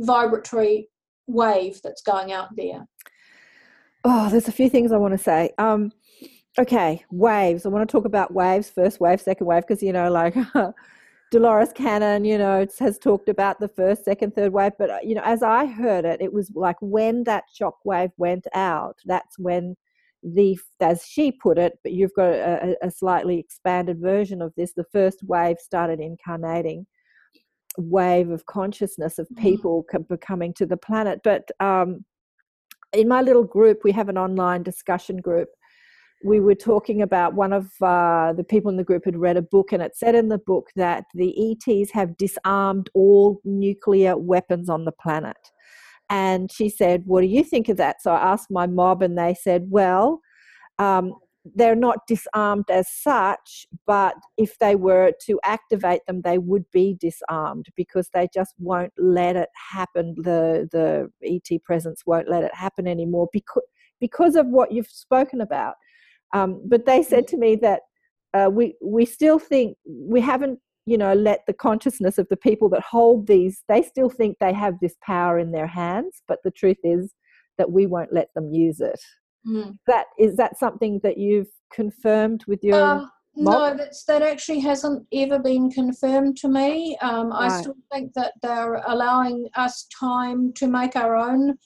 vibratory 0.00 0.88
wave 1.26 1.80
that's 1.84 2.02
going 2.02 2.32
out 2.32 2.48
there. 2.56 2.84
Oh, 4.04 4.28
there's 4.30 4.48
a 4.48 4.52
few 4.52 4.70
things 4.70 4.90
I 4.90 4.96
want 4.96 5.12
to 5.12 5.18
say. 5.18 5.50
Um, 5.58 5.92
okay, 6.58 7.04
waves. 7.10 7.66
I 7.66 7.68
want 7.68 7.88
to 7.88 7.92
talk 7.92 8.04
about 8.04 8.32
waves, 8.32 8.70
first 8.70 9.00
wave, 9.00 9.20
second 9.20 9.46
wave, 9.46 9.66
because, 9.66 9.82
you 9.82 9.92
know, 9.92 10.10
like 10.10 10.34
Dolores 11.30 11.72
Cannon, 11.72 12.24
you 12.24 12.38
know, 12.38 12.66
has 12.78 12.98
talked 12.98 13.28
about 13.28 13.60
the 13.60 13.68
first, 13.68 14.04
second, 14.04 14.34
third 14.34 14.52
wave. 14.52 14.72
But, 14.78 14.90
uh, 14.90 14.98
you 15.02 15.14
know, 15.14 15.22
as 15.24 15.42
I 15.42 15.66
heard 15.66 16.04
it, 16.04 16.20
it 16.20 16.32
was 16.32 16.50
like 16.54 16.76
when 16.80 17.24
that 17.24 17.44
shock 17.52 17.76
wave 17.84 18.10
went 18.16 18.46
out, 18.54 18.96
that's 19.04 19.38
when 19.38 19.76
the, 20.22 20.58
as 20.80 21.04
she 21.06 21.30
put 21.30 21.58
it, 21.58 21.74
but 21.82 21.92
you've 21.92 22.14
got 22.14 22.32
a, 22.32 22.76
a 22.82 22.90
slightly 22.90 23.38
expanded 23.38 24.00
version 24.00 24.40
of 24.42 24.52
this, 24.56 24.72
the 24.72 24.86
first 24.90 25.22
wave 25.22 25.58
started 25.58 26.00
incarnating 26.00 26.86
wave 27.76 28.30
of 28.30 28.44
consciousness 28.46 29.18
of 29.18 29.28
Mhm. 29.28 29.40
people 29.42 29.84
co- 29.84 30.16
coming 30.20 30.52
to 30.54 30.66
the 30.66 30.76
planet. 30.76 31.20
But 31.22 31.48
um, 31.60 32.04
in 32.92 33.06
my 33.06 33.22
little 33.22 33.44
group, 33.44 33.84
we 33.84 33.92
have 33.92 34.08
an 34.08 34.18
online 34.18 34.62
discussion 34.62 35.18
group. 35.18 35.48
We 36.24 36.40
were 36.40 36.54
talking 36.54 37.00
about 37.00 37.34
one 37.34 37.52
of 37.52 37.70
uh, 37.80 38.32
the 38.32 38.44
people 38.44 38.70
in 38.70 38.76
the 38.76 38.84
group 38.84 39.04
had 39.04 39.16
read 39.16 39.36
a 39.36 39.42
book, 39.42 39.72
and 39.72 39.82
it 39.82 39.96
said 39.96 40.14
in 40.14 40.28
the 40.28 40.38
book 40.38 40.68
that 40.74 41.04
the 41.14 41.56
ETs 41.68 41.92
have 41.92 42.16
disarmed 42.16 42.90
all 42.94 43.40
nuclear 43.44 44.16
weapons 44.16 44.68
on 44.68 44.84
the 44.84 44.92
planet. 44.92 45.36
And 46.10 46.50
she 46.50 46.68
said, 46.68 47.02
What 47.06 47.20
do 47.20 47.28
you 47.28 47.44
think 47.44 47.68
of 47.68 47.76
that? 47.76 48.02
So 48.02 48.12
I 48.12 48.32
asked 48.32 48.50
my 48.50 48.66
mob, 48.66 49.02
and 49.02 49.16
they 49.16 49.34
said, 49.34 49.66
Well, 49.68 50.20
um, 50.78 51.14
they're 51.54 51.76
not 51.76 52.06
disarmed 52.06 52.70
as 52.70 52.88
such, 52.90 53.66
but 53.86 54.14
if 54.36 54.58
they 54.58 54.74
were 54.74 55.12
to 55.26 55.40
activate 55.44 56.04
them, 56.06 56.22
they 56.22 56.38
would 56.38 56.64
be 56.72 56.96
disarmed 57.00 57.66
because 57.76 58.10
they 58.12 58.28
just 58.32 58.54
won't 58.58 58.92
let 58.98 59.36
it 59.36 59.48
happen. 59.72 60.14
The 60.16 60.68
the 60.72 61.10
ET 61.22 61.62
presence 61.64 62.02
won't 62.06 62.28
let 62.28 62.44
it 62.44 62.54
happen 62.54 62.86
anymore 62.86 63.28
because 63.32 63.62
because 64.00 64.36
of 64.36 64.46
what 64.46 64.72
you've 64.72 64.88
spoken 64.88 65.40
about. 65.40 65.74
Um, 66.32 66.62
but 66.66 66.86
they 66.86 67.02
said 67.02 67.26
to 67.28 67.36
me 67.36 67.56
that 67.56 67.80
uh, 68.34 68.50
we 68.50 68.76
we 68.82 69.04
still 69.04 69.38
think 69.38 69.76
we 69.86 70.20
haven't 70.20 70.58
you 70.86 70.98
know 70.98 71.14
let 71.14 71.40
the 71.46 71.52
consciousness 71.52 72.18
of 72.18 72.26
the 72.28 72.36
people 72.36 72.68
that 72.70 72.82
hold 72.82 73.26
these 73.26 73.62
they 73.68 73.82
still 73.82 74.10
think 74.10 74.36
they 74.38 74.52
have 74.52 74.74
this 74.80 74.96
power 75.02 75.38
in 75.38 75.52
their 75.52 75.66
hands, 75.66 76.22
but 76.28 76.38
the 76.44 76.50
truth 76.50 76.78
is 76.84 77.14
that 77.56 77.70
we 77.70 77.86
won't 77.86 78.12
let 78.12 78.28
them 78.34 78.52
use 78.52 78.80
it 78.80 79.00
Mm. 79.46 79.78
that 79.86 80.06
is 80.18 80.36
that 80.36 80.58
something 80.58 81.00
that 81.04 81.16
you've 81.16 81.48
confirmed 81.72 82.44
with 82.48 82.62
your 82.62 82.76
Uh, 82.76 83.06
no, 83.36 83.74
that's, 83.76 84.04
that 84.04 84.20
actually 84.20 84.58
hasn't 84.58 85.06
ever 85.12 85.38
been 85.38 85.70
confirmed 85.70 86.36
to 86.38 86.48
me. 86.48 86.98
Um, 86.98 87.32
I 87.32 87.60
still 87.60 87.76
think 87.92 88.12
that 88.14 88.32
they're 88.42 88.82
allowing 88.88 89.48
us 89.54 89.86
time 89.98 90.52
to 90.54 90.66
make 90.66 90.96
our 90.96 91.14
own 91.16 91.56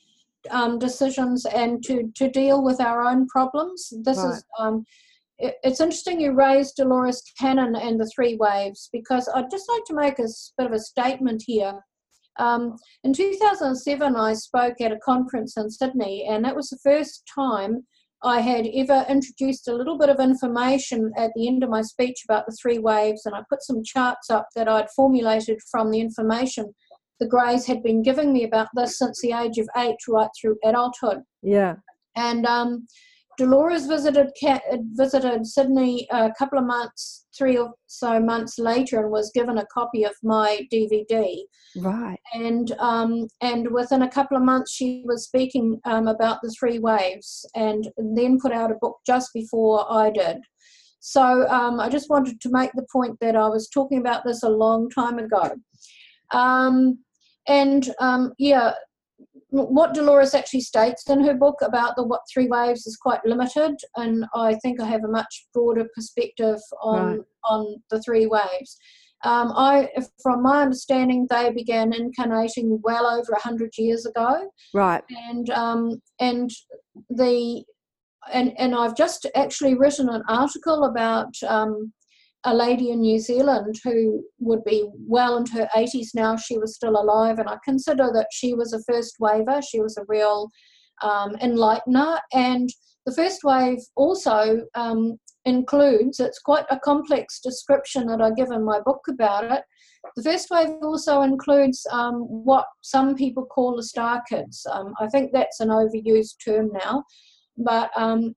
um, 0.50 0.78
decisions 0.78 1.46
and 1.46 1.82
to, 1.84 2.10
to 2.16 2.28
deal 2.28 2.62
with 2.62 2.80
our 2.80 3.02
own 3.02 3.26
problems. 3.28 3.92
This 4.02 4.18
Right. 4.18 4.34
is 4.34 4.44
um, 4.58 4.84
it, 5.38 5.56
it's 5.62 5.80
interesting 5.80 6.20
you 6.20 6.32
raised 6.32 6.76
Dolores 6.76 7.22
Cannon 7.38 7.74
and 7.76 8.00
the 8.00 8.10
three 8.14 8.36
waves 8.36 8.88
because 8.92 9.28
I'd 9.34 9.50
just 9.50 9.68
like 9.68 9.84
to 9.86 9.94
make 9.94 10.18
a 10.18 10.28
bit 10.56 10.66
of 10.66 10.72
a 10.72 10.78
statement 10.78 11.42
here. 11.46 11.80
Um, 12.38 12.76
in 13.04 13.12
2007, 13.12 14.16
I 14.16 14.32
spoke 14.34 14.80
at 14.80 14.92
a 14.92 14.98
conference 14.98 15.56
in 15.56 15.70
Sydney, 15.70 16.26
and 16.28 16.44
that 16.44 16.56
was 16.56 16.70
the 16.70 16.78
first 16.82 17.24
time 17.34 17.86
I 18.24 18.40
had 18.40 18.66
ever 18.72 19.04
introduced 19.08 19.68
a 19.68 19.74
little 19.74 19.98
bit 19.98 20.08
of 20.08 20.20
information 20.20 21.12
at 21.16 21.32
the 21.34 21.48
end 21.48 21.64
of 21.64 21.70
my 21.70 21.82
speech 21.82 22.22
about 22.24 22.46
the 22.46 22.56
three 22.60 22.78
waves, 22.78 23.26
and 23.26 23.34
I 23.34 23.42
put 23.50 23.62
some 23.62 23.82
charts 23.84 24.30
up 24.30 24.48
that 24.54 24.68
I'd 24.68 24.90
formulated 24.90 25.60
from 25.70 25.90
the 25.90 26.00
information 26.00 26.72
the 27.22 27.28
Greys 27.28 27.66
had 27.66 27.82
been 27.84 28.02
giving 28.02 28.32
me 28.32 28.42
about 28.42 28.68
this 28.74 28.98
since 28.98 29.20
the 29.20 29.32
age 29.32 29.58
of 29.58 29.68
eight 29.76 29.96
right 30.08 30.30
through 30.38 30.56
adulthood. 30.64 31.22
yeah 31.42 31.76
And 32.16 32.44
um, 32.46 32.88
Dolores 33.38 33.86
visited 33.86 34.30
visited 34.94 35.46
Sydney 35.46 36.08
a 36.10 36.32
couple 36.36 36.58
of 36.58 36.66
months, 36.66 37.26
three 37.38 37.56
or 37.56 37.72
so 37.86 38.18
months 38.18 38.58
later, 38.58 39.00
and 39.00 39.10
was 39.10 39.30
given 39.32 39.58
a 39.58 39.66
copy 39.72 40.02
of 40.04 40.14
my 40.22 40.66
DVD 40.72 41.38
right 41.76 42.18
and 42.34 42.72
um, 42.72 43.26
and 43.40 43.70
within 43.70 44.02
a 44.02 44.10
couple 44.10 44.36
of 44.36 44.42
months 44.42 44.72
she 44.72 45.02
was 45.06 45.24
speaking 45.24 45.80
um, 45.86 46.06
about 46.06 46.38
the 46.42 46.54
three 46.58 46.78
waves 46.78 47.48
and 47.54 47.88
then 47.96 48.38
put 48.38 48.52
out 48.52 48.70
a 48.70 48.80
book 48.80 48.98
just 49.06 49.30
before 49.32 49.90
I 49.90 50.10
did. 50.10 50.38
So 51.00 51.48
um, 51.48 51.80
I 51.80 51.88
just 51.88 52.10
wanted 52.10 52.40
to 52.42 52.50
make 52.50 52.70
the 52.74 52.86
point 52.92 53.18
that 53.20 53.36
I 53.36 53.48
was 53.48 53.68
talking 53.68 53.98
about 53.98 54.24
this 54.24 54.42
a 54.42 54.48
long 54.48 54.90
time 54.90 55.18
ago. 55.18 55.56
Um, 56.32 56.98
and 57.48 57.92
um, 58.00 58.32
yeah, 58.38 58.72
what 59.48 59.92
Dolores 59.94 60.34
actually 60.34 60.60
states 60.62 61.08
in 61.10 61.22
her 61.24 61.34
book 61.34 61.56
about 61.62 61.94
the 61.96 62.02
what 62.02 62.22
three 62.32 62.46
waves 62.46 62.86
is 62.86 62.96
quite 62.96 63.24
limited, 63.24 63.76
and 63.96 64.24
I 64.34 64.54
think 64.56 64.80
I 64.80 64.86
have 64.86 65.04
a 65.04 65.08
much 65.08 65.46
broader 65.52 65.86
perspective 65.94 66.58
on 66.82 67.06
Right. 67.06 67.20
on 67.44 67.82
the 67.90 68.00
three 68.00 68.26
waves. 68.26 68.78
Um, 69.24 69.52
I, 69.54 69.88
from 70.20 70.42
my 70.42 70.62
understanding, 70.62 71.28
they 71.30 71.52
began 71.52 71.92
incarnating 71.92 72.80
well 72.82 73.06
over 73.06 73.32
a 73.32 73.40
hundred 73.40 73.70
years 73.78 74.04
ago, 74.06 74.50
right 74.74 75.04
and 75.10 75.48
um, 75.50 76.00
and 76.18 76.50
the 77.10 77.62
and 78.32 78.52
and 78.58 78.74
I've 78.74 78.96
just 78.96 79.26
actually 79.36 79.74
written 79.74 80.08
an 80.08 80.22
article 80.28 80.84
about 80.84 81.34
um, 81.46 81.92
a 82.44 82.54
lady 82.54 82.90
in 82.90 83.00
New 83.00 83.20
Zealand 83.20 83.76
who 83.84 84.24
would 84.40 84.64
be 84.64 84.88
well 85.06 85.36
into 85.36 85.52
her 85.52 85.68
80s 85.74 86.08
now. 86.14 86.36
She 86.36 86.58
was 86.58 86.74
still 86.74 87.00
alive, 87.00 87.38
and 87.38 87.48
I 87.48 87.56
consider 87.64 88.10
that 88.14 88.28
she 88.32 88.54
was 88.54 88.72
a 88.72 88.82
first 88.82 89.16
waver. 89.20 89.60
She 89.62 89.80
was 89.80 89.96
a 89.96 90.04
real 90.08 90.50
um, 91.02 91.36
enlightener, 91.36 92.18
and 92.32 92.68
the 93.06 93.14
first 93.14 93.44
wave 93.44 93.78
also 93.96 94.62
um, 94.74 95.18
includes. 95.44 96.20
It's 96.20 96.40
quite 96.40 96.66
a 96.70 96.80
complex 96.80 97.40
description 97.40 98.06
that 98.08 98.20
I 98.20 98.30
give 98.30 98.50
in 98.50 98.64
my 98.64 98.80
book 98.80 99.02
about 99.08 99.44
it. 99.44 99.62
The 100.16 100.22
first 100.22 100.48
wave 100.50 100.70
also 100.82 101.22
includes 101.22 101.86
um, 101.92 102.22
what 102.22 102.66
some 102.80 103.14
people 103.14 103.46
call 103.46 103.76
the 103.76 103.84
star 103.84 104.22
kids. 104.28 104.66
Um, 104.70 104.94
I 105.00 105.06
think 105.08 105.30
that's 105.32 105.60
an 105.60 105.68
overused 105.68 106.36
term 106.44 106.70
now, 106.72 107.04
but 107.56 107.90
um, 107.96 108.34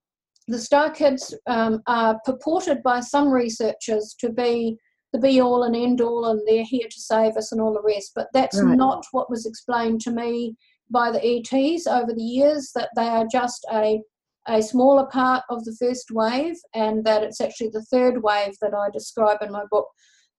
the 0.48 0.60
star 0.60 0.92
kids 0.92 1.34
um, 1.48 1.82
are 1.88 2.20
purported 2.26 2.84
by 2.84 3.00
some 3.00 3.30
researchers 3.30 4.16
to 4.20 4.32
be 4.32 4.78
the 5.14 5.20
be 5.20 5.40
all 5.40 5.64
and 5.64 5.76
end 5.76 6.02
all, 6.02 6.26
and 6.26 6.42
they're 6.46 6.66
here 6.66 6.88
to 6.90 7.02
save 7.02 7.38
us 7.38 7.52
and 7.52 7.62
all 7.62 7.74
the 7.74 7.82
rest. 7.82 8.12
But 8.16 8.28
that's 8.34 8.62
Right. 8.62 8.78
not 8.78 9.06
what 9.12 9.30
was 9.30 9.46
explained 9.46 10.02
to 10.02 10.12
me 10.12 10.56
by 10.90 11.10
the 11.12 11.26
ETs 11.26 11.88
over 11.88 12.14
the 12.14 12.24
years. 12.24 12.72
That 12.76 12.90
they 12.96 13.08
are 13.08 13.26
just 13.32 13.66
a 13.72 14.02
a 14.48 14.62
smaller 14.62 15.08
part 15.08 15.44
of 15.50 15.64
the 15.64 15.76
first 15.80 16.12
wave, 16.12 16.58
and 16.74 17.04
that 17.06 17.24
it's 17.24 17.42
actually 17.42 17.70
the 17.70 17.86
third 17.90 18.22
wave 18.22 18.54
that 18.62 18.74
I 18.76 18.90
describe 18.92 19.42
in 19.42 19.52
my 19.52 19.64
book 19.72 19.88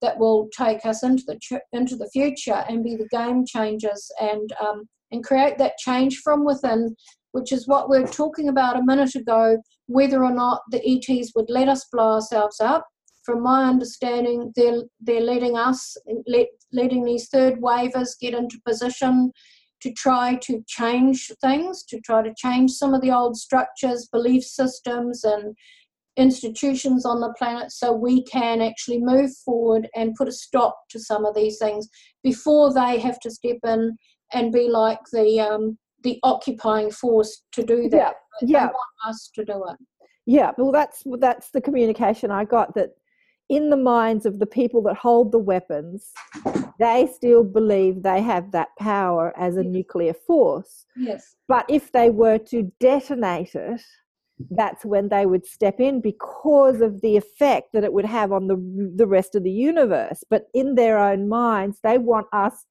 that 0.03 0.19
will 0.19 0.49
take 0.57 0.85
us 0.85 1.03
into 1.03 1.25
the 1.27 1.61
into 1.73 1.97
the 1.97 2.11
future 2.11 2.65
and 2.69 2.85
be 2.85 2.97
the 2.97 3.09
game 3.09 3.45
changers 3.47 4.11
and 4.21 4.53
um, 4.61 4.89
and 5.11 5.25
create 5.25 5.57
that 5.59 5.79
change 5.79 6.19
from 6.19 6.45
within, 6.45 6.95
which 7.37 7.53
is 7.53 7.69
what 7.69 7.91
we 7.91 7.99
are 7.99 8.07
talking 8.07 8.49
about 8.49 8.79
a 8.79 8.83
minute 8.83 9.15
ago, 9.15 9.59
whether 9.89 10.25
or 10.25 10.33
not 10.33 10.63
the 10.71 10.81
ETs 10.83 11.33
would 11.35 11.51
let 11.51 11.69
us 11.69 11.85
blow 11.93 12.15
ourselves 12.15 12.61
up. 12.61 12.87
From 13.27 13.43
my 13.43 13.65
understanding, 13.65 14.55
they're, 14.57 14.85
they're 15.01 15.21
letting 15.21 15.55
us, 15.55 15.99
let, 16.27 16.47
letting 16.73 17.05
these 17.05 17.29
third 17.29 17.61
wavers 17.61 18.17
get 18.19 18.33
into 18.33 18.59
position 18.67 19.33
to 19.83 19.93
try 19.93 20.37
to 20.45 20.65
change 20.67 21.31
things, 21.43 21.85
to 21.91 22.01
try 22.01 22.23
to 22.23 22.33
change 22.39 22.71
some 22.71 22.95
of 22.95 23.03
the 23.03 23.11
old 23.11 23.37
structures, 23.37 24.09
belief 24.11 24.43
systems, 24.43 25.23
and 25.23 25.55
institutions 26.17 27.05
on 27.05 27.21
the 27.21 27.35
planet 27.37 27.71
so 27.71 27.93
we 27.93 28.25
can 28.25 28.63
actually 28.63 28.99
move 28.99 29.31
forward 29.45 29.91
and 29.95 30.15
put 30.15 30.29
a 30.29 30.33
stop 30.33 30.75
to 30.89 30.99
some 30.99 31.27
of 31.27 31.35
these 31.35 31.59
things 31.59 31.87
before 32.23 32.73
they 32.73 32.99
have 32.99 33.21
to 33.21 33.31
step 33.31 33.59
in 33.67 33.99
and 34.33 34.53
be 34.53 34.71
like 34.71 35.01
the 35.13 35.39
um, 35.39 35.77
the 36.07 36.21
occupying 36.23 36.91
force 36.91 37.43
to 37.51 37.65
do 37.65 37.89
that. 37.89 38.15
Yeah, 38.41 38.49
yeah. 38.49 38.65
want 38.67 39.09
us 39.09 39.29
to 39.35 39.45
do 39.45 39.65
it. 39.69 39.77
Yeah, 40.25 40.53
well, 40.57 40.73
that's 40.73 41.03
that's 41.19 41.51
the 41.51 41.61
communication 41.61 42.31
I 42.31 42.45
got 42.45 42.75
that 42.77 42.91
in 43.49 43.71
the 43.71 43.77
minds 43.77 44.25
of 44.25 44.39
the 44.39 44.47
people 44.47 44.83
that 44.83 44.97
hold 44.97 45.33
the 45.33 45.39
weapons, 45.39 46.13
they 46.79 47.09
still 47.13 47.45
believe 47.45 48.03
they 48.03 48.21
have 48.23 48.53
that 48.53 48.69
power 48.79 49.33
as 49.39 49.57
a 49.57 49.65
yes. 49.65 49.73
nuclear 49.73 50.15
force. 50.15 50.85
Yes. 50.97 51.37
But 51.47 51.65
if 51.69 51.93
they 51.93 52.11
were 52.11 52.39
to 52.39 52.73
detonate 52.81 53.55
it, 53.55 53.83
that's 54.51 54.85
when 54.85 55.09
they 55.09 55.27
would 55.27 55.47
step 55.47 55.81
in 55.81 56.01
because 56.01 56.81
of 56.81 57.01
the 57.01 57.17
effect 57.17 57.73
that 57.73 57.85
it 57.85 57.93
would 57.93 58.05
have 58.05 58.31
on 58.33 58.47
the 58.47 58.59
the 58.95 59.07
rest 59.07 59.35
of 59.35 59.43
the 59.43 59.59
universe. 59.73 60.23
But 60.31 60.47
in 60.55 60.77
their 60.77 60.99
own 60.99 61.29
minds, 61.29 61.79
they 61.83 61.99
want 61.99 62.27
us 62.33 62.65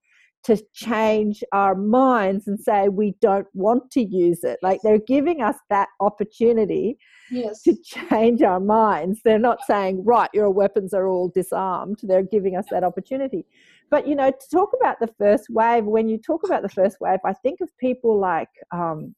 to 0.45 0.61
change 0.73 1.43
our 1.53 1.73
minds 1.73 2.47
and 2.47 2.59
say 2.59 2.87
we 2.87 3.15
don't 3.19 3.47
want 3.53 3.89
to 3.89 4.01
use 4.01 4.43
it. 4.43 4.59
Like 4.61 4.79
they're 4.83 4.99
giving 4.99 5.41
us 5.41 5.55
that 5.71 5.89
opportunity 5.99 6.99
yes. 7.31 7.63
to 7.63 7.75
change 7.83 8.43
our 8.43 8.59
minds. 8.59 9.21
They're 9.25 9.39
not 9.39 9.57
saying, 9.65 10.03
right, 10.05 10.29
your 10.35 10.51
weapons 10.51 10.93
are 10.93 11.07
all 11.07 11.29
disarmed. 11.29 11.97
They're 12.03 12.21
giving 12.21 12.55
us 12.55 12.65
that 12.69 12.83
opportunity. 12.83 13.47
But, 13.89 14.07
you 14.07 14.15
know, 14.15 14.29
to 14.29 14.49
talk 14.51 14.69
about 14.79 14.99
the 14.99 15.11
first 15.17 15.47
wave, 15.49 15.85
when 15.85 16.07
you 16.07 16.19
talk 16.19 16.41
about 16.45 16.61
the 16.61 16.69
first 16.69 16.97
wave, 17.01 17.19
I 17.25 17.33
think 17.33 17.59
of 17.61 17.75
people 17.79 18.19
like 18.19 18.49
um, 18.71 19.15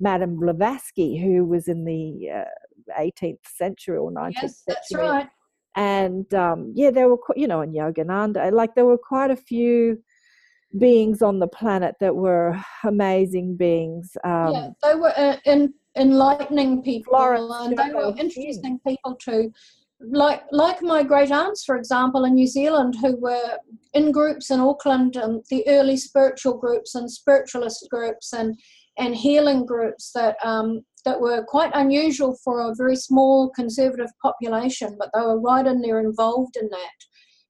Madame 0.00 0.40
Blavatsky, 0.40 1.16
who 1.16 1.44
was 1.44 1.68
in 1.68 1.84
the 1.84 2.30
uh, 2.34 3.00
18th 3.00 3.38
century 3.46 3.96
or 3.96 4.10
19th 4.10 4.32
yes, 4.42 4.64
century. 4.64 4.74
That's 4.90 4.94
right. 4.94 5.28
And 5.76 6.32
um, 6.34 6.72
yeah, 6.74 6.90
there 6.90 7.08
were, 7.08 7.18
you 7.36 7.46
know, 7.46 7.60
and 7.60 7.74
Yogananda, 7.74 8.50
like 8.52 8.74
there 8.74 8.86
were 8.86 8.98
quite 8.98 9.30
a 9.30 9.36
few 9.36 10.02
beings 10.78 11.22
on 11.22 11.38
the 11.38 11.46
planet 11.46 11.94
that 12.00 12.14
were 12.14 12.58
amazing 12.84 13.56
beings. 13.56 14.16
Um, 14.24 14.52
yeah, 14.52 14.68
they 14.82 14.94
were 14.94 15.12
uh, 15.16 15.36
in, 15.44 15.72
enlightening 15.96 16.82
people, 16.82 17.12
Florence 17.12 17.54
and 17.60 17.78
they 17.78 17.94
were 17.94 18.14
interesting 18.18 18.80
people 18.86 19.14
too. 19.16 19.52
Like 20.00 20.42
like 20.50 20.82
my 20.82 21.02
great 21.02 21.30
aunts, 21.30 21.64
for 21.64 21.76
example, 21.76 22.24
in 22.24 22.34
New 22.34 22.46
Zealand, 22.46 22.96
who 23.00 23.16
were 23.16 23.58
in 23.94 24.12
groups 24.12 24.50
in 24.50 24.60
Auckland, 24.60 25.16
and 25.16 25.42
the 25.50 25.64
early 25.68 25.96
spiritual 25.96 26.58
groups 26.58 26.94
and 26.94 27.10
spiritualist 27.10 27.86
groups 27.90 28.32
and 28.32 28.58
and 28.98 29.14
healing 29.14 29.64
groups 29.64 30.12
that 30.12 30.36
um, 30.44 30.82
that 31.04 31.20
were 31.20 31.44
quite 31.44 31.70
unusual 31.74 32.36
for 32.42 32.60
a 32.60 32.74
very 32.74 32.96
small 32.96 33.50
conservative 33.50 34.10
population, 34.20 34.96
but 34.98 35.10
they 35.14 35.20
were 35.20 35.40
right 35.40 35.66
in 35.66 35.80
there 35.80 36.00
involved 36.00 36.56
in 36.56 36.68
that. 36.68 36.98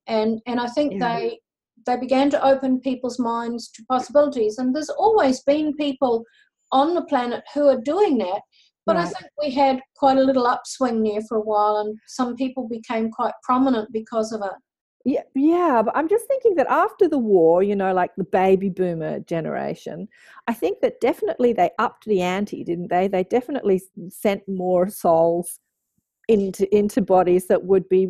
And 0.07 0.41
and 0.47 0.61
I 0.61 0.69
think 0.69 0.95
yeah. 0.95 1.19
they 1.19 1.39
they 1.87 1.97
began 1.97 2.31
to 2.31 2.45
open 2.45 2.81
people's 2.81 3.19
minds 3.19 3.71
to 3.73 3.85
possibilities. 3.89 4.59
And 4.59 4.75
there's 4.75 4.91
always 4.91 5.43
been 5.43 5.75
people 5.75 6.25
on 6.73 6.95
the 6.95 7.05
planet 7.05 7.45
who 7.55 7.69
are 7.69 7.81
doing 7.81 8.19
that. 8.19 8.41
But 8.87 8.97
right. 8.97 9.07
I 9.07 9.09
think 9.09 9.31
we 9.41 9.51
had 9.51 9.81
quite 9.97 10.19
a 10.19 10.23
little 10.23 10.47
upswing 10.47 11.03
there 11.03 11.23
for 11.29 11.39
a 11.39 11.43
while, 11.43 11.79
and 11.79 11.99
some 12.07 12.37
people 12.37 12.69
became 12.69 13.11
quite 13.11 13.33
prominent 13.43 13.91
because 13.93 14.31
of 14.33 14.43
it. 14.43 14.53
Yeah, 15.07 15.23
yeah, 15.35 15.83
but 15.83 15.95
I'm 15.95 16.09
just 16.09 16.27
thinking 16.27 16.55
that 16.57 16.67
after 16.69 17.09
the 17.09 17.19
war, 17.19 17.63
you 17.63 17.77
know, 17.77 17.93
like 17.93 18.11
the 18.17 18.25
baby 18.25 18.71
boomer 18.71 19.21
generation, 19.21 20.09
I 20.49 20.55
think 20.55 20.81
that 20.81 21.01
definitely 21.01 21.53
they 21.53 21.71
upped 21.79 22.07
the 22.07 22.23
ante, 22.23 22.65
didn't 22.65 22.89
they? 22.89 23.09
They 23.09 23.25
definitely 23.25 23.83
sent 24.09 24.43
more 24.49 24.89
souls 24.89 25.61
into 26.29 26.73
into 26.75 27.03
bodies 27.03 27.47
that 27.49 27.65
would 27.65 27.89
be 27.89 28.09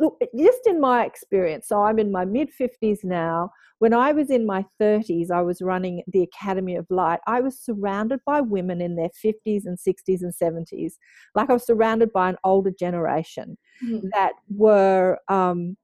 look 0.00 0.18
just 0.38 0.66
in 0.66 0.80
my 0.80 1.04
experience 1.04 1.68
so 1.68 1.82
i'm 1.82 1.98
in 1.98 2.10
my 2.10 2.24
mid 2.24 2.48
50s 2.58 3.04
now. 3.04 3.50
When 3.78 3.92
i 3.92 4.12
was 4.12 4.30
in 4.30 4.46
my 4.46 4.64
30s 4.80 5.30
i 5.30 5.42
was 5.42 5.60
running 5.60 6.02
the 6.06 6.22
academy 6.22 6.76
of 6.76 6.86
light. 6.88 7.20
I 7.26 7.40
was 7.40 7.58
surrounded 7.58 8.20
by 8.24 8.40
women 8.40 8.80
in 8.80 8.96
their 8.96 9.10
50s 9.24 9.62
and 9.66 9.76
60s 9.78 10.22
and 10.22 10.32
70s 10.32 10.92
like 11.34 11.50
i 11.50 11.52
was 11.52 11.66
surrounded 11.66 12.12
by 12.12 12.30
an 12.30 12.36
older 12.44 12.72
generation 12.78 13.58
mm-hmm. 13.84 14.06
that 14.12 14.32
were 14.48 15.18
um, 15.28 15.76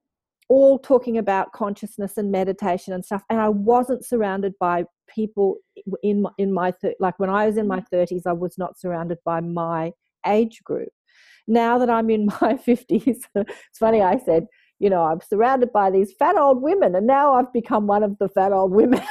all 0.48 0.78
talking 0.78 1.18
about 1.18 1.52
consciousness 1.52 2.16
and 2.16 2.32
meditation 2.32 2.94
and 2.94 3.04
stuff 3.04 3.22
and 3.28 3.40
i 3.40 3.48
wasn't 3.48 4.04
surrounded 4.04 4.54
by 4.58 4.84
people 5.08 5.56
in 6.02 6.22
my, 6.22 6.30
in 6.38 6.52
my 6.52 6.72
like 7.00 7.18
when 7.18 7.30
i 7.30 7.46
was 7.46 7.56
in 7.56 7.66
my 7.66 7.82
30s 7.92 8.22
i 8.26 8.32
was 8.32 8.56
not 8.56 8.78
surrounded 8.78 9.18
by 9.24 9.40
my 9.40 9.92
age 10.26 10.62
group 10.64 10.88
now 11.48 11.78
that 11.78 11.90
I'm 11.90 12.10
in 12.10 12.26
my 12.40 12.54
50s, 12.54 13.24
it's 13.34 13.78
funny, 13.78 14.02
I 14.02 14.18
said, 14.18 14.46
you 14.78 14.88
know, 14.90 15.02
I'm 15.02 15.20
surrounded 15.20 15.72
by 15.72 15.90
these 15.90 16.12
fat 16.12 16.36
old 16.36 16.62
women, 16.62 16.94
and 16.94 17.06
now 17.06 17.34
I've 17.34 17.52
become 17.52 17.88
one 17.88 18.04
of 18.04 18.16
the 18.18 18.28
fat 18.28 18.52
old 18.52 18.70
women. 18.70 19.02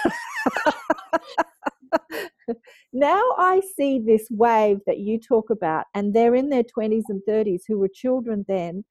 now 2.94 3.22
I 3.38 3.62
see 3.76 4.00
this 4.00 4.28
wave 4.32 4.80
that 4.88 5.00
you 5.00 5.20
talk 5.20 5.50
about, 5.50 5.86
and 5.94 6.14
they're 6.14 6.36
in 6.36 6.50
their 6.50 6.64
20s 6.64 7.04
and 7.10 7.22
30s 7.28 7.64
who 7.68 7.80
were 7.80 7.90
children 7.94 8.46
then, 8.48 8.86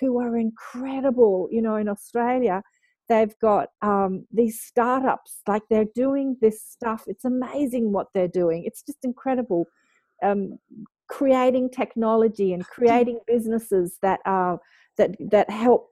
who 0.00 0.18
are 0.18 0.38
incredible. 0.38 1.48
You 1.50 1.60
know, 1.60 1.76
in 1.76 1.90
Australia, 1.90 2.62
they've 3.10 3.38
got 3.42 3.68
um, 3.82 4.26
these 4.32 4.62
startups, 4.62 5.42
like 5.46 5.62
they're 5.68 5.84
doing 5.94 6.38
this 6.40 6.62
stuff. 6.62 7.04
It's 7.06 7.26
amazing 7.26 7.92
what 7.92 8.06
they're 8.14 8.28
doing, 8.28 8.64
it's 8.64 8.82
just 8.82 9.04
incredible. 9.04 9.66
Um, 10.22 10.58
creating 11.08 11.70
technology 11.70 12.52
and 12.52 12.66
creating 12.66 13.18
businesses 13.26 13.98
that 14.02 14.20
are 14.24 14.58
that 14.96 15.14
that 15.20 15.50
help 15.50 15.90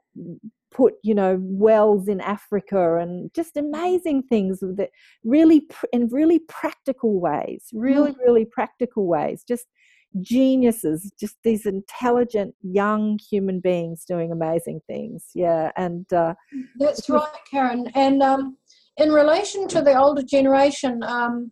put 0.72 0.94
you 1.02 1.14
know 1.14 1.38
wells 1.42 2.08
in 2.08 2.20
africa 2.20 2.96
and 2.96 3.32
just 3.34 3.56
amazing 3.56 4.22
things 4.22 4.60
that 4.60 4.90
really 5.22 5.66
in 5.92 6.08
really 6.08 6.38
practical 6.48 7.20
ways 7.20 7.68
really 7.72 8.12
mm-hmm. 8.12 8.22
really 8.22 8.44
practical 8.44 9.06
ways 9.06 9.44
just 9.46 9.66
geniuses 10.20 11.10
just 11.18 11.36
these 11.42 11.66
intelligent 11.66 12.54
young 12.62 13.18
human 13.30 13.60
beings 13.60 14.04
doing 14.04 14.32
amazing 14.32 14.80
things 14.86 15.26
yeah 15.34 15.70
and 15.76 16.10
uh, 16.12 16.34
that's 16.78 17.08
right 17.08 17.28
karen 17.50 17.90
and 17.94 18.22
um, 18.22 18.56
in 18.98 19.10
relation 19.10 19.66
to 19.68 19.80
the 19.80 19.96
older 19.96 20.22
generation 20.22 21.02
um, 21.02 21.50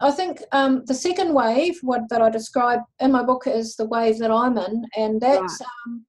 I 0.00 0.10
think 0.10 0.42
um, 0.52 0.84
the 0.86 0.94
second 0.94 1.34
wave, 1.34 1.78
what 1.82 2.02
that 2.10 2.22
I 2.22 2.30
describe 2.30 2.80
in 3.00 3.12
my 3.12 3.22
book, 3.22 3.46
is 3.46 3.74
the 3.76 3.86
wave 3.86 4.18
that 4.18 4.30
I'm 4.30 4.56
in, 4.56 4.84
and 4.96 5.20
that's 5.20 5.60
right. 5.60 5.68
um, 5.86 6.06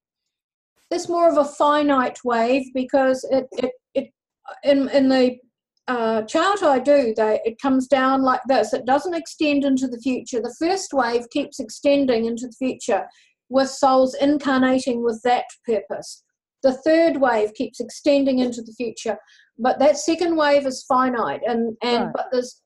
that's 0.92 1.10
more 1.10 1.30
of 1.30 1.38
a 1.38 1.46
finite 1.46 2.20
wave 2.24 2.66
because 2.74 3.26
it 3.32 3.48
it, 3.54 3.72
it 3.96 4.10
in 4.64 4.90
in 4.90 5.10
the 5.10 5.38
uh, 5.88 6.22
chart 6.24 6.62
I 6.62 6.78
do, 6.78 7.16
they, 7.18 7.40
it 7.44 7.60
comes 7.60 7.88
down 7.88 8.22
like 8.22 8.42
this. 8.48 8.74
It 8.74 8.86
doesn't 8.86 9.16
extend 9.16 9.66
into 9.66 9.88
the 9.88 9.98
future. 9.98 10.40
The 10.40 10.56
first 10.60 10.94
wave 10.94 11.28
keeps 11.32 11.60
extending 11.60 12.26
into 12.26 12.46
the 12.46 12.56
future, 12.60 13.08
with 13.50 13.70
souls 13.70 14.16
incarnating 14.22 15.04
with 15.04 15.20
that 15.24 15.46
purpose. 15.66 16.24
The 16.62 16.74
third 16.86 17.18
wave 17.18 17.56
keeps 17.56 17.80
extending 17.80 18.38
into 18.38 18.62
the 18.62 18.74
future, 18.74 19.18
but 19.58 19.80
that 19.80 19.98
second 19.98 20.36
wave 20.36 20.68
is 20.68 20.86
finite, 20.88 21.42
and 21.48 21.76
and 21.82 22.06
right. 22.06 22.14
but 22.14 22.28
there's 22.32 22.62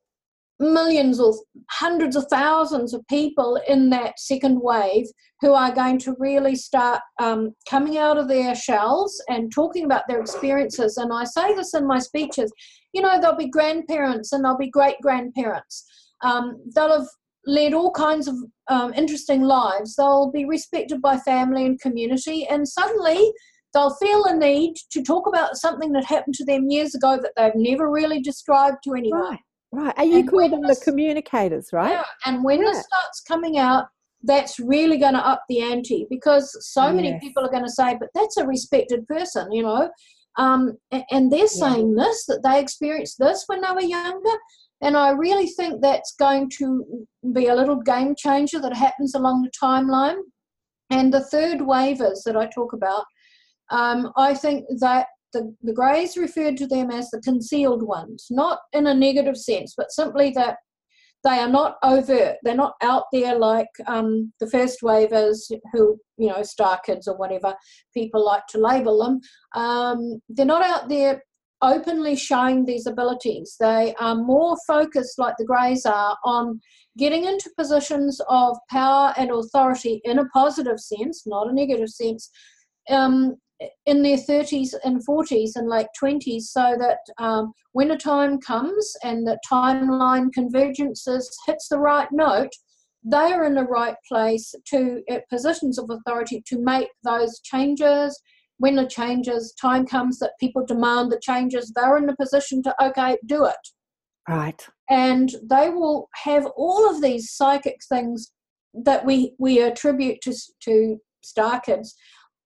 millions 0.64 1.19
or 1.19 1.34
hundreds 1.69 2.15
of 2.15 2.26
thousands 2.30 2.94
of 2.94 3.06
people 3.07 3.60
in 3.68 3.90
that 3.90 4.19
second 4.19 4.60
wave 4.61 5.06
who 5.41 5.53
are 5.53 5.73
going 5.73 5.99
to 5.99 6.15
really 6.19 6.56
start 6.56 7.02
um, 7.19 7.53
coming 7.69 7.98
out 7.98 8.18
of 8.18 8.27
their 8.27 8.56
shells 8.56 9.22
and 9.27 9.52
talking 9.52 9.85
about 9.85 10.03
their 10.07 10.22
experiences. 10.22 10.98
And 10.98 11.11
I 11.11 11.26
say 11.26 11.53
this 11.53 11.73
in 11.73 11.85
my 11.85 11.99
speeches 11.99 12.52
you 12.94 13.02
know, 13.02 13.19
there'll 13.19 13.35
be 13.35 13.49
grandparents 13.49 14.31
and 14.31 14.44
there'll 14.44 14.57
be 14.57 14.69
great 14.69 14.95
grandparents. 15.02 15.84
Um, 16.22 16.61
they'll 16.73 16.99
have 16.99 17.07
led 17.45 17.73
all 17.73 17.91
kinds 17.91 18.27
of 18.27 18.35
um, 18.69 18.94
interesting 18.94 19.41
lives. 19.41 19.95
They'll 19.95 20.31
be 20.31 20.45
respected 20.45 21.02
by 21.02 21.18
family 21.18 21.65
and 21.65 21.81
community, 21.81 22.48
and 22.48 22.68
suddenly 22.68 23.34
they'll 23.73 23.95
feel 23.95 24.23
a 24.26 24.35
need 24.35 24.76
to 24.91 25.03
talk 25.03 25.27
about 25.27 25.57
something 25.57 25.91
that 25.94 26.06
happened 26.06 26.35
to 26.35 26.45
them 26.45 26.69
years 26.69 26.95
ago 26.95 27.19
that 27.22 27.34
they've 27.35 27.56
never 27.56 27.91
really 27.91 28.22
described 28.22 28.77
to 28.85 28.94
anyone. 28.94 29.22
Right. 29.22 29.40
Right. 29.73 29.93
And 29.97 30.11
you 30.11 30.19
and 30.19 30.29
call 30.29 30.49
them 30.49 30.61
this, 30.61 30.79
the 30.79 30.91
communicators, 30.91 31.69
right? 31.73 31.93
Yeah. 31.93 32.03
And 32.27 32.43
when 32.43 32.59
yeah. 32.59 32.65
this 32.65 32.85
starts 32.85 33.21
coming 33.21 33.57
out, 33.57 33.87
that's 34.21 34.59
really 34.59 34.97
going 34.97 35.15
to 35.15 35.27
up 35.27 35.43
the 35.49 35.61
ante 35.61 36.05
because 36.11 36.55
so 36.71 36.85
yes. 36.85 36.95
many 36.95 37.19
people 37.19 37.43
are 37.43 37.49
going 37.49 37.65
to 37.65 37.71
say, 37.71 37.97
but 37.99 38.09
that's 38.13 38.37
a 38.37 38.45
respected 38.45 39.05
person, 39.07 39.51
you 39.51 39.63
know. 39.63 39.89
Um, 40.37 40.77
and 41.11 41.31
they're 41.31 41.47
saying 41.47 41.95
yeah. 41.97 42.03
this, 42.03 42.25
that 42.27 42.43
they 42.43 42.59
experienced 42.59 43.17
this 43.17 43.45
when 43.47 43.61
they 43.61 43.71
were 43.71 43.81
younger. 43.81 44.37
And 44.81 44.95
I 44.95 45.09
really 45.09 45.47
think 45.47 45.81
that's 45.81 46.13
going 46.19 46.51
to 46.59 47.07
be 47.33 47.47
a 47.47 47.55
little 47.55 47.81
game 47.81 48.13
changer 48.15 48.59
that 48.59 48.75
happens 48.75 49.15
along 49.15 49.41
the 49.41 49.51
timeline. 49.61 50.19
And 50.91 51.11
the 51.11 51.23
third 51.25 51.61
wavers 51.61 52.21
that 52.25 52.37
I 52.37 52.47
talk 52.47 52.73
about, 52.73 53.05
um, 53.71 54.11
I 54.17 54.35
think 54.35 54.65
that 54.81 55.07
the, 55.34 55.53
the 55.61 55.73
Greys 55.73 56.15
referred 56.18 56.57
to 56.57 56.68
them 56.68 56.91
as 56.91 57.10
the 57.10 57.22
concealed 57.22 57.84
ones, 57.84 58.27
not 58.30 58.60
in 58.72 58.88
a 58.88 58.93
negative 58.93 59.38
sense, 59.38 59.73
but 59.76 59.91
simply 59.91 60.31
that 60.31 60.57
they 61.23 61.39
are 61.39 61.49
not 61.49 61.77
overt. 61.84 62.35
They're 62.43 62.55
not 62.55 62.76
out 62.81 63.05
there 63.14 63.38
like 63.38 63.69
um, 63.88 64.34
the 64.39 64.49
first 64.49 64.84
wavers, 64.84 65.49
who, 65.72 65.97
you 66.18 66.27
know, 66.27 66.43
star 66.43 66.80
kids 66.85 67.07
or 67.07 67.18
whatever 67.18 67.55
people 67.93 68.26
like 68.26 68.45
to 68.47 68.57
label 68.57 69.03
them. 69.03 69.22
Um, 69.55 70.22
they're 70.30 70.45
not 70.45 70.64
out 70.64 70.89
there 70.89 71.23
openly 71.61 72.18
showing 72.18 72.65
these 72.65 72.88
abilities. 72.88 73.55
They 73.57 73.95
are 73.99 74.15
more 74.15 74.57
focused, 74.68 75.18
like 75.18 75.35
the 75.38 75.45
Greys 75.45 75.85
are, 75.85 76.18
on 76.26 76.60
getting 76.97 77.23
into 77.23 77.49
positions 77.57 78.19
of 78.27 78.57
power 78.69 79.14
and 79.18 79.31
authority 79.31 80.01
in 80.03 80.19
a 80.19 80.26
positive 80.26 80.80
sense, 80.80 81.23
not 81.26 81.49
a 81.49 81.53
negative 81.53 81.89
sense, 81.89 82.30
um, 82.89 83.38
in 83.85 84.03
their 84.03 84.18
30s 84.18 84.73
and 84.84 85.06
40s 85.06 85.52
and 85.56 85.69
late 85.69 85.88
20s 86.02 86.44
so 86.44 86.76
that 86.80 86.99
um, 87.18 87.52
when 87.72 87.91
a 87.91 87.98
time 87.98 88.40
comes 88.40 88.94
and 89.03 89.26
the 89.26 89.38
timeline 89.49 90.30
convergences 90.38 91.26
hits 91.48 91.68
the 91.69 91.77
right 91.77 92.07
note 92.11 92.52
they 93.03 93.34
are 93.34 93.45
in 93.45 93.56
the 93.56 93.64
right 93.64 93.95
place 94.07 94.53
to 94.68 95.02
at 95.10 95.30
positions 95.30 95.77
of 95.77 95.90
authority 95.90 96.41
to 96.48 96.57
make 96.57 96.90
those 97.03 97.40
changes. 97.41 98.19
When 98.57 98.76
the 98.76 98.88
changes 98.88 99.53
time 99.60 99.85
comes 99.85 100.19
that 100.19 100.40
people 100.40 100.65
demand 100.65 101.11
the 101.11 101.19
changes 101.22 101.72
they're 101.76 101.98
in 101.98 102.06
the 102.06 102.15
position 102.15 102.64
to 102.64 102.76
okay 102.81 103.18
do 103.26 103.45
it. 103.45 103.56
Right. 104.30 104.65
And 104.90 105.34
they 105.44 105.69
will 105.69 106.07
have 106.23 106.45
all 106.56 106.90
of 106.90 107.02
these 107.02 107.31
psychic 107.31 107.80
things 107.90 108.31
that 108.73 109.06
we 109.06 109.34
we 109.38 109.61
attribute 109.61 110.22
to 110.22 110.34
to 110.61 110.98
star 111.23 111.60
kids. 111.60 111.95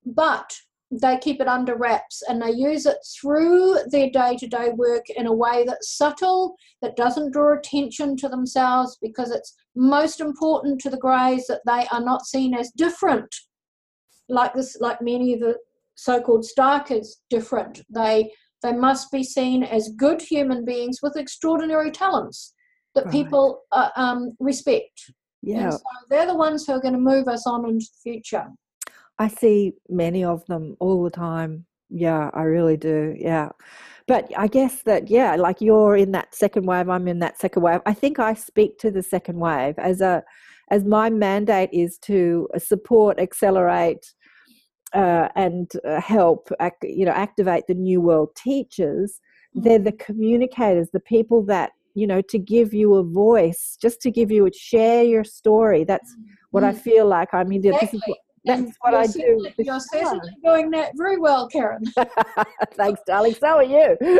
But 0.05 0.51
they 0.89 1.17
keep 1.17 1.41
it 1.41 1.47
under 1.47 1.75
wraps 1.75 2.23
and 2.27 2.41
they 2.41 2.51
use 2.51 2.85
it 2.85 2.97
through 3.19 3.77
their 3.91 4.09
day 4.09 4.37
to 4.37 4.47
day 4.47 4.69
work 4.69 5.09
in 5.09 5.27
a 5.27 5.33
way 5.33 5.65
that's 5.65 5.97
subtle, 5.97 6.55
that 6.81 6.95
doesn't 6.95 7.33
draw 7.33 7.57
attention 7.57 8.15
to 8.17 8.29
themselves 8.29 8.97
because 9.01 9.31
it's 9.31 9.55
most 9.75 10.21
important 10.21 10.79
to 10.81 10.89
the 10.89 10.97
Greys 10.97 11.45
that 11.47 11.61
they 11.65 11.85
are 11.91 12.03
not 12.03 12.25
seen 12.25 12.53
as 12.53 12.71
different, 12.71 13.33
like 14.29 14.53
this, 14.53 14.77
like 14.79 15.01
many 15.01 15.33
of 15.33 15.41
the 15.41 15.57
so-called 15.95 16.45
Starkers 16.45 17.07
different. 17.29 17.81
They 17.93 18.31
they 18.63 18.73
must 18.73 19.11
be 19.11 19.23
seen 19.23 19.63
as 19.63 19.89
good 19.89 20.19
human 20.19 20.65
beings 20.65 20.99
with 21.03 21.15
extraordinary 21.15 21.91
talents 21.91 22.55
that 22.95 23.05
right. 23.05 23.11
people 23.11 23.61
uh, 23.71 23.89
um, 23.95 24.35
respect. 24.39 25.11
Yeah, 25.43 25.69
so 25.69 25.79
they're 26.09 26.25
the 26.25 26.35
ones 26.35 26.65
who 26.65 26.73
are 26.73 26.81
going 26.81 26.95
to 26.95 26.99
move 26.99 27.27
us 27.27 27.45
on 27.45 27.67
into 27.67 27.85
the 27.85 28.11
future. 28.11 28.47
I 29.19 29.27
see 29.27 29.73
many 29.89 30.23
of 30.23 30.45
them 30.45 30.75
all 30.79 31.03
the 31.03 31.09
time. 31.09 31.65
Yeah, 31.89 32.29
I 32.33 32.43
really 32.43 32.77
do. 32.77 33.15
Yeah. 33.17 33.49
But 34.07 34.31
I 34.37 34.47
guess 34.47 34.83
that, 34.83 35.09
yeah, 35.09 35.35
like 35.35 35.59
you're 35.59 35.97
in 35.97 36.11
that 36.11 36.33
second 36.33 36.65
wave, 36.65 36.89
I'm 36.89 37.07
in 37.07 37.19
that 37.19 37.39
second 37.39 37.61
wave. 37.61 37.81
I 37.85 37.93
think 37.93 38.19
I 38.19 38.33
speak 38.33 38.77
to 38.79 38.91
the 38.91 39.03
second 39.03 39.39
wave 39.39 39.75
as 39.77 40.01
a, 40.01 40.23
as 40.69 40.85
my 40.85 41.09
mandate 41.09 41.69
is 41.73 41.97
to 41.99 42.47
support, 42.57 43.19
accelerate, 43.19 44.13
uh, 44.93 45.27
and 45.35 45.71
uh, 45.85 45.99
help, 45.99 46.49
you 46.83 47.05
know, 47.05 47.11
activate 47.11 47.67
the 47.67 47.73
new 47.73 47.99
world 47.99 48.29
teachers. 48.35 49.19
They're 49.53 49.79
the 49.79 49.91
mm-hmm. 49.91 50.05
communicators, 50.05 50.89
the 50.91 50.99
people 50.99 51.43
that 51.45 51.71
you 51.95 52.05
know 52.05 52.21
to 52.21 52.37
give 52.37 52.75
you 52.75 52.93
a 52.95 53.03
voice 53.03 53.75
just 53.81 54.01
to 54.01 54.11
give 54.11 54.29
you 54.29 54.45
a 54.45 54.53
share 54.53 55.03
your 55.03 55.23
story 55.23 55.83
that's 55.83 56.15
what 56.51 56.63
i 56.63 56.69
mm-hmm. 56.69 56.79
feel 56.79 57.07
like 57.07 57.33
i'm 57.33 57.49
here 57.49 57.59
exactly. 57.73 57.87
this 57.87 57.93
is 57.95 58.01
what 58.05 58.19
that's 58.47 58.77
what 58.81 58.93
I 58.93 59.07
do. 59.07 59.47
You're 59.57 59.79
certainly 59.79 60.31
doing 60.43 60.71
that 60.71 60.91
very 60.95 61.17
well, 61.17 61.47
Karen. 61.47 61.83
Thanks, 62.73 63.01
darling. 63.05 63.35
So 63.35 63.47
are 63.47 63.63
you. 63.63 63.97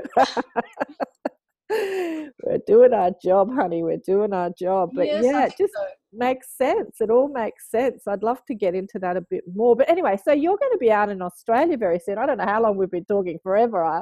We're 1.70 2.60
doing 2.66 2.94
our 2.94 3.12
job, 3.24 3.54
honey. 3.54 3.84
We're 3.84 3.98
doing 3.98 4.34
our 4.34 4.52
job. 4.58 4.92
But 4.94 5.08
yes, 5.08 5.26
yeah, 5.26 5.46
it 5.46 5.56
just 5.58 5.74
so. 5.74 5.86
makes 6.14 6.56
sense. 6.56 7.02
It 7.02 7.10
all 7.10 7.28
makes 7.28 7.70
sense. 7.70 8.08
I'd 8.08 8.24
love 8.24 8.40
to 8.46 8.56
get 8.56 8.74
into 8.74 9.00
that 9.00 9.18
a 9.18 9.22
bit 9.22 9.44
more. 9.54 9.76
But 9.76 9.90
anyway, 9.90 10.18
so 10.24 10.32
you're 10.32 10.58
going 10.58 10.72
to 10.72 10.78
be 10.78 10.92
out 10.92 11.10
in 11.10 11.22
Australia 11.22 11.78
very 11.78 12.00
soon. 12.00 12.18
I 12.18 12.26
don't 12.26 12.38
know 12.38 12.46
how 12.46 12.62
long 12.62 12.78
we've 12.78 12.92
been 12.92 13.06
talking 13.06 13.40
forever. 13.44 14.02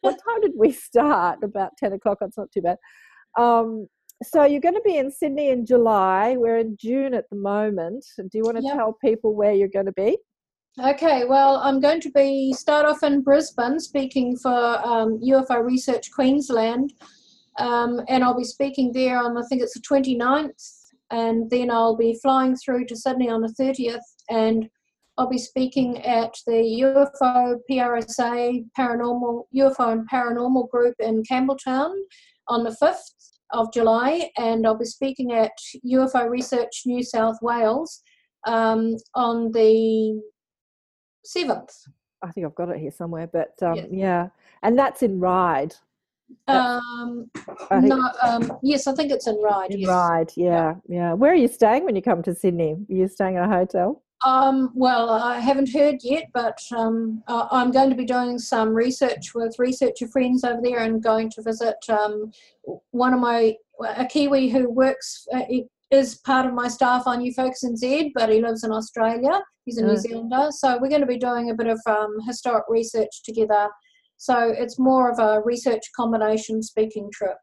What 0.00 0.12
time 0.12 0.40
did 0.40 0.52
we 0.56 0.72
start? 0.88 1.40
About 1.42 1.76
10 1.78 1.92
o'clock. 1.92 2.18
That's 2.20 2.38
not 2.38 2.50
too 2.52 2.62
bad. 2.62 2.78
Um, 3.38 3.88
so 4.22 4.44
you're 4.44 4.60
going 4.60 4.74
to 4.74 4.82
be 4.84 4.96
in 4.96 5.10
Sydney 5.10 5.50
in 5.50 5.66
July. 5.66 6.36
We're 6.36 6.58
in 6.58 6.76
June 6.78 7.14
at 7.14 7.28
the 7.30 7.36
moment. 7.36 8.04
Do 8.16 8.28
you 8.32 8.42
want 8.42 8.58
to 8.58 8.62
yep. 8.62 8.76
tell 8.76 8.92
people 8.92 9.34
where 9.34 9.52
you're 9.52 9.68
going 9.68 9.86
to 9.86 9.92
be? 9.92 10.18
Okay, 10.82 11.24
well, 11.24 11.56
I'm 11.56 11.80
going 11.80 12.00
to 12.00 12.10
be 12.10 12.54
start 12.54 12.86
off 12.86 13.02
in 13.02 13.20
Brisbane 13.20 13.78
speaking 13.78 14.36
for 14.38 14.50
um, 14.50 15.20
UFO 15.20 15.62
Research 15.62 16.10
Queensland, 16.10 16.94
um, 17.58 18.00
and 18.08 18.24
I'll 18.24 18.36
be 18.36 18.44
speaking 18.44 18.90
there 18.92 19.18
on 19.18 19.36
I 19.36 19.42
think 19.48 19.60
it's 19.60 19.74
the 19.74 19.80
29th, 19.80 20.90
and 21.10 21.50
then 21.50 21.70
I'll 21.70 21.96
be 21.96 22.18
flying 22.22 22.56
through 22.56 22.86
to 22.86 22.96
Sydney 22.96 23.28
on 23.28 23.42
the 23.42 23.54
30th, 23.60 24.00
and 24.30 24.66
I'll 25.18 25.28
be 25.28 25.36
speaking 25.36 26.02
at 26.06 26.34
the 26.46 26.80
UFO 26.82 27.58
PRSA 27.70 28.64
Paranormal 28.78 29.44
UFO 29.54 29.92
and 29.92 30.08
Paranormal 30.08 30.70
Group 30.70 30.94
in 31.00 31.22
Campbelltown 31.22 31.94
on 32.48 32.64
the 32.64 32.74
5th, 32.82 33.31
of 33.52 33.72
July, 33.72 34.30
and 34.36 34.66
I'll 34.66 34.78
be 34.78 34.84
speaking 34.84 35.32
at 35.32 35.52
UFO 35.86 36.28
Research 36.28 36.82
New 36.86 37.02
South 37.02 37.36
Wales 37.42 38.02
um, 38.46 38.96
on 39.14 39.52
the 39.52 40.20
7th. 41.26 41.72
I 42.22 42.30
think 42.30 42.46
I've 42.46 42.54
got 42.54 42.70
it 42.70 42.78
here 42.78 42.90
somewhere, 42.90 43.26
but 43.26 43.54
um, 43.62 43.74
yes. 43.74 43.86
yeah, 43.90 44.28
and 44.62 44.78
that's 44.78 45.02
in 45.02 45.18
Ryde. 45.18 45.74
Um, 46.48 47.30
no, 47.70 48.10
um, 48.22 48.52
yes, 48.62 48.86
I 48.86 48.94
think 48.94 49.10
it's 49.10 49.26
in 49.26 49.36
Ryde. 49.42 49.72
In 49.72 49.80
yes. 49.80 49.88
Ryde, 49.88 50.32
yeah, 50.36 50.74
yeah. 50.88 51.12
Where 51.12 51.32
are 51.32 51.36
you 51.36 51.48
staying 51.48 51.84
when 51.84 51.96
you 51.96 52.02
come 52.02 52.22
to 52.22 52.34
Sydney? 52.34 52.74
Are 52.88 52.94
you 52.94 53.08
staying 53.08 53.36
in 53.36 53.42
a 53.42 53.48
hotel? 53.48 54.02
Um, 54.24 54.70
well, 54.74 55.10
I 55.10 55.40
haven't 55.40 55.72
heard 55.72 55.96
yet, 56.02 56.28
but 56.32 56.58
um, 56.76 57.22
I'm 57.26 57.72
going 57.72 57.90
to 57.90 57.96
be 57.96 58.04
doing 58.04 58.38
some 58.38 58.70
research 58.70 59.34
with 59.34 59.58
researcher 59.58 60.06
friends 60.06 60.44
over 60.44 60.60
there 60.62 60.80
and 60.80 61.02
going 61.02 61.30
to 61.30 61.42
visit 61.42 61.76
um, 61.88 62.30
one 62.90 63.12
of 63.12 63.20
my, 63.20 63.54
a 63.96 64.06
Kiwi 64.06 64.48
who 64.48 64.70
works, 64.70 65.26
uh, 65.34 65.42
is 65.90 66.16
part 66.16 66.46
of 66.46 66.54
my 66.54 66.68
staff 66.68 67.02
on 67.06 67.20
UFocus 67.20 67.64
NZ, 67.64 68.12
but 68.14 68.30
he 68.30 68.40
lives 68.40 68.64
in 68.64 68.70
Australia. 68.70 69.42
He's 69.64 69.78
a 69.78 69.84
New 69.84 69.96
Zealander. 69.96 70.48
So 70.50 70.78
we're 70.80 70.88
going 70.88 71.02
to 71.02 71.06
be 71.06 71.18
doing 71.18 71.50
a 71.50 71.54
bit 71.54 71.66
of 71.66 71.80
um, 71.86 72.16
historic 72.26 72.64
research 72.68 73.22
together. 73.24 73.68
So 74.16 74.54
it's 74.56 74.78
more 74.78 75.10
of 75.10 75.18
a 75.18 75.40
research 75.44 75.82
combination 75.96 76.62
speaking 76.62 77.10
trip. 77.12 77.36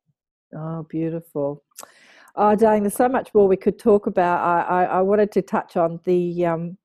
Oh, 0.55 0.85
beautiful. 0.89 1.63
Oh, 2.41 2.55
darling, 2.55 2.83
there's 2.83 2.95
so 2.95 3.09
much 3.09 3.33
more 3.33 3.49
we 3.49 3.57
could 3.57 3.77
talk 3.77 4.07
about. 4.07 4.39
I, 4.39 4.61
I, 4.61 4.83
I 4.85 5.01
wanted 5.01 5.29
to 5.33 5.41
touch 5.41 5.75
on 5.75 5.99
the, 6.05 6.45
um, 6.45 6.77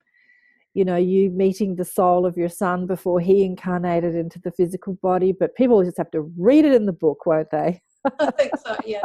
you 0.75 0.85
know, 0.85 0.97
you 0.97 1.31
meeting 1.31 1.77
the 1.77 1.85
soul 1.85 2.27
of 2.27 2.37
your 2.37 2.49
son 2.49 2.89
before 2.89 3.21
he 3.21 3.45
incarnated 3.45 4.17
into 4.17 4.41
the 4.41 4.51
physical 4.51 4.95
body, 4.95 5.31
but 5.31 5.55
people 5.55 5.85
just 5.85 5.97
have 5.97 6.11
to 6.11 6.23
read 6.37 6.65
it 6.65 6.75
in 6.75 6.87
the 6.87 6.93
book, 6.93 7.25
won't 7.25 7.53
they? 7.53 7.81
I 8.19 8.33
think 8.33 8.53
so, 8.67 8.77
yeah. 8.85 9.05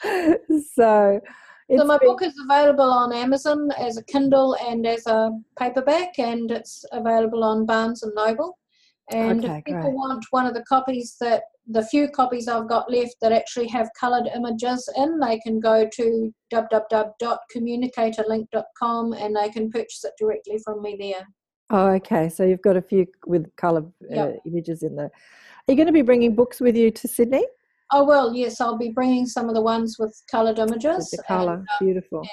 so, 0.74 1.20
so 1.76 1.84
my 1.84 1.98
been... 1.98 2.08
book 2.08 2.22
is 2.22 2.32
available 2.42 2.90
on 2.90 3.12
Amazon 3.12 3.68
as 3.78 3.98
a 3.98 4.04
Kindle 4.04 4.56
and 4.66 4.86
as 4.86 5.06
a 5.06 5.32
paperback, 5.58 6.18
and 6.18 6.50
it's 6.50 6.86
available 6.92 7.44
on 7.44 7.66
Barnes 7.66 8.02
and 8.02 8.14
Noble. 8.14 8.56
And 9.10 9.44
okay, 9.44 9.58
if 9.58 9.64
people 9.66 9.82
great. 9.82 9.94
want 9.94 10.24
one 10.30 10.46
of 10.46 10.54
the 10.54 10.64
copies 10.64 11.16
that 11.20 11.42
the 11.66 11.86
few 11.86 12.08
copies 12.08 12.46
I've 12.48 12.68
got 12.68 12.90
left 12.90 13.14
that 13.22 13.32
actually 13.32 13.68
have 13.68 13.88
coloured 13.98 14.28
images 14.34 14.86
in, 14.96 15.18
they 15.18 15.38
can 15.38 15.60
go 15.60 15.88
to 15.94 16.34
www.communicatorlink.com 16.52 19.12
and 19.14 19.36
they 19.36 19.48
can 19.48 19.70
purchase 19.70 20.04
it 20.04 20.12
directly 20.18 20.58
from 20.64 20.82
me 20.82 20.98
there. 21.00 21.26
Oh, 21.70 21.86
okay. 21.92 22.28
So 22.28 22.44
you've 22.44 22.60
got 22.60 22.76
a 22.76 22.82
few 22.82 23.06
with 23.26 23.46
colour 23.56 23.86
uh, 24.10 24.14
yep. 24.14 24.36
images 24.46 24.82
in 24.82 24.96
there. 24.96 25.06
Are 25.06 25.72
you 25.72 25.76
going 25.76 25.86
to 25.86 25.92
be 25.92 26.02
bringing 26.02 26.34
books 26.34 26.60
with 26.60 26.76
you 26.76 26.90
to 26.90 27.08
Sydney? 27.08 27.46
Oh 27.92 28.04
well, 28.04 28.34
yes. 28.34 28.60
I'll 28.60 28.76
be 28.76 28.90
bringing 28.90 29.24
some 29.26 29.48
of 29.48 29.54
the 29.54 29.62
ones 29.62 29.96
with 29.98 30.14
coloured 30.30 30.58
images. 30.58 31.08
With 31.10 31.12
the 31.12 31.22
colour, 31.26 31.64
uh, 31.70 31.76
beautiful. 31.80 32.28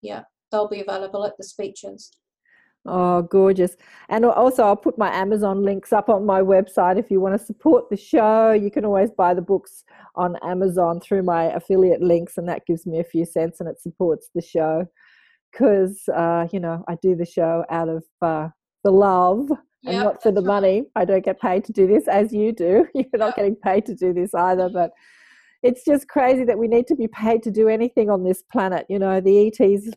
yeah, 0.00 0.22
they'll 0.50 0.66
be 0.68 0.80
available 0.80 1.24
at 1.24 1.36
the 1.38 1.44
speeches. 1.44 2.10
Oh, 2.84 3.22
gorgeous. 3.22 3.76
And 4.08 4.24
also, 4.24 4.64
I'll 4.64 4.76
put 4.76 4.98
my 4.98 5.12
Amazon 5.14 5.62
links 5.62 5.92
up 5.92 6.08
on 6.08 6.26
my 6.26 6.40
website. 6.40 6.98
If 6.98 7.10
you 7.10 7.20
want 7.20 7.38
to 7.38 7.44
support 7.44 7.88
the 7.90 7.96
show, 7.96 8.50
you 8.50 8.72
can 8.72 8.84
always 8.84 9.10
buy 9.12 9.34
the 9.34 9.42
books 9.42 9.84
on 10.16 10.36
Amazon 10.42 10.98
through 10.98 11.22
my 11.22 11.44
affiliate 11.44 12.02
links, 12.02 12.38
and 12.38 12.48
that 12.48 12.66
gives 12.66 12.84
me 12.84 12.98
a 12.98 13.04
few 13.04 13.24
cents 13.24 13.60
and 13.60 13.68
it 13.68 13.80
supports 13.80 14.30
the 14.34 14.42
show. 14.42 14.86
Because, 15.52 16.08
uh, 16.08 16.48
you 16.52 16.58
know, 16.58 16.82
I 16.88 16.96
do 17.00 17.14
the 17.14 17.26
show 17.26 17.64
out 17.70 17.88
of 17.88 18.04
uh, 18.20 18.48
the 18.82 18.90
love 18.90 19.50
and 19.84 19.94
yep, 19.94 20.04
not 20.04 20.22
for 20.22 20.32
the 20.32 20.42
money. 20.42 20.84
I 20.96 21.04
don't 21.04 21.24
get 21.24 21.40
paid 21.40 21.64
to 21.64 21.72
do 21.72 21.86
this 21.86 22.08
as 22.08 22.32
you 22.32 22.52
do. 22.52 22.86
You're 22.94 23.06
not 23.14 23.36
getting 23.36 23.56
paid 23.56 23.86
to 23.86 23.94
do 23.94 24.12
this 24.12 24.34
either, 24.34 24.68
but 24.68 24.92
it's 25.62 25.84
just 25.84 26.08
crazy 26.08 26.44
that 26.44 26.58
we 26.58 26.68
need 26.68 26.86
to 26.88 26.96
be 26.96 27.08
paid 27.08 27.42
to 27.44 27.50
do 27.50 27.68
anything 27.68 28.10
on 28.10 28.24
this 28.24 28.42
planet. 28.42 28.86
You 28.88 28.98
know, 28.98 29.20
the 29.20 29.48
ETs 29.48 29.90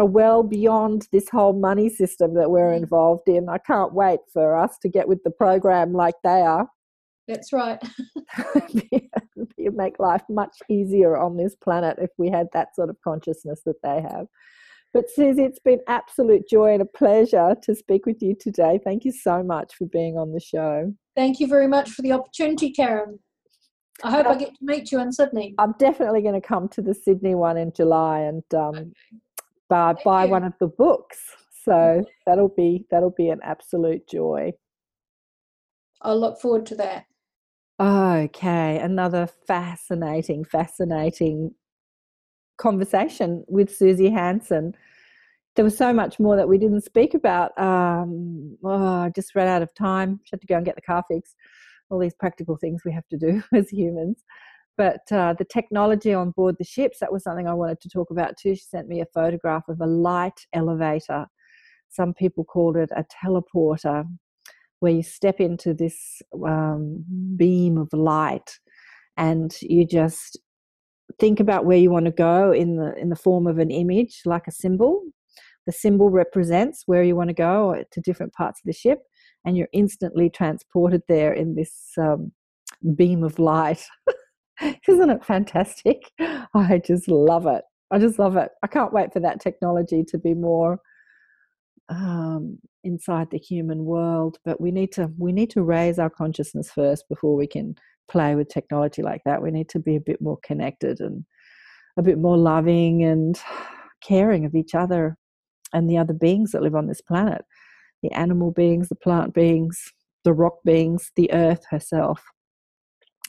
are 0.00 0.06
well 0.06 0.42
beyond 0.42 1.06
this 1.12 1.28
whole 1.28 1.52
money 1.52 1.88
system 1.88 2.34
that 2.34 2.50
we're 2.50 2.72
mm. 2.72 2.78
involved 2.78 3.28
in. 3.28 3.48
I 3.48 3.58
can't 3.58 3.92
wait 3.92 4.20
for 4.32 4.56
us 4.56 4.78
to 4.82 4.88
get 4.88 5.06
with 5.06 5.22
the 5.24 5.30
program 5.30 5.92
like 5.92 6.14
they 6.24 6.40
are. 6.40 6.66
That's 7.28 7.52
right. 7.52 7.78
It'd 9.58 9.76
make 9.76 9.98
life 9.98 10.22
much 10.28 10.56
easier 10.68 11.16
on 11.16 11.36
this 11.36 11.54
planet 11.54 11.98
if 12.00 12.10
we 12.18 12.30
had 12.30 12.46
that 12.52 12.74
sort 12.74 12.90
of 12.90 12.96
consciousness 13.04 13.60
that 13.66 13.82
they 13.82 14.00
have. 14.00 14.26
But 14.92 15.08
Suzy, 15.08 15.44
it's 15.44 15.60
been 15.60 15.78
absolute 15.86 16.48
joy 16.48 16.72
and 16.72 16.82
a 16.82 16.86
pleasure 16.86 17.54
to 17.62 17.74
speak 17.76 18.06
with 18.06 18.20
you 18.20 18.34
today. 18.40 18.80
Thank 18.82 19.04
you 19.04 19.12
so 19.12 19.42
much 19.42 19.74
for 19.76 19.86
being 19.86 20.16
on 20.18 20.32
the 20.32 20.40
show. 20.40 20.92
Thank 21.14 21.38
you 21.38 21.46
very 21.46 21.68
much 21.68 21.90
for 21.90 22.02
the 22.02 22.12
opportunity, 22.12 22.72
Karen. 22.72 23.20
I 24.02 24.10
hope 24.10 24.26
I 24.26 24.34
get 24.36 24.48
to 24.48 24.58
meet 24.62 24.90
you 24.90 25.00
in 25.00 25.12
Sydney. 25.12 25.54
I'm 25.58 25.74
definitely 25.78 26.22
going 26.22 26.40
to 26.40 26.46
come 26.46 26.68
to 26.70 26.82
the 26.82 26.94
Sydney 26.94 27.34
one 27.34 27.56
in 27.56 27.72
July 27.72 28.20
and 28.20 28.42
um, 28.54 28.74
okay. 28.74 28.90
Buy, 29.70 29.94
buy 30.04 30.26
one 30.26 30.44
of 30.44 30.52
the 30.60 30.66
books. 30.66 31.18
So 31.64 32.04
that'll 32.26 32.52
be 32.56 32.86
that'll 32.90 33.14
be 33.16 33.28
an 33.28 33.40
absolute 33.42 34.08
joy. 34.08 34.52
I'll 36.02 36.18
look 36.18 36.40
forward 36.40 36.66
to 36.66 36.74
that. 36.76 37.04
Okay, 37.80 38.78
another 38.78 39.26
fascinating, 39.46 40.44
fascinating 40.44 41.54
conversation 42.58 43.44
with 43.48 43.74
Suzy 43.74 44.10
Hansen. 44.10 44.74
There 45.56 45.64
was 45.64 45.76
so 45.76 45.92
much 45.92 46.18
more 46.18 46.36
that 46.36 46.48
we 46.48 46.58
didn't 46.58 46.82
speak 46.82 47.14
about. 47.14 47.58
Um, 47.58 48.58
oh, 48.64 49.02
I 49.04 49.10
just 49.14 49.34
ran 49.34 49.48
out 49.48 49.62
of 49.62 49.74
time. 49.74 50.20
She 50.24 50.30
had 50.32 50.40
to 50.40 50.46
go 50.46 50.56
and 50.56 50.64
get 50.64 50.74
the 50.74 50.82
car 50.82 51.04
fixed. 51.08 51.36
All 51.88 51.98
these 51.98 52.14
practical 52.14 52.56
things 52.56 52.82
we 52.84 52.92
have 52.92 53.08
to 53.08 53.16
do 53.16 53.42
as 53.54 53.70
humans. 53.70 54.24
But 54.76 55.00
uh, 55.12 55.34
the 55.38 55.44
technology 55.44 56.14
on 56.14 56.30
board 56.30 56.56
the 56.58 56.64
ships, 56.64 56.98
that 57.00 57.12
was 57.12 57.22
something 57.22 57.46
I 57.46 57.54
wanted 57.54 57.80
to 57.82 57.88
talk 57.88 58.10
about 58.10 58.36
too. 58.36 58.54
She 58.54 58.62
sent 58.62 58.88
me 58.88 59.00
a 59.00 59.06
photograph 59.12 59.68
of 59.68 59.80
a 59.80 59.86
light 59.86 60.46
elevator. 60.52 61.26
Some 61.88 62.14
people 62.14 62.44
called 62.44 62.76
it 62.76 62.90
a 62.96 63.04
teleporter 63.24 64.04
where 64.78 64.92
you 64.92 65.02
step 65.02 65.40
into 65.40 65.74
this 65.74 66.22
um, 66.46 67.04
beam 67.36 67.76
of 67.76 67.92
light 67.92 68.58
and 69.16 69.54
you 69.60 69.86
just 69.86 70.38
think 71.18 71.40
about 71.40 71.64
where 71.66 71.76
you 71.76 71.90
want 71.90 72.06
to 72.06 72.12
go 72.12 72.52
in 72.52 72.76
the 72.76 72.94
in 72.96 73.10
the 73.10 73.16
form 73.16 73.46
of 73.46 73.58
an 73.58 73.70
image 73.70 74.22
like 74.24 74.46
a 74.46 74.52
symbol 74.52 75.02
the 75.66 75.72
symbol 75.72 76.08
represents 76.08 76.84
where 76.86 77.02
you 77.02 77.14
want 77.14 77.28
to 77.28 77.34
go 77.34 77.82
to 77.90 78.00
different 78.00 78.32
parts 78.32 78.60
of 78.60 78.66
the 78.66 78.72
ship 78.72 79.00
and 79.44 79.56
you're 79.56 79.68
instantly 79.72 80.30
transported 80.30 81.02
there 81.08 81.32
in 81.32 81.54
this 81.54 81.92
um, 81.98 82.32
beam 82.94 83.22
of 83.22 83.38
light 83.38 83.84
isn't 84.88 85.10
it 85.10 85.24
fantastic. 85.24 86.10
I 86.54 86.80
just 86.84 87.08
love 87.08 87.46
it. 87.46 87.62
I 87.90 87.98
just 87.98 88.18
love 88.18 88.36
it. 88.36 88.50
I 88.62 88.66
can't 88.66 88.92
wait 88.92 89.12
for 89.12 89.20
that 89.20 89.40
technology 89.40 90.04
to 90.04 90.18
be 90.18 90.34
more 90.34 90.80
um, 91.88 92.58
inside 92.84 93.28
the 93.30 93.38
human 93.38 93.84
world 93.84 94.38
but 94.44 94.60
we 94.60 94.70
need 94.70 94.92
to 94.92 95.10
we 95.18 95.32
need 95.32 95.50
to 95.50 95.62
raise 95.62 95.98
our 95.98 96.08
consciousness 96.08 96.70
first 96.70 97.04
before 97.08 97.34
we 97.34 97.48
can 97.48 97.74
play 98.10 98.34
with 98.34 98.48
technology 98.48 99.02
like 99.02 99.22
that. 99.24 99.40
We 99.40 99.50
need 99.50 99.68
to 99.70 99.78
be 99.78 99.96
a 99.96 100.00
bit 100.00 100.20
more 100.20 100.38
connected 100.42 101.00
and 101.00 101.24
a 101.96 102.02
bit 102.02 102.18
more 102.18 102.36
loving 102.36 103.04
and 103.04 103.40
caring 104.02 104.44
of 104.44 104.54
each 104.54 104.74
other 104.74 105.16
and 105.72 105.88
the 105.88 105.98
other 105.98 106.14
beings 106.14 106.52
that 106.52 106.62
live 106.62 106.74
on 106.74 106.86
this 106.86 107.00
planet. 107.00 107.44
The 108.02 108.12
animal 108.12 108.50
beings 108.50 108.88
the 108.88 108.96
plant 108.96 109.34
beings 109.34 109.92
the 110.24 110.32
rock 110.32 110.58
beings 110.64 111.12
the 111.16 111.32
earth 111.32 111.64
herself 111.70 112.22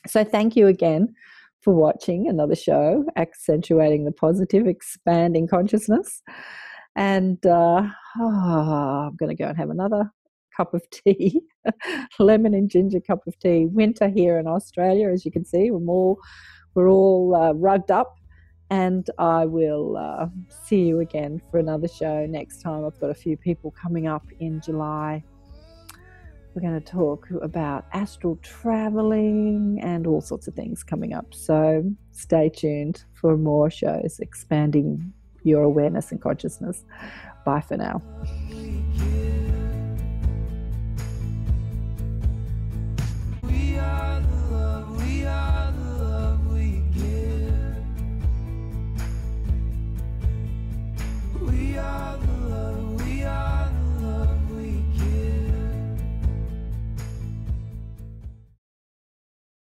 so 0.08 0.24
thank 0.24 0.56
you 0.56 0.68
again 0.68 1.14
for 1.62 1.74
watching 1.74 2.28
another 2.28 2.56
show 2.56 3.06
accentuating 3.18 4.06
the 4.06 4.12
positive 4.12 4.68
expanding 4.68 5.48
consciousness 5.48 6.22
and 6.96 7.44
uh, 7.46 7.84
oh, 8.20 9.08
I'm 9.08 9.16
going 9.16 9.36
to 9.36 9.42
go 9.42 9.50
and 9.50 9.58
have 9.58 9.70
another 9.70 10.12
cup 10.56 10.74
of 10.74 10.84
tea, 10.92 11.42
lemon 12.20 12.54
and 12.54 12.70
ginger 12.70 13.00
cup 13.00 13.26
of 13.28 13.38
tea. 13.40 13.66
Winter 13.68 14.10
here 14.10 14.40
in 14.40 14.48
Australia, 14.48 15.10
as 15.10 15.26
you 15.26 15.32
can 15.32 15.46
see, 15.46 15.72
we're 15.72 15.92
all 15.92 16.20
we're 16.74 16.90
all 16.90 17.36
uh, 17.36 17.54
rugged 17.54 17.92
up, 17.92 18.16
and 18.70 19.10
I 19.18 19.46
will 19.46 19.98
uh, 19.98 20.28
see 20.66 20.84
you 20.84 21.00
again 21.00 21.42
for 21.50 21.60
another 21.60 21.88
show 21.88 22.26
next 22.26 22.62
time. 22.62 22.86
I've 22.86 23.00
got 23.00 23.10
a 23.10 23.16
few 23.16 23.38
people 23.38 23.72
coming 23.72 24.08
up 24.08 24.26
in 24.40 24.62
July. 24.62 25.24
We're 26.54 26.62
going 26.62 26.82
to 26.82 26.92
talk 26.92 27.28
about 27.42 27.86
astral 27.94 28.38
traveling 28.42 29.80
and 29.82 30.06
all 30.06 30.22
sorts 30.22 30.48
of 30.48 30.54
things 30.54 30.84
coming 30.84 31.14
up. 31.14 31.34
So 31.34 31.84
stay 32.12 32.50
tuned 32.50 33.04
for 33.14 33.38
more 33.38 33.70
shows 33.70 34.20
expanding 34.20 35.14
your 35.44 35.64
awareness 35.64 36.12
and 36.12 36.22
consciousness. 36.22 36.84
Bye 37.46 37.62
for 37.62 37.78
now. 37.78 38.02